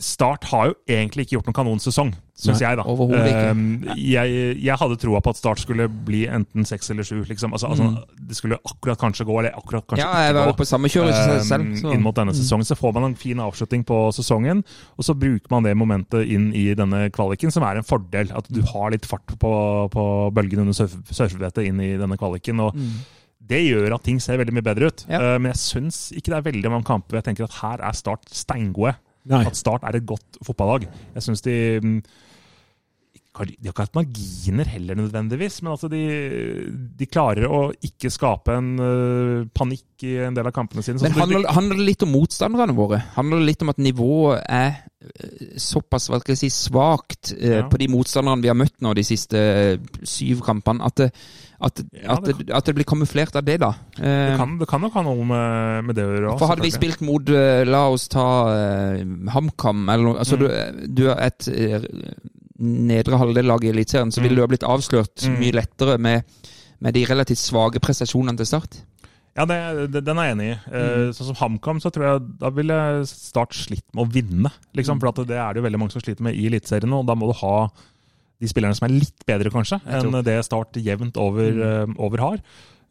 Start 0.00 0.44
har 0.50 0.70
jo 0.70 0.74
egentlig 0.88 1.26
ikke 1.26 1.34
gjort 1.36 1.48
noen 1.50 1.56
kanonsesong, 1.60 2.10
syns 2.40 2.60
jeg. 2.62 2.76
da. 2.78 2.84
Eh, 2.88 3.96
jeg, 4.00 4.38
jeg 4.64 4.76
hadde 4.80 4.96
troa 5.02 5.20
på 5.20 5.32
at 5.34 5.36
Start 5.36 5.60
skulle 5.60 5.86
bli 5.92 6.22
enten 6.32 6.64
seks 6.64 6.88
eller 6.94 7.04
sju. 7.04 7.18
Liksom. 7.28 7.52
Altså, 7.52 7.68
altså, 7.68 7.90
Det 8.16 8.36
skulle 8.38 8.56
akkurat 8.64 8.96
kanskje 8.98 9.26
gå, 9.28 9.36
eller 9.42 9.52
akkurat 9.58 9.84
kanskje 9.86 10.06
Mm. 10.06 10.14
Ja, 10.14 10.22
jeg 10.24 10.34
var 10.38 10.48
gå. 10.52 10.56
på 10.62 10.66
samme 10.70 10.88
kjøret 10.88 11.12
Um, 11.20 11.44
selv. 11.44 11.76
Så. 11.82 11.92
inn 11.92 12.02
mot 12.02 12.16
denne 12.16 12.32
sesongen. 12.32 12.64
Så 12.64 12.78
får 12.80 12.94
man 12.96 13.04
en 13.10 13.14
fin 13.20 13.36
avslutning 13.44 13.84
på 13.84 13.98
sesongen, 14.16 14.64
og 14.96 15.04
så 15.04 15.14
bruker 15.14 15.50
man 15.50 15.62
det 15.68 15.76
momentet 15.76 16.26
inn 16.26 16.48
i 16.56 16.72
denne 16.74 17.10
kvaliken, 17.12 17.52
som 17.52 17.62
er 17.68 17.76
en 17.76 17.84
fordel. 17.84 18.32
At 18.32 18.48
du 18.48 18.62
har 18.72 18.90
litt 18.90 19.04
fart 19.06 19.26
på, 19.38 19.52
på 19.92 20.06
bølgen 20.32 20.60
under 20.64 20.72
surf, 20.72 20.96
surfebrettet 21.12 21.66
inn 21.68 21.78
i 21.80 21.96
denne 22.00 22.16
kvaliken. 22.16 22.58
og 22.60 22.74
Det 23.50 23.60
gjør 23.66 23.94
at 23.96 24.04
ting 24.04 24.18
ser 24.20 24.38
veldig 24.38 24.52
mye 24.54 24.62
bedre 24.64 24.88
ut. 24.88 25.04
Ja. 25.10 25.18
Uh, 25.34 25.38
men 25.38 25.52
jeg 25.52 25.60
syns 25.60 26.00
ikke 26.16 26.30
det 26.32 26.38
er 26.40 26.48
veldig 26.52 26.70
mange 26.70 26.84
kamper 26.88 27.16
jeg 27.20 27.24
tenker 27.28 27.44
at 27.44 27.60
her 27.60 27.84
er 27.84 27.92
Start 27.92 28.24
steingode. 28.32 28.94
Nei. 29.28 29.44
At 29.46 29.58
Start 29.58 29.84
er 29.84 29.98
et 29.98 30.06
godt 30.08 30.40
fotballag. 30.46 30.88
Jeg 31.14 31.26
syns 31.26 31.44
de 31.44 31.54
mm, 31.84 32.00
de 33.30 33.68
har 33.68 33.72
ikke 33.72 33.84
hatt 33.86 33.94
marginer 33.96 34.68
heller 34.68 34.98
nødvendigvis, 34.98 35.60
men 35.62 35.70
altså 35.72 35.88
de, 35.88 36.00
de 36.98 37.06
klarer 37.06 37.46
å 37.46 37.60
ikke 37.86 38.10
skape 38.12 38.56
en 38.58 38.70
uh, 38.82 39.44
panikk 39.54 40.02
i 40.08 40.16
en 40.26 40.34
del 40.36 40.50
av 40.50 40.54
kampene 40.56 40.82
sine. 40.82 40.98
Men 41.04 41.14
handler, 41.14 41.46
handler 41.54 41.78
det 41.78 41.86
litt 41.92 42.04
om 42.04 42.10
motstanderne 42.10 42.74
våre? 42.76 42.98
Handler 43.14 43.40
det 43.40 43.52
litt 43.52 43.62
om 43.64 43.70
at 43.70 43.80
nivået 43.80 44.42
er 44.50 44.80
eh, 44.82 45.54
såpass 45.62 46.10
hva 46.10 46.18
skal 46.20 46.34
jeg 46.34 46.42
si, 46.42 46.50
svakt 46.66 47.32
uh, 47.36 47.60
Ja. 47.60 47.62
på 47.70 47.80
de 47.80 47.88
motstanderne 47.92 48.42
vi 48.42 48.50
har 48.50 48.58
møtt 48.58 48.76
nå 48.82 48.96
de 48.98 49.06
siste 49.06 49.40
syv 50.02 50.42
kampene? 50.44 50.90
At 50.90 50.98
det, 51.00 51.12
at, 51.60 51.80
Ja, 51.92 52.14
det 52.24 52.34
at, 52.34 52.50
at 52.56 52.64
det 52.70 52.74
blir 52.74 52.84
kamuflert 52.88 53.36
av 53.36 53.44
det, 53.44 53.58
da. 53.60 53.70
Eh, 53.98 54.30
det, 54.30 54.36
kan, 54.40 54.58
det 54.58 54.68
kan 54.70 54.80
nok 54.80 54.94
ha 54.96 55.02
noe 55.04 55.24
med, 55.28 55.84
med 55.84 55.94
det 55.98 56.04
å 56.06 56.12
gjøre. 56.14 56.38
for 56.40 56.48
hadde 56.54 56.62
vi 56.64 56.70
spilt 56.72 57.00
mot 57.04 57.28
eh, 57.28 57.64
La 57.68 57.82
oss 57.92 58.08
ta 58.08 58.26
eh, 58.54 59.04
HamKam, 59.34 59.88
eller 59.88 60.04
noe 60.04 60.18
altså 60.22 60.38
Mm. 60.40 60.44
du, 60.86 60.94
du 61.02 61.08
er 61.10 61.20
et 61.26 61.48
eh, 61.52 61.88
nedre 62.60 63.16
halvdel-lag 63.20 63.64
i 63.64 63.70
Eliteserien, 63.72 64.12
så 64.12 64.20
ville 64.22 64.34
Mm. 64.34 64.36
du 64.36 64.42
ha 64.42 64.46
blitt 64.52 64.68
avslørt 64.68 65.26
Mm. 65.28 65.38
mye 65.40 65.52
lettere 65.60 65.98
med, 65.98 66.24
med 66.80 66.94
de 66.94 67.04
relativt 67.04 67.38
svake 67.38 67.80
prestasjonene 67.80 68.36
til 68.36 68.46
Start. 68.46 68.80
Ja, 69.36 69.44
det, 69.46 69.92
det, 69.92 70.00
den 70.04 70.18
er 70.18 70.24
jeg 70.26 70.36
enig 70.36 70.48
i. 70.50 70.56
Eh, 70.74 70.96
Mm. 71.06 71.12
Sånn 71.14 71.26
som 71.30 71.36
HamKam, 71.38 71.80
så 71.80 71.90
tror 71.92 72.04
jeg 72.08 72.38
da 72.40 72.50
ville 72.50 73.06
Start 73.06 73.52
slitt 73.54 73.84
med 73.94 74.04
å 74.04 74.10
vinne. 74.12 74.50
Liksom, 74.74 74.96
Mm. 74.98 75.00
for 75.00 75.24
det 75.24 75.36
er 75.38 75.52
det 75.54 75.62
jo 75.62 75.68
veldig 75.68 75.78
mange 75.78 75.92
som 75.92 76.00
sliter 76.02 76.22
med 76.22 76.34
i 76.34 76.46
Eliteserien, 76.48 76.92
og 76.92 77.06
da 77.06 77.14
må 77.14 77.28
du 77.32 77.38
ha 77.38 77.68
de 78.40 78.48
spillerne 78.50 78.76
som 78.76 78.88
er 78.88 78.96
litt 78.98 79.24
bedre, 79.28 79.52
kanskje, 79.52 79.80
enn 79.86 80.22
det 80.24 80.38
Start 80.46 80.72
jevnt 80.80 81.16
over, 81.20 81.50
Mm. 81.52 81.64
eh, 81.90 81.94
over 82.02 82.18
har. 82.18 82.38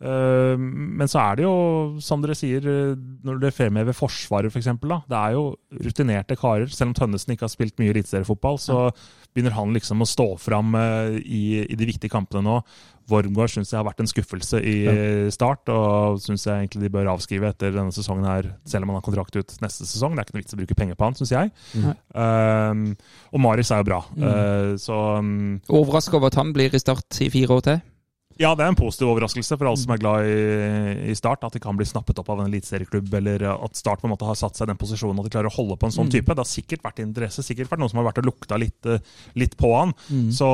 Eh, 0.02 0.56
men 0.56 1.08
så 1.12 1.20
er 1.20 1.36
det 1.36 1.44
jo, 1.44 2.00
som 2.00 2.22
dere 2.22 2.36
sier, 2.38 2.64
eh, 2.64 2.96
når 3.26 3.40
dere 3.42 3.52
fremhever 3.52 3.92
Forsvaret 3.98 4.48
f.eks., 4.48 4.62
eksempel 4.64 4.94
da, 4.94 5.02
det 5.10 5.18
er 5.18 5.34
jo 5.36 5.58
rutinerte 5.76 6.38
karer. 6.40 6.70
Selv 6.72 6.90
om 6.90 6.94
Tønnesen 6.94 7.34
ikke 7.36 7.48
har 7.48 7.52
spilt 7.52 7.76
mye 7.82 7.92
eliteseriefotball, 7.92 8.58
så 8.62 8.92
begynner 9.36 9.58
han 9.58 9.74
liksom 9.76 10.00
å 10.00 10.08
stå 10.08 10.40
fram 10.40 10.72
i, 11.20 11.66
i 11.68 11.76
de 11.76 11.86
viktige 11.90 12.10
kampene 12.14 12.46
nå. 12.46 12.64
Wormgård 13.12 13.54
syns 13.54 13.74
jeg 13.74 13.80
har 13.80 13.88
vært 13.88 14.04
en 14.04 14.10
skuffelse 14.10 14.62
i 14.62 14.76
start, 15.34 15.70
og 15.74 16.20
syns 16.24 16.46
jeg 16.48 16.66
egentlig 16.66 16.86
de 16.86 16.94
bør 16.94 17.12
avskrive 17.14 17.52
etter 17.52 17.74
denne 17.76 17.94
sesongen 17.96 18.28
her, 18.30 18.52
selv 18.70 18.86
om 18.86 18.94
han 18.94 19.00
har 19.00 19.06
kontrakt 19.06 19.36
ut 19.40 19.56
neste 19.64 19.88
sesong. 19.90 20.16
Det 20.16 20.24
er 20.24 20.28
ikke 20.28 20.38
noe 20.38 20.44
vits 20.44 20.58
å 20.58 20.62
bruke 20.62 20.80
penger 20.80 21.00
på 21.00 21.10
han, 21.10 21.18
syns 21.20 21.34
jeg. 21.36 21.54
Mm. 21.76 21.90
Um, 22.14 22.84
og 23.34 23.44
Marius 23.46 23.74
er 23.74 23.84
jo 23.84 23.90
bra, 23.92 24.04
Mm. 24.20 24.24
Uh, 24.26 24.74
så 24.80 24.96
um, 25.20 25.60
Overraska 25.70 26.18
over 26.18 26.32
at 26.32 26.38
han 26.40 26.52
blir 26.56 26.74
i 26.74 26.82
Start 26.82 27.20
i 27.24 27.30
fire 27.32 27.56
år 27.56 27.66
til. 27.66 27.82
Ja, 28.40 28.54
det 28.56 28.64
er 28.64 28.72
en 28.72 28.78
positiv 28.80 29.10
overraskelse 29.12 29.58
for 29.60 29.68
alle 29.68 29.80
som 29.82 29.92
er 29.92 30.00
glad 30.00 30.28
i, 30.32 31.10
i 31.12 31.16
Start. 31.18 31.44
At 31.44 31.56
de 31.56 31.60
kan 31.60 31.76
bli 31.76 31.88
snappet 31.88 32.22
opp 32.22 32.30
av 32.32 32.40
en 32.40 32.48
eliteserieklubb, 32.48 33.12
eller 33.20 33.44
at 33.52 33.76
Start 33.76 34.00
på 34.00 34.08
en 34.08 34.14
måte 34.14 34.28
har 34.28 34.38
satt 34.40 34.56
seg 34.56 34.64
i 34.68 34.72
den 34.72 34.80
posisjonen 34.80 35.20
at 35.20 35.28
de 35.28 35.34
klarer 35.34 35.52
å 35.52 35.56
holde 35.58 35.76
på 35.80 35.90
en 35.90 35.96
sånn 35.96 36.08
Mm. 36.08 36.14
type. 36.16 36.32
Det 36.38 36.44
har 36.46 36.48
sikkert 36.48 36.86
vært 36.88 37.02
interesse, 37.04 37.44
sikkert 37.44 37.70
vært 37.74 37.84
noen 37.84 37.92
som 37.92 38.00
har 38.00 38.08
vært 38.08 38.22
og 38.24 38.30
lukta 38.32 38.58
litt, 38.58 38.80
eh, 38.88 39.04
litt 39.36 39.58
på 39.60 39.74
han. 39.76 39.92
Mm. 40.10 40.32
Så 40.32 40.48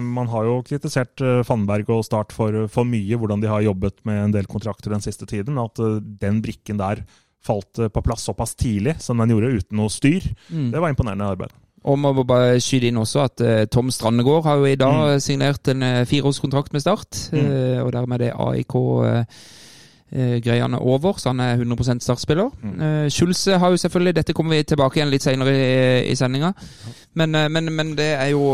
man 0.00 0.28
har 0.28 0.44
jo 0.44 0.62
kritisert 0.68 1.20
eh, 1.24 1.42
Fannberg 1.48 1.88
og 1.88 2.04
Start 2.04 2.32
for, 2.36 2.68
for 2.68 2.84
mye, 2.84 3.16
hvordan 3.16 3.40
de 3.40 3.48
har 3.48 3.64
jobbet 3.64 4.04
med 4.04 4.24
en 4.26 4.36
del 4.36 4.44
kontrakter 4.46 4.90
den 4.92 5.00
siste 5.00 5.24
tiden. 5.26 5.56
At 5.58 5.80
eh, 5.80 5.98
den 6.20 6.42
brikken 6.44 6.76
der 6.76 7.04
falt 7.40 7.72
på 7.72 8.02
plass 8.04 8.26
såpass 8.28 8.52
tidlig 8.54 8.98
som 9.00 9.16
den 9.16 9.30
gjorde, 9.32 9.54
uten 9.62 9.78
noe 9.80 9.88
styr. 9.88 10.20
Mm. 10.52 10.70
Det 10.74 10.80
var 10.82 10.92
imponerende 10.92 11.24
arbeid. 11.32 11.54
Og 11.84 11.96
må 11.98 12.10
bare 12.28 12.58
skyte 12.60 12.90
inn 12.90 12.98
også 13.00 13.22
at 13.24 13.40
uh, 13.40 13.64
Tom 13.72 13.88
Strandegård 13.90 14.44
har 14.44 14.56
jo 14.60 14.64
i 14.68 14.74
dag 14.76 15.14
Mm. 15.14 15.20
signert 15.20 15.68
en 15.72 15.82
uh, 15.82 16.04
fireårskontrakt 16.04 16.72
med 16.72 16.80
Start. 16.84 17.30
Mm. 17.32 17.38
Uh, 17.46 17.78
og 17.86 17.92
dermed 17.94 18.20
er 18.20 18.34
AIK-greiene 20.12 20.78
over, 20.78 21.12
så 21.18 21.28
han 21.30 21.40
er 21.40 21.52
100 21.54 22.00
startspiller. 22.04 22.50
Mm. 22.62 22.80
Uh, 22.80 23.08
Schulze 23.08 23.58
har 23.58 23.70
jo 23.70 23.76
selvfølgelig 23.76 24.14
Dette 24.16 24.32
kommer 24.36 24.56
vi 24.56 24.62
tilbake 24.62 24.98
igjen 25.00 25.10
litt 25.12 25.22
senere 25.24 25.54
i, 25.54 26.10
i 26.10 26.14
sendinga. 26.18 26.52
Men, 27.14 27.30
men, 27.52 27.72
men 27.74 27.94
det 27.98 28.10
er 28.14 28.28
jo 28.30 28.44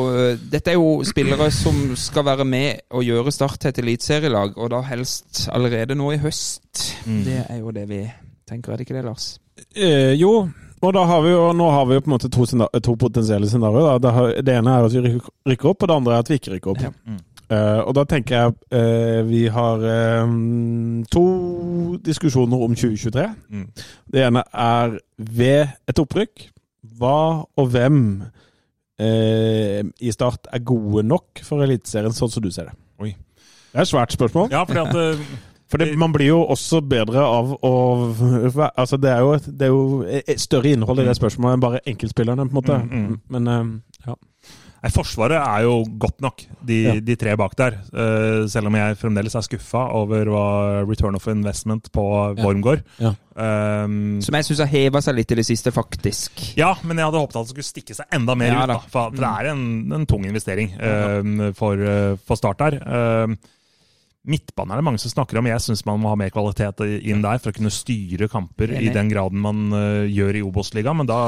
Dette 0.52 0.70
er 0.70 0.74
jo 0.78 1.02
spillere 1.04 1.50
som 1.52 1.96
skal 1.96 2.24
være 2.24 2.44
med 2.48 2.74
og 2.90 3.02
gjøre 3.04 3.32
Start 3.32 3.58
til 3.60 3.68
et 3.74 3.78
eliteserielag, 3.82 4.54
og 4.56 4.70
da 4.70 4.80
helst 4.86 5.48
allerede 5.52 5.94
nå 5.98 6.12
i 6.14 6.20
høst. 6.22 6.94
Mm. 7.06 7.24
Det 7.26 7.40
er 7.48 7.58
jo 7.58 7.70
det 7.74 7.88
vi 7.90 8.04
tenker, 8.48 8.72
er 8.72 8.76
det 8.76 8.86
ikke 8.86 8.96
det, 9.00 9.04
Lars? 9.04 9.26
Eh, 9.74 10.12
jo, 10.20 10.48
og 10.86 10.94
da 10.96 11.04
har 11.08 11.22
vi 11.24 11.32
jo, 11.32 11.46
nå 11.56 11.68
har 11.74 11.86
vi 11.88 11.96
jo 11.96 12.02
på 12.04 12.10
en 12.10 12.14
måte 12.16 12.30
to, 12.32 12.46
to 12.82 12.96
potensielle 13.00 13.48
scenarioer. 13.50 13.98
Det, 14.02 14.12
det 14.46 14.54
ene 14.58 14.74
er 14.76 14.86
at 14.86 14.94
vi 14.94 15.02
rykker- 15.52 15.70
opp, 15.72 15.82
og 15.82 15.90
det 15.90 15.96
andre 15.96 16.14
er 16.14 16.24
at 16.24 16.30
vi 16.30 16.38
ikke 16.40 16.54
rykker 16.56 16.72
opp. 16.74 16.84
Ja. 16.86 16.92
Mm. 17.06 17.22
Uh, 17.46 17.80
og 17.86 17.92
da 17.94 18.02
tenker 18.10 18.34
jeg 18.34 18.54
uh, 18.74 19.20
vi 19.28 19.44
har 19.54 19.84
uh, 19.86 20.32
to 21.14 21.26
diskusjoner 22.06 22.64
om 22.66 22.74
2023. 22.74 23.26
Mm. 23.54 23.68
Det 24.12 24.24
ene 24.26 24.42
er 24.50 24.96
ved 25.18 25.76
et 25.86 26.02
opprykk. 26.02 26.48
Hva 26.96 27.18
og 27.58 27.70
hvem 27.74 27.98
eh, 29.02 29.82
i 30.00 30.12
Start 30.14 30.46
er 30.54 30.62
gode 30.64 31.02
nok 31.04 31.42
for 31.44 31.64
Eliteserien, 31.64 32.14
sånn 32.14 32.30
som 32.32 32.44
du 32.44 32.48
ser 32.54 32.70
det? 32.70 32.76
Oi. 33.02 33.10
Det 33.72 33.80
er 33.80 33.82
et 33.82 33.90
svært 33.90 34.14
spørsmål. 34.14 34.48
Ja, 34.54 34.62
fordi 34.68 34.84
at 34.86 35.18
For 35.76 35.84
det, 35.84 35.98
man 36.00 36.12
blir 36.16 36.30
jo 36.32 36.42
også 36.56 36.80
bedre 36.88 37.20
av 37.24 37.52
å 37.60 37.72
Altså, 38.76 38.96
det 39.00 39.10
er 39.12 39.20
jo, 39.24 39.34
det 39.46 39.68
er 39.68 39.74
jo 39.74 39.82
et 40.06 40.40
større 40.40 40.72
innhold 40.72 41.02
i 41.02 41.08
det 41.08 41.16
spørsmålet 41.18 41.58
enn 41.58 41.66
bare 41.66 41.82
enkeltspillerne, 41.92 42.48
på 42.48 42.54
en 42.56 42.60
måte. 42.62 42.78
Mm, 42.86 43.04
mm. 43.10 43.18
Men 43.36 43.52
eh, 43.52 43.66
ja. 44.08 44.16
Nei, 44.86 44.90
Forsvaret 44.92 45.40
er 45.40 45.62
jo 45.64 45.78
godt 45.98 46.20
nok, 46.22 46.42
de, 46.68 46.76
Ja. 46.84 46.92
de 47.02 47.14
tre 47.18 47.32
bak 47.40 47.54
der. 47.58 47.78
Uh, 47.90 48.44
selv 48.52 48.68
om 48.68 48.76
jeg 48.76 48.98
fremdeles 49.00 49.34
er 49.34 49.42
skuffa 49.46 49.86
over 49.96 50.28
hva 50.30 50.44
return 50.86 51.16
of 51.16 51.26
investment 51.32 51.88
på 51.96 52.04
Wormgård. 52.38 52.84
Ja. 53.02 53.14
Um, 53.34 54.20
Som 54.22 54.36
jeg 54.38 54.46
syns 54.46 54.60
har 54.62 54.70
heva 54.70 55.00
seg 55.02 55.16
litt 55.18 55.32
i 55.32 55.40
det 55.40 55.46
siste, 55.48 55.72
faktisk. 55.74 56.44
ja, 56.60 56.74
men 56.84 57.00
jeg 57.00 57.08
hadde 57.08 57.24
håpet 57.24 57.40
at 57.40 57.48
det 57.48 57.54
skulle 57.56 57.70
stikke 57.72 57.96
seg 57.98 58.14
enda 58.20 58.36
mer 58.38 58.52
Ja, 58.52 58.62
ut. 58.62 58.68
da. 58.68 58.76
Da, 58.76 58.92
for, 58.92 59.10
for 59.16 59.24
det 59.24 59.32
er 59.32 59.50
en, 59.56 59.66
en 59.96 60.06
tung 60.06 60.28
investering 60.28 60.76
um, 60.78 61.36
for, 61.56 61.82
uh, 61.82 62.14
for 62.28 62.38
Start 62.38 62.62
der. 62.62 62.78
Um, 62.86 63.38
Midtbanen 64.26 64.74
er 64.74 64.80
det 64.80 64.86
mange 64.88 65.00
som 65.02 65.12
snakker 65.12 65.38
om. 65.38 65.46
Jeg 65.46 65.62
syns 65.62 65.84
man 65.86 66.00
må 66.02 66.10
ha 66.10 66.18
mer 66.18 66.32
kvalitet 66.34 66.82
inn 66.98 67.22
der 67.22 67.38
for 67.42 67.52
å 67.52 67.56
kunne 67.56 67.72
styre 67.74 68.28
kamper 68.32 68.74
i 68.74 68.90
den 68.94 69.10
graden 69.12 69.42
man 69.42 69.64
uh, 69.70 70.02
gjør 70.02 70.40
i 70.40 70.44
Obos-ligaen. 70.46 70.98
Men 70.98 71.10
da, 71.10 71.18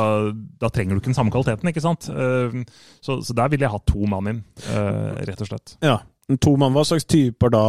da 0.59 0.71
trenger 0.75 0.97
du 0.97 1.03
ikke 1.03 1.13
den 1.13 1.19
samme 1.19 1.35
kvaliteten, 1.35 1.71
ikke 1.71 1.85
sant? 1.85 2.11
Uh, 2.11 2.65
så, 3.05 3.21
så 3.23 3.37
der 3.39 3.53
ville 3.53 3.67
jeg 3.67 3.75
hatt 3.77 3.87
to 3.89 4.03
mann 4.11 4.31
inn, 4.33 4.45
uh, 4.73 5.15
rett 5.29 5.45
og 5.47 5.53
slett. 5.53 5.79
ja. 5.85 6.01
To 6.45 6.51
mann, 6.61 6.75
hva 6.77 6.83
slags 6.85 7.07
typer 7.09 7.49
da, 7.49 7.61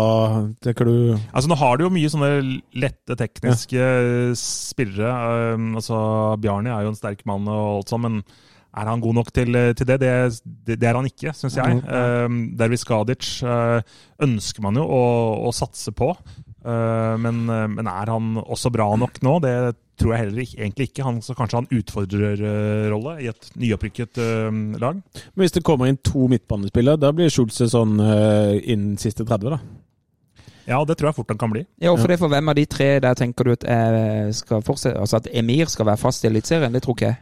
tenker 0.60 0.90
du? 0.90 0.96
Altså 1.32 1.48
Nå 1.48 1.56
har 1.62 1.78
du 1.80 1.86
jo 1.86 1.92
mye 1.96 2.10
sånne 2.12 2.32
lette 2.76 3.16
tekniske 3.16 3.86
spillere. 4.36 5.14
Um, 5.56 5.70
altså 5.80 6.00
Bjarni 6.44 6.74
er 6.74 6.84
jo 6.84 6.92
en 6.92 7.00
sterk 7.00 7.24
mann, 7.30 7.48
og 7.48 7.78
alt 7.78 7.94
sånt, 7.94 8.04
men 8.04 8.18
er 8.70 8.90
han 8.90 9.02
god 9.02 9.18
nok 9.18 9.32
til, 9.34 9.58
til 9.74 9.88
det? 9.90 9.98
Det, 10.02 10.76
det? 10.76 10.86
er 10.86 10.98
han 10.98 11.08
ikke, 11.10 11.34
syns 11.34 11.58
jeg. 11.58 11.82
Um, 11.90 12.42
Dervis 12.60 12.86
Gadic 12.86 13.40
uh, 13.42 13.82
ønsker 14.22 14.66
man 14.66 14.78
jo 14.78 14.86
å, 14.86 15.04
å 15.50 15.54
satse 15.56 15.94
på. 15.96 16.12
Uh, 16.60 17.16
men, 17.22 17.46
uh, 17.50 17.66
men 17.72 17.90
er 17.90 18.12
han 18.14 18.36
også 18.44 18.72
bra 18.74 18.92
nok 19.00 19.22
nå? 19.26 19.38
Det 19.46 19.56
tror 20.00 20.14
jeg 20.14 20.24
heller 20.24 20.44
ikke, 20.46 20.62
egentlig 20.62 20.90
ikke. 20.90 21.06
Han 21.08 21.20
så 21.26 21.36
kanskje 21.36 21.60
han 21.60 21.68
en 21.68 21.82
utfordrerrolle 21.82 23.18
i 23.24 23.30
et 23.32 23.52
nyopprykket 23.60 24.22
uh, 24.22 24.50
lag. 24.82 25.00
Men 25.34 25.44
hvis 25.44 25.58
det 25.58 25.66
kommer 25.66 25.90
inn 25.90 26.00
to 26.06 26.30
midtbanespillere, 26.32 27.02
da 27.02 27.14
blir 27.16 27.32
Schulze 27.34 27.70
sånn 27.72 27.98
uh, 27.98 28.54
innen 28.60 29.00
siste 29.02 29.26
30, 29.26 29.56
da? 29.56 29.62
Ja, 30.70 30.84
det 30.86 31.00
tror 31.00 31.10
jeg 31.10 31.18
fort 31.18 31.32
han 31.34 31.40
kan 31.42 31.50
bli. 31.50 31.64
Ja, 31.82 31.96
for 31.98 32.12
det 32.12 32.20
for 32.22 32.30
hvem 32.30 32.52
av 32.52 32.60
de 32.60 32.68
tre 32.70 32.92
der 33.02 33.18
tenker 33.18 33.48
du 33.48 33.56
at 33.56 33.64
skal 34.38 34.62
fortsette 34.62 35.02
Altså 35.02 35.18
at 35.18 35.30
Emir 35.34 35.66
skal 35.66 35.88
være 35.88 35.98
fast 35.98 36.22
i 36.22 36.30
Eliteserien? 36.30 36.76
Det 36.76 36.84
tror 36.86 36.94
ikke 36.94 37.08
jeg. 37.08 37.18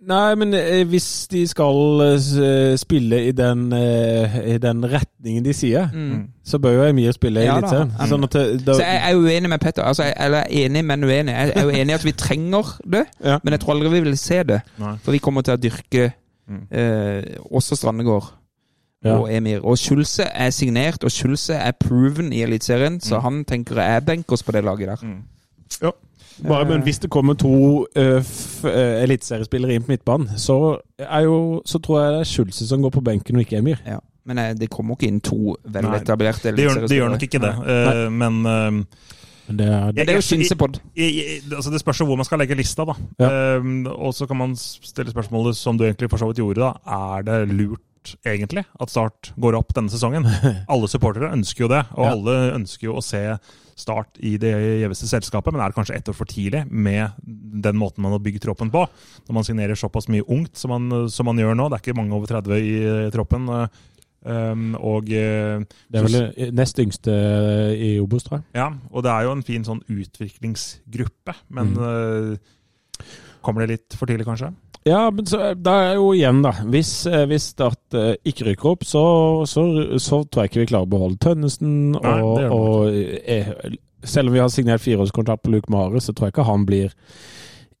Nei, 0.00 0.34
men 0.34 0.54
eh, 0.54 0.84
hvis 0.88 1.26
de 1.30 1.42
skal 1.46 2.00
eh, 2.06 2.76
spille 2.80 3.18
i 3.28 3.32
den, 3.36 3.66
eh, 3.76 4.36
i 4.54 4.58
den 4.58 4.80
retningen 4.88 5.44
de 5.44 5.52
sier, 5.52 5.90
Mm. 5.92 6.28
så 6.44 6.58
bør 6.58 6.72
jo 6.78 6.82
Emir 6.88 7.12
spille 7.12 7.40
i 7.42 7.44
Ja. 7.44 7.58
Eliteserien. 7.58 7.92
Sånn 8.08 8.24
da, 8.64 8.72
Så 8.74 8.80
jeg 8.80 9.02
er 9.10 9.16
uenig 9.16 9.48
med 9.50 9.60
Petter. 9.60 9.82
Altså, 9.82 10.02
jeg, 10.04 10.14
eller 10.18 10.38
er 10.38 10.46
enig, 10.50 10.84
men 10.84 11.04
uenig. 11.04 11.34
Jeg 11.34 11.52
er 11.56 11.62
jo 11.62 11.68
enig 11.70 11.90
i 11.90 11.98
at 11.98 12.04
vi 12.04 12.12
trenger 12.12 12.72
det, 12.90 13.04
Ja. 13.24 13.38
men 13.44 13.52
jeg 13.52 13.60
tror 13.60 13.74
aldri 13.74 13.90
vi 13.90 14.00
vil 14.00 14.16
se 14.16 14.42
det. 14.42 14.62
Nei. 14.78 14.96
For 15.02 15.12
vi 15.12 15.18
kommer 15.18 15.42
til 15.42 15.54
å 15.54 15.60
dyrke 15.60 16.12
Mm. 16.48 16.66
eh, 16.72 17.22
også 17.52 17.76
Strandegård 17.76 18.24
Ja. 19.04 19.18
og 19.18 19.28
Emir. 19.32 19.60
Og 19.64 19.76
Kjulse 19.78 20.24
er 20.34 20.50
signert, 20.50 21.04
og 21.04 21.10
Kjulse 21.10 21.54
er 21.54 21.72
proven 21.72 22.32
i 22.32 22.42
Eliteserien, 22.42 23.00
så 23.00 23.16
Mm. 23.16 23.22
han 23.22 23.44
tenker 23.44 23.74
jeg 23.76 23.96
er 23.96 24.00
benkers 24.00 24.42
på 24.42 24.52
det 24.52 24.64
laget 24.64 24.86
der. 24.88 24.96
Mm. 25.02 25.22
Bare, 26.48 26.64
men 26.64 26.82
hvis 26.82 26.98
det 27.02 27.10
kommer 27.12 27.36
to 27.36 27.84
uh, 27.98 28.30
eh, 28.64 29.02
eliteseriespillere 29.02 29.74
inn 29.76 29.84
på 29.84 29.92
midtbanen, 29.92 30.38
så, 30.40 30.78
er 30.98 31.26
jo, 31.26 31.60
så 31.68 31.80
tror 31.84 32.00
jeg 32.00 32.14
det 32.14 32.20
er 32.22 32.30
Schulze 32.30 32.68
som 32.68 32.84
går 32.84 32.94
på 32.94 33.02
benken, 33.04 33.36
og 33.36 33.44
ikke 33.44 33.60
Emir. 33.60 33.82
Ja. 33.86 33.98
Men 34.28 34.38
eh, 34.40 34.52
det 34.56 34.70
kommer 34.72 34.96
ikke 34.96 35.10
inn 35.10 35.20
to 35.24 35.56
Nei, 35.64 35.82
eliteseriespillere. 35.82 36.84
Det 36.84 36.92
det 36.92 37.00
gjør 37.00 37.12
nok 37.14 37.26
ikke 37.28 37.42
det, 37.42 37.52
eh, 37.74 38.06
men 38.14 38.40
uh, 38.46 38.80
det 39.50 39.66
er, 39.66 39.92
det, 39.92 40.06
det 40.06 40.14
er 40.14 40.20
jo 40.20 40.68
i, 40.94 41.06
altså 41.56 41.72
det 41.74 41.80
spørs 41.82 42.00
jo 42.00 42.06
hvor 42.06 42.18
man 42.20 42.26
skal 42.28 42.38
legge 42.38 42.54
lista, 42.54 42.86
da. 42.86 42.94
Ja. 43.18 43.30
Um, 43.58 43.88
og 43.90 44.14
så 44.14 44.28
kan 44.30 44.38
man 44.38 44.54
stille 44.56 45.10
spørsmålet 45.10 45.58
som 45.58 45.78
du 45.78 45.84
egentlig 45.88 46.10
for 46.12 46.22
så 46.22 46.28
vidt 46.30 46.38
gjorde, 46.38 46.62
da. 46.62 47.00
Er 47.16 47.26
det 47.26 47.40
lurt 47.50 48.14
egentlig 48.24 48.62
at 48.80 48.92
Start 48.92 49.32
går 49.40 49.58
opp 49.58 49.74
denne 49.76 49.90
sesongen? 49.92 50.28
Alle 50.72 50.88
supportere 50.88 51.32
ønsker 51.34 51.66
jo 51.66 51.72
det, 51.72 51.82
og 51.96 52.06
Ja. 52.06 52.12
alle 52.14 52.36
ønsker 52.60 52.88
jo 52.88 53.00
å 53.00 53.04
se 53.04 53.24
Start 53.80 54.18
i 54.20 54.34
det 54.40 54.52
gjeveste 54.82 55.08
selskapet, 55.10 55.52
men 55.56 55.62
er 55.64 55.72
kanskje 55.76 55.96
ett 55.96 56.08
år 56.12 56.16
for 56.18 56.28
tidlig 56.28 56.66
med 56.70 57.16
den 57.64 57.78
måten 57.80 58.04
man 58.04 58.12
har 58.14 58.20
bygd 58.22 58.42
troppen 58.44 58.70
på? 58.72 58.84
Når 59.28 59.36
man 59.40 59.46
signerer 59.46 59.78
såpass 59.80 60.06
mye 60.12 60.26
ungt 60.28 60.56
som 60.60 60.70
man, 60.74 61.06
som 61.10 61.26
man 61.30 61.40
gjør 61.40 61.56
nå. 61.56 61.68
Det 61.72 61.78
er 61.80 61.84
ikke 61.86 61.96
mange 61.98 62.16
over 62.18 62.28
30 62.30 62.60
i 62.60 62.74
eh, 62.84 63.08
troppen. 63.14 63.48
eh, 63.56 63.80
ehm, 64.30 64.74
og 64.76 65.08
uh, 65.08 65.62
det 65.90 65.96
er 65.96 66.04
vel 66.06 66.52
nest 66.52 66.76
yngste 66.82 67.14
i 67.80 67.94
Obos, 68.02 68.26
tror 68.26 68.38
jeg. 68.42 68.44
ja, 68.60 68.66
og 68.92 69.02
det 69.06 69.12
er 69.14 69.24
jo 69.24 69.32
en 69.32 69.46
fin 69.46 69.64
sånn 69.64 69.80
utviklingsgruppe, 69.88 71.34
men 71.48 71.72
Mm. 71.74 71.80
uh, 71.80 73.06
kommer 73.40 73.64
det 73.64 73.78
litt 73.78 73.96
for 73.96 74.06
tidlig, 74.06 74.26
kanskje? 74.28 74.52
Ja, 74.88 75.10
men 75.12 75.26
så, 75.28 75.54
da 75.60 75.74
er 75.90 75.98
jo 75.98 76.12
igjen, 76.16 76.40
da. 76.44 76.54
Hvis, 76.72 76.92
eh, 77.10 77.26
hvis 77.28 77.50
Start 77.52 77.96
eh, 77.98 78.14
ikke 78.24 78.46
rykker 78.48 78.70
opp, 78.72 78.86
så, 78.88 79.02
så, 79.50 79.64
så 80.00 80.22
tror 80.24 80.46
jeg 80.46 80.52
ikke 80.54 80.62
vi 80.64 80.70
klarer 80.72 80.88
å 80.88 80.94
beholde 80.94 81.20
Tønnesen. 81.20 81.74
Nei, 81.98 82.16
Og, 82.48 82.88
eh, 83.20 83.50
selv 84.08 84.30
om 84.30 84.38
vi 84.38 84.40
har 84.40 84.48
signert 84.48 84.80
fireårskontrakt 84.80 85.44
på 85.44 85.52
Luke 85.52 85.72
Mare, 85.72 86.00
så 86.00 86.14
tror 86.16 86.30
jeg 86.30 86.36
ikke 86.38 86.48
han 86.48 86.64
blir 86.68 86.94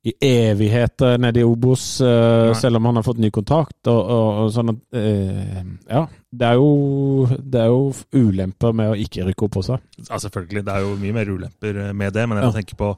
i 0.08 0.14
evigheter 0.24 1.18
nede 1.20 1.42
i 1.42 1.44
Obos, 1.44 1.82
uh, 2.00 2.54
selv 2.56 2.78
om 2.78 2.86
han 2.88 2.96
har 2.96 3.04
fått 3.04 3.18
ny 3.20 3.28
kontakt. 3.36 3.76
Og, 3.84 3.98
og, 4.00 4.28
og 4.46 4.52
sånn 4.54 4.72
at 4.72 4.78
uh, 4.96 5.58
Ja. 5.92 6.06
Det 6.30 6.46
er, 6.46 6.56
jo, 6.56 7.26
det 7.42 7.60
er 7.60 7.68
jo 7.68 7.90
ulemper 8.14 8.72
med 8.78 8.92
å 8.92 8.96
ikke 8.96 9.26
rykke 9.26 9.44
opp 9.48 9.58
også. 9.60 9.76
Ja, 10.06 10.20
selvfølgelig. 10.22 10.62
Det 10.68 10.72
er 10.76 10.86
jo 10.86 10.94
mye 11.02 11.16
mer 11.18 11.32
ulemper 11.34 11.80
eh, 11.82 11.90
med 11.92 12.14
det, 12.16 12.24
men 12.30 12.38
jeg 12.38 12.46
Ja. 12.46 12.52
tenker 12.54 12.78
på 12.78 12.90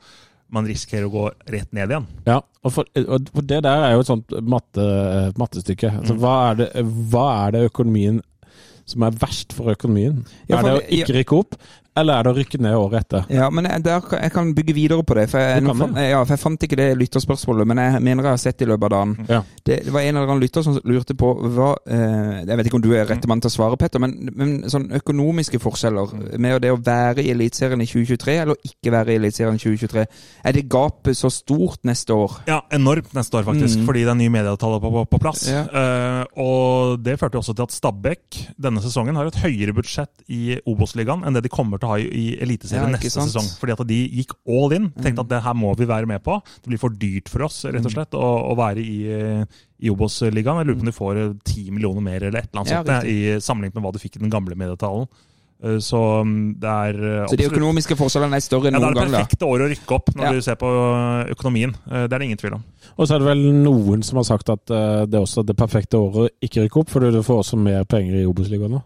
man 0.52 0.66
risikerer 0.68 1.06
å 1.08 1.12
gå 1.14 1.24
rett 1.50 1.70
ned 1.72 1.90
igjen. 1.94 2.06
Ja, 2.28 2.40
og 2.62 2.74
for, 2.74 2.84
og 3.02 3.30
for 3.32 3.46
det 3.48 3.62
der 3.64 3.86
er 3.86 3.94
jo 3.96 4.02
et 4.04 4.10
sånt 4.10 4.34
matte, 4.44 4.84
mattestykke. 5.40 5.90
Altså, 6.02 6.14
Mm. 6.14 6.20
hva, 6.22 6.34
er 6.50 6.54
det, 6.60 6.68
hva 7.12 7.24
er 7.46 7.54
det 7.56 7.62
økonomien 7.70 8.20
som 8.84 9.02
er 9.06 9.16
verst 9.16 9.54
for 9.56 9.72
økonomien? 9.72 10.24
Ja, 10.50 10.58
er 10.58 10.62
det 10.68 10.74
å 10.76 10.84
ikke 10.98 11.16
rykke 11.20 11.38
opp, 11.38 11.56
eller 11.96 12.14
er 12.18 12.22
det 12.24 12.30
å 12.32 12.36
rykke 12.38 12.58
ned 12.64 12.74
året 12.78 13.02
etter? 13.04 13.26
Ja, 13.34 13.50
men 13.52 13.66
jeg, 13.68 13.82
der, 13.84 14.00
kan- 14.00 14.22
jeg 14.22 14.32
kan 14.32 14.52
bygge 14.56 14.74
videre 14.76 15.04
på 15.04 15.14
det. 15.18 15.26
For 15.30 15.38
jeg, 15.42 15.64
kan 15.66 15.76
nå 15.76 15.88
ja, 16.00 16.22
for 16.24 16.32
jeg 16.36 16.40
fant 16.42 16.62
ikke 16.66 16.78
det 16.80 16.86
lytterspørsmålet, 17.02 17.68
men 17.68 17.80
jeg 17.82 18.02
mener 18.06 18.24
jeg 18.28 18.32
har 18.32 18.40
sett 18.40 18.58
det 18.58 18.66
i 18.66 18.70
løpet 18.70 18.86
av 18.88 18.92
dagen. 18.94 19.12
Ja. 19.28 19.40
Det, 19.66 19.76
det 19.84 19.92
var 19.94 20.00
en 20.06 20.16
eller 20.16 20.30
annen 20.32 20.42
lytter 20.42 20.64
som 20.64 20.78
lurte 20.88 21.14
på 21.18 21.28
hva 21.54 21.68
eh, 21.86 22.40
Jeg 22.48 22.56
vet 22.58 22.66
ikke 22.70 22.78
om 22.80 22.84
du 22.86 22.90
er 22.96 23.04
rette 23.10 23.28
mann 23.30 23.42
til 23.44 23.50
å 23.52 23.54
svare, 23.54 23.76
Petter, 23.78 24.00
men, 24.02 24.14
men 24.34 24.54
sånn 24.72 24.88
økonomiske 24.98 25.60
forskjeller 25.62 26.14
med 26.42 26.58
det 26.64 26.72
å 26.72 26.80
være 26.82 27.22
i 27.26 27.30
Eliteserien 27.34 27.84
i 27.84 27.86
2023 27.90 28.38
eller 28.46 28.58
ikke 28.66 28.94
være 28.94 29.12
i 29.14 29.18
Eliteserien 29.20 29.60
i 29.60 29.62
2023. 29.62 30.06
Er 30.48 30.56
det 30.56 30.64
gapet 30.72 31.18
så 31.18 31.30
stort 31.32 31.82
neste 31.88 32.16
år? 32.16 32.38
Ja, 32.48 32.62
enormt 32.72 33.12
neste 33.16 33.36
år, 33.40 33.44
faktisk, 33.50 33.78
Mm. 33.82 33.86
fordi 33.88 34.02
det 34.04 34.10
er 34.12 34.18
nye 34.18 34.30
medieavtale 34.32 34.80
på, 34.82 34.90
på, 34.96 35.04
på 35.12 35.18
plass. 35.22 35.44
Ja. 35.48 35.62
Eh, 35.68 36.24
og 36.42 36.98
det 37.04 37.18
førte 37.20 37.38
også 37.40 37.54
til 37.56 37.64
at 37.68 37.72
Stabæk 37.74 38.40
denne 38.60 38.82
sesongen 38.84 39.16
har 39.18 39.28
et 39.30 39.38
høyere 39.44 39.72
budsjett 39.76 40.24
i 40.32 40.58
Obos-ligaen 40.68 41.24
enn 41.26 41.36
det 41.36 41.44
de 41.46 41.52
kommer 41.52 41.80
til 41.81 41.81
å 41.86 41.92
ha 41.92 41.96
i, 41.98 42.06
i 42.08 42.24
Eliteserien 42.44 42.90
Ja, 42.90 42.96
neste 42.96 43.10
sant? 43.14 43.30
sesong. 43.32 43.48
Fordi 43.60 43.72
at 43.76 43.82
de 43.88 43.98
gikk 44.20 44.32
all 44.48 44.72
in. 44.76 44.90
Tenkte 44.96 45.18
Mm. 45.20 45.24
at 45.24 45.28
det 45.34 45.42
her 45.44 45.54
må 45.54 45.74
vi 45.78 45.86
være 45.86 46.06
med 46.06 46.22
på. 46.22 46.38
Det 46.62 46.68
blir 46.72 46.78
for 46.82 46.90
dyrt 46.90 47.28
for 47.28 47.42
oss 47.48 47.64
rett 47.64 47.84
og 47.84 47.92
slett 47.92 48.14
å, 48.18 48.30
å 48.52 48.56
være 48.56 48.78
i, 48.84 48.96
i 49.82 49.90
Obos-ligaen. 49.90 50.62
Jeg 50.62 50.66
lurer 50.70 50.78
på 50.80 50.86
om 50.86 50.92
de 50.92 50.96
får 51.00 51.20
eh, 51.24 51.34
ti 51.44 51.70
millioner 51.70 52.00
mer 52.04 52.22
eller 52.28 52.38
et 52.44 52.48
eller 52.52 52.62
annet 52.64 52.72
Ja, 52.72 52.82
sånt 52.86 53.10
i 53.10 53.18
sammenlignet 53.42 53.74
med 53.78 53.84
hva 53.86 53.92
du 53.92 53.98
fikk 54.02 54.16
i 54.16 54.24
den 54.24 54.30
gamle 54.32 54.54
medieavtalen. 54.58 55.06
Eh, 55.62 55.76
så 55.78 56.24
mm, 56.26 56.58
det 56.58 56.70
er 56.70 56.96
eh, 57.22 57.26
Så 57.30 57.36
de 57.38 57.46
økonomiske 57.50 57.94
forskjellene 57.98 58.34
er 58.38 58.42
større 58.42 58.70
enn 58.70 58.74
ja, 58.74 58.80
det 58.80 58.86
noen 58.86 58.90
er 58.90 58.94
det 58.94 59.02
gang, 59.02 59.12
da. 59.12 59.20
perfekte 59.22 59.46
året 59.46 59.66
å 59.66 59.70
rykke 59.74 59.94
opp 59.98 60.10
når 60.16 60.24
Ja. 60.26 60.32
du 60.32 60.40
ser 60.42 60.56
på 60.62 60.70
eh, 60.74 61.32
økonomien. 61.36 61.74
Eh, 61.90 62.06
Det 62.06 62.12
er 62.12 62.18
det 62.18 62.26
ingen 62.30 62.40
tvil 62.42 62.56
om. 62.58 62.64
Og 62.98 63.06
så 63.08 63.14
er 63.14 63.22
det 63.22 63.28
vel 63.30 63.44
noen 63.62 64.02
som 64.02 64.18
har 64.18 64.24
sagt 64.26 64.50
at 64.50 64.70
eh, 64.74 65.04
det 65.06 65.14
er 65.18 65.22
også 65.26 65.44
det 65.46 65.56
perfekte 65.56 65.98
året 66.02 66.16
å 66.26 66.32
ikke 66.42 66.64
rykke 66.66 66.80
opp, 66.82 66.90
fordi 66.90 67.12
du 67.14 67.22
får 67.22 67.42
også 67.44 67.58
mer 67.62 67.84
penger 67.84 68.18
i 68.22 68.26
Obos-ligaen 68.26 68.74
nå. 68.74 68.82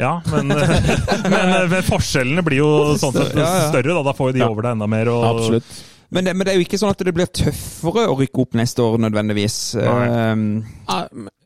Ja, 0.00 0.14
men, 0.32 0.48
men, 1.32 1.54
men 1.70 1.84
forskjellene 1.86 2.42
blir 2.46 2.62
jo 2.62 2.70
sånn 3.00 3.12
sett 3.18 3.34
Ja, 3.36 3.46
ja. 3.46 3.68
større. 3.70 3.94
Da, 3.98 4.02
da 4.10 4.14
får 4.16 4.30
jo 4.32 4.36
de 4.38 4.44
Ja. 4.44 4.48
over 4.52 4.64
deg 4.66 4.76
enda 4.78 4.88
mer. 4.90 5.10
Og, 5.12 5.24
Absolutt. 5.34 5.80
Men 6.10 6.26
det, 6.26 6.32
men 6.34 6.42
det 6.48 6.52
er 6.54 6.58
jo 6.58 6.64
ikke 6.64 6.78
sånn 6.80 6.90
at 6.90 7.02
det 7.06 7.12
blir 7.14 7.28
tøffere 7.30 8.08
å 8.10 8.16
rykke 8.18 8.42
opp 8.42 8.56
neste 8.58 8.82
år, 8.82 8.96
nødvendigvis. 9.04 9.58
Nei. 9.78 10.08
Um, 10.32 10.46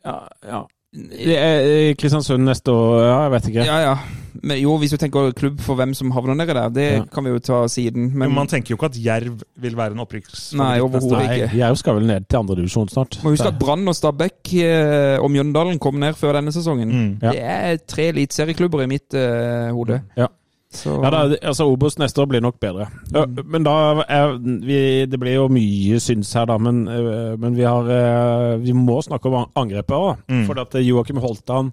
Ja, 0.04 0.14
ja, 0.44 0.62
er 0.94 1.64
eh, 1.90 1.94
Kristiansund 1.98 2.44
neste 2.46 2.70
år, 2.72 3.00
ja, 3.02 3.16
jeg 3.24 3.32
vet 3.34 3.48
ikke. 3.50 3.64
ja, 3.66 3.78
ja. 3.90 3.96
Men 4.44 4.58
jo, 4.58 4.72
hvis 4.82 4.90
du 4.90 4.96
tenker 4.98 5.30
klubb 5.32 5.60
for 5.62 5.78
hvem 5.78 5.92
som 5.94 6.10
havner 6.12 6.34
nede 6.36 6.52
der, 6.56 6.68
det 6.74 6.86
Ja. 6.92 7.02
kan 7.14 7.24
vi 7.24 7.30
jo 7.30 7.38
ta 7.38 7.60
siden. 7.70 8.10
Men 8.10 8.28
Men 8.28 8.34
man 8.34 8.46
tenker 8.50 8.70
jo 8.74 8.76
ikke 8.76 8.90
at 8.90 8.98
Jerv 8.98 9.40
vil 9.56 9.76
være 9.78 9.92
en 9.94 10.00
opprykksfavoritt 10.02 10.58
Nei, 10.58 10.80
overhodet. 10.82 11.20
Nei, 11.22 11.36
ikke. 11.38 11.56
jeg 11.56 11.76
skal 11.78 11.94
vel 11.94 12.06
ned 12.06 12.26
til 12.28 12.36
andredivisjon 12.38 12.88
snart. 12.90 13.18
må 13.24 13.30
huske 13.30 13.46
at 13.48 13.58
Brann 13.58 13.86
og 13.88 13.94
Stabæk 13.94 14.54
eh, 14.58 15.18
og 15.22 15.30
Mjøndalen 15.30 15.78
kom 15.78 15.94
ned 16.02 16.14
før 16.18 16.32
denne 16.40 16.52
sesongen. 16.52 16.88
Mm. 16.90 17.18
Ja. 17.22 17.30
Det 17.30 17.42
er 17.42 17.76
tre 17.86 18.08
eliteserieklubber 18.10 18.82
i 18.82 18.86
mitt 18.90 19.14
uh, 19.14 19.70
hode. 19.72 20.02
Ja. 20.18 20.26
Så, 20.74 20.96
Ja, 21.04 21.10
da, 21.14 21.20
altså 21.46 21.68
Obos 21.70 21.98
neste 22.00 22.18
år 22.22 22.26
blir 22.32 22.42
nok 22.42 22.56
bedre. 22.62 22.88
Ja, 23.14 23.24
men 23.26 23.62
da 23.66 23.74
er 24.08 24.34
vi, 24.42 24.78
Det 25.06 25.20
blir 25.22 25.36
jo 25.36 25.44
mye 25.52 26.00
syns 26.02 26.32
her, 26.34 26.48
da. 26.50 26.56
Men, 26.58 26.88
øh, 26.90 27.34
men 27.38 27.54
vi 27.56 27.62
har 27.62 27.86
øh, 27.86 28.64
Vi 28.64 28.74
må 28.74 28.98
snakke 29.06 29.30
om 29.30 29.46
angrepet 29.54 29.94
òg. 29.94 30.24
Mm. 30.28 30.44
For 30.48 30.60
at 30.60 30.74
Joakim 30.82 31.22
Holtan 31.22 31.70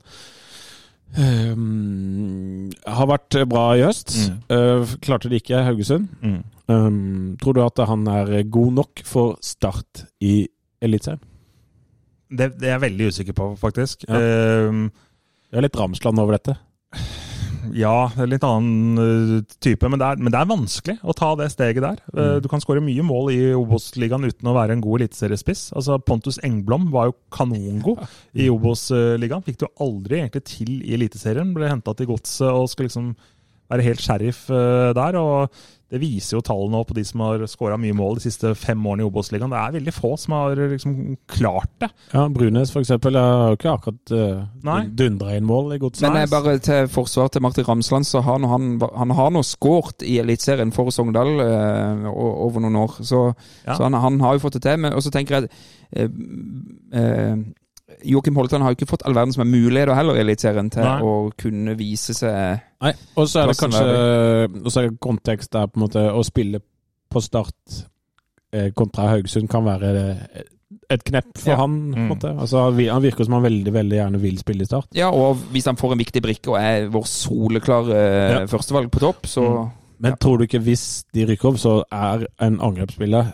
um, 1.18 2.70
har 2.88 3.10
vært 3.10 3.40
bra 3.50 3.66
i 3.78 3.84
høst. 3.86 4.14
Mm. 4.16 4.38
Uh, 4.54 4.96
klarte 5.04 5.32
det 5.32 5.42
ikke 5.42 5.64
Haugesund. 5.66 6.08
Mm. 6.22 6.40
Um, 6.72 7.38
tror 7.42 7.58
du 7.58 7.64
at 7.66 7.82
han 7.90 8.06
er 8.08 8.44
god 8.48 8.72
nok 8.80 9.02
for 9.08 9.38
Start 9.44 10.06
i 10.24 10.46
Eliteserien? 10.82 11.22
Det, 12.32 12.54
det 12.62 12.70
er 12.70 12.78
jeg 12.78 12.86
veldig 12.86 13.08
usikker 13.12 13.36
på, 13.36 13.50
faktisk. 13.60 14.06
Ja. 14.08 14.16
Eh, 14.16 14.78
Det 15.52 15.60
er 15.60 15.66
litt 15.66 15.76
Ramsland 15.76 16.20
over 16.22 16.38
dette. 16.38 16.56
Ja, 17.78 18.10
det 18.16 18.24
er 18.26 18.30
litt 18.32 18.46
annen 18.48 19.02
eh, 19.02 19.56
type, 19.64 19.90
men 19.92 20.02
det, 20.02 20.08
er, 20.08 20.22
men 20.22 20.34
det 20.34 20.40
er 20.40 20.50
vanskelig 20.50 20.96
å 21.04 21.16
ta 21.18 21.32
det 21.40 21.52
steget 21.54 21.84
der. 21.86 22.02
Eh, 22.14 22.20
Mm. 22.22 22.42
Du 22.44 22.48
kan 22.52 22.62
skåre 22.64 22.82
mye 22.84 23.04
mål 23.04 23.32
i 23.34 23.40
Obos-ligaen 23.58 24.24
uten 24.28 24.48
å 24.48 24.54
være 24.56 24.76
en 24.76 24.82
god 24.84 25.02
eliteseriespiss. 25.02 25.72
Altså, 25.78 25.98
Pontus 26.06 26.40
Engblom 26.46 26.90
var 26.94 27.10
jo 27.10 27.16
kanongod 27.34 28.02
i 28.38 28.48
Obos-ligaen. 28.54 29.44
Fikk 29.46 29.60
det 29.62 29.68
jo 29.68 29.86
aldri 29.88 30.20
egentlig 30.22 30.44
til 30.48 30.72
i 30.82 30.96
Eliteserien. 30.98 31.54
Ble 31.56 31.70
henta 31.72 31.94
til 31.98 32.10
godset 32.12 32.50
og 32.50 32.70
skal 32.72 32.88
liksom 32.88 33.14
være 33.72 33.86
helt 33.90 34.04
sheriff 34.04 34.50
eh, 34.52 34.92
der. 34.98 35.18
og 35.20 35.62
Det 35.92 36.00
viser 36.00 36.38
jo 36.38 36.44
tallene 36.46 36.82
på 36.88 36.96
de 36.96 37.04
som 37.04 37.24
har 37.26 37.44
skåra 37.52 37.76
mye 37.80 37.96
mål 37.96 38.16
de 38.20 38.24
siste 38.24 38.54
fem 38.56 38.80
årene 38.88 39.04
i 39.04 39.08
Obos-ligaen. 39.10 39.52
Det 39.52 39.60
er 39.60 39.76
veldig 39.76 39.94
få 39.96 40.14
som 40.20 40.36
har 40.38 40.62
liksom 40.72 40.96
klart 41.28 41.72
det. 41.84 41.90
Ja, 42.14 42.28
Brunes 42.32 42.72
for 42.72 42.84
eksempel 42.84 43.20
har 43.20 43.52
jo 43.52 43.60
ikke 43.60 43.74
akkurat 43.74 44.14
uh, 44.16 44.46
Nei. 44.64 44.80
dundra 44.88 45.36
inn 45.36 45.48
mål 45.50 45.76
i 45.76 45.82
godset. 45.84 46.08
men 46.08 46.24
jeg 46.24 46.32
bare 46.32 46.58
til 46.64 46.88
forsvar 46.92 47.28
til 47.34 47.44
Martin 47.44 47.68
Ramsland, 47.68 48.08
så 48.08 48.24
har 48.24 48.40
han, 48.40 48.80
han 48.80 49.16
har 49.20 49.36
nå 49.36 49.44
skåret 49.44 50.08
i 50.08 50.18
Eliteserien 50.24 50.72
for 50.76 50.96
Sogndal 50.96 51.34
uh, 51.44 52.08
over 52.16 52.64
noen 52.64 52.80
år. 52.86 53.02
Så, 53.04 53.34
Ja. 53.68 53.76
så 53.76 53.84
han, 53.84 54.00
han 54.00 54.22
har 54.24 54.38
jo 54.38 54.46
fått 54.48 54.60
det 54.60 54.64
til. 54.64 54.80
Men 54.80 54.96
og 54.96 55.04
så 55.04 55.12
tenker 55.12 55.42
jeg 55.42 55.52
uh, 55.52 57.00
eh, 57.00 57.36
Joakim 58.04 58.36
Holtan 58.36 58.62
har 58.62 58.72
jo 58.74 58.76
ikke 58.80 58.90
fått 58.90 59.04
all 59.06 59.14
verden 59.18 59.34
som 59.34 59.42
er 59.46 59.52
muligheter 59.52 59.94
heller 59.96 60.16
i 60.18 60.24
Eliteserien 60.24 60.70
til 60.74 60.84
Nei. 60.84 61.02
å 61.02 61.32
kunne 61.38 61.76
vise 61.80 62.14
seg 62.18 62.62
Nei, 62.82 62.94
og 63.16 63.28
så 63.30 63.44
er 63.44 63.48
det 63.52 63.58
kanskje 63.60 64.64
Og 64.66 64.72
så 64.72 64.84
er 64.84 64.90
kontekst 65.02 65.52
der 65.52 65.68
på 65.68 65.78
en 65.80 65.86
måte 65.86 66.06
å 66.12 66.24
spille 66.26 66.62
på 67.12 67.22
start 67.22 67.82
eh, 68.54 68.72
kontra 68.76 69.10
Haugesund 69.12 69.50
kan 69.52 69.66
være 69.68 69.92
eh, 70.00 70.44
et 70.90 71.04
knepp 71.04 71.38
for 71.38 71.52
Ja. 71.52 71.58
han. 71.60 71.92
på 71.92 72.00
en 72.00 72.08
måte. 72.08 72.30
Altså, 72.40 72.62
han 72.72 73.02
virker 73.04 73.24
som 73.28 73.34
han 73.36 73.44
veldig 73.44 73.74
veldig 73.76 73.98
gjerne 73.98 74.20
vil 74.22 74.38
spille 74.40 74.64
i 74.64 74.66
Start. 74.70 74.88
Ja, 74.96 75.10
og 75.12 75.36
hvis 75.52 75.66
han 75.68 75.76
får 75.80 75.92
en 75.94 76.00
viktig 76.00 76.22
brikke 76.24 76.48
og 76.54 76.58
er 76.62 76.88
vår 76.92 77.04
soleklare 77.12 78.00
Ja. 78.32 78.46
førstevalg 78.48 78.90
på 78.92 79.00
topp, 79.04 79.28
så 79.28 79.70
Men 80.02 80.12
Ja. 80.14 80.16
tror 80.16 80.38
du 80.40 80.46
ikke 80.48 80.64
hvis 80.64 81.04
de 81.14 81.26
rykker 81.28 81.50
opp, 81.52 81.58
så 81.62 81.84
er 81.92 82.26
en 82.40 82.58
angrepsspiller 82.60 83.20
eh, 83.20 83.32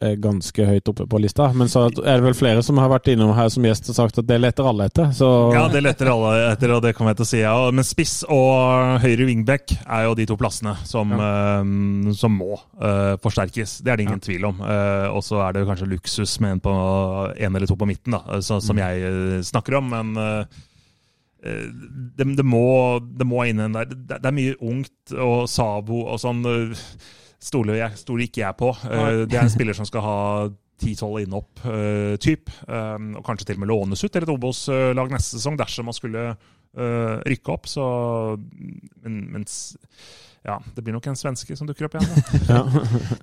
ganske 0.00 0.64
høyt 0.66 0.88
oppe 0.92 1.04
på 1.10 1.20
lista? 1.20 1.50
Men 1.52 1.68
så 1.68 1.86
er 1.88 2.20
det 2.20 2.24
vel 2.24 2.36
flere 2.38 2.62
som 2.64 2.78
har 2.80 2.88
vært 2.92 3.10
innom 3.12 3.34
her 3.36 3.50
som 3.52 3.66
gjest 3.66 3.90
og 3.92 3.98
sagt 3.98 4.20
at 4.22 4.28
det 4.28 4.38
leter 4.40 4.68
alle 4.70 4.86
etter. 4.88 5.10
Så 5.16 5.28
Ja, 5.54 5.66
det 5.72 5.82
leter 5.84 6.12
alle 6.12 6.32
etter, 6.50 6.72
og 6.76 6.84
det 6.84 6.94
kommer 6.96 7.12
jeg 7.12 7.20
til 7.20 7.26
å 7.26 7.30
si. 7.32 7.42
Ja. 7.42 7.54
Men 7.74 7.86
spiss 7.86 8.20
og 8.30 9.00
høyre 9.04 9.28
wingback 9.28 9.74
er 9.82 10.06
jo 10.08 10.16
de 10.18 10.28
to 10.30 10.38
plassene 10.40 10.76
som, 10.88 11.12
eh, 11.12 12.14
som 12.16 12.38
må 12.38 12.54
uh, 12.56 13.16
forsterkes. 13.20 13.80
Det 13.84 13.92
er 13.92 14.00
det 14.00 14.08
ingen 14.08 14.24
tvil 14.24 14.48
om. 14.48 14.62
Uh, 14.64 15.10
og 15.12 15.24
så 15.26 15.42
er 15.44 15.56
det 15.56 15.66
kanskje 15.68 15.90
luksus 15.90 16.38
med 16.40 16.56
en, 16.56 16.64
på, 16.64 16.74
en 17.36 17.56
eller 17.56 17.68
to 17.68 17.76
på 17.80 17.88
midten, 17.88 18.16
da, 18.16 18.40
så, 18.44 18.60
som 18.64 18.80
jeg 18.80 19.06
eh, 19.06 19.38
snakker 19.46 19.78
om. 19.80 19.90
Men 19.92 20.12
eh, 20.16 20.60
eh, 21.44 21.64
det, 22.16 22.28
det, 22.36 22.46
må, 22.46 23.00
det 23.00 23.28
må 23.28 23.44
inn 23.48 23.62
en 23.64 23.78
der. 23.78 23.90
Det, 23.90 24.18
det 24.18 24.30
er 24.30 24.36
mye 24.36 24.58
ungt 24.60 25.16
og 25.16 25.46
Sabo 25.50 26.04
og 26.06 26.20
sånn. 26.22 26.44
Eh, 27.40 27.46
Stoler, 27.50 27.80
jeg, 27.80 27.96
stoler 27.96 28.26
ikke 28.28 28.44
jeg 28.44 28.58
på. 28.60 28.70
Eh, 28.84 29.24
det 29.24 29.38
er 29.38 29.46
en 29.46 29.52
spiller 29.52 29.76
som 29.76 29.88
skal 29.88 30.04
ha 30.04 30.18
10-12 30.80 31.26
innhopp, 31.26 31.60
uh, 31.66 32.14
typ. 32.16 32.48
Um, 32.64 33.14
og 33.20 33.24
kanskje 33.26 33.50
til 33.50 33.58
og 33.58 33.60
med 33.60 33.68
lånes 33.68 34.04
ut 34.04 34.12
til 34.12 34.24
et 34.24 34.32
Obos-lag 34.32 35.12
neste 35.12 35.36
sesong 35.36 35.58
dersom 35.60 35.90
man 35.90 35.96
skulle 35.96 36.22
eh, 36.30 37.16
rykke 37.26 37.52
opp. 37.52 37.68
Så 37.68 37.84
men, 39.02 39.22
mens 39.36 39.76
Ja, 40.42 40.56
det 40.74 40.80
blir 40.80 40.94
nok 40.96 41.06
en 41.10 41.18
svenske 41.20 41.52
som 41.56 41.68
dukker 41.68 41.84
opp 41.84 41.98
igjen. 41.98 42.08
Da. 42.48 42.54
ja. 42.54 42.62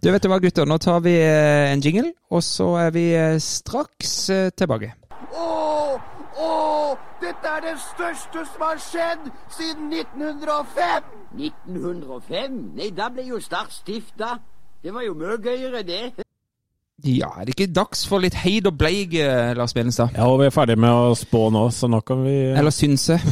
Du 0.03 0.11
vet 0.13 0.21
du 0.21 0.29
hva, 0.29 0.37
gutter. 0.43 0.69
Nå 0.69 0.77
tar 0.77 1.01
vi 1.05 1.15
eh, 1.17 1.71
en 1.71 1.81
jingle, 1.81 2.11
og 2.29 2.45
så 2.45 2.75
er 2.83 2.93
vi 2.93 3.07
eh, 3.17 3.39
straks 3.41 4.17
eh, 4.33 4.49
tilbake. 4.53 4.93
Åh, 5.33 5.97
åh, 6.37 7.06
dette 7.21 7.47
er 7.55 7.61
det 7.65 7.75
største 7.81 8.39
som 8.51 8.61
har 8.67 8.77
skjedd 8.81 9.23
siden 9.53 9.93
1905! 9.93 11.03
1905? 11.37 12.57
Nei, 12.77 12.89
da 12.95 13.09
ble 13.13 13.23
jo 13.27 13.39
Start 13.43 13.71
stifta. 13.73 14.37
Det 14.83 14.93
var 14.93 15.01
jo 15.05 15.13
mye 15.17 15.37
gøyere, 15.41 15.83
det. 15.87 16.03
Ja, 17.05 17.27
er 17.37 17.43
det 17.45 17.49
ikke 17.53 17.73
dags 17.73 18.07
for 18.09 18.17
litt 18.23 18.35
heid 18.41 18.65
og 18.69 18.77
bleig, 18.77 19.13
eh, 19.21 19.53
Lars 19.57 19.73
Benestad? 19.73 20.07
ja, 20.17 20.23
og 20.25 20.39
vi 20.41 20.45
er 20.47 20.51
ferdig 20.53 20.77
med 20.81 20.89
å 20.89 21.15
spå 21.17 21.49
nå, 21.53 21.69
så 21.69 21.87
nå 21.87 22.01
kan 22.01 22.23
vi 22.25 22.53
Eller 22.57 22.71
synse? 22.73 23.19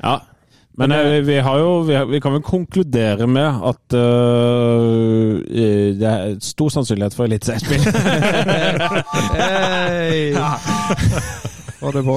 Ja. 0.00 0.18
Men 0.80 0.90
vi, 0.94 1.20
vi, 1.26 1.34
har 1.44 1.58
jo, 1.58 1.82
vi, 1.84 1.94
har, 1.94 2.04
vi 2.08 2.20
kan 2.20 2.32
vel 2.32 2.42
konkludere 2.46 3.26
med 3.28 3.48
at 3.68 3.92
eh, 3.98 5.32
det 6.00 6.08
er 6.08 6.38
stor 6.40 6.68
sannsynlighet 6.72 7.14
for 7.18 7.24
eliteseriespill. 7.28 7.84
Hei! 9.36 10.32
Få 11.80 11.90
det 11.96 12.02
på. 12.04 12.16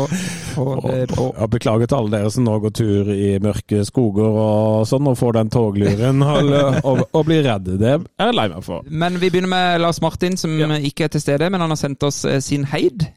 Få 0.54 0.66
det 0.82 1.08
på. 1.08 1.30
Ja, 1.38 1.48
beklager 1.48 1.88
til 1.88 2.00
alle 2.02 2.18
dere 2.18 2.32
som 2.36 2.44
nå 2.44 2.58
går 2.66 2.74
tur 2.76 3.12
i 3.14 3.30
mørke 3.44 3.86
skoger 3.88 4.40
og 4.44 4.84
sånn, 4.90 5.08
og 5.08 5.16
får 5.20 5.38
den 5.40 5.54
togluren 5.54 6.26
og, 6.34 6.52
og, 6.84 7.06
og 7.08 7.24
blir 7.30 7.46
redde. 7.48 7.78
Det 7.80 7.94
er 7.96 8.04
jeg 8.28 8.36
lei 8.36 8.50
meg 8.52 8.68
for. 8.68 8.84
Men 8.92 9.22
vi 9.22 9.32
begynner 9.32 9.54
med 9.56 9.82
Lars 9.86 10.02
Martin, 10.04 10.36
som 10.40 10.60
ikke 10.60 11.08
er 11.08 11.16
til 11.16 11.24
stede, 11.24 11.50
men 11.50 11.64
han 11.64 11.72
har 11.72 11.80
sendt 11.80 12.04
oss 12.04 12.26
eh, 12.28 12.42
sin 12.44 12.68
heid. 12.74 13.08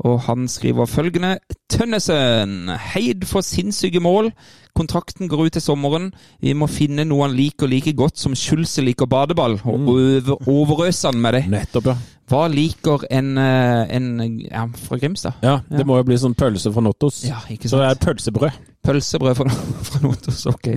Og 0.00 0.22
han 0.24 0.46
skriver 0.48 0.88
følgende 0.88 1.34
Tønnesen. 1.68 2.70
Heid 2.94 3.26
for 3.28 3.44
sinnssyke 3.44 4.00
mål. 4.00 4.30
Kontrakten 4.78 5.28
går 5.28 5.44
ut 5.44 5.52
til 5.58 5.64
sommeren. 5.64 6.08
Vi 6.40 6.54
må 6.56 6.70
finne 6.70 7.04
noe 7.04 7.26
han 7.26 7.36
liker 7.36 7.68
like 7.68 7.92
godt 7.98 8.16
som 8.22 8.36
Schulze 8.38 8.80
liker 8.86 9.10
badeball, 9.10 9.58
og 9.64 9.90
over, 9.92 10.38
overøse 10.48 11.10
han 11.10 11.20
med 11.20 11.36
det. 11.36 11.42
Nettopp, 11.52 11.90
ja. 11.90 11.98
Hva 12.30 12.44
liker 12.52 13.02
en, 13.10 13.32
eh, 13.38 13.96
en 13.96 14.06
ja, 14.44 14.66
fra 14.86 14.98
Grimstad? 15.00 15.40
Ja, 15.42 15.56
Det 15.68 15.82
må 15.88 15.96
jo 15.98 16.04
bli 16.06 16.18
sånn 16.20 16.36
pølse 16.38 16.70
fra 16.72 16.84
Nottos. 16.86 17.24
Ja, 17.26 17.40
ikke 17.50 17.66
sant. 17.68 17.72
Så 17.74 17.80
det 17.82 17.88
er 17.90 18.00
pølsebrød. 18.06 18.60
Pølsebrød 18.86 19.34
fra, 19.36 19.48
fra 19.90 20.00
Nottos, 20.04 20.44
ok. 20.46 20.68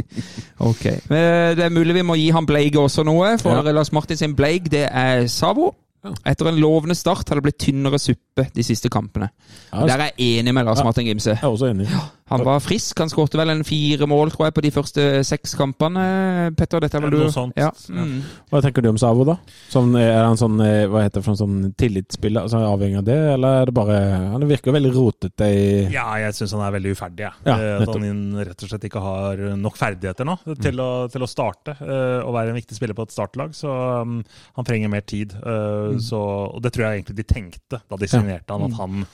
ok. 0.60 0.84
Det 1.08 1.64
er 1.68 1.70
mulig 1.74 1.96
vi 2.00 2.06
må 2.10 2.18
gi 2.20 2.32
han 2.36 2.46
Bleig 2.50 2.76
også 2.82 3.06
noe, 3.06 3.38
for 3.40 3.54
Ja. 3.56 3.72
Lars 3.72 3.94
Martin 3.96 4.18
sin 4.18 4.36
Bleig 4.36 4.70
det 4.74 4.88
er 4.92 5.28
Savo. 5.28 5.76
Etter 6.28 6.50
en 6.50 6.58
lovende 6.60 6.96
start 7.00 7.30
har 7.32 7.40
det 7.40 7.44
blitt 7.46 7.62
tynnere 7.64 7.96
suppe 8.02 8.50
de 8.52 8.64
siste 8.66 8.90
kampene. 8.92 9.30
Ja, 9.72 9.86
Der 9.88 9.94
er 9.94 10.10
jeg 10.18 10.40
enig 10.42 10.54
med 10.54 10.66
Lars 10.68 10.80
Ja. 10.82 10.84
Martin 10.84 11.06
Grimse. 11.08 11.30
Jeg 11.38 11.44
er 11.44 11.48
også 11.54 11.70
enig. 11.72 11.88
Han 12.32 12.44
var 12.48 12.60
frisk. 12.64 12.98
Han 13.04 13.10
skårte 13.12 13.38
vel 13.38 13.50
en 13.52 13.64
fire 13.68 14.08
mål, 14.08 14.32
tror 14.32 14.46
jeg, 14.48 14.54
på 14.56 14.62
de 14.64 14.72
første 14.72 15.04
seks 15.28 15.56
kampene. 15.60 16.04
Petter, 16.58 16.80
dette 16.80 16.96
er 16.98 17.04
vel 17.04 17.12
du? 17.12 17.18
Noe 17.26 17.34
sånt. 17.34 17.54
Ja. 17.60 17.68
Ja. 17.90 18.06
Mm. 18.06 18.22
Hva 18.50 18.62
tenker 18.64 18.82
du 18.86 18.90
om 18.94 18.98
Savo, 19.02 19.26
da? 19.28 19.36
Sånn, 19.70 19.92
er 20.00 20.24
han 20.24 20.40
sånn, 20.40 20.56
eh, 20.64 20.86
hva 20.88 21.04
heter 21.04 21.20
det 21.20 21.26
for 21.26 21.34
en 21.36 21.42
sånn 21.42 21.58
tillitsspiller? 21.78 22.46
Altså, 22.48 22.62
avhengig 22.64 23.02
av 23.02 23.08
det, 23.10 23.18
eller 23.36 23.60
er 23.62 23.66
det 23.70 23.76
bare 23.76 23.98
Han 24.34 24.48
virker 24.50 24.72
jo 24.72 24.78
veldig 24.78 24.94
rotete 24.96 25.50
i 25.52 25.66
Ja, 25.94 26.08
jeg 26.24 26.34
syns 26.40 26.56
han 26.56 26.64
er 26.68 26.72
veldig 26.80 26.96
uferdig. 26.96 27.26
jeg. 27.28 27.34
Ja, 27.46 27.58
Eh, 27.64 27.82
At 27.84 27.94
han 27.94 28.36
rett 28.40 28.64
og 28.64 28.70
slett 28.72 28.88
ikke 28.90 29.02
har 29.04 29.38
nok 29.60 29.78
ferdigheter 29.78 30.26
nå 30.26 30.38
til, 30.64 30.80
å, 30.80 30.90
til 31.12 31.22
å 31.24 31.30
starte 31.30 31.76
eh, 31.80 32.22
og 32.24 32.34
være 32.34 32.50
en 32.54 32.60
viktig 32.60 32.76
spiller 32.80 32.96
på 32.98 33.04
et 33.04 33.12
startlag. 33.14 33.54
Så 33.54 33.68
um, 34.02 34.24
han 34.56 34.66
trenger 34.66 34.90
mer 34.90 35.02
tid. 35.02 35.34
eh, 35.34 35.98
så, 36.00 36.20
og 36.56 36.62
det 36.64 36.72
tror 36.74 36.88
jeg 36.88 37.02
egentlig 37.04 37.16
de 37.20 37.24
tenkte 37.30 37.82
da 37.90 37.96
de 38.00 38.08
signerte 38.10 38.52
han, 38.56 38.68
at 38.72 38.80
han 38.80 39.06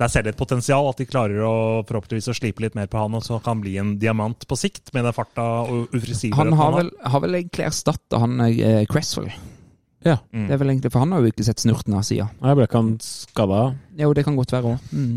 der 0.00 0.10
ser 0.10 0.24
de 0.26 0.32
et 0.32 0.38
potensial, 0.38 0.88
at 0.90 0.98
de 0.98 1.06
klarer 1.06 1.42
å 1.46 1.54
forhåpentligvis 1.86 2.30
å 2.32 2.36
slipe 2.36 2.64
litt 2.64 2.74
mer 2.78 2.88
på 2.90 2.98
han, 2.98 3.14
og 3.14 3.22
så 3.22 3.38
kan 3.38 3.56
han 3.56 3.64
bli 3.64 3.76
en 3.78 3.94
diamant 4.02 4.46
på 4.48 4.58
sikt 4.58 4.90
med 4.94 5.06
den 5.06 5.14
farta 5.14 5.44
og 5.68 5.92
uforutsigbarheten 5.94 6.56
Han 6.56 6.58
har 6.58 6.78
vel, 6.80 6.90
har 7.12 7.22
vel 7.22 7.38
egentlig 7.38 7.68
erstatta 7.68 8.22
han 8.24 8.40
eh, 8.48 8.82
Cresswell. 8.90 9.30
Ja. 10.04 10.18
Mm. 10.34 10.48
Det 10.48 10.56
er 10.56 10.60
vel 10.60 10.74
egentlig, 10.74 10.92
For 10.92 11.04
han 11.04 11.14
har 11.14 11.22
jo 11.22 11.30
ikke 11.30 11.46
sett 11.46 11.62
snurten 11.62 11.94
av 11.96 12.02
sida. 12.04 12.26
Jeg 12.42 12.58
ble 12.58 12.66
ikke 12.68 12.82
han 12.82 12.90
skada? 13.04 13.60
Jo, 14.00 14.10
det 14.16 14.26
kan 14.26 14.36
godt 14.36 14.52
være 14.52 14.74
òg. 14.74 14.90
Mm. 14.92 15.14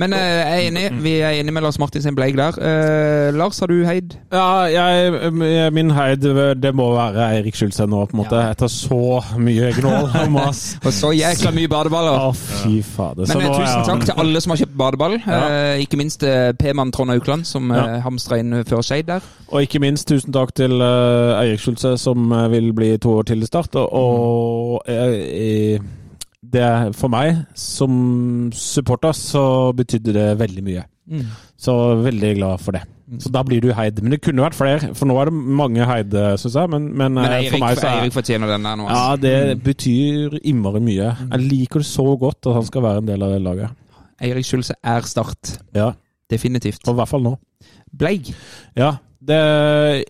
Men 0.00 0.14
eh, 0.16 0.18
jeg 0.24 0.52
er 0.52 0.66
enig. 0.70 0.82
Vi 1.04 1.10
er 1.20 1.34
enige 1.36 1.52
med 1.52 1.62
Lars 1.66 1.76
Martin 1.78 2.00
sin 2.02 2.14
Bleig 2.16 2.32
der. 2.38 2.56
Eh, 2.56 3.34
Lars, 3.36 3.58
har 3.60 3.68
du 3.68 3.82
heid? 3.84 4.14
Ja, 4.32 4.62
jeg, 4.72 5.32
min 5.76 5.90
heid, 5.92 6.24
det 6.62 6.70
må 6.74 6.86
være 6.94 7.26
Eirik 7.36 7.58
Skjulsen 7.58 7.90
nå, 7.92 8.06
på 8.08 8.16
en 8.16 8.22
måte. 8.22 8.38
Ja. 8.40 8.54
Etter 8.54 8.70
så 8.72 9.20
mye 9.36 9.68
gnål 9.76 10.08
og 10.22 10.32
mas. 10.32 10.62
Og 10.80 10.96
så 10.96 11.12
jækla 11.12 11.52
mye 11.58 11.68
badeballer. 11.68 12.16
Å, 12.24 12.32
fy 12.32 12.78
fader. 12.86 13.28
Så 13.28 13.36
Men 13.36 13.44
eh, 13.44 13.50
nå 13.50 13.58
er 13.58 13.66
tusen 13.66 13.86
takk 13.92 14.08
til 14.08 14.24
alle 14.24 14.40
som 14.46 14.54
har 14.56 14.62
kjøpt 14.64 14.76
badeball. 14.80 15.18
Ja. 15.26 15.42
Eh, 15.52 15.84
ikke 15.84 16.00
minst 16.00 16.24
eh, 16.24 16.54
P-mann 16.56 16.92
Trond 16.96 17.12
Aukland, 17.18 17.44
som 17.48 17.68
Ja. 17.72 17.84
eh, 17.98 18.00
hamstra 18.08 18.40
inn 18.40 18.62
før 18.64 18.80
Skeid 18.86 19.12
der. 19.12 19.28
Og 19.52 19.66
ikke 19.66 19.82
minst 19.84 20.08
tusen 20.08 20.32
takk 20.32 20.54
til 20.56 20.72
uh, 20.80 21.36
Eirik 21.36 21.60
Skjulse, 21.60 21.98
som 22.00 22.32
eh, 22.32 22.48
vil 22.54 22.72
bli 22.72 22.94
to 22.96 23.18
år 23.20 23.28
til 23.28 23.44
i 23.44 23.48
start. 23.50 23.76
Og, 23.76 23.92
og 23.92 24.88
eh, 24.88 25.18
eh, 25.76 25.90
det 26.52 26.94
for 26.98 27.12
meg 27.12 27.44
som 27.58 28.50
supporter 28.56 29.14
så 29.16 29.44
betydde 29.76 30.14
det 30.16 30.26
veldig 30.40 30.64
mye. 30.66 30.84
Mm. 31.10 31.28
Så 31.58 31.74
veldig 32.02 32.34
glad 32.38 32.62
for 32.62 32.76
det. 32.76 32.84
Så 33.20 33.28
da 33.28 33.42
blir 33.44 33.60
du 33.60 33.72
heid. 33.76 33.98
Men 34.00 34.14
det 34.14 34.22
kunne 34.24 34.44
vært 34.44 34.56
flere, 34.56 34.92
for 34.96 35.08
nå 35.08 35.16
er 35.20 35.28
det 35.28 35.34
mange 35.60 35.84
heide, 35.88 36.22
syns 36.40 36.56
jeg. 36.56 36.70
Men, 36.72 36.86
men, 36.96 37.18
Men 37.18 37.26
eh, 37.26 37.34
Eirik, 37.42 37.52
for 37.52 37.64
meg 37.64 37.76
så 37.80 37.88
er 37.88 37.98
Eirik 38.00 38.14
fortjener 38.14 38.52
den 38.54 38.68
der 38.68 38.78
nå. 38.80 38.86
Ja, 38.88 39.16
det 39.20 39.34
det 39.50 39.58
betyr 39.66 40.38
innmari 40.40 40.80
mye. 40.84 41.10
Jeg 41.26 41.42
liker 41.42 41.84
det 41.84 41.88
så 41.90 42.06
godt 42.16 42.48
at 42.48 42.56
han 42.56 42.68
skal 42.68 42.86
være 42.86 43.02
en 43.02 43.10
del 43.10 43.26
av 43.26 43.34
det 43.34 43.42
laget. 43.44 43.76
Eirik 44.22 44.48
Schulze 44.48 44.78
er 44.80 45.08
Start. 45.08 45.56
Ja, 45.76 45.90
Definitivt. 46.30 46.80
og 46.86 46.94
i 46.94 47.00
hvert 47.02 47.10
fall 47.10 47.26
nå. 47.26 47.34
Bleig. 47.92 48.32
Ja, 48.78 48.96
det 49.22 49.38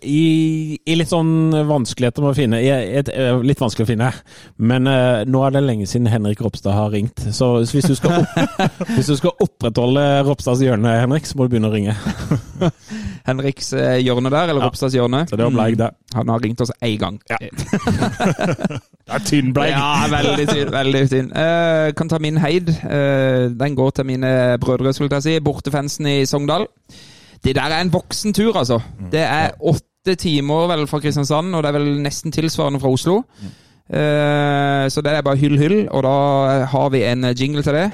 i, 0.09 0.79
i 0.89 0.95
litt 0.97 1.11
sånn 1.11 1.53
vanskeligheter 1.69 2.25
med 2.25 2.33
å 2.33 2.37
finne 2.37 2.61
et, 2.65 3.11
eh, 3.13 3.35
Litt 3.45 3.61
vanskelig 3.61 3.85
å 3.85 3.91
finne, 3.91 4.09
men 4.57 4.89
uh, 4.89 5.21
nå 5.29 5.43
er 5.45 5.53
det 5.53 5.63
lenge 5.67 5.89
siden 5.91 6.09
Henrik 6.09 6.41
Ropstad 6.41 6.73
har 6.73 6.89
ringt. 6.95 7.21
Så 7.35 7.51
hvis 7.61 7.91
du 7.91 7.97
skal, 7.99 8.23
opp, 8.23 8.63
hvis 8.97 9.11
du 9.13 9.17
skal 9.19 9.37
opprettholde 9.45 10.07
Ropstads 10.25 10.65
hjørne, 10.65 10.95
Henrik, 11.03 11.29
så 11.29 11.37
må 11.37 11.45
du 11.45 11.53
begynne 11.53 11.69
å 11.69 11.75
ringe. 11.75 11.97
Henriks 13.29 13.73
eh, 13.77 13.99
hjørne 14.01 14.33
der, 14.33 14.49
eller 14.49 14.65
Ja. 14.65 14.71
Ropstads 14.71 14.97
hjørne. 14.97 15.27
Så 15.29 15.37
det 15.37 15.45
var 15.45 15.57
bleik, 15.59 15.77
det. 15.83 15.93
Han 16.17 16.33
har 16.33 16.45
ringt 16.47 16.65
oss 16.65 16.73
én 16.81 16.97
gang. 17.03 17.21
Ja. 17.29 17.41
Det 19.03 19.19
er 19.19 19.25
tynn 19.27 19.49
bleik. 19.53 19.73
Ja, 19.75 20.07
veldig 20.09 20.45
tynn. 20.47 20.69
veldig 20.73 21.01
tynn. 21.11 21.33
Uh, 21.35 21.91
kan 21.99 22.09
ta 22.09 22.21
min 22.23 22.39
heid. 22.41 22.71
Uh, 22.81 23.51
den 23.61 23.75
går 23.77 23.97
til 23.99 24.07
mine 24.09 24.31
brødre, 24.63 24.95
skulle 24.97 25.19
jeg 25.19 25.27
si. 25.27 25.41
Bortefansen 25.45 26.09
i 26.09 26.23
Sogndal. 26.29 26.71
Det 27.45 27.55
der 27.57 27.63
er 27.75 27.81
en 27.83 27.93
voksen 27.93 28.33
tur, 28.35 28.57
altså. 28.57 28.81
Det 29.13 29.21
er 29.21 29.51
åtte 29.61 30.15
timer 30.19 30.69
vel 30.71 30.87
fra 30.87 31.01
Kristiansand, 31.03 31.55
og 31.55 31.63
det 31.63 31.69
er 31.73 31.79
vel 31.79 32.01
nesten 32.03 32.33
tilsvarende 32.35 32.81
fra 32.81 32.91
Oslo. 32.91 33.23
Eh, 33.93 34.89
så 34.91 35.03
det 35.05 35.13
er 35.13 35.23
bare 35.27 35.37
hyll, 35.37 35.59
hyll, 35.59 35.89
og 35.91 36.03
da 36.07 36.13
har 36.71 36.89
vi 36.95 37.03
en 37.05 37.25
jingle 37.35 37.63
til 37.63 37.75
det. 37.75 37.89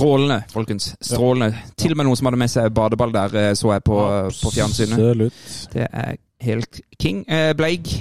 Strålende, 0.00 0.38
folkens. 0.52 0.90
Strålende. 1.04 1.58
Til 1.78 1.92
og 1.94 2.00
med 2.00 2.08
noen 2.08 2.18
som 2.18 2.28
hadde 2.30 2.40
med 2.40 2.50
seg 2.52 2.72
badeball 2.74 3.12
der, 3.14 3.36
eh, 3.40 3.52
så 3.58 3.74
jeg 3.74 3.84
på, 3.86 3.98
på 4.42 4.52
fjernsynet. 4.54 4.96
Absolutt. 4.96 5.40
Det 5.74 5.86
er 5.86 6.16
helt 6.46 6.80
king. 7.00 7.22
Eh, 7.28 7.52
Bleig, 7.56 7.92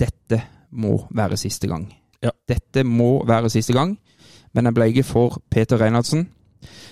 dette 0.00 0.42
må 0.72 1.02
være 1.12 1.36
siste 1.36 1.68
gang. 1.68 1.86
Ja. 2.24 2.30
Dette 2.48 2.84
må 2.88 3.18
være 3.28 3.50
siste 3.52 3.76
gang. 3.76 3.98
men 4.54 4.68
jeg 4.68 4.74
ble 4.76 4.86
ikke 4.92 5.02
for 5.08 5.38
Peter 5.50 5.80
Reinhardsen. 5.80 6.26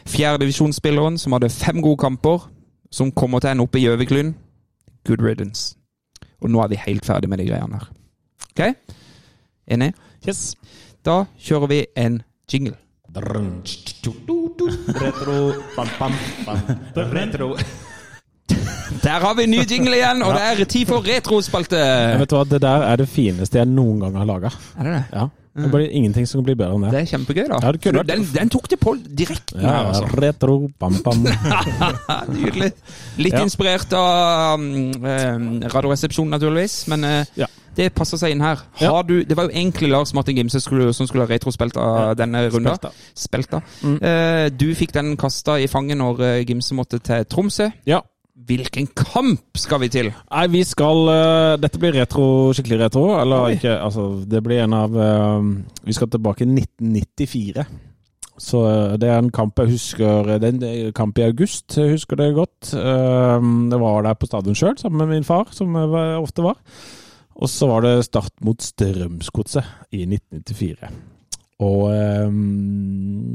Fjerdedivisjonsspilleren 0.08 1.18
som 1.20 1.32
hadde 1.36 1.50
fem 1.52 1.82
gode 1.82 2.00
kamper, 2.00 2.46
som 2.90 3.12
kommer 3.12 3.40
til 3.40 3.50
å 3.50 3.52
ende 3.52 3.66
opp 3.66 3.76
i 3.76 3.82
Gjøviklyn. 3.84 4.34
Good 5.06 5.20
riddance. 5.22 5.76
Og 6.40 6.50
nå 6.50 6.62
er 6.64 6.68
vi 6.72 6.78
helt 6.86 7.04
ferdig 7.04 7.28
med 7.28 7.38
de 7.38 7.50
greiene 7.50 7.76
her. 7.76 7.90
OK? 8.50 8.62
Enig? 9.70 9.92
Yes. 10.26 10.54
Da 11.04 11.24
kjører 11.38 11.68
vi 11.68 11.82
en 11.96 12.22
jingle. 12.52 12.76
Retro, 15.00 15.52
bam, 15.76 15.88
bam, 15.98 16.12
bam. 16.46 16.58
Retro. 16.94 17.56
Der 19.02 19.20
har 19.20 19.34
vi 19.34 19.46
ny 19.46 19.64
jingle 19.66 19.96
igjen, 19.96 20.22
og 20.22 20.34
det 20.34 20.42
er 20.46 20.64
tid 20.64 20.86
for 20.86 21.02
retrospalte. 21.06 21.80
Vet 22.20 22.30
du 22.30 22.36
hva, 22.36 22.44
Det 22.46 22.60
der 22.62 22.84
er 22.86 22.96
det 23.00 23.08
fineste 23.10 23.58
jeg 23.58 23.66
noen 23.70 24.00
gang 24.04 24.18
har 24.20 24.28
laga. 24.28 24.50
Er 24.78 24.84
det 24.86 24.92
det? 24.94 25.04
Ja. 25.14 25.28
Det 25.50 25.66
blir 25.72 25.90
ingenting 25.90 26.26
som 26.30 26.38
kan 26.40 26.46
bli 26.46 26.54
bedre 26.54 26.76
enn 26.76 26.84
det. 26.86 26.90
Det 26.94 27.00
er 27.00 27.08
kjempegøy, 27.10 27.46
da. 27.50 27.56
Ja, 27.64 27.70
det 27.74 28.02
den, 28.06 28.22
den 28.34 28.50
tok 28.54 28.68
det 28.70 28.76
på 28.78 28.92
direkte. 29.02 29.56
Ja, 29.58 29.72
her, 29.72 29.88
altså. 29.90 30.06
retro, 30.22 30.54
bam, 30.78 30.98
bam. 31.02 31.24
Nydelig. 32.36 32.70
Litt 33.18 33.34
Ja. 33.34 33.42
inspirert 33.42 33.92
av 33.98 34.60
um, 34.60 34.92
eh, 35.02 35.66
Radioresepsjonen, 35.72 36.30
naturligvis, 36.36 36.76
men 36.92 37.04
uh, 37.04 37.48
det 37.76 37.88
passer 37.94 38.20
seg 38.20 38.36
inn 38.36 38.44
her. 38.44 38.62
Du, 39.06 39.16
det 39.26 39.36
var 39.36 39.48
jo 39.48 39.54
egentlig 39.54 39.90
Lars 39.90 40.14
Martin 40.14 40.38
Gimse 40.38 40.62
skulle, 40.62 40.92
som 40.94 41.08
skulle 41.10 41.26
ha 41.26 41.32
retrospilt 41.34 41.76
av 41.80 42.14
denne 42.18 42.46
runda. 42.50 42.76
Spelta. 43.18 43.62
Mm. 43.82 43.98
Uh, 43.98 44.46
du 44.54 44.70
fikk 44.78 44.94
den 44.94 45.16
kasta 45.18 45.58
i 45.58 45.66
fanget 45.70 45.98
når 45.98 46.44
Gimse 46.46 46.78
måtte 46.78 47.02
til 47.02 47.26
Tromsø. 47.26 47.72
Ja. 47.90 48.04
Hvilken 48.46 48.88
kamp 48.96 49.58
skal 49.58 49.82
vi 49.82 49.90
til? 49.92 50.08
Nei, 50.30 50.46
vi 50.52 50.62
skal 50.66 51.02
uh, 51.08 51.58
Dette 51.60 51.80
blir 51.80 51.94
retro, 51.96 52.24
skikkelig 52.56 52.80
retro. 52.84 53.04
Eller 53.20 53.56
ikke 53.56 53.74
Altså, 53.76 54.06
det 54.26 54.42
blir 54.46 54.62
en 54.64 54.76
av 54.76 54.96
uh, 54.96 55.42
Vi 55.84 55.96
skal 55.96 56.10
tilbake 56.12 56.46
i 56.46 56.48
1994. 56.48 57.66
Så 58.40 58.62
uh, 58.64 58.94
det 59.00 59.10
er 59.10 59.20
en 59.20 59.32
kamp 59.34 59.60
jeg 59.60 59.74
husker 59.74 60.32
Det 60.38 60.48
er 60.48 60.56
en 60.56 60.96
kamp 60.96 61.18
i 61.20 61.26
august, 61.26 61.76
jeg 61.76 61.96
husker 61.96 62.16
det 62.20 62.32
godt. 62.38 62.72
Jeg 62.72 63.82
var 63.82 64.02
der 64.06 64.16
på 64.16 64.30
stadion 64.30 64.56
sjøl 64.56 64.78
sammen 64.78 65.04
med 65.04 65.16
min 65.16 65.26
far, 65.26 65.50
som 65.52 65.76
jeg 65.76 66.16
ofte 66.22 66.46
var. 66.46 66.58
Og 67.40 67.48
så 67.48 67.68
var 67.68 67.84
det 67.84 68.04
start 68.04 68.32
mot 68.44 68.60
Strømsgodset 68.62 69.64
i 69.96 70.04
1994. 70.04 70.90
Og 71.60 71.92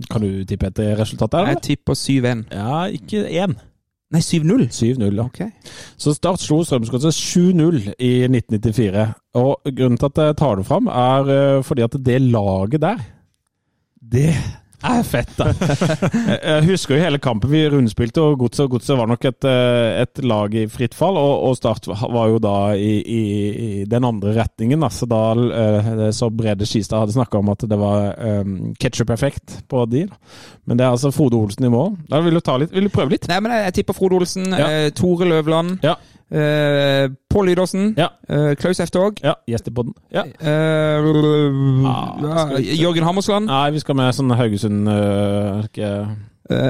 Kan 0.10 0.22
du 0.22 0.44
tippe 0.50 0.70
et 0.72 0.82
resultat 1.00 1.32
der? 1.32 1.54
Jeg 1.54 1.62
tipper 1.70 1.94
7-1. 1.94 2.44
Ja, 2.52 2.86
ikke 2.90 3.26
én. 3.30 3.58
Nei, 4.14 4.22
7-0. 4.22 4.68
7-0, 4.70 5.16
ja. 5.18 5.24
Okay. 5.26 5.50
Så 5.98 6.14
Start 6.14 6.44
slo 6.44 6.60
Strømsgodset 6.64 7.16
7-0 7.18 7.96
i 7.98 8.12
1994. 8.30 9.08
Og 9.42 9.72
grunnen 9.72 9.98
til 9.98 10.12
at 10.12 10.22
jeg 10.22 10.38
tar 10.42 10.60
det 10.60 10.68
fram, 10.68 10.88
er 10.88 11.32
eh, 11.34 11.64
fordi 11.66 11.86
at 11.86 11.98
det 12.06 12.22
laget 12.22 12.82
der 12.82 13.02
Det 14.06 14.30
er 14.92 15.04
fett, 15.08 15.32
da! 15.38 15.50
Jeg- 15.54 16.66
husker 16.70 16.96
jo 16.96 17.02
hele 17.04 17.20
kampen 17.24 17.50
vi 17.52 17.64
rundspilte, 17.70 18.22
og 18.24 18.38
Godset 18.42 18.66
og 18.66 18.72
Godset 18.76 18.98
var 19.00 19.08
nok 19.12 19.26
et, 19.30 19.48
eh, 19.50 20.02
et 20.04 20.22
lag 20.24 20.54
i 20.56 20.66
fritt 20.72 20.96
fall. 20.98 21.18
Og, 21.20 21.34
og 21.50 21.58
Start 21.60 21.88
var 21.90 22.30
jo 22.32 22.40
da 22.44 22.56
i, 22.78 22.94
i, 23.02 23.22
i 23.82 23.86
den 23.90 24.04
andre 24.08 24.34
retningen. 24.38 24.80
Da. 24.86 24.90
Så 24.94 25.08
da 25.10 25.22
eh, 25.36 26.12
så 26.16 26.30
Brede 26.34 26.66
Skistad 26.70 27.04
hadde 27.04 27.16
snakka 27.18 27.40
om 27.42 27.50
at 27.54 27.66
det 27.70 27.78
var 27.80 28.12
um, 28.44 28.74
ketsjup-effekt 28.82 29.60
på 29.72 29.86
de. 29.92 30.06
Da. 30.10 30.20
Men 30.66 30.80
det 30.80 30.86
er 30.88 30.96
altså 30.96 31.12
Frode 31.16 31.38
Olsen 31.38 31.68
i 31.68 31.72
mål. 31.74 31.96
Da 32.10 32.22
vil 32.26 32.34
du, 32.38 32.42
ta 32.46 32.58
litt, 32.62 32.74
vil 32.74 32.88
du 32.90 32.94
prøve 32.94 33.14
litt? 33.16 33.28
Nei, 33.30 33.40
men 33.46 33.54
jeg, 33.56 33.68
jeg 33.70 33.78
tipper 33.82 33.98
Frode 34.00 34.20
Olsen, 34.22 34.50
Ja. 34.56 34.70
eh, 34.70 34.90
Tore 34.96 35.28
Løvland, 35.30 35.80
Ja. 35.86 35.96
Eh, 36.32 37.10
Pål 37.30 37.46
Lydåsen. 37.52 37.94
Ja. 37.98 38.08
Uh, 38.30 38.54
Klaus 38.56 38.80
i 39.68 39.74
podden. 39.74 39.94
Ja. 40.14 40.24
eh, 40.24 41.02
ja, 41.86 42.46
skal 42.48 42.58
vi- 42.58 42.78
Jørgen 42.82 43.04
Hammersland, 43.04 43.46
Nei, 43.46 43.72
vi 43.72 43.80
skal 43.80 43.96
med 43.96 44.16
sånn 44.16 44.32
Haugesund 44.36 44.88
ikke... 45.66 45.92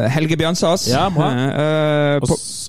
Helge 0.09 0.37
Bjørnsas. 0.39 0.85
Ja, 0.87 1.09
bra. 1.11 1.27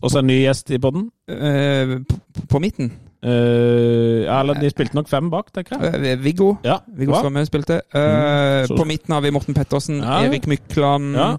Og 0.02 0.10
så 0.10 0.18
en 0.18 0.26
ny 0.26 0.40
gjest 0.42 0.70
i 0.74 0.78
podden. 0.82 1.10
på, 1.28 2.18
på 2.50 2.58
midten. 2.58 2.92
Uh, 3.26 4.26
eller 4.26 4.58
de 4.60 4.70
spilte 4.70 4.94
nok 4.98 5.08
fem 5.08 5.30
bak, 5.30 5.52
tenker 5.54 5.78
jeg. 5.82 6.18
Viggo. 6.22 6.56
Ja, 6.64 6.78
Viggo 6.98 7.14
bra. 7.14 7.44
Spilte. 7.46 7.80
Så- 7.92 8.76
på 8.76 8.84
midten 8.84 9.14
har 9.14 9.20
vi 9.22 9.30
Morten 9.30 9.54
Pettersen. 9.54 10.02
Erik 10.02 10.46
Mykland 10.46 11.14
Ja. 11.16 11.36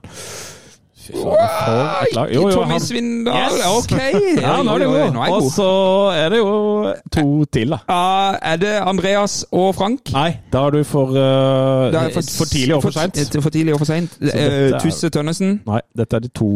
Fy 1.08 1.14
faen, 1.14 1.24
for 1.24 2.04
et 2.08 2.16
lag. 2.16 2.34
Jo, 2.36 2.42
jo, 2.42 2.52
Tommy 2.56 2.72
han- 2.76 2.82
Svindal! 2.84 3.34
Yes! 3.34 3.66
Ok! 3.78 3.94
Ja, 4.42 4.56
nå 4.64 4.76
er 4.76 4.84
det 4.84 4.88
god. 4.88 5.18
Og 5.38 5.48
så 5.52 5.70
er 6.16 6.30
det 6.34 6.38
jo 6.42 6.94
to 7.16 7.26
til, 7.58 7.70
da. 7.76 7.80
Uh, 7.90 8.38
er 8.52 8.56
det 8.62 8.74
Andreas 8.82 9.38
og 9.52 9.76
Frank? 9.76 10.12
Nei, 10.14 10.38
da 10.54 10.66
er 10.68 10.78
du 10.78 10.84
for, 10.84 11.12
uh, 11.16 11.88
Det 11.92 12.02
er 12.04 12.14
for, 12.16 12.46
tidlig 12.52 12.76
og 12.76 12.84
for 12.84 12.92
seint. 12.98 13.22
For 13.44 13.50
tidlig 13.50 13.74
og 13.74 13.80
for 13.84 13.86
seint. 13.94 14.18
er- 14.22 14.80
Tusse 14.84 15.10
Tønnesen. 15.10 15.62
Nei, 15.68 15.82
dette 15.98 16.16
er 16.16 16.20
de 16.28 16.28
to 16.36 16.50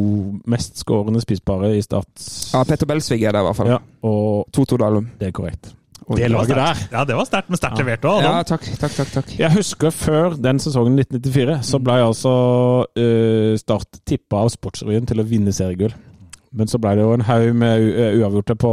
mest 0.46 0.80
skårende 0.84 1.22
spisbare 1.22 1.74
i 1.78 1.82
Start. 1.82 2.08
Ja, 2.54 2.64
Petter 2.64 2.86
Belsvig 2.86 3.24
er 3.24 3.32
der 3.32 3.40
i 3.40 3.44
hvert 3.50 3.56
fall. 3.56 3.68
Ja, 3.76 3.78
og 4.04 4.48
Toto 4.54 4.78
Dalum. 4.78 5.10
det 5.20 5.28
er 5.28 5.32
korrekt. 5.32 5.74
Det 6.18 6.30
laget 6.32 6.56
der 6.56 6.82
Ja, 6.92 7.04
det 7.06 7.16
var 7.16 7.26
sterkt, 7.26 7.50
men 7.50 7.58
sterkt 7.58 7.78
levert 7.80 8.06
òg. 8.06 8.22
Ja, 8.24 8.44
takk, 8.44 8.68
takk, 8.80 8.92
takk. 8.98 9.12
takk. 9.14 9.34
Jeg 9.40 9.52
husker 9.56 9.90
før 9.92 10.36
den 10.36 10.60
sesongen 10.60 11.00
1994, 11.00 11.60
så 11.72 11.80
ble 11.80 11.94
jeg 12.00 12.06
altså 12.12 12.36
uh, 12.98 13.58
Start 13.58 14.02
tippa 14.06 14.44
av 14.46 14.50
Sportsrevyen 14.54 15.06
til 15.10 15.20
å 15.20 15.28
vinne 15.28 15.54
seriegull. 15.56 15.94
Men 16.52 16.68
så 16.68 16.78
ble 16.84 16.98
det 16.98 17.04
jo 17.06 17.14
en 17.16 17.22
haug 17.24 17.54
med 17.56 17.80
u- 17.80 17.94
øh, 17.96 18.16
uavgjorte 18.20 18.56
på 18.60 18.72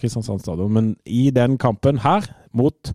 Kristiansand 0.00 0.40
stadion. 0.40 0.70
Men 0.72 0.94
i 1.04 1.26
den 1.30 1.58
kampen 1.60 1.98
her, 2.00 2.24
mot 2.56 2.88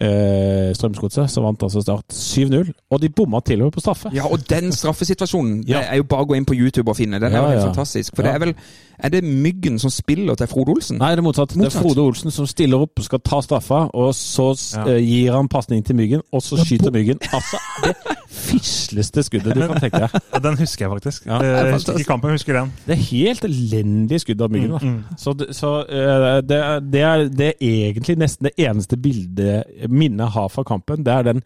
eh, 0.00 0.70
Strømsgodset, 0.74 1.28
så 1.30 1.42
vant 1.44 1.62
altså 1.62 1.82
Start 1.84 2.08
7-0. 2.16 2.70
Og 2.90 3.02
de 3.02 3.10
bomma 3.12 3.40
til 3.44 3.60
og 3.60 3.68
med 3.68 3.72
på 3.76 3.80
straffe. 3.84 4.08
Ja, 4.16 4.24
og 4.24 4.38
den 4.50 4.72
straffesituasjonen 4.72 5.64
Ja. 5.68 5.78
Det 5.82 5.86
er 5.90 5.96
jo 6.00 6.06
bare 6.08 6.24
å 6.24 6.30
gå 6.32 6.38
inn 6.38 6.46
på 6.48 6.56
YouTube 6.56 6.88
og 6.90 6.96
finne. 6.96 7.20
Den 7.20 7.32
er 7.32 7.42
jo 7.42 7.50
helt 7.52 7.60
ja. 7.60 7.66
fantastisk. 7.68 8.16
For 8.16 8.22
Ja. 8.24 8.32
det 8.32 8.34
er 8.34 8.44
vel 8.46 8.54
Er 8.98 9.08
det 9.10 9.24
Myggen 9.24 9.78
som 9.78 9.90
spiller 9.90 10.34
til 10.38 10.46
Frode 10.46 10.70
Olsen? 10.70 10.98
Nei, 10.98 11.10
det 11.14 11.18
er 11.22 11.26
motsatt. 11.26 11.54
Det 11.54 11.66
er 11.66 11.74
Frode 11.74 12.00
Olsen 12.04 12.30
som 12.30 12.46
stiller 12.46 12.84
opp 12.84 12.98
og 13.00 13.06
skal 13.06 13.20
ta 13.26 13.40
straffa, 13.42 13.80
og 13.94 14.14
så 14.14 14.52
Ja. 14.76 14.84
uh, 14.86 15.00
gir 15.02 15.32
han 15.34 15.48
pasning 15.48 15.84
til 15.84 15.96
Myggen, 15.96 16.22
og 16.32 16.42
så 16.42 16.56
skyter 16.62 16.90
Myggen. 16.94 17.18
Altså, 17.32 17.58
det 17.84 17.94
fisleste 18.30 19.22
skuddet 19.22 19.54
du 19.54 19.66
kan 19.66 19.80
tenke 19.80 20.04
deg. 20.04 20.10
Ja, 20.34 20.38
den 20.38 20.56
husker 20.58 20.84
jeg 20.86 20.92
faktisk. 20.94 21.26
Ja. 21.26 21.40
Ikke 21.76 22.04
kampen, 22.04 22.30
husker 22.30 22.52
den. 22.60 22.72
Det 22.86 22.92
er 22.96 23.02
helt 23.10 23.44
elendig 23.44 24.20
skudd 24.20 24.40
av 24.40 24.50
Myggen. 24.50 24.70
Da. 24.78 25.16
Så, 25.18 25.32
det, 25.32 25.50
så 25.56 25.74
uh, 25.84 26.40
det, 26.48 26.62
det, 26.92 27.00
er, 27.02 27.28
det 27.28 27.46
er 27.52 27.62
egentlig 27.90 28.18
nesten 28.18 28.48
det 28.50 28.54
eneste 28.58 28.96
bildet 28.96 29.64
minnet 29.90 30.30
har 30.34 30.48
fra 30.48 30.62
kampen. 30.62 31.04
Det 31.06 31.12
er 31.12 31.22
den 31.32 31.42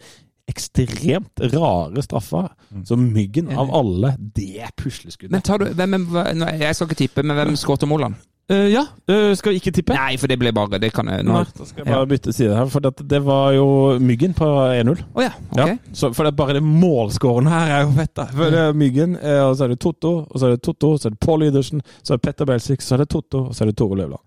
ekstremt 0.49 1.45
rare 1.53 2.03
straffa. 2.03 2.49
Så 2.85 2.97
Myggen, 2.97 3.53
av 3.53 3.71
alle, 3.75 4.15
det 4.19 4.63
er 4.65 4.73
pusleskuddet. 4.77 5.33
Men 5.33 5.45
tar 5.45 5.63
du 5.63 5.71
hvem, 5.73 6.01
Jeg 6.59 6.75
skal 6.75 6.89
ikke 6.89 7.03
tippe, 7.05 7.23
men 7.23 7.37
hvem 7.37 7.57
skåret 7.57 7.89
målene? 7.89 8.19
Uh, 8.49 8.65
ja, 8.73 8.87
Uh, 9.09 9.35
skal 9.37 9.53
vi 9.53 9.59
ikke 9.61 9.73
tippe? 9.77 9.93
Nei, 9.93 10.17
for 10.21 10.29
det 10.29 10.39
ble 10.41 10.51
bare 10.57 10.79
Det 10.81 10.89
kan 10.93 11.09
jeg 11.13 11.25
nå. 11.25 11.35
Nei, 11.35 11.51
da 11.53 11.67
skal 11.69 11.83
jeg 11.83 11.89
bare 11.93 12.09
bytte 12.09 12.33
side 12.33 12.55
her. 12.57 12.71
For 12.73 12.85
det, 12.85 13.05
det 13.09 13.21
var 13.25 13.53
jo 13.57 13.67
Myggen 14.01 14.33
på 14.37 14.49
1-0. 14.73 15.03
Oh, 15.13 15.21
ja, 15.25 15.35
Okay. 15.53 15.75
Ja, 15.77 15.93
så 15.93 16.11
for 16.17 16.25
det 16.25 16.33
er 16.33 16.39
bare 16.39 16.57
det 16.57 16.65
målskårende 16.65 17.53
her 17.53 17.75
er 17.77 17.85
jo 17.85 17.93
fett, 17.99 18.15
da. 18.17 18.25
For 18.33 18.53
det 18.55 18.63
er 18.63 18.73
Myggen, 18.77 19.19
eh, 19.21 19.43
og 19.45 19.57
så 19.57 19.67
er 19.67 19.75
det 19.75 19.81
Totto, 19.85 20.15
og 20.25 20.41
så 20.41 20.49
er 20.49 20.57
det 20.57 20.63
Totto, 20.65 20.95
så 20.97 21.11
er 21.11 21.17
det 21.17 21.21
Pål 21.25 21.45
Lydersen, 21.45 21.85
så 22.01 22.15
er 22.15 22.21
det 22.21 22.25
Petter 22.25 22.49
Belsvik, 22.49 22.85
så 22.85 22.97
er 22.97 23.05
det 23.05 23.11
Totto, 23.13 23.45
og 23.51 23.57
så 23.57 23.65
er 23.67 23.73
det 23.73 23.77
Tore 23.81 24.01
Løvland. 24.01 24.25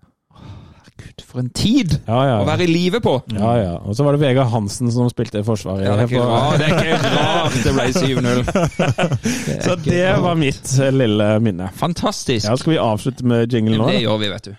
Gud, 1.02 1.22
for 1.26 1.42
en 1.42 1.50
tid 1.56 1.96
Ja, 2.06 2.20
ja. 2.28 2.36
å 2.42 2.46
være 2.48 2.64
i 2.66 2.70
live 2.70 3.00
på! 3.04 3.14
Ja, 3.34 3.52
ja. 3.60 3.72
Og 3.82 3.96
så 3.98 4.04
var 4.06 4.16
det 4.16 4.22
Vegard 4.22 4.50
Hansen 4.52 4.90
som 4.94 5.08
spilte 5.12 5.42
i 5.42 5.46
Forsvaret. 5.46 5.84
Ja, 5.86 5.96
det, 5.98 6.04
er 6.04 6.08
ikke 6.08 6.26
rart, 6.28 6.58
det 6.58 6.66
er 6.68 6.72
ikke 6.96 7.12
rart 7.16 7.54
det 7.62 7.72
ble 7.76 7.86
7-0. 7.92 8.42
Er 9.52 9.62
Så 9.66 9.76
det 9.84 10.02
rart. 10.08 10.22
var 10.24 10.34
mitt 10.40 10.74
eh, 10.78 10.92
lille 10.94 11.28
minne. 11.44 11.70
Fantastisk. 11.78 12.46
Ja, 12.48 12.56
Skal 12.60 12.76
vi 12.76 12.78
avslutte 12.82 13.26
med 13.26 13.52
jingle 13.52 13.78
nå? 13.82 13.88
det 13.90 14.02
gjør 14.04 14.20
vi, 14.22 14.30
vet 14.32 14.50
du. 14.50 14.54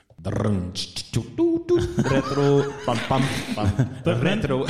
Retro, 2.11 2.63
bam, 2.85 2.97
bam, 3.09 3.23
bam. 3.55 3.69
Retro. 4.23 4.63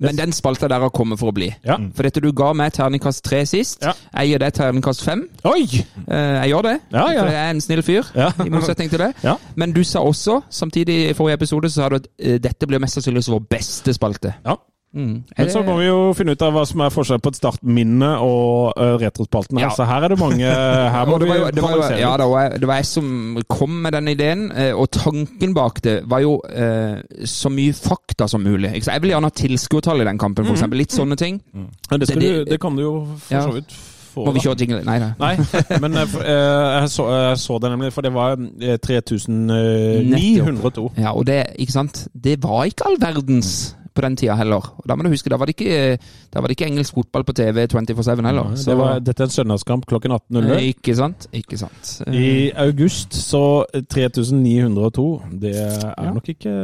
Men 0.00 0.16
den 0.16 0.32
spalta 0.32 0.68
der 0.70 0.78
har 0.84 0.90
kommet 0.94 1.18
for 1.18 1.32
å 1.32 1.34
bli. 1.34 1.48
Ja. 1.66 1.74
For 1.96 2.06
dette 2.06 2.20
du 2.22 2.28
ga 2.32 2.52
meg 2.54 2.72
terningkast 2.76 3.22
tre 3.26 3.40
sist. 3.50 3.80
Ja. 3.82 3.92
Jeg 4.20 4.28
gir 4.30 4.38
deg 4.44 4.54
terningkast 4.54 5.02
fem. 5.02 5.24
Oi! 5.44 5.64
Eh, 6.06 6.36
Jeg 6.44 6.52
gjør 6.52 6.62
det, 6.68 6.74
Ja, 6.92 7.06
ja. 7.12 7.20
for 7.24 7.30
jeg 7.32 7.40
er 7.42 7.50
en 7.50 7.60
snill 7.60 7.82
fyr. 7.82 8.06
Ja. 8.14 8.28
I 8.44 8.48
motsetning 8.48 8.90
til 8.92 8.98
det. 9.02 9.12
Ja. 9.24 9.34
Men 9.56 9.72
du 9.74 9.82
sa 9.84 10.00
også, 10.06 10.40
samtidig 10.50 11.10
i 11.10 11.14
forrige 11.18 11.34
episode, 11.40 11.70
så 11.70 11.82
sa 11.82 11.88
du 11.88 11.96
at 11.96 12.06
eh, 12.18 12.38
dette 12.38 12.66
blir 12.70 12.78
mest 12.78 12.94
sannsynligvis 12.94 13.30
vår 13.34 13.42
beste 13.50 13.94
spalte. 13.94 14.34
Ja. 14.46 14.54
Mm. 14.94 15.22
Men 15.36 15.50
så 15.52 15.60
må 15.66 15.74
vi 15.76 15.86
jo 15.86 15.96
finne 16.16 16.32
ut 16.32 16.42
av 16.42 16.54
hva 16.56 16.62
som 16.66 16.80
er 16.80 16.92
forskjellen 16.94 17.24
på 17.24 17.32
et 17.34 17.38
startminne 17.38 18.08
og 18.24 18.72
uh, 18.72 18.94
retrospalten. 19.02 19.60
Ja. 19.60 19.68
Altså, 19.68 19.84
her 19.88 20.06
er 20.06 20.14
det 20.14 20.18
mange 20.20 20.48
Her 20.94 21.10
må 21.10 21.18
det 21.20 21.28
var, 21.28 21.42
jo, 21.42 21.50
det, 21.52 21.62
var 21.62 21.76
jo, 21.76 21.82
ja, 22.00 22.14
det, 22.16 22.28
var, 22.32 22.56
det 22.62 22.70
var 22.70 22.80
jeg 22.80 22.88
som 22.88 23.10
kom 23.52 23.76
med 23.84 23.92
den 23.98 24.08
ideen, 24.14 24.46
eh, 24.52 24.72
og 24.72 24.88
tanken 24.96 25.52
bak 25.56 25.82
det 25.84 25.98
var 26.08 26.24
jo 26.24 26.38
uh, 26.40 26.96
så 27.28 27.52
mye 27.52 27.76
fakta 27.76 28.30
som 28.32 28.42
mulig. 28.42 28.72
Jeg 28.80 29.04
vil 29.04 29.12
gjerne 29.12 29.28
ha 29.28 29.36
tilskuertall 29.42 30.02
i 30.02 30.08
den 30.08 30.18
kampen, 30.18 30.48
for 30.48 30.56
eksempel. 30.56 30.80
Litt 30.80 30.96
sånne 30.96 31.20
ting. 31.20 31.42
Men 31.52 32.00
det, 32.00 32.08
skal 32.08 32.24
det- 32.24 32.32
du, 32.32 32.50
det 32.54 32.60
kan 32.62 32.76
du 32.76 32.82
jo 32.82 32.96
for 33.28 33.34
Ja. 33.34 33.44
så 33.44 33.52
vidt 33.60 33.76
få. 34.18 34.24
Må 34.26 34.32
vi 34.34 34.40
kjøre 34.42 34.56
jingle? 34.62 34.80
Nei, 34.86 34.98
nei. 35.02 35.10
Nei, 35.20 35.34
men 35.84 35.92
uh, 35.98 36.14
eh, 36.22 36.68
jeg, 36.80 36.88
så, 36.94 37.02
jeg 37.12 37.38
så 37.42 37.54
det 37.62 37.68
nemlig, 37.74 37.90
for 37.94 38.02
det 38.06 38.12
var 38.14 38.30
eh, 38.38 38.78
3902. 38.84 40.86
Ja, 40.98 41.10
og 41.12 41.22
det, 41.28 41.38
ikke 41.58 41.72
sant? 41.76 41.94
Det 42.14 42.38
var 42.42 42.60
ikke 42.70 42.84
all 42.88 42.98
verdens 43.02 43.50
på 43.98 44.04
den 44.06 44.16
tida 44.20 44.36
heller. 44.38 44.62
Og 44.78 44.86
da 44.88 44.94
må 44.96 45.02
du 45.04 45.10
huske, 45.12 45.30
da 45.32 45.38
var 45.40 45.50
det 45.50 45.56
ikke, 45.58 45.98
da 46.32 46.40
var 46.40 46.48
det 46.52 46.56
ikke 46.56 46.68
engelsk 46.70 46.94
fotball 46.94 47.24
på 47.26 47.34
TV 47.34 47.64
24-7 47.66 48.22
heller. 48.28 48.54
Det 48.54 48.76
var, 48.78 49.00
dette 49.02 49.24
er 49.24 49.30
en 49.30 49.34
søndagskamp 49.34 49.86
klokken 49.90 50.14
18.00. 50.16 50.54
Eh, 50.54 50.68
Ikke 50.70 50.94
sant? 50.98 51.26
Ikke 51.34 51.58
sant. 51.60 51.90
Eh, 52.06 52.14
I 52.14 52.30
august 52.68 53.18
så 53.18 53.42
3902. 53.90 55.08
Det 55.42 55.56
er 55.56 55.92
Ja. 55.98 56.12
nok 56.14 56.28
ikke 56.28 56.54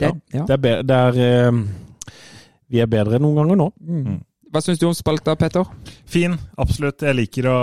Ja. 0.00 0.10
det, 0.10 0.20
ja. 0.34 0.44
Det 0.50 0.58
er, 0.66 0.82
det 0.82 0.96
er 0.98 1.22
eh, 1.48 1.62
Vi 2.72 2.80
er 2.80 2.86
bedre 2.88 3.16
enn 3.18 3.22
noen 3.26 3.36
ganger 3.36 3.56
nå. 3.60 3.70
Hva 4.52 4.60
syns 4.60 4.76
du 4.76 4.84
om 4.84 4.92
spalta, 4.92 5.32
Petter? 5.40 5.64
Fin, 6.12 6.34
absolutt. 6.60 7.00
Jeg 7.00 7.16
liker 7.16 7.46
å 7.48 7.54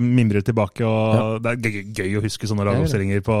mimre 0.00 0.40
tilbake. 0.40 0.80
og 0.88 1.42
Det 1.44 1.50
er 1.50 1.58
gøy, 1.60 1.82
gøy 1.98 2.14
å 2.16 2.22
huske 2.24 2.48
sånne 2.48 2.64
lagoppstillinger 2.64 3.20
på 3.26 3.36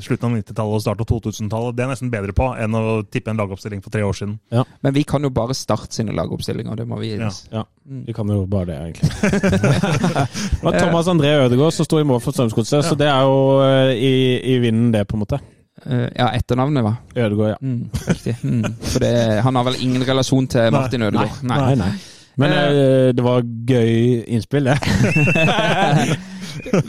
slutten 0.00 0.30
av 0.30 0.38
90-tallet 0.38 0.78
og 0.78 0.80
starten 0.80 1.04
av 1.04 1.10
2000-tallet. 1.12 1.76
Det 1.76 1.84
er 1.84 1.86
jeg 1.90 1.92
nesten 1.92 2.12
bedre 2.14 2.32
på 2.38 2.46
enn 2.56 2.78
å 2.78 2.84
tippe 3.04 3.34
en 3.34 3.42
lagoppstilling 3.42 3.84
for 3.84 3.92
tre 3.92 4.00
år 4.06 4.16
siden. 4.16 4.38
Men 4.80 4.96
vi 4.96 5.04
kan 5.04 5.28
jo 5.28 5.32
bare 5.36 5.52
starte 5.58 5.92
sine 5.98 6.16
lagoppstillinger, 6.16 6.80
det 6.80 6.88
må 6.88 6.96
vi 7.02 7.12
gi 7.12 7.20
Ja. 7.20 7.28
oss. 7.28 7.42
Ja, 7.52 7.66
vi 8.08 8.16
kan 8.16 8.32
jo 8.32 8.46
bare 8.48 8.72
det, 8.72 8.80
egentlig. 8.80 9.12
det 9.92 10.64
var 10.64 10.80
Thomas 10.80 11.06
André 11.12 11.34
Ødegaard 11.44 11.76
som 11.76 11.84
sto 11.84 12.00
i 12.00 12.08
mål 12.08 12.24
for 12.24 12.32
Strømsgodset, 12.32 12.84
så 12.88 12.96
det 12.96 13.12
er 13.12 13.28
jo 13.28 13.38
eh, 13.60 13.92
i, 13.92 14.12
i 14.54 14.58
vinden, 14.64 14.88
det, 14.96 15.04
på 15.04 15.18
en 15.20 15.26
måte. 15.26 15.40
Eh, 15.84 16.08
ja, 16.16 16.32
etternavnet, 16.32 16.80
hva? 16.84 16.96
Ødegaard, 17.14 17.58
ja. 17.58 17.58
Mm, 17.60 17.90
riktig. 18.08 18.38
Mm. 18.42 18.64
For 18.88 19.04
det, 19.04 19.14
han 19.44 19.60
har 19.60 19.68
vel 19.68 19.82
ingen 19.84 20.08
relasjon 20.08 20.48
til 20.48 20.72
Martin 20.72 21.04
Ødegaard? 21.10 21.42
Nei. 21.44 21.60
Nei, 21.60 21.74
nei. 21.84 21.92
Men 22.38 22.54
eh, 22.54 23.10
det 23.16 23.24
var 23.24 23.42
gøy 23.42 24.22
innspill, 24.30 24.70
det. 24.70 24.78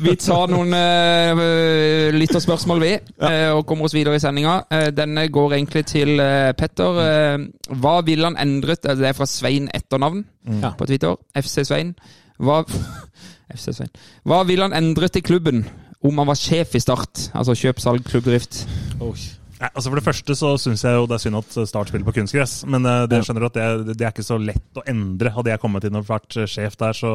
Vi 0.03 0.13
tar 0.19 0.49
noen 0.51 0.73
uh, 0.73 1.41
lytterspørsmål, 2.15 2.81
vi, 2.84 2.91
eh, 2.97 3.49
og 3.53 3.65
kommer 3.69 3.88
oss 3.88 3.95
videre 3.95 4.17
i 4.17 4.23
sendinga. 4.23 4.55
Eh, 4.73 4.88
denne 4.95 5.27
går 5.31 5.55
egentlig 5.59 5.85
til 5.89 6.21
eh, 6.23 6.51
Petter. 6.57 7.01
Eh, 7.03 7.76
hva 7.81 7.99
ville 8.05 8.30
han 8.30 8.39
endret 8.41 8.85
altså, 8.85 9.03
Det 9.03 9.11
er 9.11 9.17
fra 9.17 9.30
Svein 9.30 9.69
etternavn 9.76 10.23
mm. 10.26 10.63
på 10.80 10.89
Twitter. 10.89 11.19
FC 11.38 11.61
Svein. 11.67 11.93
Hva 12.41 12.63
FC 13.55 13.71
Svein. 13.77 13.93
Hva 14.27 14.43
ville 14.49 14.67
han 14.67 14.77
endret 14.77 15.19
i 15.19 15.26
klubben 15.26 15.65
om 16.05 16.21
han 16.21 16.31
var 16.31 16.39
sjef 16.39 16.76
i 16.76 16.84
Start? 16.84 17.30
Altså 17.34 17.57
kjøp, 17.57 17.84
salg, 17.84 18.05
klubbdrift. 18.07 18.63
Nei, 19.60 19.68
altså 19.76 19.90
For 19.91 19.99
det 19.99 20.06
første 20.06 20.36
så 20.40 20.49
syns 20.61 20.84
jeg 20.86 20.95
jo 20.95 21.07
det 21.10 21.18
er 21.18 21.23
synd 21.26 21.40
at 21.41 21.56
Start 21.68 21.90
spiller 21.91 22.07
på 22.07 22.14
kunstgress. 22.15 22.61
Men 22.72 22.86
eh, 22.88 23.02
det 23.11 23.19
skjønner 23.26 23.44
du 23.44 23.48
at 23.49 23.57
det, 23.57 23.95
det 23.99 24.06
er 24.07 24.14
ikke 24.14 24.23
så 24.23 24.38
lett 24.40 24.80
å 24.80 24.86
endre. 24.88 25.34
Hadde 25.36 25.52
jeg 25.52 25.60
kommet 25.64 25.88
inn 25.90 25.99
og 25.99 26.07
vært 26.07 26.38
eh, 26.40 26.48
sjef 26.48 26.77
der, 26.80 26.95
så, 26.95 27.11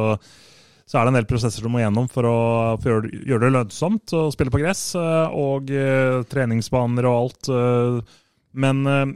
så 0.85 0.99
er 0.99 1.07
det 1.07 1.13
en 1.15 1.17
del 1.17 1.29
prosesser 1.31 1.65
du 1.65 1.71
må 1.73 1.81
gjennom 1.81 2.05
for 2.13 2.29
å, 2.29 2.35
for 2.83 2.99
å 2.99 3.09
gjøre, 3.09 3.47
det- 3.47 3.55
lønnsomt 3.57 4.13
å 4.13 4.27
spille 4.35 4.53
på 4.53 4.61
gress. 4.61 4.83
eh, 4.99 5.33
Og 5.41 5.73
uh, 5.73 6.21
treningsbaner 6.29 7.09
og 7.09 7.17
alt. 7.23 7.49
Uh, 7.49 8.21
Men 8.53 8.85
uh, 8.85 9.09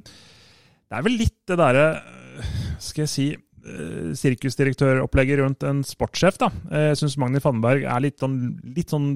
det 0.90 0.98
er 0.98 1.06
vel 1.06 1.20
litt 1.22 1.38
det 1.48 1.60
derre 1.62 1.86
Skal 2.82 3.06
jeg 3.06 3.14
si 3.14 3.28
sirkusdirektøropplegget 4.18 5.40
rundt 5.42 5.64
en 5.68 5.82
sportssjef, 5.86 6.38
da. 6.42 6.48
Jeg 6.72 6.98
syns 6.98 7.18
Magni 7.22 7.42
Fannberg 7.44 7.84
er 7.86 8.02
litt 8.02 8.18
sånn, 8.24 8.38
litt 8.76 8.90
sånn 8.90 9.10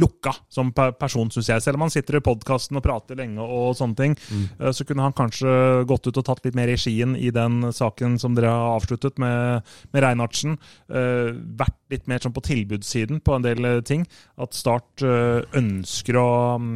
lukka 0.00 0.34
som 0.52 0.72
person, 0.74 1.30
syns 1.32 1.50
jeg. 1.50 1.64
Selv 1.64 1.78
om 1.78 1.86
han 1.86 1.92
sitter 1.94 2.18
i 2.18 2.24
podkasten 2.24 2.78
og 2.78 2.84
prater 2.84 3.18
lenge 3.18 3.42
og 3.42 3.76
sånne 3.78 3.98
ting, 3.98 4.16
mm. 4.16 4.72
så 4.76 4.86
kunne 4.86 5.06
han 5.06 5.16
kanskje 5.16 5.84
gått 5.88 6.08
ut 6.08 6.20
og 6.20 6.26
tatt 6.26 6.44
litt 6.46 6.58
mer 6.58 6.68
regien 6.70 7.16
i 7.16 7.32
den 7.34 7.70
saken 7.74 8.18
som 8.20 8.36
dere 8.36 8.52
har 8.52 8.76
avsluttet 8.76 9.20
med, 9.22 9.66
med 9.94 10.04
Reinhardsen. 10.04 10.58
Uh, 10.90 11.32
vært 11.58 11.78
litt 11.92 12.06
mer 12.10 12.22
sånn 12.22 12.34
på 12.36 12.44
tilbudssiden 12.46 13.22
på 13.24 13.36
en 13.36 13.46
del 13.46 13.68
eh, 13.68 13.82
ting. 13.86 14.06
At 14.42 14.56
Start 14.56 15.04
uh, 15.06 15.42
ønsker 15.56 16.18
å 16.20 16.28
um, 16.60 16.70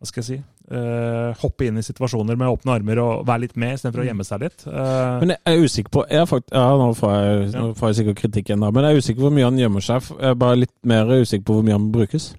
Hva 0.00 0.08
skal 0.08 0.22
jeg 0.22 0.28
si? 0.28 0.38
Eh, 0.70 1.36
hoppe 1.42 1.68
inn 1.68 1.78
i 1.80 1.84
situasjoner 1.84 2.38
med 2.38 2.50
åpne 2.52 2.76
armer 2.78 3.00
og 3.02 3.26
være 3.28 3.46
litt 3.46 3.56
med 3.60 3.76
istedenfor 3.76 4.04
å 4.04 4.08
gjemme 4.08 4.26
seg 4.26 4.42
litt. 4.46 4.66
Uh, 4.66 5.22
Men 5.22 5.36
jeg 5.36 5.40
er 5.52 5.64
usikker 5.66 5.94
på 5.96 6.04
jeg 6.10 6.30
fakt 6.30 6.52
Ja, 6.54 6.66
nå 6.80 6.90
får 6.96 7.14
jeg, 7.16 7.46
nå 7.54 7.70
får 7.78 7.92
jeg 7.92 8.00
sikkert 8.00 8.20
kritikk 8.24 8.50
igjen, 8.50 8.66
da. 8.66 8.72
Men 8.74 8.88
jeg 8.88 8.96
er 8.96 9.04
usikker 9.04 9.22
på 9.22 9.28
hvor 9.28 9.38
mye 9.38 9.48
han 9.48 9.62
gjemmer 9.62 9.86
seg. 9.86 10.10
Jeg 10.16 10.34
er 10.34 10.42
bare 10.46 10.60
litt 10.64 10.76
mer 10.86 11.16
usikker 11.16 11.46
på 11.46 11.58
hvor 11.58 11.66
mye 11.66 11.78
han 11.78 11.90
brukes. 11.94 12.32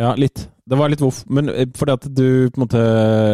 Ja, 0.00 0.14
litt. 0.16 0.46
Det 0.70 0.78
var 0.78 0.88
litt 0.88 1.00
voff. 1.02 1.24
Men 1.28 1.48
eh, 1.50 1.66
fordi 1.76 1.92
at 1.92 2.04
du 2.14 2.48
på 2.54 2.60
en 2.60 2.62
måte 2.62 2.80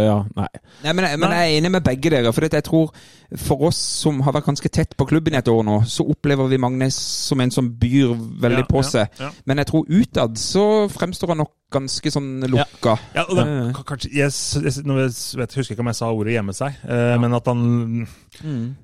Ja, 0.07 0.17
nei. 0.39 0.47
Nei, 0.83 0.93
men, 0.97 1.05
jeg- 1.05 1.19
men 1.21 1.31
jeg 1.35 1.43
er 1.51 1.59
enig 1.61 1.71
med 1.75 1.85
begge 1.85 2.11
dere. 2.11 2.33
For 2.33 2.47
jeg 2.49 2.65
tror 2.65 2.91
For 3.37 3.61
oss 3.69 3.77
som 3.77 4.21
har 4.23 4.33
vært 4.33 4.47
ganske 4.47 4.71
tett 4.73 4.97
på 4.97 5.07
klubben 5.11 5.35
i 5.35 5.37
et 5.41 5.49
år 5.51 5.63
nå, 5.67 5.81
så 5.91 6.07
opplever 6.09 6.49
vi 6.49 6.57
Magnes 6.63 6.95
som 6.97 7.41
en 7.43 7.51
som 7.51 7.69
byr 7.71 8.15
veldig 8.41 8.63
Ja, 8.65 8.69
på 8.71 8.83
seg. 8.87 9.09
ja. 9.21 9.31
Men 9.45 9.59
jeg 9.59 9.67
tror 9.67 9.85
utad 9.91 10.39
så 10.39 10.89
fremstår 10.89 11.29
han 11.35 11.39
nok 11.43 11.53
ganske 11.75 12.11
sånn 12.15 12.41
lukka. 12.49 12.97
Ja, 13.15 13.25
og 13.29 13.37
det, 13.37 13.47
Eh. 13.47 13.83
kanskje, 13.85 14.13
jeg, 14.15 14.31
s- 14.31 14.55
jeg, 14.63 14.85
vet, 14.87 15.51
jeg 15.53 15.61
husker 15.61 15.75
ikke 15.75 15.81
om 15.81 15.87
jeg 15.93 15.97
sa 15.97 16.11
ordet 16.13 16.33
'gjemme 16.35 16.55
seg', 16.55 16.75
eh, 16.89 17.19
men 17.19 17.35
at 17.35 17.47
han 17.47 18.07
Mm. 18.45 18.77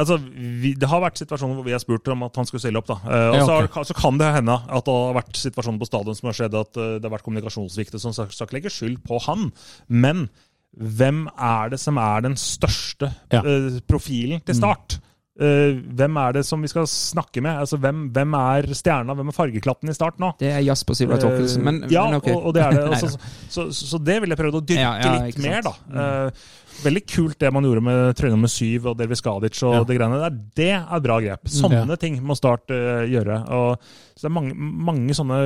Altså, 0.00 0.16
vi, 0.62 0.72
Det 0.80 0.88
har 0.88 1.02
vært 1.04 1.20
situasjoner 1.20 1.58
hvor 1.58 1.66
vi 1.66 1.74
har 1.76 1.82
spurt 1.82 2.08
om 2.08 2.22
at 2.26 2.36
han 2.40 2.46
skulle 2.48 2.62
stille 2.64 2.80
opp. 2.80 2.86
da. 2.88 2.96
Eh, 3.04 3.26
og 3.30 3.34
Ja, 3.36 3.44
så, 3.46 3.56
ok. 3.66 3.70
har- 3.76 3.84
så 3.90 3.96
kan 3.98 4.18
det 4.18 4.30
hende 4.34 4.56
at 4.56 4.84
det 4.88 4.94
har 4.96 5.14
vært 5.20 5.36
situasjoner 5.36 5.78
på 5.82 5.88
stadion 5.90 6.16
som 6.16 6.26
har 6.30 6.38
skjedd 6.38 6.54
at 6.60 6.76
uh, 6.80 6.98
det 6.98 7.04
har 7.04 7.12
vært 7.18 7.26
kommunikasjonssvikt. 7.28 7.92
Som 8.00 8.10
sånn, 8.10 8.16
så 8.16 8.24
jeg 8.26 8.32
skal 8.38 8.46
ikke 8.48 8.58
legge 8.58 8.72
skyld 8.72 9.02
på 9.04 9.20
han. 9.28 9.52
Men 9.88 10.30
hvem 10.78 11.26
er 11.36 11.70
det 11.74 11.80
som 11.82 11.98
er 11.98 12.20
den 12.22 12.34
største 12.40 13.12
Ja. 13.32 13.42
uh, 13.44 13.80
profilen 13.90 14.40
til 14.46 14.54
start? 14.54 14.96
Eh, 14.96 15.06
hvem 15.38 16.16
er 16.20 16.32
det 16.36 16.42
som 16.44 16.60
vi 16.60 16.68
skal 16.68 16.84
snakke 16.90 17.40
med? 17.40 17.60
Altså, 17.62 17.78
Hvem, 17.80 18.08
hvem 18.12 18.34
er 18.34 18.66
stjerna, 18.76 19.14
hvem 19.16 19.28
er 19.30 19.36
fargeklatten 19.36 19.88
i 19.88 19.94
start 19.96 20.18
nå? 20.20 20.32
Det 20.40 20.50
er 20.52 20.60
Jasper 20.66 20.94
Silva 20.98 21.16
Torkelsen. 21.22 21.62
Men, 21.64 21.82
Eh, 21.84 21.92
ja, 21.94 22.02
men 22.10 22.18
ok. 22.18 22.28
og, 22.34 22.46
og 22.50 22.54
det 22.54 22.62
er 22.66 22.70
det. 22.76 22.82
Altså, 22.90 23.12
så, 23.48 23.70
så, 23.70 23.86
så 23.94 23.98
det 24.04 24.18
ville 24.20 24.34
jeg 24.36 24.42
prøvd 24.42 24.58
å 24.58 24.64
dyrke 24.66 24.82
Ja, 24.82 24.92
ja, 25.00 25.14
litt 25.24 25.38
mer, 25.40 25.62
da. 25.64 25.72
sant. 25.72 25.96
Eh, 25.96 26.82
veldig 26.84 27.04
kult 27.14 27.38
det 27.40 27.52
man 27.52 27.64
gjorde 27.64 27.82
med 27.84 28.14
trøye 28.18 28.30
nummer 28.34 28.48
syv 28.52 28.86
og 28.92 28.98
Delvis 28.98 29.22
Gadic 29.24 29.62
og 29.62 29.74
Ja. 29.78 29.82
det 29.88 29.96
greiene 29.98 30.20
der. 30.26 30.36
Det 30.60 30.70
er 30.76 31.00
bra 31.06 31.20
grep. 31.20 31.48
Sånne 31.48 31.96
ting 32.00 32.20
må 32.24 32.36
Start 32.36 32.70
eh, 32.74 33.06
gjøre. 33.12 33.40
Og, 33.54 33.92
så 34.16 34.26
det 34.26 34.30
er 34.30 34.36
mange, 34.40 34.54
mange 34.90 35.14
sånne 35.16 35.40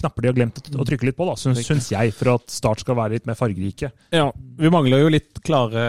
knapper 0.00 0.24
de 0.24 0.30
har 0.30 0.36
glemt 0.36 0.58
å, 0.58 0.64
å 0.82 0.86
trykke 0.86 1.06
litt 1.08 1.16
på, 1.18 1.26
da, 1.28 1.36
syns, 1.38 1.60
syns 1.66 1.90
jeg, 1.94 2.14
for 2.16 2.34
at 2.34 2.50
Start 2.54 2.82
skal 2.82 2.96
være 2.98 3.16
litt 3.16 3.28
mer 3.28 3.38
fargerike. 3.38 3.90
Ja, 4.14 4.26
vi 4.58 4.70
mangler 4.72 5.04
jo 5.04 5.12
litt 5.14 5.40
klare, 5.46 5.84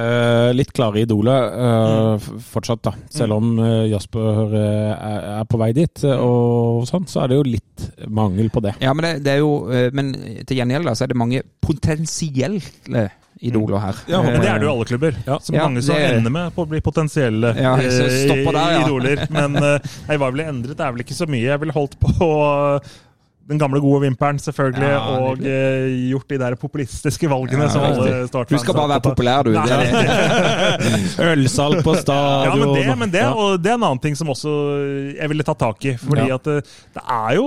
litt 0.56 0.72
klare 0.76 1.02
idoler 1.06 1.50
uh, 1.56 2.30
fortsatt, 2.52 2.84
da. 2.86 2.94
Selv 3.14 3.38
om 3.40 3.56
uh, 3.60 3.84
Jasper 3.90 4.56
eh, 4.60 4.94
er, 4.94 5.28
er 5.42 5.50
på 5.50 5.60
vei 5.62 5.72
dit, 5.78 6.06
eh, 6.06 6.22
og 6.22 6.86
sånn, 6.90 7.10
så 7.10 7.24
er 7.24 7.32
det 7.34 7.40
jo 7.42 7.48
litt 7.50 7.90
mangel 8.08 8.50
på 8.54 8.62
det. 8.66 8.76
Ja, 8.84 8.94
men 8.96 9.08
det, 9.08 9.14
det 9.26 9.34
er 9.36 9.42
jo 9.42 9.52
Men 9.96 10.14
til 10.48 10.60
gjengjeld 10.62 10.88
da, 10.88 10.94
så 10.96 11.06
er 11.06 11.12
det 11.12 11.18
mange 11.20 11.42
potensielle 11.64 12.62
idoler 13.44 13.82
her. 13.84 13.98
Ja, 14.10 14.22
men 14.24 14.38
det 14.40 14.48
er 14.48 14.62
det 14.62 14.68
jo 14.68 14.72
alle 14.72 14.88
klubber. 14.88 15.18
Ja. 15.28 15.38
som 15.44 15.58
Ja, 15.58 15.66
mange 15.68 15.82
som 15.84 15.98
det- 15.98 16.14
ender 16.16 16.32
med 16.32 16.54
på 16.56 16.64
å 16.64 16.70
bli 16.72 16.80
potensielle 16.82 17.52
Ja, 17.58 17.74
der, 17.76 18.54
ja. 18.56 18.86
idoler. 18.86 19.26
Men 19.34 19.58
nei, 19.60 20.16
hva 20.16 20.30
jeg 20.30 20.38
ville 20.38 20.48
endret, 20.54 20.80
er 20.80 20.96
vel 20.96 21.04
ikke 21.04 21.18
så 21.18 21.28
mye. 21.28 21.44
Jeg 21.50 21.62
ville 21.66 21.76
holdt 21.76 21.98
på 22.00 22.14
eh, 22.32 22.94
den 23.50 23.60
gamle, 23.62 23.80
gode 23.84 24.02
vimpelen, 24.06 24.40
selvfølgelig, 24.42 24.88
Ja, 24.90 25.00
og 25.22 25.42
uh, 25.44 25.90
gjort 26.10 26.30
de 26.32 26.38
der 26.42 26.56
populistiske 26.60 27.30
valgene 27.30 27.68
Ja, 27.68 27.70
som 27.74 27.84
alle 27.86 28.26
Start-fans 28.30 28.56
Du 28.56 28.64
skal 28.64 28.78
bare 28.78 28.90
være 28.96 29.04
populær, 29.06 29.46
du. 29.46 29.52
Ølsalg 31.26 31.82
på 31.86 31.96
stadion. 32.00 32.46
Ja, 32.46 32.56
men 32.60 32.74
det, 32.76 32.98
men 33.00 33.14
det, 33.14 33.24
og 33.32 33.60
det 33.62 33.72
er 33.72 33.78
en 33.78 33.86
annen 33.88 34.02
ting 34.04 34.18
som 34.18 34.30
også 34.34 34.52
jeg 35.16 35.30
ville 35.32 35.46
tatt 35.48 35.62
tak 35.62 35.86
i. 35.90 35.96
Fordi 36.02 36.26
Ja. 36.30 36.36
at 36.40 36.48
det, 36.50 36.58
det 36.96 37.04
er 37.04 37.36
jo, 37.38 37.46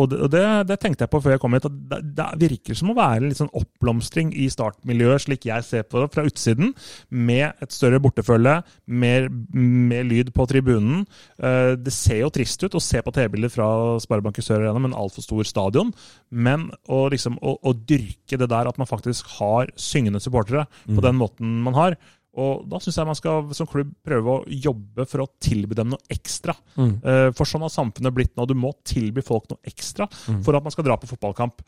og 0.00 0.10
det, 0.10 0.20
og 0.26 0.30
det, 0.32 0.44
det 0.70 0.78
tenkte 0.82 1.06
jeg 1.06 1.12
på 1.12 1.20
før 1.22 1.36
jeg 1.36 1.42
kom 1.42 1.54
hit, 1.56 1.68
at 1.68 1.78
det, 1.92 2.00
det 2.18 2.28
virker 2.50 2.78
som 2.78 2.92
å 2.92 2.96
være 2.98 3.28
litt 3.28 3.40
sånn 3.40 3.52
oppblomstring 3.56 4.32
i 4.34 4.48
startmiljøet, 4.52 5.24
slik 5.26 5.46
jeg 5.50 5.66
ser 5.66 5.86
på 5.88 6.02
det 6.02 6.10
fra 6.14 6.26
utsiden, 6.28 6.74
med 7.10 7.54
et 7.62 7.74
større 7.74 8.00
bortefølge, 8.02 8.56
mer, 8.90 9.28
mer 9.54 10.04
lyd 10.08 10.32
på 10.36 10.46
tribunen. 10.50 11.04
Uh, 11.40 11.76
Det 11.80 11.92
ser 11.94 12.22
jo 12.24 12.32
trist 12.34 12.62
ut 12.66 12.74
å 12.76 12.82
se 12.82 13.00
på 13.02 13.12
TV-bilder 13.14 13.52
fra 13.52 13.68
Sparebanken 14.02 14.44
Sør 14.44 14.60
Arena 14.64 14.80
men 14.80 14.92
en 14.92 14.98
altfor 15.20 15.44
stor 15.44 15.44
stadion, 15.48 15.92
men 16.30 16.70
å, 16.88 17.08
liksom, 17.12 17.36
å, 17.42 17.56
å 17.62 17.72
dyrke 17.74 18.38
det 18.40 18.48
der 18.50 18.68
at 18.70 18.78
man 18.80 18.86
faktisk 18.88 19.26
har 19.38 19.70
syngende 19.76 20.20
supportere 20.20 20.66
på 20.86 21.00
den 21.04 21.16
måten 21.20 21.60
man 21.62 21.74
har, 21.74 21.96
og 22.40 22.68
da 22.70 22.78
syns 22.78 22.96
jeg 22.96 23.06
man 23.08 23.16
skal 23.18 23.48
som 23.54 23.66
klubb 23.66 23.90
prøve 24.06 24.30
å 24.30 24.44
jobbe 24.46 25.04
for 25.10 25.24
å 25.24 25.28
tilby 25.42 25.74
dem 25.74 25.90
noe 25.90 25.98
ekstra. 26.14 26.54
Mm. 26.78 27.00
For 27.34 27.44
sånn 27.44 27.64
har 27.66 27.72
samfunnet 27.74 28.14
blitt 28.14 28.36
nå. 28.38 28.46
Du 28.46 28.54
må 28.54 28.70
tilby 28.86 29.20
folk 29.26 29.48
noe 29.50 29.58
ekstra 29.66 30.06
for 30.44 30.54
at 30.54 30.62
man 30.62 30.70
skal 30.70 30.84
dra 30.86 30.96
på 30.96 31.10
fotballkamp. 31.10 31.60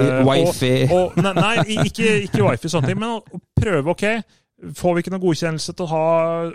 Eh, 0.00 0.24
og- 0.48 0.54
Og, 0.96 1.16
nei, 1.20 1.32
nei, 1.36 1.56
ikke, 1.84 2.22
ikke 2.24 2.40
wifi 2.48 2.70
sånne 2.72 2.88
ting, 2.88 2.98
men 2.98 3.20
å 3.20 3.40
prøve, 3.60 3.92
ok. 3.92 4.24
Får 4.58 4.94
vi 4.94 5.02
ikke 5.04 5.12
noen 5.14 5.22
godkjennelse 5.22 5.72
til 5.78 5.86
å 5.86 5.90
ha 5.92 6.06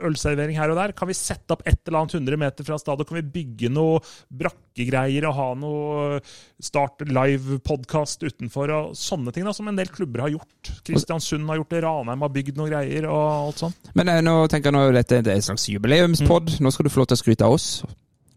ølservering 0.10 0.58
her 0.60 0.74
og 0.74 0.76
der? 0.76 0.92
Kan 0.98 1.08
vi 1.08 1.16
sette 1.16 1.56
opp 1.56 1.62
et 1.64 1.80
eller 1.88 2.02
annet 2.02 2.16
100 2.18 2.40
meter 2.42 2.68
fra 2.68 2.76
stadion? 2.82 3.08
Kan 3.08 3.20
vi 3.22 3.24
bygge 3.38 3.70
noe 3.72 4.02
brakkegreier 4.28 5.30
og 5.30 5.38
ha 5.38 5.46
noe 5.56 6.20
Start 6.64 7.06
live-podkast 7.08 8.26
utenfor? 8.28 8.74
og 8.76 9.00
Sånne 9.00 9.32
ting 9.32 9.48
da, 9.48 9.56
som 9.56 9.72
en 9.72 9.80
del 9.80 9.92
klubber 9.94 10.26
har 10.26 10.34
gjort. 10.34 10.74
Kristiansund 10.84 11.48
har 11.48 11.62
gjort 11.62 11.72
det, 11.72 11.84
Ranheim 11.88 12.28
har 12.28 12.36
bygd 12.36 12.60
noen 12.60 12.74
greier 12.74 13.08
og 13.08 13.24
alt 13.32 13.64
sånt. 13.64 13.92
Men 13.96 14.12
eh, 14.12 14.20
nå 14.26 14.36
tenker 14.52 14.74
jeg 14.74 14.78
nå 14.78 14.84
dette 15.00 15.24
det 15.24 15.32
er 15.32 15.40
en 15.40 15.48
slags 15.48 15.70
jubileumspod. 15.72 16.58
Nå 16.60 16.76
skal 16.76 16.90
du 16.90 16.92
få 16.92 17.06
lov 17.06 17.12
til 17.14 17.22
å 17.22 17.24
skryte 17.24 17.48
av 17.48 17.56
oss. 17.56 17.70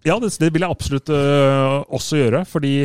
Ja, 0.06 0.20
det, 0.22 0.30
det 0.38 0.52
vil 0.54 0.62
jeg 0.62 0.70
absolutt 0.78 1.10
øh, 1.10 1.80
også 1.98 2.22
gjøre, 2.22 2.46
fordi 2.46 2.76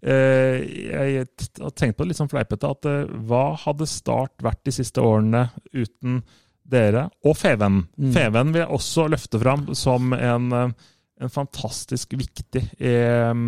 jeg 0.00 1.26
har 1.60 1.74
tenkt 1.76 1.98
på 1.98 2.04
det 2.04 2.12
litt 2.12 2.20
sånn 2.20 2.30
fleipete 2.32 2.70
at 2.70 2.86
øh, 2.88 3.10
hva 3.28 3.50
hadde 3.66 3.88
Start 3.90 4.40
vært 4.44 4.62
de 4.64 4.72
siste 4.72 5.02
årene 5.04 5.48
uten 5.74 6.22
dere 6.70 7.08
og 7.26 7.36
Feven. 7.36 7.82
Mm. 7.98 8.14
Feven 8.14 8.54
vil 8.54 8.62
jeg 8.62 8.78
også 8.78 9.08
løfte 9.10 9.40
fram 9.42 9.68
som 9.76 10.14
en, 10.16 10.48
eh, 10.56 10.72
en 11.20 11.32
fantastisk 11.34 12.16
viktig 12.16 12.64
eh, 12.78 13.44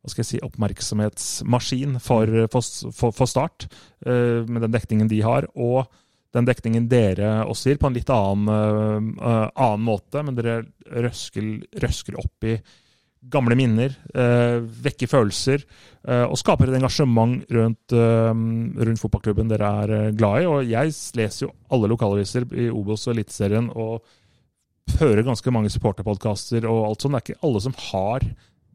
hva 0.00 0.08
skal 0.08 0.22
jeg 0.22 0.30
si, 0.30 0.44
oppmerksomhetsmaskin 0.46 1.98
for, 2.00 2.46
for, 2.52 2.92
for, 2.96 3.16
for 3.16 3.28
Start, 3.28 3.66
eh, 4.06 4.46
med 4.48 4.64
den 4.64 4.72
dekningen 4.72 5.10
de 5.10 5.20
har. 5.26 5.50
og 5.54 5.90
den 6.30 6.46
dekningen 6.46 6.86
dere 6.86 7.40
også 7.50 7.72
gir, 7.72 7.80
på 7.82 7.88
en 7.90 7.96
litt 7.96 8.10
annen, 8.14 9.08
eh, 9.18 9.46
annen 9.50 9.82
måte. 9.82 10.22
Men 10.22 10.36
dere 10.38 10.60
røsker, 10.86 11.48
røsker 11.82 12.18
opp 12.22 12.46
i 12.46 12.54
gamle 13.28 13.56
minner, 13.58 13.92
eh, 14.14 14.60
vekker 14.84 15.10
følelser 15.10 15.64
eh, 16.08 16.24
og 16.24 16.38
skaper 16.40 16.70
et 16.70 16.78
engasjement 16.78 17.42
rundt, 17.52 17.92
eh, 17.92 18.30
rundt 18.32 19.02
fotballklubben 19.02 19.50
dere 19.50 19.72
er 19.82 19.92
eh, 19.96 20.12
glad 20.16 20.42
i. 20.42 20.48
Og 20.48 20.70
jeg 20.70 20.94
leser 21.18 21.46
jo 21.46 21.52
alle 21.70 21.90
lokalaviser 21.92 22.48
i 22.56 22.70
Obos 22.72 23.04
og 23.06 23.14
Eliteserien 23.14 23.68
og 23.74 24.00
hører 24.98 25.26
ganske 25.26 25.52
mange 25.54 25.70
supporterpodkaster 25.70 26.64
og 26.68 26.86
alt 26.88 27.04
sånt. 27.04 27.14
Det 27.14 27.20
er 27.20 27.28
ikke 27.28 27.46
alle 27.50 27.62
som 27.66 27.76
har 27.90 28.24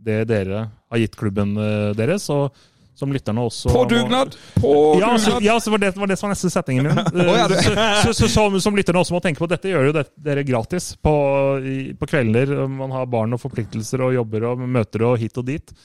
det 0.06 0.22
dere 0.30 0.68
har 0.70 1.02
gitt 1.02 1.18
klubben 1.18 1.58
eh, 1.58 1.92
deres. 1.98 2.30
og 2.30 2.54
som 2.96 3.12
lytterne 3.12 3.44
også 3.44 3.72
På 3.74 3.84
dugnad! 3.90 4.36
På 4.56 4.74
ja, 5.00 5.12
så, 5.18 5.36
dugnad! 5.36 5.44
ja, 5.44 5.56
så 5.60 5.74
var 5.74 5.84
det, 5.84 5.92
var 6.00 6.12
det 6.12 6.18
som 6.20 6.28
var 6.30 6.36
neste 6.36 6.52
setningen 6.54 6.88
min. 6.88 7.02
Å, 7.26 7.36
ja, 7.36 7.48
så, 7.50 8.14
så, 8.14 8.14
så, 8.14 8.30
som, 8.32 8.60
som 8.64 8.78
lytterne 8.78 9.02
også 9.04 9.18
må 9.18 9.22
tenke 9.24 9.44
på, 9.44 9.50
dette 9.52 9.72
gjør 9.72 9.90
jo 9.90 9.96
det, 9.98 10.06
dere 10.28 10.46
gratis 10.48 10.94
på, 11.04 11.16
i, 11.60 11.78
på 12.00 12.10
kvelder. 12.10 12.56
Man 12.72 12.96
har 12.96 13.10
barn 13.12 13.36
og 13.36 13.44
forpliktelser 13.44 14.06
og 14.06 14.16
jobber 14.16 14.50
og 14.52 14.64
møter 14.64 15.06
og 15.10 15.20
hit 15.22 15.38
og 15.42 15.48
dit. 15.50 15.76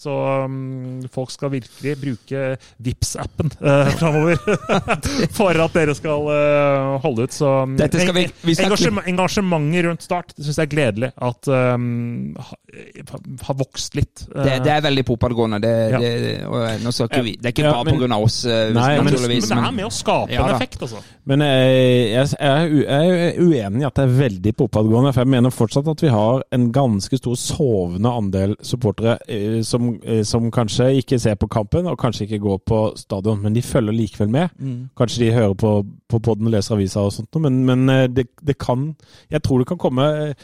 Så 0.00 0.08
um, 0.46 1.02
folk 1.12 1.28
skal 1.34 1.50
virkelig 1.52 1.92
bruke 2.00 2.44
Vips-appen 2.80 3.50
uh, 3.60 3.90
framover 4.00 4.38
for 5.36 5.60
at 5.60 5.74
dere 5.76 5.94
skal 5.98 6.24
uh, 6.30 6.94
holde 7.04 7.26
ut. 7.28 7.34
Så 7.36 7.50
um, 7.66 7.74
Dette 7.76 8.00
skal 8.00 8.16
vi- 8.16 8.30
vi 8.48 8.54
skal 8.56 8.70
engasjement, 8.70 9.06
engasjementet 9.12 9.84
rundt 9.84 10.06
Start 10.06 10.32
det 10.38 10.46
syns 10.46 10.56
jeg 10.62 10.70
er 10.70 10.72
gledelig 10.72 11.10
at 11.20 11.50
um, 11.52 12.32
ha- 12.40 13.20
har 13.44 13.58
vokst 13.60 13.98
litt. 13.98 14.24
Uh, 14.32 14.40
Det, 14.46 14.56
det 14.64 14.72
er 14.78 14.86
veldig 14.88 15.04
popadgående. 15.10 15.60
Det, 15.66 15.74
Ja. 15.90 15.98
det, 16.00 16.10
eh, 16.40 16.78
det 16.80 17.44
er 17.44 17.52
ikke 17.52 17.66
Ja, 17.66 17.72
bare 17.74 17.84
men- 17.84 17.94
på 17.94 18.00
grunn 18.00 18.12
av 18.16 18.22
oss, 18.24 18.44
eh, 18.46 18.70
Nei, 18.72 18.96
men- 18.96 19.04
men, 19.04 19.12
naturligvis. 19.12 19.48
men 19.50 19.58
det 19.60 19.68
er 19.68 19.76
med 19.82 19.84
å 19.90 19.92
skape 19.92 20.32
Ja 20.32 20.46
en 20.48 20.54
effekt, 20.56 20.80
altså. 20.82 21.02
Men 21.30 21.40
jeg, 21.44 22.10
jeg, 22.10 22.28
jeg, 22.40 22.80
er 22.88 23.38
uenig 23.38 23.82
i 23.82 23.86
at 23.86 23.94
det 24.00 24.04
er 24.08 24.16
veldig 24.18 24.52
popadgående. 24.56 25.12
For 25.14 25.20
jeg 25.20 25.28
mener 25.36 25.50
fortsatt 25.54 25.86
at 25.92 26.00
vi 26.02 26.08
har 26.08 26.42
en 26.56 26.70
ganske 26.72 27.18
stor 27.20 27.36
sovende 27.38 28.08
andel 28.10 28.56
supportere 28.64 29.18
eh, 29.28 29.60
som, 29.90 30.00
eh, 30.04 30.22
som 30.24 30.50
kanskje 30.50 31.00
ikke 31.00 31.18
ser 31.18 31.34
på 31.34 31.46
kampen, 31.46 31.86
og 31.86 31.98
kanskje 31.98 32.26
ikke 32.26 32.38
går 32.38 32.58
på 32.66 32.96
stadion, 32.96 33.42
men 33.42 33.54
de 33.54 33.62
følger 33.62 33.92
likevel 33.92 34.28
med. 34.28 34.48
Mm. 34.58 34.90
Kanskje 34.96 35.24
de 35.24 35.32
hører 35.32 35.54
på, 35.54 35.84
på 36.08 36.18
podden 36.18 36.46
og 36.46 36.52
leser 36.52 36.74
aviser 36.74 37.00
og 37.00 37.12
sånt, 37.12 37.30
noe, 37.34 37.42
men, 37.42 37.64
men 37.66 37.88
eh, 37.88 38.08
det, 38.08 38.26
det 38.46 38.58
kan 38.58 38.94
Jeg 39.30 39.42
tror 39.42 39.58
det 39.58 39.66
kan 39.66 39.78
komme 39.78 40.02
eh, 40.02 40.34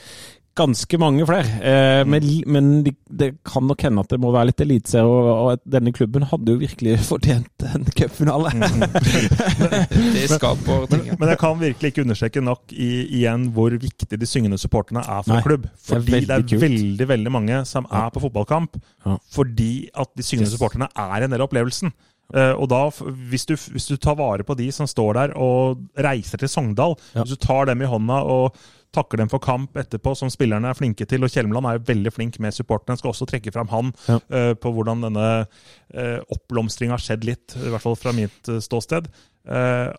ganske 0.56 0.98
mange 0.98 1.26
flere. 1.28 1.58
Eh, 1.60 2.02
men 2.08 2.24
men 2.46 2.70
det, 2.86 2.94
det 3.10 3.28
kan 3.46 3.66
nok 3.68 3.82
hende 3.86 4.00
at 4.04 4.10
det 4.12 4.18
må 4.22 4.30
være 4.34 4.50
litt 4.50 4.62
eliteserie, 4.64 5.04
og, 5.04 5.28
og 5.32 5.50
at 5.56 5.62
denne 5.76 5.92
klubben 5.96 6.24
hadde 6.30 6.54
jo 6.54 6.60
virkelig 6.62 6.96
fortjent 7.10 7.66
en 7.74 7.84
cupfinale. 7.96 8.52
Det 10.16 10.26
skaper 10.30 10.86
ting. 10.90 11.06
ja. 11.10 11.16
Men 11.20 11.30
jeg 11.32 11.38
kan 11.40 11.60
virkelig 11.60 11.92
ikke 11.92 12.04
understreke 12.06 12.42
nok 12.44 12.72
i, 12.74 12.90
igjen 13.20 13.48
hvor 13.54 13.74
viktig 13.80 14.18
de 14.20 14.28
syngende 14.28 14.58
supporterne 14.60 15.02
er 15.04 15.22
for 15.26 15.34
Nei, 15.36 15.42
klubb. 15.46 15.68
klubb. 15.68 15.70
det 15.70 15.94
er 15.94 16.00
Fordi 16.00 16.10
det 16.26 16.30
er, 16.30 16.42
veldig 16.42 16.60
veldig 16.66 17.08
veldig 17.12 17.32
mange 17.34 17.62
som 17.68 17.86
er 17.90 18.10
på 18.14 18.22
fotballkamp 18.26 18.76
Ja. 19.06 19.16
fordi 19.32 19.70
at 19.94 20.10
de 20.16 20.24
syngende 20.26 20.50
supporterne 20.50 20.88
er 20.96 21.24
en 21.26 21.30
del 21.34 21.40
av 21.42 21.48
opplevelsen. 21.50 21.92
Uh, 22.34 22.56
og 22.58 22.66
da, 22.72 22.80
hvis 23.30 23.44
du, 23.46 23.52
hvis 23.70 23.84
du 23.86 23.94
tar 24.02 24.16
vare 24.18 24.42
på 24.42 24.56
de 24.58 24.64
som 24.74 24.88
står 24.90 25.12
der 25.14 25.34
og 25.38 25.84
reiser 26.02 26.40
til 26.42 26.50
Sogndal, 26.50 26.96
Ja. 27.14 27.22
hvis 27.22 27.36
du 27.36 27.44
tar 27.46 27.68
dem 27.70 27.84
i 27.84 27.86
hånda 27.86 28.16
og 28.26 28.56
takker 28.94 29.20
dem 29.20 29.30
for 29.32 29.42
kamp 29.42 29.76
etterpå, 29.76 30.14
som 30.18 30.30
spillerne 30.32 30.70
er 30.70 30.78
flinke 30.78 31.06
til, 31.08 31.24
og 31.24 31.32
Kjelmeland 31.32 31.68
er 31.68 31.78
jo 31.78 31.86
veldig 31.90 32.12
flink 32.14 32.40
med 32.42 32.54
supporterne, 32.56 32.98
skal 33.00 33.12
også 33.12 33.28
trekke 33.28 33.52
fram 33.54 33.70
han 33.72 33.92
Ja. 34.06 34.20
uh, 34.30 34.54
på 34.54 34.72
hvordan 34.72 35.04
denne 35.08 35.28
uh, 35.46 36.18
oppblomstringa 36.32 36.96
har 36.96 37.02
skjedd 37.02 37.24
litt, 37.28 37.56
i 37.56 37.70
hvert 37.72 37.84
fall 37.84 37.98
fra 37.98 38.14
mitt 38.16 38.52
uh, 38.52 38.60
ståsted. 38.62 39.10
Uh, 39.46 39.92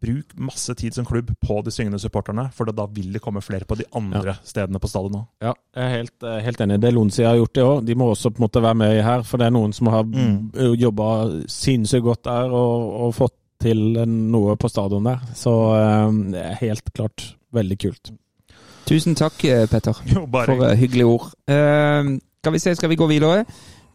bruk 0.00 0.34
masse 0.38 0.74
tid 0.74 0.94
som 0.94 1.04
klubb 1.04 1.30
på 1.40 1.56
de 1.64 1.72
syngende 1.74 1.98
supporterne, 2.00 2.46
for 2.54 2.68
da 2.70 2.86
vil 2.94 3.10
det 3.14 3.22
komme 3.24 3.42
flere 3.44 3.66
på 3.68 3.78
de 3.80 3.86
andre 3.96 4.36
stedene 4.46 4.80
på 4.80 4.90
stadion 4.90 5.20
òg. 5.22 5.26
Ja, 5.44 5.54
jeg 5.76 5.84
er 5.84 5.96
helt, 5.96 6.16
eh, 6.22 6.38
helt 6.44 6.60
enig. 6.60 6.80
Det 6.80 6.92
Lonsi 6.94 7.24
har 7.26 7.36
gjort 7.36 7.54
det 7.54 7.64
òg. 7.64 7.84
De 7.86 7.94
må 7.98 8.10
også 8.12 8.30
på 8.30 8.40
en 8.40 8.46
måte 8.46 8.62
være 8.62 8.78
med 8.82 9.02
her, 9.04 9.22
for 9.22 9.38
det 9.38 9.48
er 9.48 9.56
noen 9.56 9.74
som 9.76 9.90
har 9.92 10.04
mm. 10.04 10.52
jobba 10.78 11.08
sinnssykt 11.48 12.04
godt 12.06 12.24
der 12.24 12.54
og, 12.54 12.86
og 13.04 13.14
fått 13.14 13.36
til 13.60 14.00
noe 14.08 14.56
på 14.56 14.70
stadion 14.72 15.06
der. 15.06 15.22
Så 15.36 15.52
eh, 15.76 16.16
det 16.34 16.44
er 16.46 16.60
helt 16.64 16.92
klart 16.96 17.26
veldig 17.54 17.78
kult. 17.82 18.12
Tusen 18.88 19.14
takk, 19.18 19.44
eh, 19.44 19.66
Petter, 19.70 20.00
Jo, 20.10 20.24
bare 20.26 20.50
for 20.50 20.66
eh, 20.66 20.78
hyggelige 20.80 21.06
ord. 21.06 21.28
Eh, 21.46 22.16
skal 22.40 22.56
vi 22.56 22.62
se, 22.62 22.74
skal 22.74 22.90
vi 22.90 22.98
gå 22.98 23.06
videre? 23.10 23.44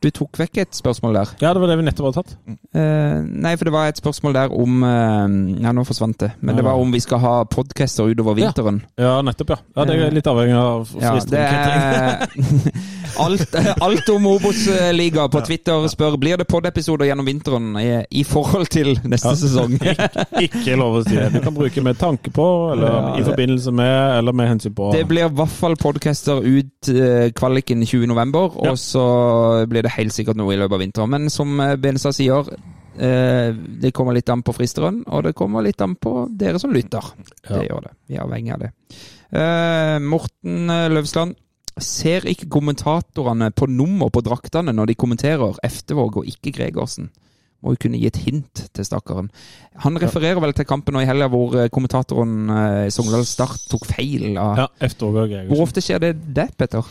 Du 0.05 0.11
tok 0.13 0.37
vekk 0.37 0.59
et 0.61 0.75
spørsmål 0.77 1.15
der. 1.17 1.29
Ja, 1.41 1.51
det 1.55 1.61
var 1.63 1.71
det 1.71 1.77
vi 1.79 1.85
nettopp 1.87 2.11
hadde 2.11 2.21
tatt. 2.21 2.33
Eh, 2.77 3.15
nei, 3.25 3.55
for 3.57 3.65
det 3.65 3.73
var 3.73 3.87
et 3.89 3.97
spørsmål 3.97 4.35
der 4.37 4.53
om 4.53 4.83
eh, 4.85 5.63
Ja, 5.65 5.71
nå 5.73 5.81
forsvant 5.87 6.19
det. 6.21 6.31
Men 6.45 6.59
det 6.59 6.65
var 6.67 6.77
om 6.77 6.91
vi 6.93 7.01
skal 7.01 7.23
ha 7.23 7.31
podcaster 7.49 8.11
utover 8.13 8.37
vinteren. 8.37 8.83
Ja, 9.01 9.15
nettopp, 9.25 9.55
ja. 9.55 9.57
ja 9.79 9.85
det 9.89 9.95
er 10.05 10.13
litt 10.13 10.29
avhengig 10.29 10.57
av 10.59 10.91
Ja, 11.01 11.15
fristen. 11.15 11.33
det 11.33 11.41
er 11.41 12.27
alt, 13.25 13.55
alt 13.81 14.09
om 14.13 14.27
Obos-liga 14.27 15.25
på 15.31 15.41
Twitter 15.47 15.87
spør 15.91 16.17
blir 16.21 16.37
det 16.41 16.47
pod-episoder 16.51 17.07
gjennom 17.09 17.25
vinteren 17.29 17.71
i, 17.79 17.87
i 18.21 18.23
forhold 18.27 18.69
til 18.73 18.93
neste 19.07 19.31
Ja. 19.31 19.39
sesong. 19.39 19.75
Ikke 20.45 20.77
lov 20.79 20.99
å 20.99 21.03
si 21.07 21.15
det. 21.17 21.31
Du 21.33 21.39
kan 21.45 21.55
bruke 21.55 21.81
med 21.85 21.97
tanke 22.01 22.29
på, 22.35 22.45
eller 22.75 22.91
Ja, 22.91 23.01
i 23.21 23.25
forbindelse 23.25 23.73
med, 23.73 23.95
eller 24.19 24.35
med 24.37 24.51
hensyn 24.53 24.75
på. 24.77 24.91
Det 24.93 25.05
blir 25.09 25.25
i 25.29 25.33
hvert 25.41 25.55
fall 25.57 25.77
podcaster 25.81 26.43
ut 26.45 26.91
eh, 26.93 27.31
kvaliken 27.35 27.81
20.11, 27.87 28.61
Ja. 28.65 28.71
og 28.75 28.77
så 28.81 29.07
blir 29.71 29.85
det 29.87 29.94
helt 29.97 30.13
sikkert 30.15 30.37
noe 30.39 30.53
i 30.53 30.57
løpet 30.59 30.77
av 30.77 30.83
vinteren. 30.83 31.13
Men 31.15 31.29
som 31.33 31.55
eh, 31.63 31.75
Benestad 31.81 32.15
sier, 32.17 32.49
eh, 32.97 33.49
det 33.81 33.93
kommer 33.95 34.15
litt 34.17 34.29
an 34.33 34.43
på 34.45 34.53
fristeren, 34.55 35.01
og 35.07 35.25
det 35.27 35.35
kommer 35.37 35.65
litt 35.65 35.81
an 35.83 35.95
på 35.99 36.27
dere 36.35 36.61
som 36.61 36.73
lytter. 36.75 37.11
Ja. 37.47 37.57
Det 37.57 37.65
gjør 37.69 37.87
det. 37.89 37.95
Vi 38.11 38.19
er 38.19 38.23
avhengig 38.27 38.53
av 38.55 38.63
det. 38.65 38.71
Eh, 39.35 39.97
Morten 40.05 40.71
Løvsland. 40.93 41.35
Ser 41.75 42.23
ikke 42.31 42.47
kommentatorene 42.47 43.49
på 43.51 43.67
nummer 43.67 44.07
på 44.15 44.21
draktene 44.23 44.71
når 44.71 44.93
de 44.93 44.95
kommenterer 44.95 45.57
Eftevåg 45.67 46.21
og 46.21 46.29
ikke 46.31 46.53
Gregersen? 46.55 47.09
Må 47.65 47.73
jo 47.73 47.81
kunne 47.83 47.99
gi 47.99 48.07
et 48.07 48.19
hint 48.23 48.61
til 48.77 48.85
stakkaren. 48.87 49.27
Han 49.83 49.97
refererer 49.99 50.39
vel 50.39 50.53
til 50.55 50.67
kampen 50.69 50.95
nå 50.95 51.01
i 51.03 51.09
helga 51.09 51.27
hvor 51.33 51.57
kommentatoren 51.75 52.47
eh, 52.47 52.87
Sogndal 52.95 53.25
Start 53.27 53.65
tok 53.71 53.89
feil. 53.89 54.37
Av, 54.39 54.55
Ja. 54.61 54.67
Hvor 55.51 55.65
ofte 55.65 55.83
skjer 55.83 55.99
det 56.05 56.13
det, 56.37 56.47
Petter? 56.55 56.87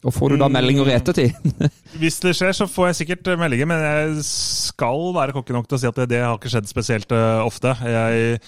Og 0.00 0.14
får 0.16 0.32
du 0.32 0.36
da 0.40 0.48
meldinger 0.48 0.88
i 0.88 0.96
ettertid? 0.96 1.34
Hvis 2.00 2.20
det 2.24 2.32
skjer, 2.38 2.54
så 2.56 2.64
får 2.70 2.90
jeg 2.92 3.00
sikkert 3.02 3.28
eh, 3.34 3.40
meldinger, 3.40 3.68
men 3.68 3.82
jeg 3.84 4.22
skal 4.24 5.10
være 5.16 5.34
kokke 5.36 5.52
nok 5.56 5.68
til 5.68 5.76
å 5.76 5.80
si 5.82 5.88
at 5.90 5.98
det, 6.00 6.08
det 6.14 6.22
har 6.24 6.38
ikke 6.38 6.52
skjedd 6.54 6.70
spesielt 6.70 7.12
eh, 7.12 7.40
ofte. 7.44 7.74
Jeg, 7.84 8.38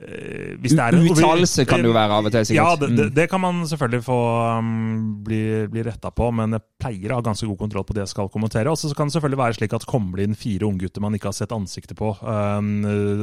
eh, 0.00 0.56
hvis 0.58 0.74
det 0.74 0.82
er 0.82 0.96
en- 0.98 1.06
Uttalelse 1.12 1.66
kan 1.70 1.82
det 1.84 1.90
jo 1.90 1.94
være 1.94 2.16
av 2.18 2.26
og 2.26 2.34
til, 2.34 2.48
sikkert. 2.48 2.58
Ja, 2.58 2.74
det, 2.82 2.90
det, 3.14 3.24
Mm. 3.28 3.30
kan 3.36 3.40
man 3.46 3.62
selvfølgelig 3.70 4.02
få 4.08 4.18
um, 4.58 4.74
bli, 5.26 5.40
bli 5.70 5.82
retta 5.86 6.10
på, 6.10 6.30
men 6.34 6.58
jeg 6.58 6.66
pleier 6.82 7.12
å 7.14 7.20
ha 7.20 7.26
ganske 7.30 7.46
god 7.46 7.58
kontroll 7.62 7.84
på 7.86 7.94
det 7.94 8.02
jeg 8.08 8.14
skal 8.16 8.30
kommentere. 8.32 8.70
Og 8.74 8.78
så 8.80 8.90
kan 8.96 9.06
det 9.06 9.14
selvfølgelig 9.14 9.42
være 9.46 9.58
slik 9.60 9.76
at 9.78 9.86
kommer 9.86 10.18
det 10.18 10.26
inn 10.30 10.38
fire 10.42 10.66
unggutter 10.72 11.04
man 11.06 11.14
ikke 11.14 11.30
har 11.30 11.38
sett 11.38 11.52
ansiktet 11.54 11.94
på 12.00 12.16
um, 12.18 12.72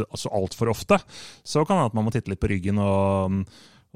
altså 0.07 0.31
altfor 0.31 0.71
ofte, 0.71 1.01
så 1.43 1.65
kan 1.65 1.75
det 1.75 1.81
hende 1.83 1.91
at 1.91 1.97
man 1.99 2.07
må 2.07 2.15
titte 2.15 2.31
litt 2.31 2.39
på 2.43 2.47
ryggen, 2.53 2.79
og, 2.79 3.25
um, 3.27 3.41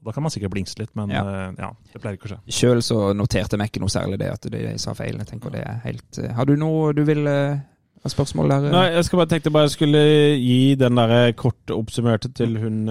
da 0.03 0.11
kan 0.15 0.23
man 0.26 0.31
sikkert 0.34 0.51
blingse 0.55 0.80
litt, 0.80 0.89
men 0.97 1.09
Ja. 1.13 1.22
eh, 1.22 1.51
ja, 1.59 1.72
det 1.93 2.01
pleier 2.01 2.18
ikke 2.18 2.30
å 2.30 2.35
skje. 2.35 2.39
Sjøl 2.57 2.80
så 2.81 3.13
noterte 3.13 3.53
jeg 3.53 3.59
meg 3.61 3.69
ikke 3.69 3.81
noe 3.84 3.91
særlig 3.93 4.18
det 4.22 4.31
at 4.34 4.47
de 4.49 4.77
sa 4.81 4.93
feil. 4.97 5.18
Jeg 5.22 5.27
tenker 5.27 5.51
det 5.53 5.61
er 5.68 5.81
helt 5.84 6.18
eh, 6.23 6.31
Har 6.34 6.45
du 6.49 6.55
noe 6.57 6.93
du 6.97 7.03
vil 7.05 7.27
eh, 7.27 7.59
ha 8.01 8.09
spørsmål 8.09 8.49
der? 8.49 8.65
Nei, 8.73 8.85
jeg 8.95 9.05
skal 9.05 9.19
bare 9.22 9.30
tenkte 9.30 9.51
bare 9.53 9.68
jeg 9.69 9.76
skulle 9.76 10.01
gi 10.41 10.73
den 10.81 10.95
der 10.97 11.34
kort 11.38 11.69
oppsummerte 11.69 12.31
til 12.34 12.55
hun 12.57 12.89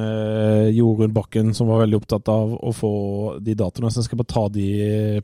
Jorunn 0.71 1.13
Bakken, 1.13 1.51
som 1.53 1.67
var 1.67 1.81
veldig 1.83 1.99
opptatt 1.99 2.29
av 2.31 2.53
å 2.55 2.71
få 2.77 2.93
de 3.43 3.57
datoene. 3.59 3.91
Så 3.91 4.05
jeg 4.05 4.11
skal 4.11 4.21
bare 4.23 4.31
ta 4.31 4.45
de 4.55 4.69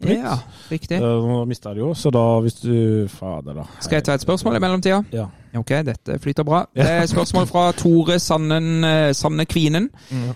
på 0.02 0.10
nytt. 0.10 0.24
Ja, 0.26 0.34
riktig. 0.72 0.98
Nå 1.00 1.44
mista 1.46 1.70
jeg 1.70 1.78
det 1.78 1.84
jo, 1.86 1.92
så 1.94 2.10
da 2.10 2.24
hvis 2.42 2.58
du 2.64 3.06
Fader, 3.14 3.54
da. 3.62 3.68
Skal 3.78 4.00
jeg 4.00 4.08
ta 4.10 4.16
et 4.18 4.26
spørsmål 4.26 4.58
i 4.58 4.62
mellomtida? 4.66 5.04
Ja. 5.14 5.28
Ok, 5.56 5.70
dette 5.86 6.18
flyter 6.22 6.44
bra. 6.46 6.64
Det 6.74 6.84
er 6.86 7.06
spørsmål 7.10 7.46
fra 7.50 7.64
Tore 7.78 8.18
Sannen, 8.22 8.84
eh, 8.84 9.12
Sanne 9.16 9.46
Kvinen. 9.48 9.88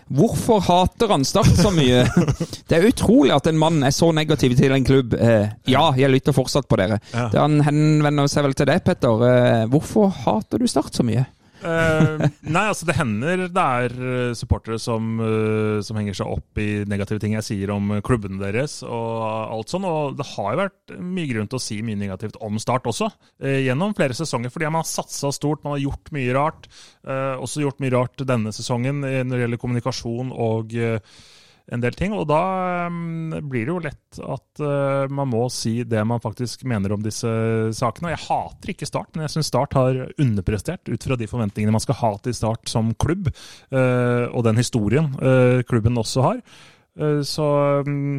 Hvorfor 0.08 0.60
hater 0.66 1.08
han 1.14 1.24
Start 1.28 1.50
så 1.58 1.70
mye? 1.74 2.04
Det 2.70 2.78
er 2.78 2.86
utrolig 2.88 3.32
at 3.34 3.46
en 3.50 3.58
mann 3.60 3.82
er 3.86 3.90
så 3.94 4.10
negativ 4.14 4.56
til 4.58 4.72
en 4.76 4.84
klubb. 4.86 5.14
Eh, 5.18 5.48
Ja, 5.70 5.90
jeg 5.98 6.10
lytter 6.12 6.32
fortsatt 6.36 6.68
på 6.70 6.78
dere. 6.80 7.00
Han 7.34 7.60
henvender 7.66 8.28
seg 8.30 8.44
vel 8.48 8.54
til 8.58 8.66
deg, 8.70 8.82
Petter. 8.86 9.26
Eh, 9.26 9.66
Hvorfor 9.70 10.10
hater 10.24 10.58
du 10.62 10.66
Start 10.70 10.94
så 10.96 11.04
mye? 11.06 11.26
Eh, 11.60 12.22
nei, 12.48 12.64
altså 12.64 12.86
det 12.88 12.96
hender 12.96 13.44
det 13.52 13.64
er 13.84 13.94
eh, 13.94 14.32
supportere 14.38 14.78
som, 14.80 15.18
uh, 15.20 15.80
som 15.84 15.98
henger 16.00 16.16
seg 16.16 16.30
opp 16.32 16.60
i 16.60 16.84
negative 16.88 17.20
ting 17.22 17.34
jeg 17.36 17.46
sier 17.46 17.72
om 17.74 17.92
klubbene 18.06 18.40
deres 18.40 18.80
og 18.86 19.24
alt 19.26 19.72
sånn. 19.72 19.86
Og 19.88 20.16
det 20.18 20.28
har 20.32 20.54
jo 20.54 20.62
vært 20.62 20.94
mye 20.98 21.28
grunn 21.32 21.50
til 21.50 21.60
å 21.60 21.64
si 21.64 21.80
mye 21.86 22.00
negativt 22.00 22.40
om 22.44 22.58
Start 22.60 22.88
også, 22.90 23.10
uh, 23.44 23.58
gjennom 23.60 23.94
flere 23.98 24.16
sesonger. 24.16 24.52
Fordi 24.52 24.70
man 24.70 24.82
har 24.82 24.90
satsa 24.90 25.32
stort, 25.34 25.64
man 25.64 25.76
har 25.76 25.84
gjort 25.88 26.14
mye 26.16 26.36
rart. 26.36 26.70
Også 27.10 27.62
gjort 27.62 27.80
mye 27.82 27.92
rart 27.94 28.22
denne 28.28 28.52
sesongen 28.54 29.00
når 29.00 29.32
det 29.32 29.44
gjelder 29.44 29.60
kommunikasjon 29.60 30.32
og 30.36 30.74
eh, 30.76 30.98
en 31.70 31.82
del 31.82 31.94
ting. 31.96 32.14
Og 32.16 32.26
da 32.30 32.40
mm, 32.90 33.38
blir 33.50 33.68
det 33.68 33.74
jo 33.74 33.82
lett 33.84 34.20
at 34.20 34.62
eh, 34.64 35.12
man 35.14 35.30
må 35.30 35.44
si 35.52 35.80
det 35.88 36.02
man 36.08 36.22
faktisk 36.22 36.64
mener 36.68 36.94
om 36.96 37.04
disse 37.04 37.30
sakene. 37.76 38.10
Og 38.10 38.14
jeg 38.16 38.24
hater 38.26 38.74
ikke 38.74 38.88
Start, 38.90 39.12
men 39.14 39.26
jeg 39.26 39.36
syns 39.36 39.50
Start 39.52 39.76
har 39.78 40.02
underprestert 40.20 40.90
ut 40.90 41.06
fra 41.06 41.18
de 41.20 41.30
forventningene 41.30 41.74
man 41.74 41.84
skal 41.84 41.98
ha 42.02 42.12
til 42.24 42.36
Start 42.36 42.70
som 42.70 42.92
klubb, 43.00 43.30
eh, 43.30 44.26
og 44.30 44.44
den 44.48 44.58
historien 44.60 45.12
eh, 45.22 45.62
klubben 45.68 45.98
også 46.00 46.26
har. 46.26 46.44
Så 47.24 47.44
mm, 47.86 48.16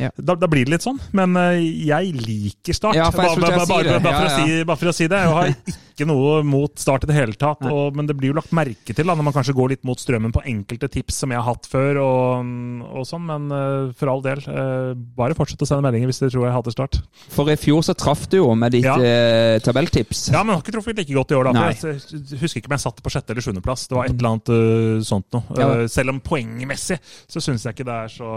Ja. 0.00 0.08
da, 0.16 0.36
da 0.38 0.48
blir 0.48 0.64
det 0.64 0.72
litt 0.72 0.84
sånn. 0.86 1.00
Men 1.12 1.34
jeg 1.36 2.14
liker 2.16 2.78
Start. 2.78 2.96
Ja, 2.96 3.10
bare, 3.12 3.34
bare, 3.42 3.66
bare, 3.66 4.14
for 4.14 4.28
å 4.28 4.36
si, 4.38 4.62
bare 4.64 4.80
for 4.80 4.92
å 4.92 4.94
si 4.96 5.08
det. 5.10 5.18
Jeg 5.18 5.34
har 5.34 5.50
ikke 5.50 5.74
noe 6.08 6.42
mot 6.46 6.72
Start 6.82 7.04
i 7.04 7.10
det 7.10 7.14
hele 7.16 7.34
tatt. 7.38 7.62
Og, 7.68 7.94
men 7.96 8.06
det 8.08 8.16
blir 8.18 8.32
jo 8.32 8.36
lagt 8.38 8.52
merke 8.56 8.94
til 8.94 9.06
da, 9.06 9.14
når 9.14 9.26
man 9.28 9.34
kanskje 9.36 9.54
går 9.56 9.74
litt 9.74 9.84
mot 9.88 9.98
strømmen 10.00 10.32
på 10.34 10.42
enkelte 10.48 10.88
tips 10.92 11.20
som 11.22 11.30
jeg 11.34 11.40
har 11.40 11.46
hatt 11.54 11.66
før. 11.70 12.00
og, 12.02 12.52
og 12.98 13.06
sånn, 13.08 13.24
Men 13.28 13.48
uh, 13.52 13.92
for 13.98 14.10
all 14.12 14.22
del, 14.24 14.42
uh, 14.48 14.92
bare 15.18 15.36
fortsett 15.38 15.62
å 15.62 15.68
sende 15.68 15.84
meldinger 15.86 16.10
hvis 16.10 16.22
dere 16.22 16.32
tror 16.34 16.46
jeg 16.48 16.56
hater 16.56 16.74
Start. 16.74 17.00
For 17.34 17.50
i 17.52 17.56
fjor 17.60 17.82
så 17.86 17.94
traff 17.98 18.26
du 18.32 18.38
jo 18.40 18.50
med 18.58 18.72
ditt 18.76 18.86
Ja. 18.86 18.96
uh, 18.98 19.58
tabelltips. 19.62 20.28
Ja, 20.32 20.42
men 20.42 20.54
jeg 20.54 20.60
har 20.60 20.64
ikke 20.66 20.76
truffet 20.78 20.98
like 21.02 21.14
godt 21.14 21.32
i 21.34 21.38
år. 21.38 21.50
da. 21.52 21.66
For 21.76 21.92
jeg 21.92 22.00
jeg 22.32 22.40
husker 22.40 22.60
ikke 22.62 22.70
om 22.72 22.76
jeg 22.76 22.84
satt 22.86 23.02
på 23.04 23.10
sjette 23.12 23.32
eller 23.34 23.44
sjuendeplass. 23.44 23.86
Det 23.88 23.96
var 23.96 24.08
et 24.08 24.16
eller 24.16 24.30
annet 24.34 25.06
sånt 25.06 25.26
noe. 25.34 25.42
Ja. 25.58 25.68
Selv 25.92 26.12
om 26.14 26.20
poengmessig 26.24 26.98
så 27.30 27.42
syns 27.42 27.64
jeg 27.66 27.76
ikke 27.76 27.86
det 27.88 27.96
er 28.06 28.12
så 28.12 28.30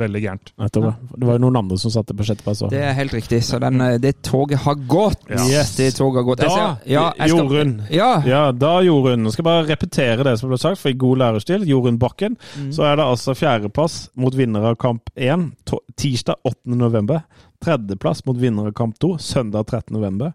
veldig 0.00 0.22
gærent. 0.22 0.52
Ja. 0.58 0.68
Det 0.68 1.26
var 1.26 1.38
jo 1.38 1.42
noen 1.46 1.58
andre 1.62 1.78
som 1.80 1.92
satte 1.94 2.14
på 2.16 2.26
sjetteplass 2.26 2.62
òg. 2.66 2.70
Det 2.74 2.82
er 2.84 2.94
helt 2.98 3.14
riktig. 3.16 3.40
Så 3.46 3.60
den, 3.62 3.80
det 4.02 4.14
toget 4.26 4.62
har 4.64 4.78
gått. 4.88 5.24
Ja. 5.30 5.42
Yes. 5.48 5.74
Det 5.78 5.90
toget 5.96 6.22
har 6.22 6.28
gått. 6.28 6.42
Da, 6.44 6.50
ser- 6.52 6.90
ja, 6.92 7.07
skal- 7.14 7.28
Jorunn. 7.28 7.82
Ja. 7.90 8.22
Ja, 8.26 8.52
da 8.52 8.80
Jorunn 8.82 9.22
Nå 9.24 9.30
skal 9.32 9.44
jeg 9.44 9.48
bare 9.48 9.66
repetere 9.68 10.24
det 10.24 10.38
som 10.40 10.48
ble 10.50 10.58
sagt, 10.58 10.78
for 10.78 10.88
i 10.90 10.94
god 10.94 11.18
lærerstil. 11.18 11.66
Jorunn 11.68 11.98
Bakken. 11.98 12.36
Så 12.70 12.82
er 12.84 12.96
det 12.96 13.04
altså 13.04 13.34
fjerdeplass 13.34 14.08
mot 14.16 14.34
vinner 14.34 14.64
av 14.70 14.76
kamp 14.76 15.10
1 15.16 15.52
tirsdag 15.96 16.36
8. 16.44 16.56
november. 16.76 17.22
Tredjeplass 17.64 18.24
mot 18.26 18.36
vinner 18.38 18.66
av 18.68 18.72
kamp 18.72 18.98
2 18.98 19.16
søndag 19.18 19.66
13. 19.66 19.92
november. 19.96 20.32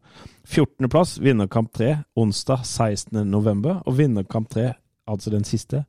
Fjortendeplass 0.48 1.18
vinner 1.20 1.48
kamp 1.48 1.72
3 1.74 2.04
onsdag 2.20 2.66
16. 2.66 3.24
november. 3.32 3.82
Og 3.86 3.96
vinner 3.98 4.24
kamp 4.24 4.50
3, 4.50 4.74
altså 5.08 5.32
den 5.32 5.44
siste, 5.44 5.86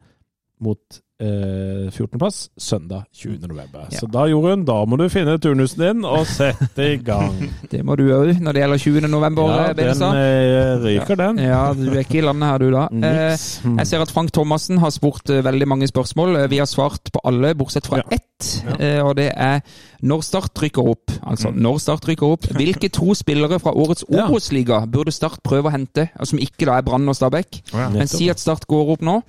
mot 0.65 1.01
eh, 1.23 1.87
14.-plass 1.95 2.39
søndag 2.59 3.05
20. 3.15 3.47
november. 3.49 3.85
Ja. 3.93 4.01
Så 4.01 4.09
da, 4.11 4.25
Jorunn, 4.31 4.65
da 4.67 4.81
må 4.89 4.97
du 4.99 5.05
finne 5.13 5.37
turnusen 5.43 5.85
din 5.85 6.05
og 6.09 6.25
sette 6.31 6.89
i 6.95 6.97
gang. 7.05 7.37
Det 7.75 7.81
må 7.87 7.95
du 7.99 8.05
òg 8.15 8.41
når 8.43 8.57
det 8.57 8.63
gjelder 8.65 8.83
20. 8.83 9.09
november. 9.13 9.51
Ja, 9.55 9.69
eh, 9.71 9.77
den 9.79 10.03
eh, 10.19 10.85
ryker, 10.85 11.19
den. 11.21 11.41
Ja, 11.45 11.63
du 11.77 11.87
er 11.93 12.03
ikke 12.03 12.19
i 12.21 12.25
landet 12.27 12.51
her, 12.51 12.59
du 12.65 12.71
da. 12.75 12.87
Eh, 13.15 13.37
Mm. 13.65 13.79
Jeg 13.81 13.87
ser 13.89 14.03
at 14.05 14.11
Frank 14.13 14.31
Thomassen 14.35 14.79
har 14.83 14.91
spurt 14.93 15.31
eh, 15.33 15.41
veldig 15.45 15.67
mange 15.71 15.87
spørsmål. 15.89 16.37
Vi 16.53 16.59
har 16.61 16.69
svart 16.69 17.09
på 17.15 17.21
alle, 17.25 17.55
bortsett 17.57 17.87
fra 17.89 18.03
Ja. 18.03 18.19
ett. 18.19 19.01
Og 19.07 19.15
det 19.17 19.31
er 19.41 19.61
når 20.05 20.21
Start 20.27 20.59
rykker 20.63 20.85
opp. 20.91 21.13
Altså 21.25 21.51
når 21.55 21.79
Start 21.81 22.07
rykker 22.09 22.27
opp. 22.35 22.49
Hvilke 22.59 22.91
to 22.93 23.15
spillere 23.17 23.59
fra 23.63 23.73
årets. 23.73 24.05
Obos-liga 24.11 24.83
burde 24.91 25.15
Start 25.15 25.41
prøve 25.47 25.71
å 25.71 25.75
hente, 25.75 26.09
som 26.29 26.39
ikke 26.43 26.67
da 26.69 26.77
er 26.81 26.85
Brann 26.87 27.09
og 27.09 27.17
Stabæk? 27.17 27.63
Men 27.95 28.11
si 28.11 28.29
at 28.33 28.43
Start 28.43 28.67
går 28.71 28.93
opp 28.99 29.05
nå. 29.07 29.21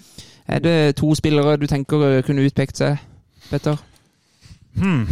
Er 0.45 0.61
det 0.61 0.95
to 0.99 1.09
spillere 1.17 1.57
du 1.57 1.65
tenker 1.69 2.21
kunne 2.25 2.45
utpekt 2.45 2.81
seg, 2.81 3.01
Petter? 3.49 3.79
Hmm. 4.77 5.07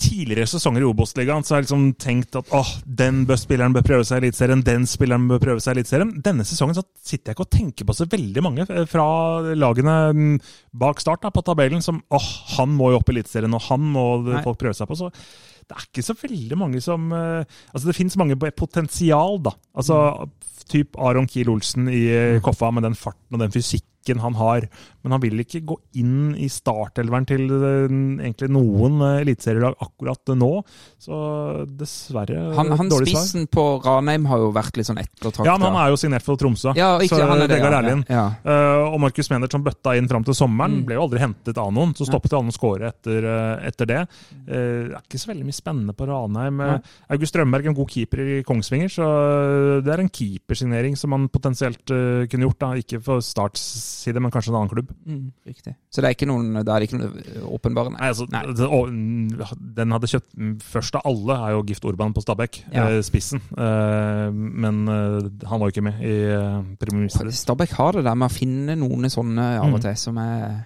Tidligere 0.00 0.46
sesonger 0.46 0.84
i 0.84 0.86
Obos-ligaen 0.88 1.44
har 1.48 1.60
jeg 1.60 1.66
liksom 1.66 1.84
tenkt 2.00 2.36
at 2.36 2.50
oh, 2.54 2.72
den 2.84 3.22
spilleren 3.40 3.72
bør 3.72 3.84
prøve 3.86 4.04
seg 4.04 4.20
i 4.20 4.26
Eliteserien, 4.26 4.64
den 4.64 4.84
spilleren 4.88 5.24
bør 5.30 5.40
prøve 5.42 5.64
seg 5.64 5.72
i 5.72 5.80
Eliteserien. 5.80 6.10
Denne 6.24 6.44
sesongen 6.48 6.76
så 6.76 6.84
sitter 7.00 7.32
jeg 7.32 7.38
ikke 7.38 7.46
og 7.46 7.54
tenker 7.56 7.88
på 7.88 7.96
så 7.96 8.08
veldig 8.12 8.44
mange 8.44 8.66
fra 8.90 9.06
lagene 9.56 9.96
mm, 10.12 10.34
bak 10.82 11.00
start 11.00 11.24
da, 11.24 11.32
på 11.32 11.44
tabellen 11.46 11.84
som 11.84 12.02
åh, 12.12 12.28
han 12.58 12.76
må 12.76 12.92
jo 12.92 13.00
opp 13.00 13.08
i 13.12 13.16
Eliteserien, 13.16 13.56
og 13.56 13.64
han 13.70 13.88
må 13.96 14.06
Nei. 14.28 14.44
folk 14.44 14.60
prøve 14.60 14.76
seg 14.76 14.90
på. 14.92 14.98
Så 15.00 15.12
det 15.68 15.76
er 15.76 15.86
ikke 15.88 16.04
så 16.04 16.16
veldig 16.18 16.58
mange 16.58 16.80
som 16.84 17.12
eh, 17.16 17.44
Altså, 17.72 17.86
det 17.88 17.96
fins 17.96 18.16
mange 18.20 18.36
på 18.38 18.50
potensial, 18.56 19.38
da. 19.44 19.54
Altså 19.78 19.98
typ 20.72 20.96
Aron 21.00 21.28
Kiel 21.28 21.50
Olsen 21.52 21.88
i 21.92 22.04
eh, 22.12 22.40
Koffa 22.44 22.70
med 22.74 22.86
den 22.86 22.96
farten 22.98 23.36
og 23.36 23.42
den 23.42 23.54
fysikken 23.54 24.22
han 24.22 24.36
har. 24.38 24.68
Men 25.02 25.12
han 25.16 25.22
vil 25.24 25.40
ikke 25.42 25.60
gå 25.66 25.76
inn 25.98 26.34
i 26.38 26.46
startelveren 26.52 27.26
til 27.26 27.46
eh, 27.50 27.94
egentlig 28.26 28.50
noen 28.54 29.00
eh, 29.02 29.20
eliteserielag 29.24 29.74
akkurat 29.82 30.32
nå. 30.38 30.50
Så 31.02 31.16
dessverre 31.78 32.54
Han, 32.56 32.70
han 32.78 32.90
dårlig 32.92 33.10
svar. 33.12 33.24
spissen 33.26 33.48
på 33.52 33.64
Ranheim 33.84 34.26
har 34.30 34.38
jo 34.44 34.50
vært 34.54 34.76
litt 34.78 34.86
sånn 34.88 35.00
ettertrakta. 35.02 35.46
Ja, 35.48 35.56
men 35.58 35.72
han 35.72 35.80
er 35.84 35.90
jo 35.94 35.98
signert 36.00 36.22
for 36.26 36.38
Tromsø. 36.40 36.72
Ja, 36.78 36.94
ikke, 37.02 37.18
så 37.18 37.26
han 37.28 37.42
er 37.42 37.50
det, 37.50 37.58
Vegard 37.58 37.76
ærlig 37.80 37.92
Erlien. 37.92 38.04
Ja. 38.12 38.24
Eh, 38.46 38.84
og 38.92 38.98
Markus 39.02 39.30
Menert 39.32 39.52
som 39.54 39.64
bøtta 39.66 39.96
inn 39.98 40.08
fram 40.10 40.24
til 40.26 40.36
sommeren, 40.38 40.72
Mm. 40.72 40.84
ble 40.86 40.94
jo 40.96 41.02
aldri 41.04 41.18
hentet 41.20 41.58
av 41.58 41.72
noen. 41.74 41.92
Så 41.98 42.06
stoppet 42.08 42.32
han 42.36 42.48
å 42.48 42.54
skåre 42.54 42.88
etter, 42.92 43.24
eh, 43.26 43.66
etter 43.68 43.86
det. 43.90 44.00
Uh, 44.46 44.88
det 44.88 44.94
er 44.96 45.02
ikke 45.02 45.18
så 45.20 45.30
veldig 45.32 45.44
mye 45.48 45.56
spennende 45.56 45.94
på 45.96 46.06
Ranheim. 46.08 46.60
Eh, 46.60 46.78
August 47.10 47.34
Strømberg 47.34 47.66
er 47.66 47.72
en 47.72 47.76
god 47.76 47.90
keeper 47.90 48.20
i 48.22 48.42
Kongsvinger, 48.46 48.88
så 48.92 49.06
eh, 49.08 49.80
det 49.84 49.92
er 49.92 50.00
en 50.04 50.08
keepersignering 50.12 50.96
som 50.96 51.10
man 51.10 51.28
potensielt 51.32 51.82
uh, 51.90 52.24
kunne 52.30 52.46
gjort. 52.48 52.58
da, 52.62 52.70
Ikke 52.80 53.02
for 53.02 53.20
Starts 53.24 53.60
side, 54.04 54.20
men 54.22 54.30
kanskje 54.30 54.52
en 54.54 54.60
annen 54.62 54.72
klubb. 54.72 54.91
Mm, 55.06 55.32
riktig. 55.46 55.74
Så 55.90 56.00
det 56.02 56.08
er 56.10 56.16
ikke 56.16 56.28
noen, 56.30 56.52
det 56.60 56.72
er 56.74 56.84
ikke 56.86 56.98
noen 57.00 57.46
åpenbare, 57.56 57.92
Nei, 57.94 58.08
altså, 58.12 58.26
Nei. 58.32 58.42
Det, 58.52 58.66
og, 58.66 58.88
mm, 58.92 59.62
den 59.78 59.94
hadde 59.96 60.10
kjøpt 60.12 60.36
mm, 60.38 60.52
først 60.72 60.98
av 61.00 61.06
alle, 61.10 61.38
er 61.46 61.54
jo 61.56 61.62
Gift 61.68 61.84
Orban 61.88 62.12
på 62.16 62.24
Stabæk. 62.24 62.60
Ja. 62.72 62.88
eh, 62.90 63.00
spissen. 63.06 63.42
Eh, 63.56 64.28
men 64.32 64.82
eh, 64.88 65.30
han 65.48 65.60
var 65.60 65.68
jo 65.68 65.74
ikke 65.74 65.86
med 65.88 66.02
i 66.04 66.14
uh, 66.34 66.60
Premier 66.80 67.08
Stabæk 67.08 67.72
har 67.78 67.92
det 67.98 68.04
der 68.04 68.14
med 68.18 68.30
å 68.30 68.34
finne 68.34 68.76
noen 68.78 69.10
sånne 69.12 69.48
av 69.60 69.68
Mm. 69.68 69.74
og 69.74 69.80
til 69.86 69.96
som 69.96 70.18
er 70.18 70.64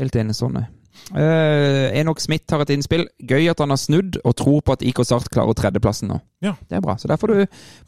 helt 0.00 0.16
enestående. 0.16 0.66
Uh, 1.10 1.90
Enok 1.98 2.20
Smith 2.22 2.50
har 2.52 2.62
et 2.62 2.72
innspill. 2.74 3.06
Gøy 3.18 3.48
at 3.50 3.60
han 3.62 3.72
har 3.72 3.80
snudd 3.80 4.18
og 4.22 4.34
tror 4.38 4.60
på 4.64 4.74
at 4.76 4.84
IK 4.86 5.02
Start 5.06 5.30
klarer 5.32 5.56
tredjeplassen 5.58 6.10
nå. 6.12 6.20
Ja. 6.44 6.54
Det 6.68 6.78
er 6.78 6.84
bra. 6.84 6.96
Så 7.00 7.08
der 7.10 7.18
får 7.20 7.32
du 7.32 7.40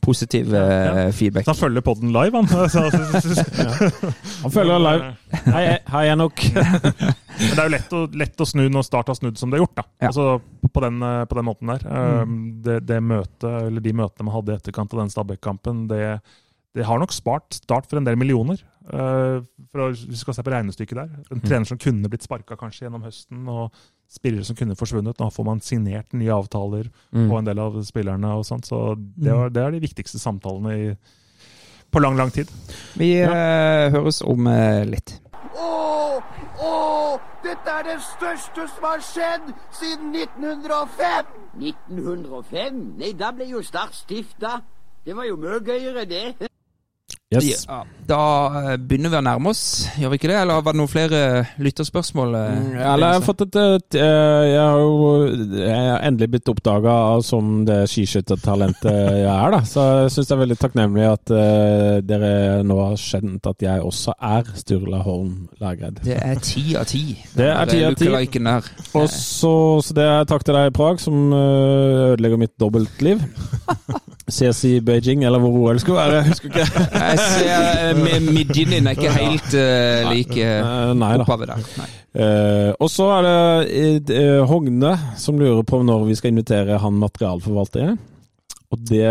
positiv 0.04 0.52
eh, 0.54 1.08
feedback. 1.16 1.46
Så 1.46 1.54
han 1.54 1.60
følger 1.60 1.84
podden 1.86 2.12
live, 2.12 2.36
han. 2.36 2.46
Han 4.42 4.52
følger 4.52 4.82
live. 4.82 5.12
Hei, 5.54 5.62
hei 5.88 6.02
Enok. 6.12 6.44
Men 6.52 7.54
det 7.56 7.62
er 7.62 7.64
jo 7.64 7.72
lett 7.72 7.94
å, 7.96 8.02
lett 8.22 8.44
å 8.44 8.46
snu 8.46 8.66
når 8.68 8.84
Start 8.86 9.08
har 9.08 9.16
snudd 9.16 9.40
som 9.40 9.50
det 9.50 9.56
har 9.56 9.64
gjort. 9.64 9.78
da. 9.80 9.86
Ja. 10.02 10.10
Altså 10.10 10.68
på 10.72 10.84
den, 10.84 11.00
eh, 11.06 11.24
på 11.30 11.38
den 11.38 11.48
måten 11.48 11.72
der. 11.72 11.86
Mm. 11.88 12.36
Det, 12.64 12.78
det 12.88 13.00
møtet, 13.00 13.48
eller 13.48 13.84
De 13.84 13.96
møtene 14.02 14.28
man 14.28 14.36
hadde 14.36 14.52
i 14.52 14.60
etterkant 14.60 14.92
av 14.94 15.02
den 15.04 15.14
Stabæk-kampen, 15.14 15.86
det, 15.90 16.02
det 16.74 16.86
har 16.88 16.98
nok 16.98 17.12
spart 17.12 17.58
Start 17.58 17.84
for 17.90 18.00
en 18.00 18.06
del 18.06 18.16
millioner. 18.16 18.60
Uh, 18.82 19.44
for 19.70 19.84
å, 19.84 19.88
Hvis 19.92 20.06
vi 20.08 20.16
skal 20.18 20.34
se 20.34 20.42
på 20.42 20.52
regnestykket 20.54 20.98
der. 20.98 21.10
En 21.30 21.42
trener 21.44 21.68
som 21.68 21.78
kunne 21.78 22.08
blitt 22.10 22.24
sparka 22.24 22.56
kanskje 22.58 22.86
gjennom 22.86 23.04
høsten, 23.06 23.42
og 23.48 23.76
spillere 24.10 24.44
som 24.44 24.56
kunne 24.58 24.76
forsvunnet. 24.76 25.20
Nå 25.20 25.28
får 25.32 25.46
man 25.46 25.60
signert 25.64 26.12
nye 26.16 26.32
avtaler 26.34 26.88
Mm. 27.12 27.28
på 27.28 27.38
en 27.38 27.44
del 27.44 27.58
av 27.58 27.76
spillerne. 27.84 28.32
og 28.36 28.44
sånt, 28.48 28.66
Så 28.66 28.96
det, 28.98 29.32
var, 29.32 29.50
det 29.50 29.62
er 29.62 29.70
de 29.70 29.80
viktigste 29.84 30.18
samtalene 30.18 30.72
i, 30.78 30.96
på 31.92 32.00
lang, 32.00 32.16
lang 32.16 32.30
tid. 32.32 32.48
Vi 32.96 33.14
eh, 33.20 33.90
høres 33.92 34.22
om 34.22 34.46
uh, 34.46 34.82
litt. 34.88 35.18
Å, 35.52 36.20
å, 36.64 36.72
dette 37.44 37.70
er 37.78 37.84
det 37.84 37.98
største 38.00 38.66
som 38.74 38.84
har 38.88 39.00
skjedd 39.04 39.52
siden 39.76 40.12
1905! 40.16 41.26
1905? 41.60 42.80
Nei, 42.98 43.12
da 43.12 43.30
ble 43.36 43.48
jo 43.50 43.62
Start 43.62 43.94
stifta. 43.94 44.60
Det 45.04 45.16
var 45.16 45.26
jo 45.26 45.36
mye 45.36 45.60
gøyere, 45.60 46.04
det. 46.08 46.48
Yes. 47.32 47.64
Ja, 47.68 47.82
da 48.08 48.18
eh, 48.60 48.76
begynner 48.76 49.12
vi 49.12 49.16
å 49.16 49.22
nærme 49.24 49.52
oss, 49.52 49.62
gjør 49.96 50.10
vi 50.12 50.18
ikke 50.18 50.28
det? 50.28 50.36
Eller 50.42 50.60
var 50.64 50.74
det 50.74 50.80
noen 50.82 50.90
flere 50.90 51.20
lytterspørsmål? 51.62 52.34
eh, 52.36 52.50
Mm, 52.52 52.72
Eller 52.76 53.06
jeg 53.06 53.16
har 53.16 53.24
fått 53.26 53.44
et 53.46 53.56
et, 53.62 53.94
eh, 53.94 54.42
Jeg 54.52 54.60
har 54.60 54.78
jo 54.82 54.98
jeg 55.62 55.86
har 55.92 56.02
endelig 56.08 56.28
blitt 56.34 56.50
oppdaga 56.52 56.96
som 57.24 57.64
det 57.68 57.78
skiskyttertalentet 57.92 58.90
jeg 58.92 59.30
er, 59.30 59.50
da. 59.54 59.60
Så 59.68 59.84
jeg 60.02 60.10
syns 60.16 60.28
det 60.28 60.36
er 60.36 60.42
veldig 60.42 60.58
takknemlig 60.60 61.06
at 61.08 61.32
uh, 61.32 62.00
dere 62.04 62.62
nå 62.66 62.76
har 62.80 62.96
skjønt 63.00 63.46
at 63.48 63.62
jeg 63.64 63.82
også 63.82 64.14
er 64.18 64.50
Sturla 64.58 65.02
Holm 65.06 65.48
Lægreid. 65.60 66.02
Det 66.04 66.18
er 66.18 66.40
ti 66.42 66.64
av 66.76 66.86
ti. 66.90 67.04
Det 67.36 67.48
er 67.48 67.70
ti 67.70 67.82
av 67.86 67.96
ti. 67.96 68.08
Og 68.98 69.08
så, 69.08 69.54
så 69.84 69.94
det 69.96 70.04
er 70.08 70.24
takk 70.28 70.44
til 70.44 70.56
deg, 70.58 70.72
Prag, 70.76 71.00
som 71.00 71.32
ødelegger 71.32 72.40
mitt 72.40 72.56
dobbeltliv. 72.60 73.22
CS 74.32 74.64
i 74.68 74.72
Beijing, 74.84 75.24
eller 75.28 75.42
hvor 75.42 75.56
OL 75.68 75.80
skulle 75.82 75.98
være, 76.00 76.20
jeg 76.22 76.28
husker 76.32 76.48
ikke. 76.48 76.86
Jeg 77.02 77.18
ser 77.18 77.66
eh, 77.72 77.98
med 77.98 78.28
midjen 78.32 78.72
din 78.72 78.86
er 78.88 78.96
ikke 78.96 79.12
helt 79.22 79.54
uh, 79.54 80.12
like 80.12 80.38
Eh, 80.42 80.92
Nei 80.96 81.12
da. 81.16 81.24
oppover 81.26 81.52
der. 81.52 81.66
Nei. 81.80 81.90
Uh, 82.12 82.70
og 82.80 82.90
så 82.92 83.06
er 83.16 83.28
det 84.04 84.16
uh, 84.18 84.42
Hogne 84.48 84.96
som 85.20 85.38
lurer 85.40 85.62
på 85.64 85.80
når 85.84 86.04
vi 86.10 86.16
skal 86.18 86.32
invitere 86.34 86.80
han 86.82 86.98
materialforvalteren. 87.00 87.96
Og 88.72 88.82
det 88.88 89.06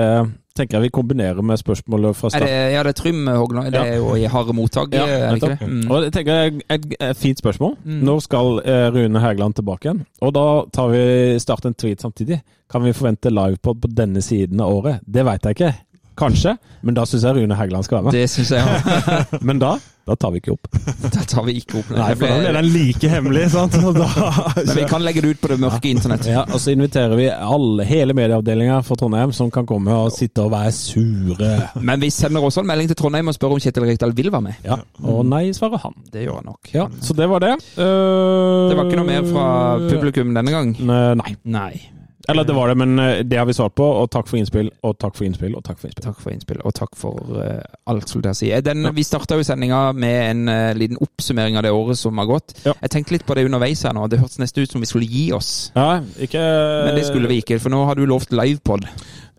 tenker 0.62 0.78
jeg 0.80 0.88
vi 0.88 0.94
kombinerer 0.96 1.42
med 1.46 1.60
spørsmålet 1.62 2.16
fra 2.16 2.30
Er 2.32 2.36
start. 2.38 2.48
det, 2.48 2.56
ja, 2.76 2.84
det 2.86 2.94
er 2.94 2.98
Trym 3.02 3.28
Hogland. 3.28 3.72
Det 3.74 3.82
er 3.82 3.98
jo 4.00 4.16
i 4.16 4.24
harde 4.30 4.54
mottak, 4.58 4.94
Ja, 4.96 5.04
er 5.10 5.36
det 5.36 5.42
ikke 5.44 5.58
det? 5.60 5.70
Mm. 5.70 5.92
Og 5.92 6.04
jeg 6.06 6.14
tenker 6.14 6.34
jeg- 6.44 6.62
et, 6.70 6.86
et 7.02 7.18
fint 7.18 7.40
spørsmål. 7.44 7.76
Mm. 7.84 8.00
Når 8.08 8.20
skal 8.30 8.62
eh, 8.66 8.88
Rune 8.96 9.20
Hægeland 9.20 9.54
tilbake 9.60 9.90
igjen? 9.90 10.06
Og 10.22 10.34
da 10.38 10.46
tar 10.74 10.88
vi 10.94 11.40
start 11.40 11.66
en 11.66 11.74
tweet 11.74 12.02
samtidig. 12.02 12.42
Kan 12.72 12.84
vi 12.86 12.94
forvente 12.96 13.30
livepod 13.30 13.82
på 13.84 13.88
denne 13.92 14.22
siden 14.24 14.62
av 14.64 14.72
året? 14.72 15.00
Det 15.06 15.26
veit 15.28 15.44
jeg 15.44 15.58
ikke. 15.58 15.74
Kanskje, 16.22 16.58
men 16.84 16.94
da 16.96 17.06
syns 17.08 17.24
jeg 17.24 17.36
Rune 17.36 17.56
Hægeland 17.56 17.84
skal 17.88 17.96
være 17.98 18.04
med. 18.04 18.12
Det 18.20 18.30
synes 18.30 18.52
jeg 18.52 18.62
også. 18.62 19.40
Men 19.48 19.60
da, 19.60 19.70
da 20.08 20.16
tar 20.16 20.32
vi 20.34 20.40
ikke 20.42 20.54
opp. 20.56 20.68
Da 21.12 21.24
tar 21.28 21.44
vi 21.46 21.54
ikke 21.60 21.80
opp. 21.82 21.90
Nei, 21.94 22.10
for 22.16 22.26
da 22.32 22.38
blir 22.42 22.56
den 22.58 22.68
like 22.74 23.10
hemmelig, 23.12 23.44
sant? 23.54 23.76
Da, 24.02 24.08
Men 24.58 24.72
vi 24.78 24.86
kan 24.90 25.04
legge 25.06 25.22
det 25.26 25.34
ut 25.36 25.42
på 25.44 25.52
det 25.52 25.58
mørke 25.62 25.92
internett. 25.92 26.26
ja, 26.30 26.44
og 26.48 26.60
så 26.62 26.74
inviterer 26.74 27.16
vi 27.20 27.28
alle, 27.32 27.86
hele 27.90 28.16
medieavdelinga 28.18 28.80
for 28.88 29.00
Trondheim 29.00 29.34
som 29.36 29.52
kan 29.54 29.68
komme 29.70 29.94
og 30.06 30.12
sitte 30.16 30.46
og 30.46 30.52
være 30.56 30.74
sure. 30.76 31.52
Men 31.82 32.02
vi 32.02 32.10
sender 32.14 32.44
også 32.48 32.64
en 32.64 32.72
melding 32.72 32.92
til 32.92 33.00
Trondheim 33.04 33.30
og 33.32 33.38
spør 33.38 33.56
om 33.58 33.62
Kjetil 33.62 33.88
Rekdal 33.90 34.16
vil 34.18 34.32
være 34.34 34.48
med. 34.50 34.66
Ja, 34.66 34.80
Og 35.06 35.24
nei, 35.28 35.48
svarer 35.58 35.82
han. 35.86 35.96
Det 36.14 36.26
gjør 36.26 36.42
han 36.42 36.50
nok. 36.54 36.74
Ja, 36.74 36.88
Så 37.02 37.18
det 37.18 37.30
var 37.30 37.44
det. 37.44 37.56
Uh... 37.78 38.70
Det 38.72 38.78
var 38.78 38.86
ikke 38.88 39.02
noe 39.02 39.10
mer 39.10 39.26
fra 39.30 39.48
publikum 39.90 40.36
denne 40.38 40.54
gang? 40.56 40.76
Nei. 40.82 41.36
Nei. 41.44 41.74
Eller 42.32 42.48
det 42.48 42.56
var 42.56 42.72
det, 42.72 42.76
men 42.82 43.00
eh, 43.00 43.20
det 43.28 43.38
har 43.38 43.46
vi 43.46 43.54
svart 43.54 43.76
på. 43.76 43.86
Og 43.86 44.10
takk 44.12 44.30
for 44.30 44.40
innspill, 44.40 44.72
og 44.88 44.98
takk 45.02 45.18
for 45.18 45.28
innspill, 45.28 45.56
og 45.58 45.64
takk 45.68 45.80
for 45.80 45.90
innspill. 45.90 46.06
Takk 46.08 46.20
for 46.24 46.34
innspill, 46.34 46.62
og 46.66 46.76
takk 46.78 46.98
for 47.00 47.34
uh, 47.38 47.62
alt, 47.92 48.10
skulle 48.10 48.34
jeg 48.34 48.40
si. 48.40 48.52
Den, 48.66 48.90
Vi 48.96 49.06
starta 49.08 49.38
jo 49.40 49.46
sendinga 49.48 49.84
med 49.94 50.18
en 50.30 50.44
uh, 50.52 50.74
liten 50.78 51.00
oppsummering 51.02 51.60
av 51.60 51.68
det 51.68 51.74
året 51.76 52.00
som 52.00 52.18
har 52.22 52.30
gått. 52.30 52.56
Ja. 52.66 52.76
Jeg 52.82 52.96
tenkte 52.96 53.18
litt 53.18 53.28
på 53.28 53.38
det 53.38 53.46
underveis 53.50 53.84
her 53.88 53.96
nå. 53.98 54.08
Det 54.12 54.22
hørtes 54.22 54.42
nesten 54.42 54.66
ut 54.66 54.76
som 54.76 54.84
vi 54.84 54.90
skulle 54.90 55.10
gi 55.10 55.30
oss. 55.36 55.72
Ja, 55.76 56.02
ikke 56.22 56.42
Men 56.42 56.98
det 56.98 57.08
skulle 57.10 57.32
vi 57.32 57.42
ikke, 57.44 57.60
for 57.62 57.74
nå 57.74 57.84
har 57.90 58.00
du 58.00 58.08
lovt 58.10 58.34
livepod. 58.36 58.88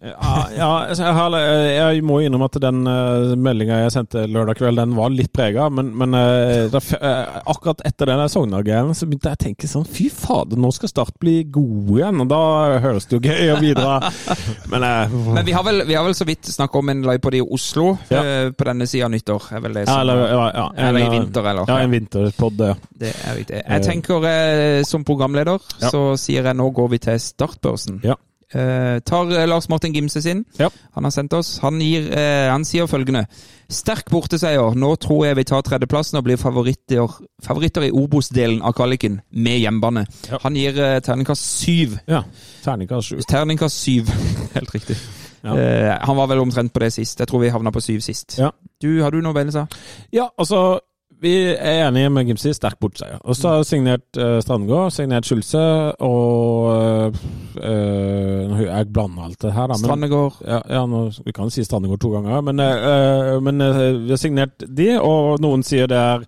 Ja, 0.03 0.89
altså, 0.89 1.07
jeg, 1.07 2.03
må 2.03 2.19
innrømme 2.25 2.49
at 2.51 2.57
den 2.63 2.81
uh, 2.89 3.35
meldinga 3.39 3.85
jeg 3.85 3.93
sendte 3.95 4.25
lørdag 4.27 4.59
kveld, 4.59 4.81
den 4.81 4.97
var 4.97 5.13
litt 5.15 5.31
prega. 5.35 5.69
Men, 5.71 5.93
men 5.99 6.17
eh, 6.19 6.73
eh, 6.73 7.37
akkurat 7.47 7.85
etter 7.87 8.11
den 8.11 8.23
Sogndal-greien 8.33 8.91
så 8.99 9.07
begynte 9.07 9.31
jeg 9.31 9.39
å 9.39 9.43
tenke 9.45 9.71
sånn 9.71 9.87
Fy 9.87 10.09
fader, 10.11 10.59
nå 10.59 10.73
skal 10.75 10.91
Start 10.93 11.15
bli 11.23 11.37
gode 11.55 12.01
igjen. 12.01 12.19
Og 12.25 12.29
da 12.33 12.41
høres 12.83 13.07
det 13.09 13.17
jo 13.17 13.23
gøy 13.23 13.53
å 13.55 13.61
bidra. 13.63 13.95
Men, 14.73 14.89
eh, 14.89 15.15
Men 15.39 15.47
vi 15.47 15.55
har 15.55 15.67
vel, 15.67 15.85
vi 15.87 15.97
har 15.97 16.05
vel 16.09 16.19
så 16.19 16.27
vidt 16.29 16.51
snakka 16.51 16.83
om 16.83 16.93
en 16.93 17.05
livepod 17.07 17.39
i 17.39 17.45
Oslo 17.45 17.93
Ja. 18.11 18.25
eh, 18.25 18.49
på 18.51 18.69
denne 18.69 18.91
sida 18.91 19.07
av 19.07 19.15
nyttår. 19.15 19.49
Er 19.55 19.65
vel 19.69 19.79
det 19.79 19.87
ja, 19.87 19.93
som, 19.93 20.03
eller, 20.03 20.25
ja, 20.27 20.43
ja, 20.57 20.67
eller 20.89 21.07
i 21.07 21.15
vinter, 21.15 21.49
eller? 21.53 21.71
Ja, 21.71 21.79
en 21.79 21.95
vinterpod. 21.95 22.67
Ja. 22.73 22.75
Det 23.05 23.15
er 23.15 23.39
riktig. 23.39 23.63
Jeg 23.63 23.87
tenker 23.87 24.29
eh, 24.33 24.83
som 24.89 25.07
programleder, 25.07 25.63
så 25.79 26.05
sier 26.21 26.51
jeg 26.51 26.59
nå 26.59 26.69
går 26.75 26.93
vi 26.97 27.03
til 27.07 27.23
startbørsen. 27.23 28.03
Ja. 28.07 28.19
Eh, 28.53 29.01
tar 29.01 29.33
eh, 29.33 29.47
Lars 29.49 29.69
Martin 29.69 29.95
Gimse 29.95 30.23
sin. 30.23 30.45
Ja. 30.59 30.69
Han 30.95 31.05
har 31.05 31.11
sendt 31.15 31.33
oss. 31.33 31.59
Han, 31.63 31.81
gir, 31.81 32.11
eh, 32.13 32.51
han 32.51 32.65
sier 32.69 32.87
følgende. 32.91 33.25
Sterk 33.73 34.11
borteseier. 34.13 34.77
Nå 34.77 34.93
tror 35.01 35.25
jeg 35.27 35.39
vi 35.41 35.47
tar 35.49 35.65
tredjeplassen 35.65 36.21
og 36.21 36.27
blir 36.27 36.41
favoritter, 36.41 37.17
favoritter 37.43 37.89
i 37.89 37.93
Obos-delen 37.97 38.61
av 38.63 38.77
kvaliken 38.77 39.21
med 39.31 39.63
hjemmebane. 39.63 40.05
Ja. 40.31 40.43
Han 40.45 40.59
gir 40.59 40.79
eh, 40.79 41.01
terningkast 41.05 41.49
syv. 41.65 41.99
ja. 42.07 42.23
Terningkast 42.63 43.09
syv. 43.09 43.27
Terningkast 43.29 43.83
syv. 43.83 44.13
Helt 44.57 44.75
riktig. 44.75 44.97
Ja. 45.43 45.57
Eh, 45.59 45.99
han 46.01 46.17
var 46.17 46.29
vel 46.31 46.39
omtrent 46.39 46.73
på 46.73 46.81
det 46.85 46.93
sist. 46.95 47.19
Jeg 47.21 47.29
tror 47.29 47.41
vi 47.43 47.51
havna 47.51 47.73
på 47.75 47.81
syv 47.83 48.01
sist. 48.01 48.39
Ja. 48.39 48.53
Du, 48.83 49.03
Har 49.03 49.11
du 49.11 49.21
noe 49.23 49.35
å 49.35 49.55
sa? 49.55 49.67
Ja, 50.15 50.29
altså 50.39 50.81
vi 51.23 51.33
er 51.53 51.87
enige 51.87 52.11
med 52.11 52.27
Gimsi. 52.29 52.53
Sterk 52.57 52.79
bortseier. 52.83 53.21
Og 53.23 53.37
så 53.39 53.55
har 53.55 53.67
signert 53.67 54.19
uh, 54.19 54.41
Strandgård, 54.43 54.91
signert 54.95 55.29
Skjulse 55.29 55.63
og 56.03 57.15
uh, 57.63 58.63
Jeg 58.63 58.89
blander 58.93 59.29
alt 59.29 59.43
det 59.43 59.53
her, 59.55 59.69
da. 59.71 59.77
Men, 59.77 59.85
Strandegård. 59.85 60.41
ja, 60.47 60.61
ja, 60.69 60.83
nå, 60.87 61.05
vi 61.25 61.35
kan 61.37 61.51
si 61.51 61.65
Strandegård 61.65 62.03
to 62.03 62.11
ganger, 62.17 62.41
men, 62.49 62.61
uh, 62.61 63.39
men 63.43 63.63
vi 64.05 64.13
har 64.13 64.21
signert 64.21 64.67
de, 64.67 64.93
og 64.99 65.41
noen 65.43 65.65
sier 65.67 65.91
det 65.91 65.99
er 65.99 66.27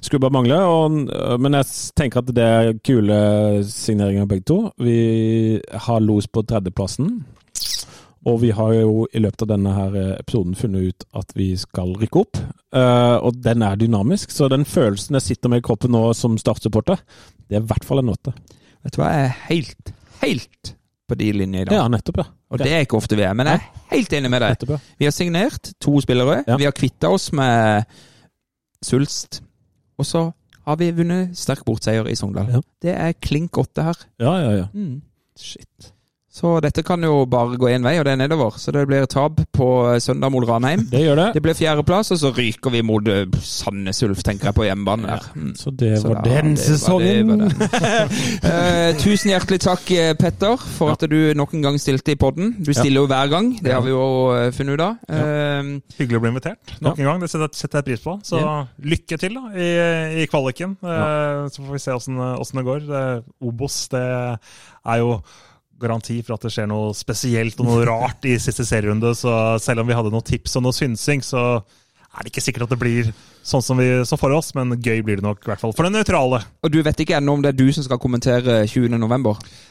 skulle 0.00 0.22
bare 0.24 0.32
mangle. 0.32 0.56
Og, 0.64 1.40
men 1.40 1.58
jeg 1.58 1.68
tenker 1.98 2.22
at 2.22 2.32
det 2.34 2.46
er 2.46 2.78
kule 2.86 3.18
signeringer 3.68 4.28
begge 4.30 4.46
to. 4.48 4.60
Vi 4.80 5.60
har 5.86 6.00
los 6.00 6.26
på 6.26 6.42
tredjeplassen. 6.48 7.20
Og 8.28 8.40
vi 8.42 8.50
har 8.52 8.74
jo 8.76 9.06
i 9.16 9.20
løpet 9.22 9.46
av 9.46 9.52
denne 9.54 9.72
her 9.72 9.94
eh, 9.96 10.10
episoden 10.20 10.56
funnet 10.58 10.90
ut 10.90 11.06
at 11.16 11.30
vi 11.38 11.54
skal 11.56 11.94
rykke 12.00 12.20
opp. 12.20 12.40
Eh, 12.76 13.16
og 13.16 13.38
den 13.40 13.64
er 13.64 13.78
dynamisk, 13.80 14.34
så 14.34 14.50
den 14.52 14.66
følelsen 14.68 15.16
jeg 15.16 15.28
sitter 15.30 15.52
med 15.52 15.62
i 15.62 15.64
kroppen 15.64 15.94
nå 15.94 16.02
som 16.16 16.36
startsupporter, 16.40 17.00
det 17.48 17.56
er 17.58 17.64
i 17.64 17.70
hvert 17.70 17.86
fall 17.88 18.02
en 18.02 18.12
åtte. 18.12 18.34
Vet 18.84 18.96
du 18.96 19.00
hva, 19.00 19.08
jeg 19.14 19.30
er 19.30 19.38
helt, 19.48 19.94
helt 20.20 20.74
på 21.08 21.16
de 21.18 21.30
linjene 21.32 21.64
i 21.64 21.68
dag. 21.70 21.78
Ja, 21.80 21.86
nettopp, 21.92 22.20
ja. 22.22 22.26
Og 22.50 22.60
det 22.60 22.72
er 22.74 22.84
ikke 22.84 22.98
ofte 22.98 23.16
vi 23.18 23.24
er, 23.24 23.34
men 23.38 23.48
jeg 23.48 23.60
er 23.60 23.94
helt 23.94 24.14
enig 24.18 24.30
med 24.32 24.44
deg. 24.44 24.74
Vi 24.98 25.06
har 25.08 25.14
signert 25.14 25.72
to 25.82 25.94
spillere. 26.02 26.42
Ja. 26.48 26.58
Vi 26.60 26.66
har 26.68 26.74
kvitta 26.76 27.12
oss 27.14 27.30
med 27.36 27.88
Sulst. 28.84 29.40
Og 30.00 30.08
så 30.08 30.24
har 30.66 30.78
vi 30.80 30.90
vunnet 30.96 31.36
sterk 31.38 31.62
bortseier 31.66 32.08
i 32.10 32.16
Sogndal. 32.18 32.50
Ja. 32.52 32.60
Det 32.82 32.94
er 32.96 33.16
klink 33.22 33.58
åtte 33.60 33.84
her. 33.86 34.02
Ja, 34.22 34.34
ja, 34.42 34.52
ja. 34.62 34.68
Mm. 34.74 35.00
Shit. 35.38 35.92
Så 36.30 36.60
dette 36.62 36.84
kan 36.86 37.02
jo 37.02 37.24
bare 37.26 37.56
gå 37.58 37.66
én 37.72 37.82
vei, 37.82 37.96
og 37.98 38.04
det 38.06 38.12
er 38.12 38.18
nedover. 38.20 38.54
Så 38.62 38.70
det 38.70 38.84
blir 38.86 39.02
tap 39.10 39.40
på 39.56 39.66
søndag 39.98 40.30
mot 40.30 40.44
Ranheim. 40.46 40.84
Det 40.92 41.00
gjør 41.02 41.16
det. 41.18 41.24
Det 41.34 41.42
blir 41.42 41.56
fjerdeplass, 41.58 42.12
og 42.14 42.20
så 42.22 42.30
ryker 42.36 42.70
vi 42.70 42.82
mot 42.86 43.08
eh, 43.10 43.24
Sandnes 43.42 43.98
Ulf, 44.06 44.22
tenker 44.22 44.46
jeg, 44.52 44.54
på 44.54 44.66
hjemmebane 44.68 45.08
der. 45.08 45.24
Ja, 45.34 45.48
Så 45.58 45.72
det 45.74 45.96
Så 45.98 46.12
var 46.12 46.20
da- 46.22 46.30
den 46.30 46.52
det 46.54 46.60
var 46.60 46.78
sesongen. 46.78 47.42
det, 47.42 47.58
var. 47.58 48.14
Eh, 48.50 48.94
tusen 49.02 49.32
hjertelig 49.32 49.58
takk, 49.66 49.90
eh, 49.90 50.12
Petter, 50.18 50.56
for 50.78 50.94
at 50.94 51.02
du 51.10 51.18
nok 51.34 51.52
en 51.58 51.62
gang 51.66 51.80
stilte 51.82 52.14
i 52.14 52.18
podden. 52.20 52.54
Du 52.62 52.70
stiller 52.74 53.02
jo 53.02 53.10
hver 53.10 53.28
gang, 53.34 53.50
det 53.62 53.74
har 53.74 53.82
vi 53.84 53.90
jo 53.90 54.06
funnet 54.54 54.78
ut 54.78 54.86
av. 54.86 54.96
Eh, 55.10 55.74
Hyggelig 55.98 56.20
å 56.20 56.24
bli 56.24 56.30
invitert 56.36 56.74
nok 56.80 56.98
en 57.02 57.10
gang. 57.10 57.20
Det 57.26 57.30
setter 57.34 57.80
jeg 57.82 57.88
pris 57.90 58.06
på. 58.06 58.16
Så 58.24 58.40
lykke 58.86 59.18
til 59.18 59.34
da, 59.34 59.44
i, 59.58 59.68
i 60.22 60.26
kvaliken. 60.30 60.78
Eh, 60.82 61.48
Så 61.50 61.62
får 61.66 61.72
vi 61.74 61.82
se 61.82 61.92
åssen 61.98 62.56
det 62.62 62.66
går. 62.70 62.88
Obos 63.42 63.82
det 63.90 64.06
er 64.86 64.98
jo 65.02 65.16
garanti 65.80 66.20
for 66.22 66.36
at 66.36 66.46
det 66.46 66.52
skjer 66.54 66.68
noe 66.70 66.94
spesielt 66.96 67.60
og 67.60 67.68
noe 67.68 67.84
rart 67.88 68.26
i 68.28 68.36
siste 68.42 68.66
serierunde. 68.68 69.14
Så 69.18 69.32
selv 69.62 69.82
om 69.82 69.88
vi 69.88 69.96
hadde 69.96 70.12
noen 70.12 70.26
tips 70.26 70.58
og 70.58 70.66
noe 70.66 70.76
synsing, 70.76 71.24
så 71.24 71.62
er 72.10 72.24
det 72.24 72.32
ikke 72.32 72.42
sikkert 72.42 72.66
at 72.66 72.72
det 72.74 72.80
blir 72.80 73.10
sånn 73.46 73.62
som, 73.64 73.78
vi, 73.78 73.88
som 74.06 74.18
for 74.20 74.34
oss, 74.34 74.50
men 74.56 74.74
gøy 74.82 75.00
blir 75.06 75.20
det 75.20 75.24
nok, 75.24 75.44
i 75.44 75.50
hvert 75.52 75.62
fall 75.62 75.74
for 75.76 75.86
den 75.86 75.94
nøytrale. 75.96 76.42
og 76.60 76.72
du 76.72 76.80
vet 76.82 77.02
ikke 77.02 77.16
ennå 77.18 77.36
om 77.38 77.44
det 77.44 77.52
er 77.52 77.58
du 77.60 77.70
som 77.72 77.86
skal 77.86 78.00
kommentere 78.02 78.64
20. 78.66 78.98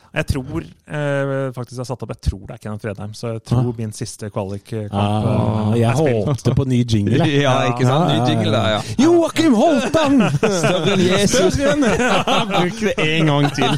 Jeg 0.09 0.25
tror 0.25 0.63
eh, 0.65 1.51
faktisk 1.53 1.75
jeg 1.75 1.83
har 1.83 1.87
satt 1.91 2.03
opp 2.05 2.13
Jeg 2.15 2.21
tror 2.29 2.41
det 2.47 2.55
er 2.55 2.61
Kenneth 2.63 2.81
Fredheim, 2.85 3.11
så 3.13 3.33
jeg 3.35 3.43
tror 3.45 3.73
min 3.77 3.91
siste 3.93 4.29
kvalikkamp 4.33 4.95
Ah, 4.95 5.73
jeg 5.77 5.93
håpte 5.99 6.55
på 6.57 6.65
ny 6.69 6.79
jingle. 6.83 7.27
Ja, 7.45 7.53
ikke 7.69 7.85
sant? 7.85 8.09
Ny 8.09 8.15
Ja, 8.15 8.23
ja, 8.23 8.29
jingle 8.31 8.53
der, 8.55 8.69
ja. 8.73 8.81
Joakim 9.03 9.53
Holtan! 9.59 10.21
Større 10.63 10.95
enn 10.95 11.05
Jesus. 11.05 11.59
Bruk 12.53 12.81
det 12.81 12.95
en 13.05 13.29
gang 13.29 13.49
til. 13.53 13.77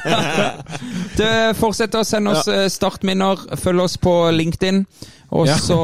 du, 1.20 1.26
fortsetter 1.60 2.02
å 2.02 2.08
sende 2.08 2.36
oss 2.36 2.48
eh, 2.52 2.68
startminner. 2.72 3.44
Følg 3.60 3.84
oss 3.90 3.98
på 4.02 4.16
LinkedIn. 4.36 4.86
Og 5.32 5.48
Ja. 5.48 5.56
så 5.56 5.76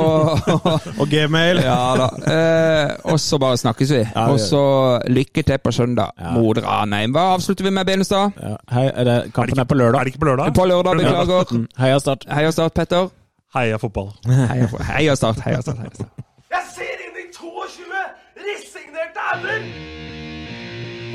Og 1.02 1.07
gmail. 1.07 1.61
Ja 1.64 1.95
da. 1.95 2.07
Eh, 2.34 2.95
og 3.14 3.19
så 3.19 3.38
bare 3.40 3.57
snakkes 3.57 3.91
vi. 3.91 4.02
Ja, 4.15 4.26
Og 4.32 4.40
så 4.44 4.61
lykke 5.07 5.44
til 5.48 5.57
på 5.64 5.72
søndag 5.72 6.10
Ja. 6.19 6.32
mot 6.36 6.57
Ranheim. 6.65 7.11
Hva 7.15 7.34
avslutter 7.38 7.64
vi 7.64 7.72
med, 7.72 7.86
Benestad? 7.88 8.32
Ja, 8.44 8.56
hei, 8.72 8.86
er 8.88 9.03
det, 9.03 9.14
Er 9.14 9.14
det 9.14 9.26
ikke, 9.26 9.61
er 9.61 9.64
på 9.64 9.76
ikke, 9.76 9.86
er 9.88 10.03
det 10.03 10.07
ikke 10.11 10.19
på 10.19 10.26
lørdag? 10.32 10.53
På 10.56 10.65
lørdag, 10.65 10.98
beklager. 10.99 11.44
Mm, 11.52 11.68
Heia 11.80 11.99
Start. 11.99 12.26
Heia 12.32 12.52
Start, 12.52 12.74
Petter. 12.74 13.07
Heia 13.56 13.78
fotball. 13.78 14.10
Heia, 14.28 14.68
heia 14.91 15.15
Start. 15.15 15.40
Heia 15.45 15.61
Start. 15.61 15.78
Heia 15.80 15.94
start. 15.95 16.10
Jeg 16.52 16.64
ser 16.76 16.98
inn 17.07 17.15
i 17.24 17.26
22 17.32 18.03
resignerte 18.48 19.22
ender! 19.34 19.61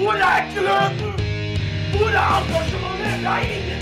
Hvor 0.00 0.12
er 0.12 0.40
gløden? 0.54 1.12
Hvor 1.96 2.08
er 2.08 2.28
engasjementet? 2.40 3.22
Jeg 3.22 3.30
har 3.30 3.40
ingenting 3.42 3.81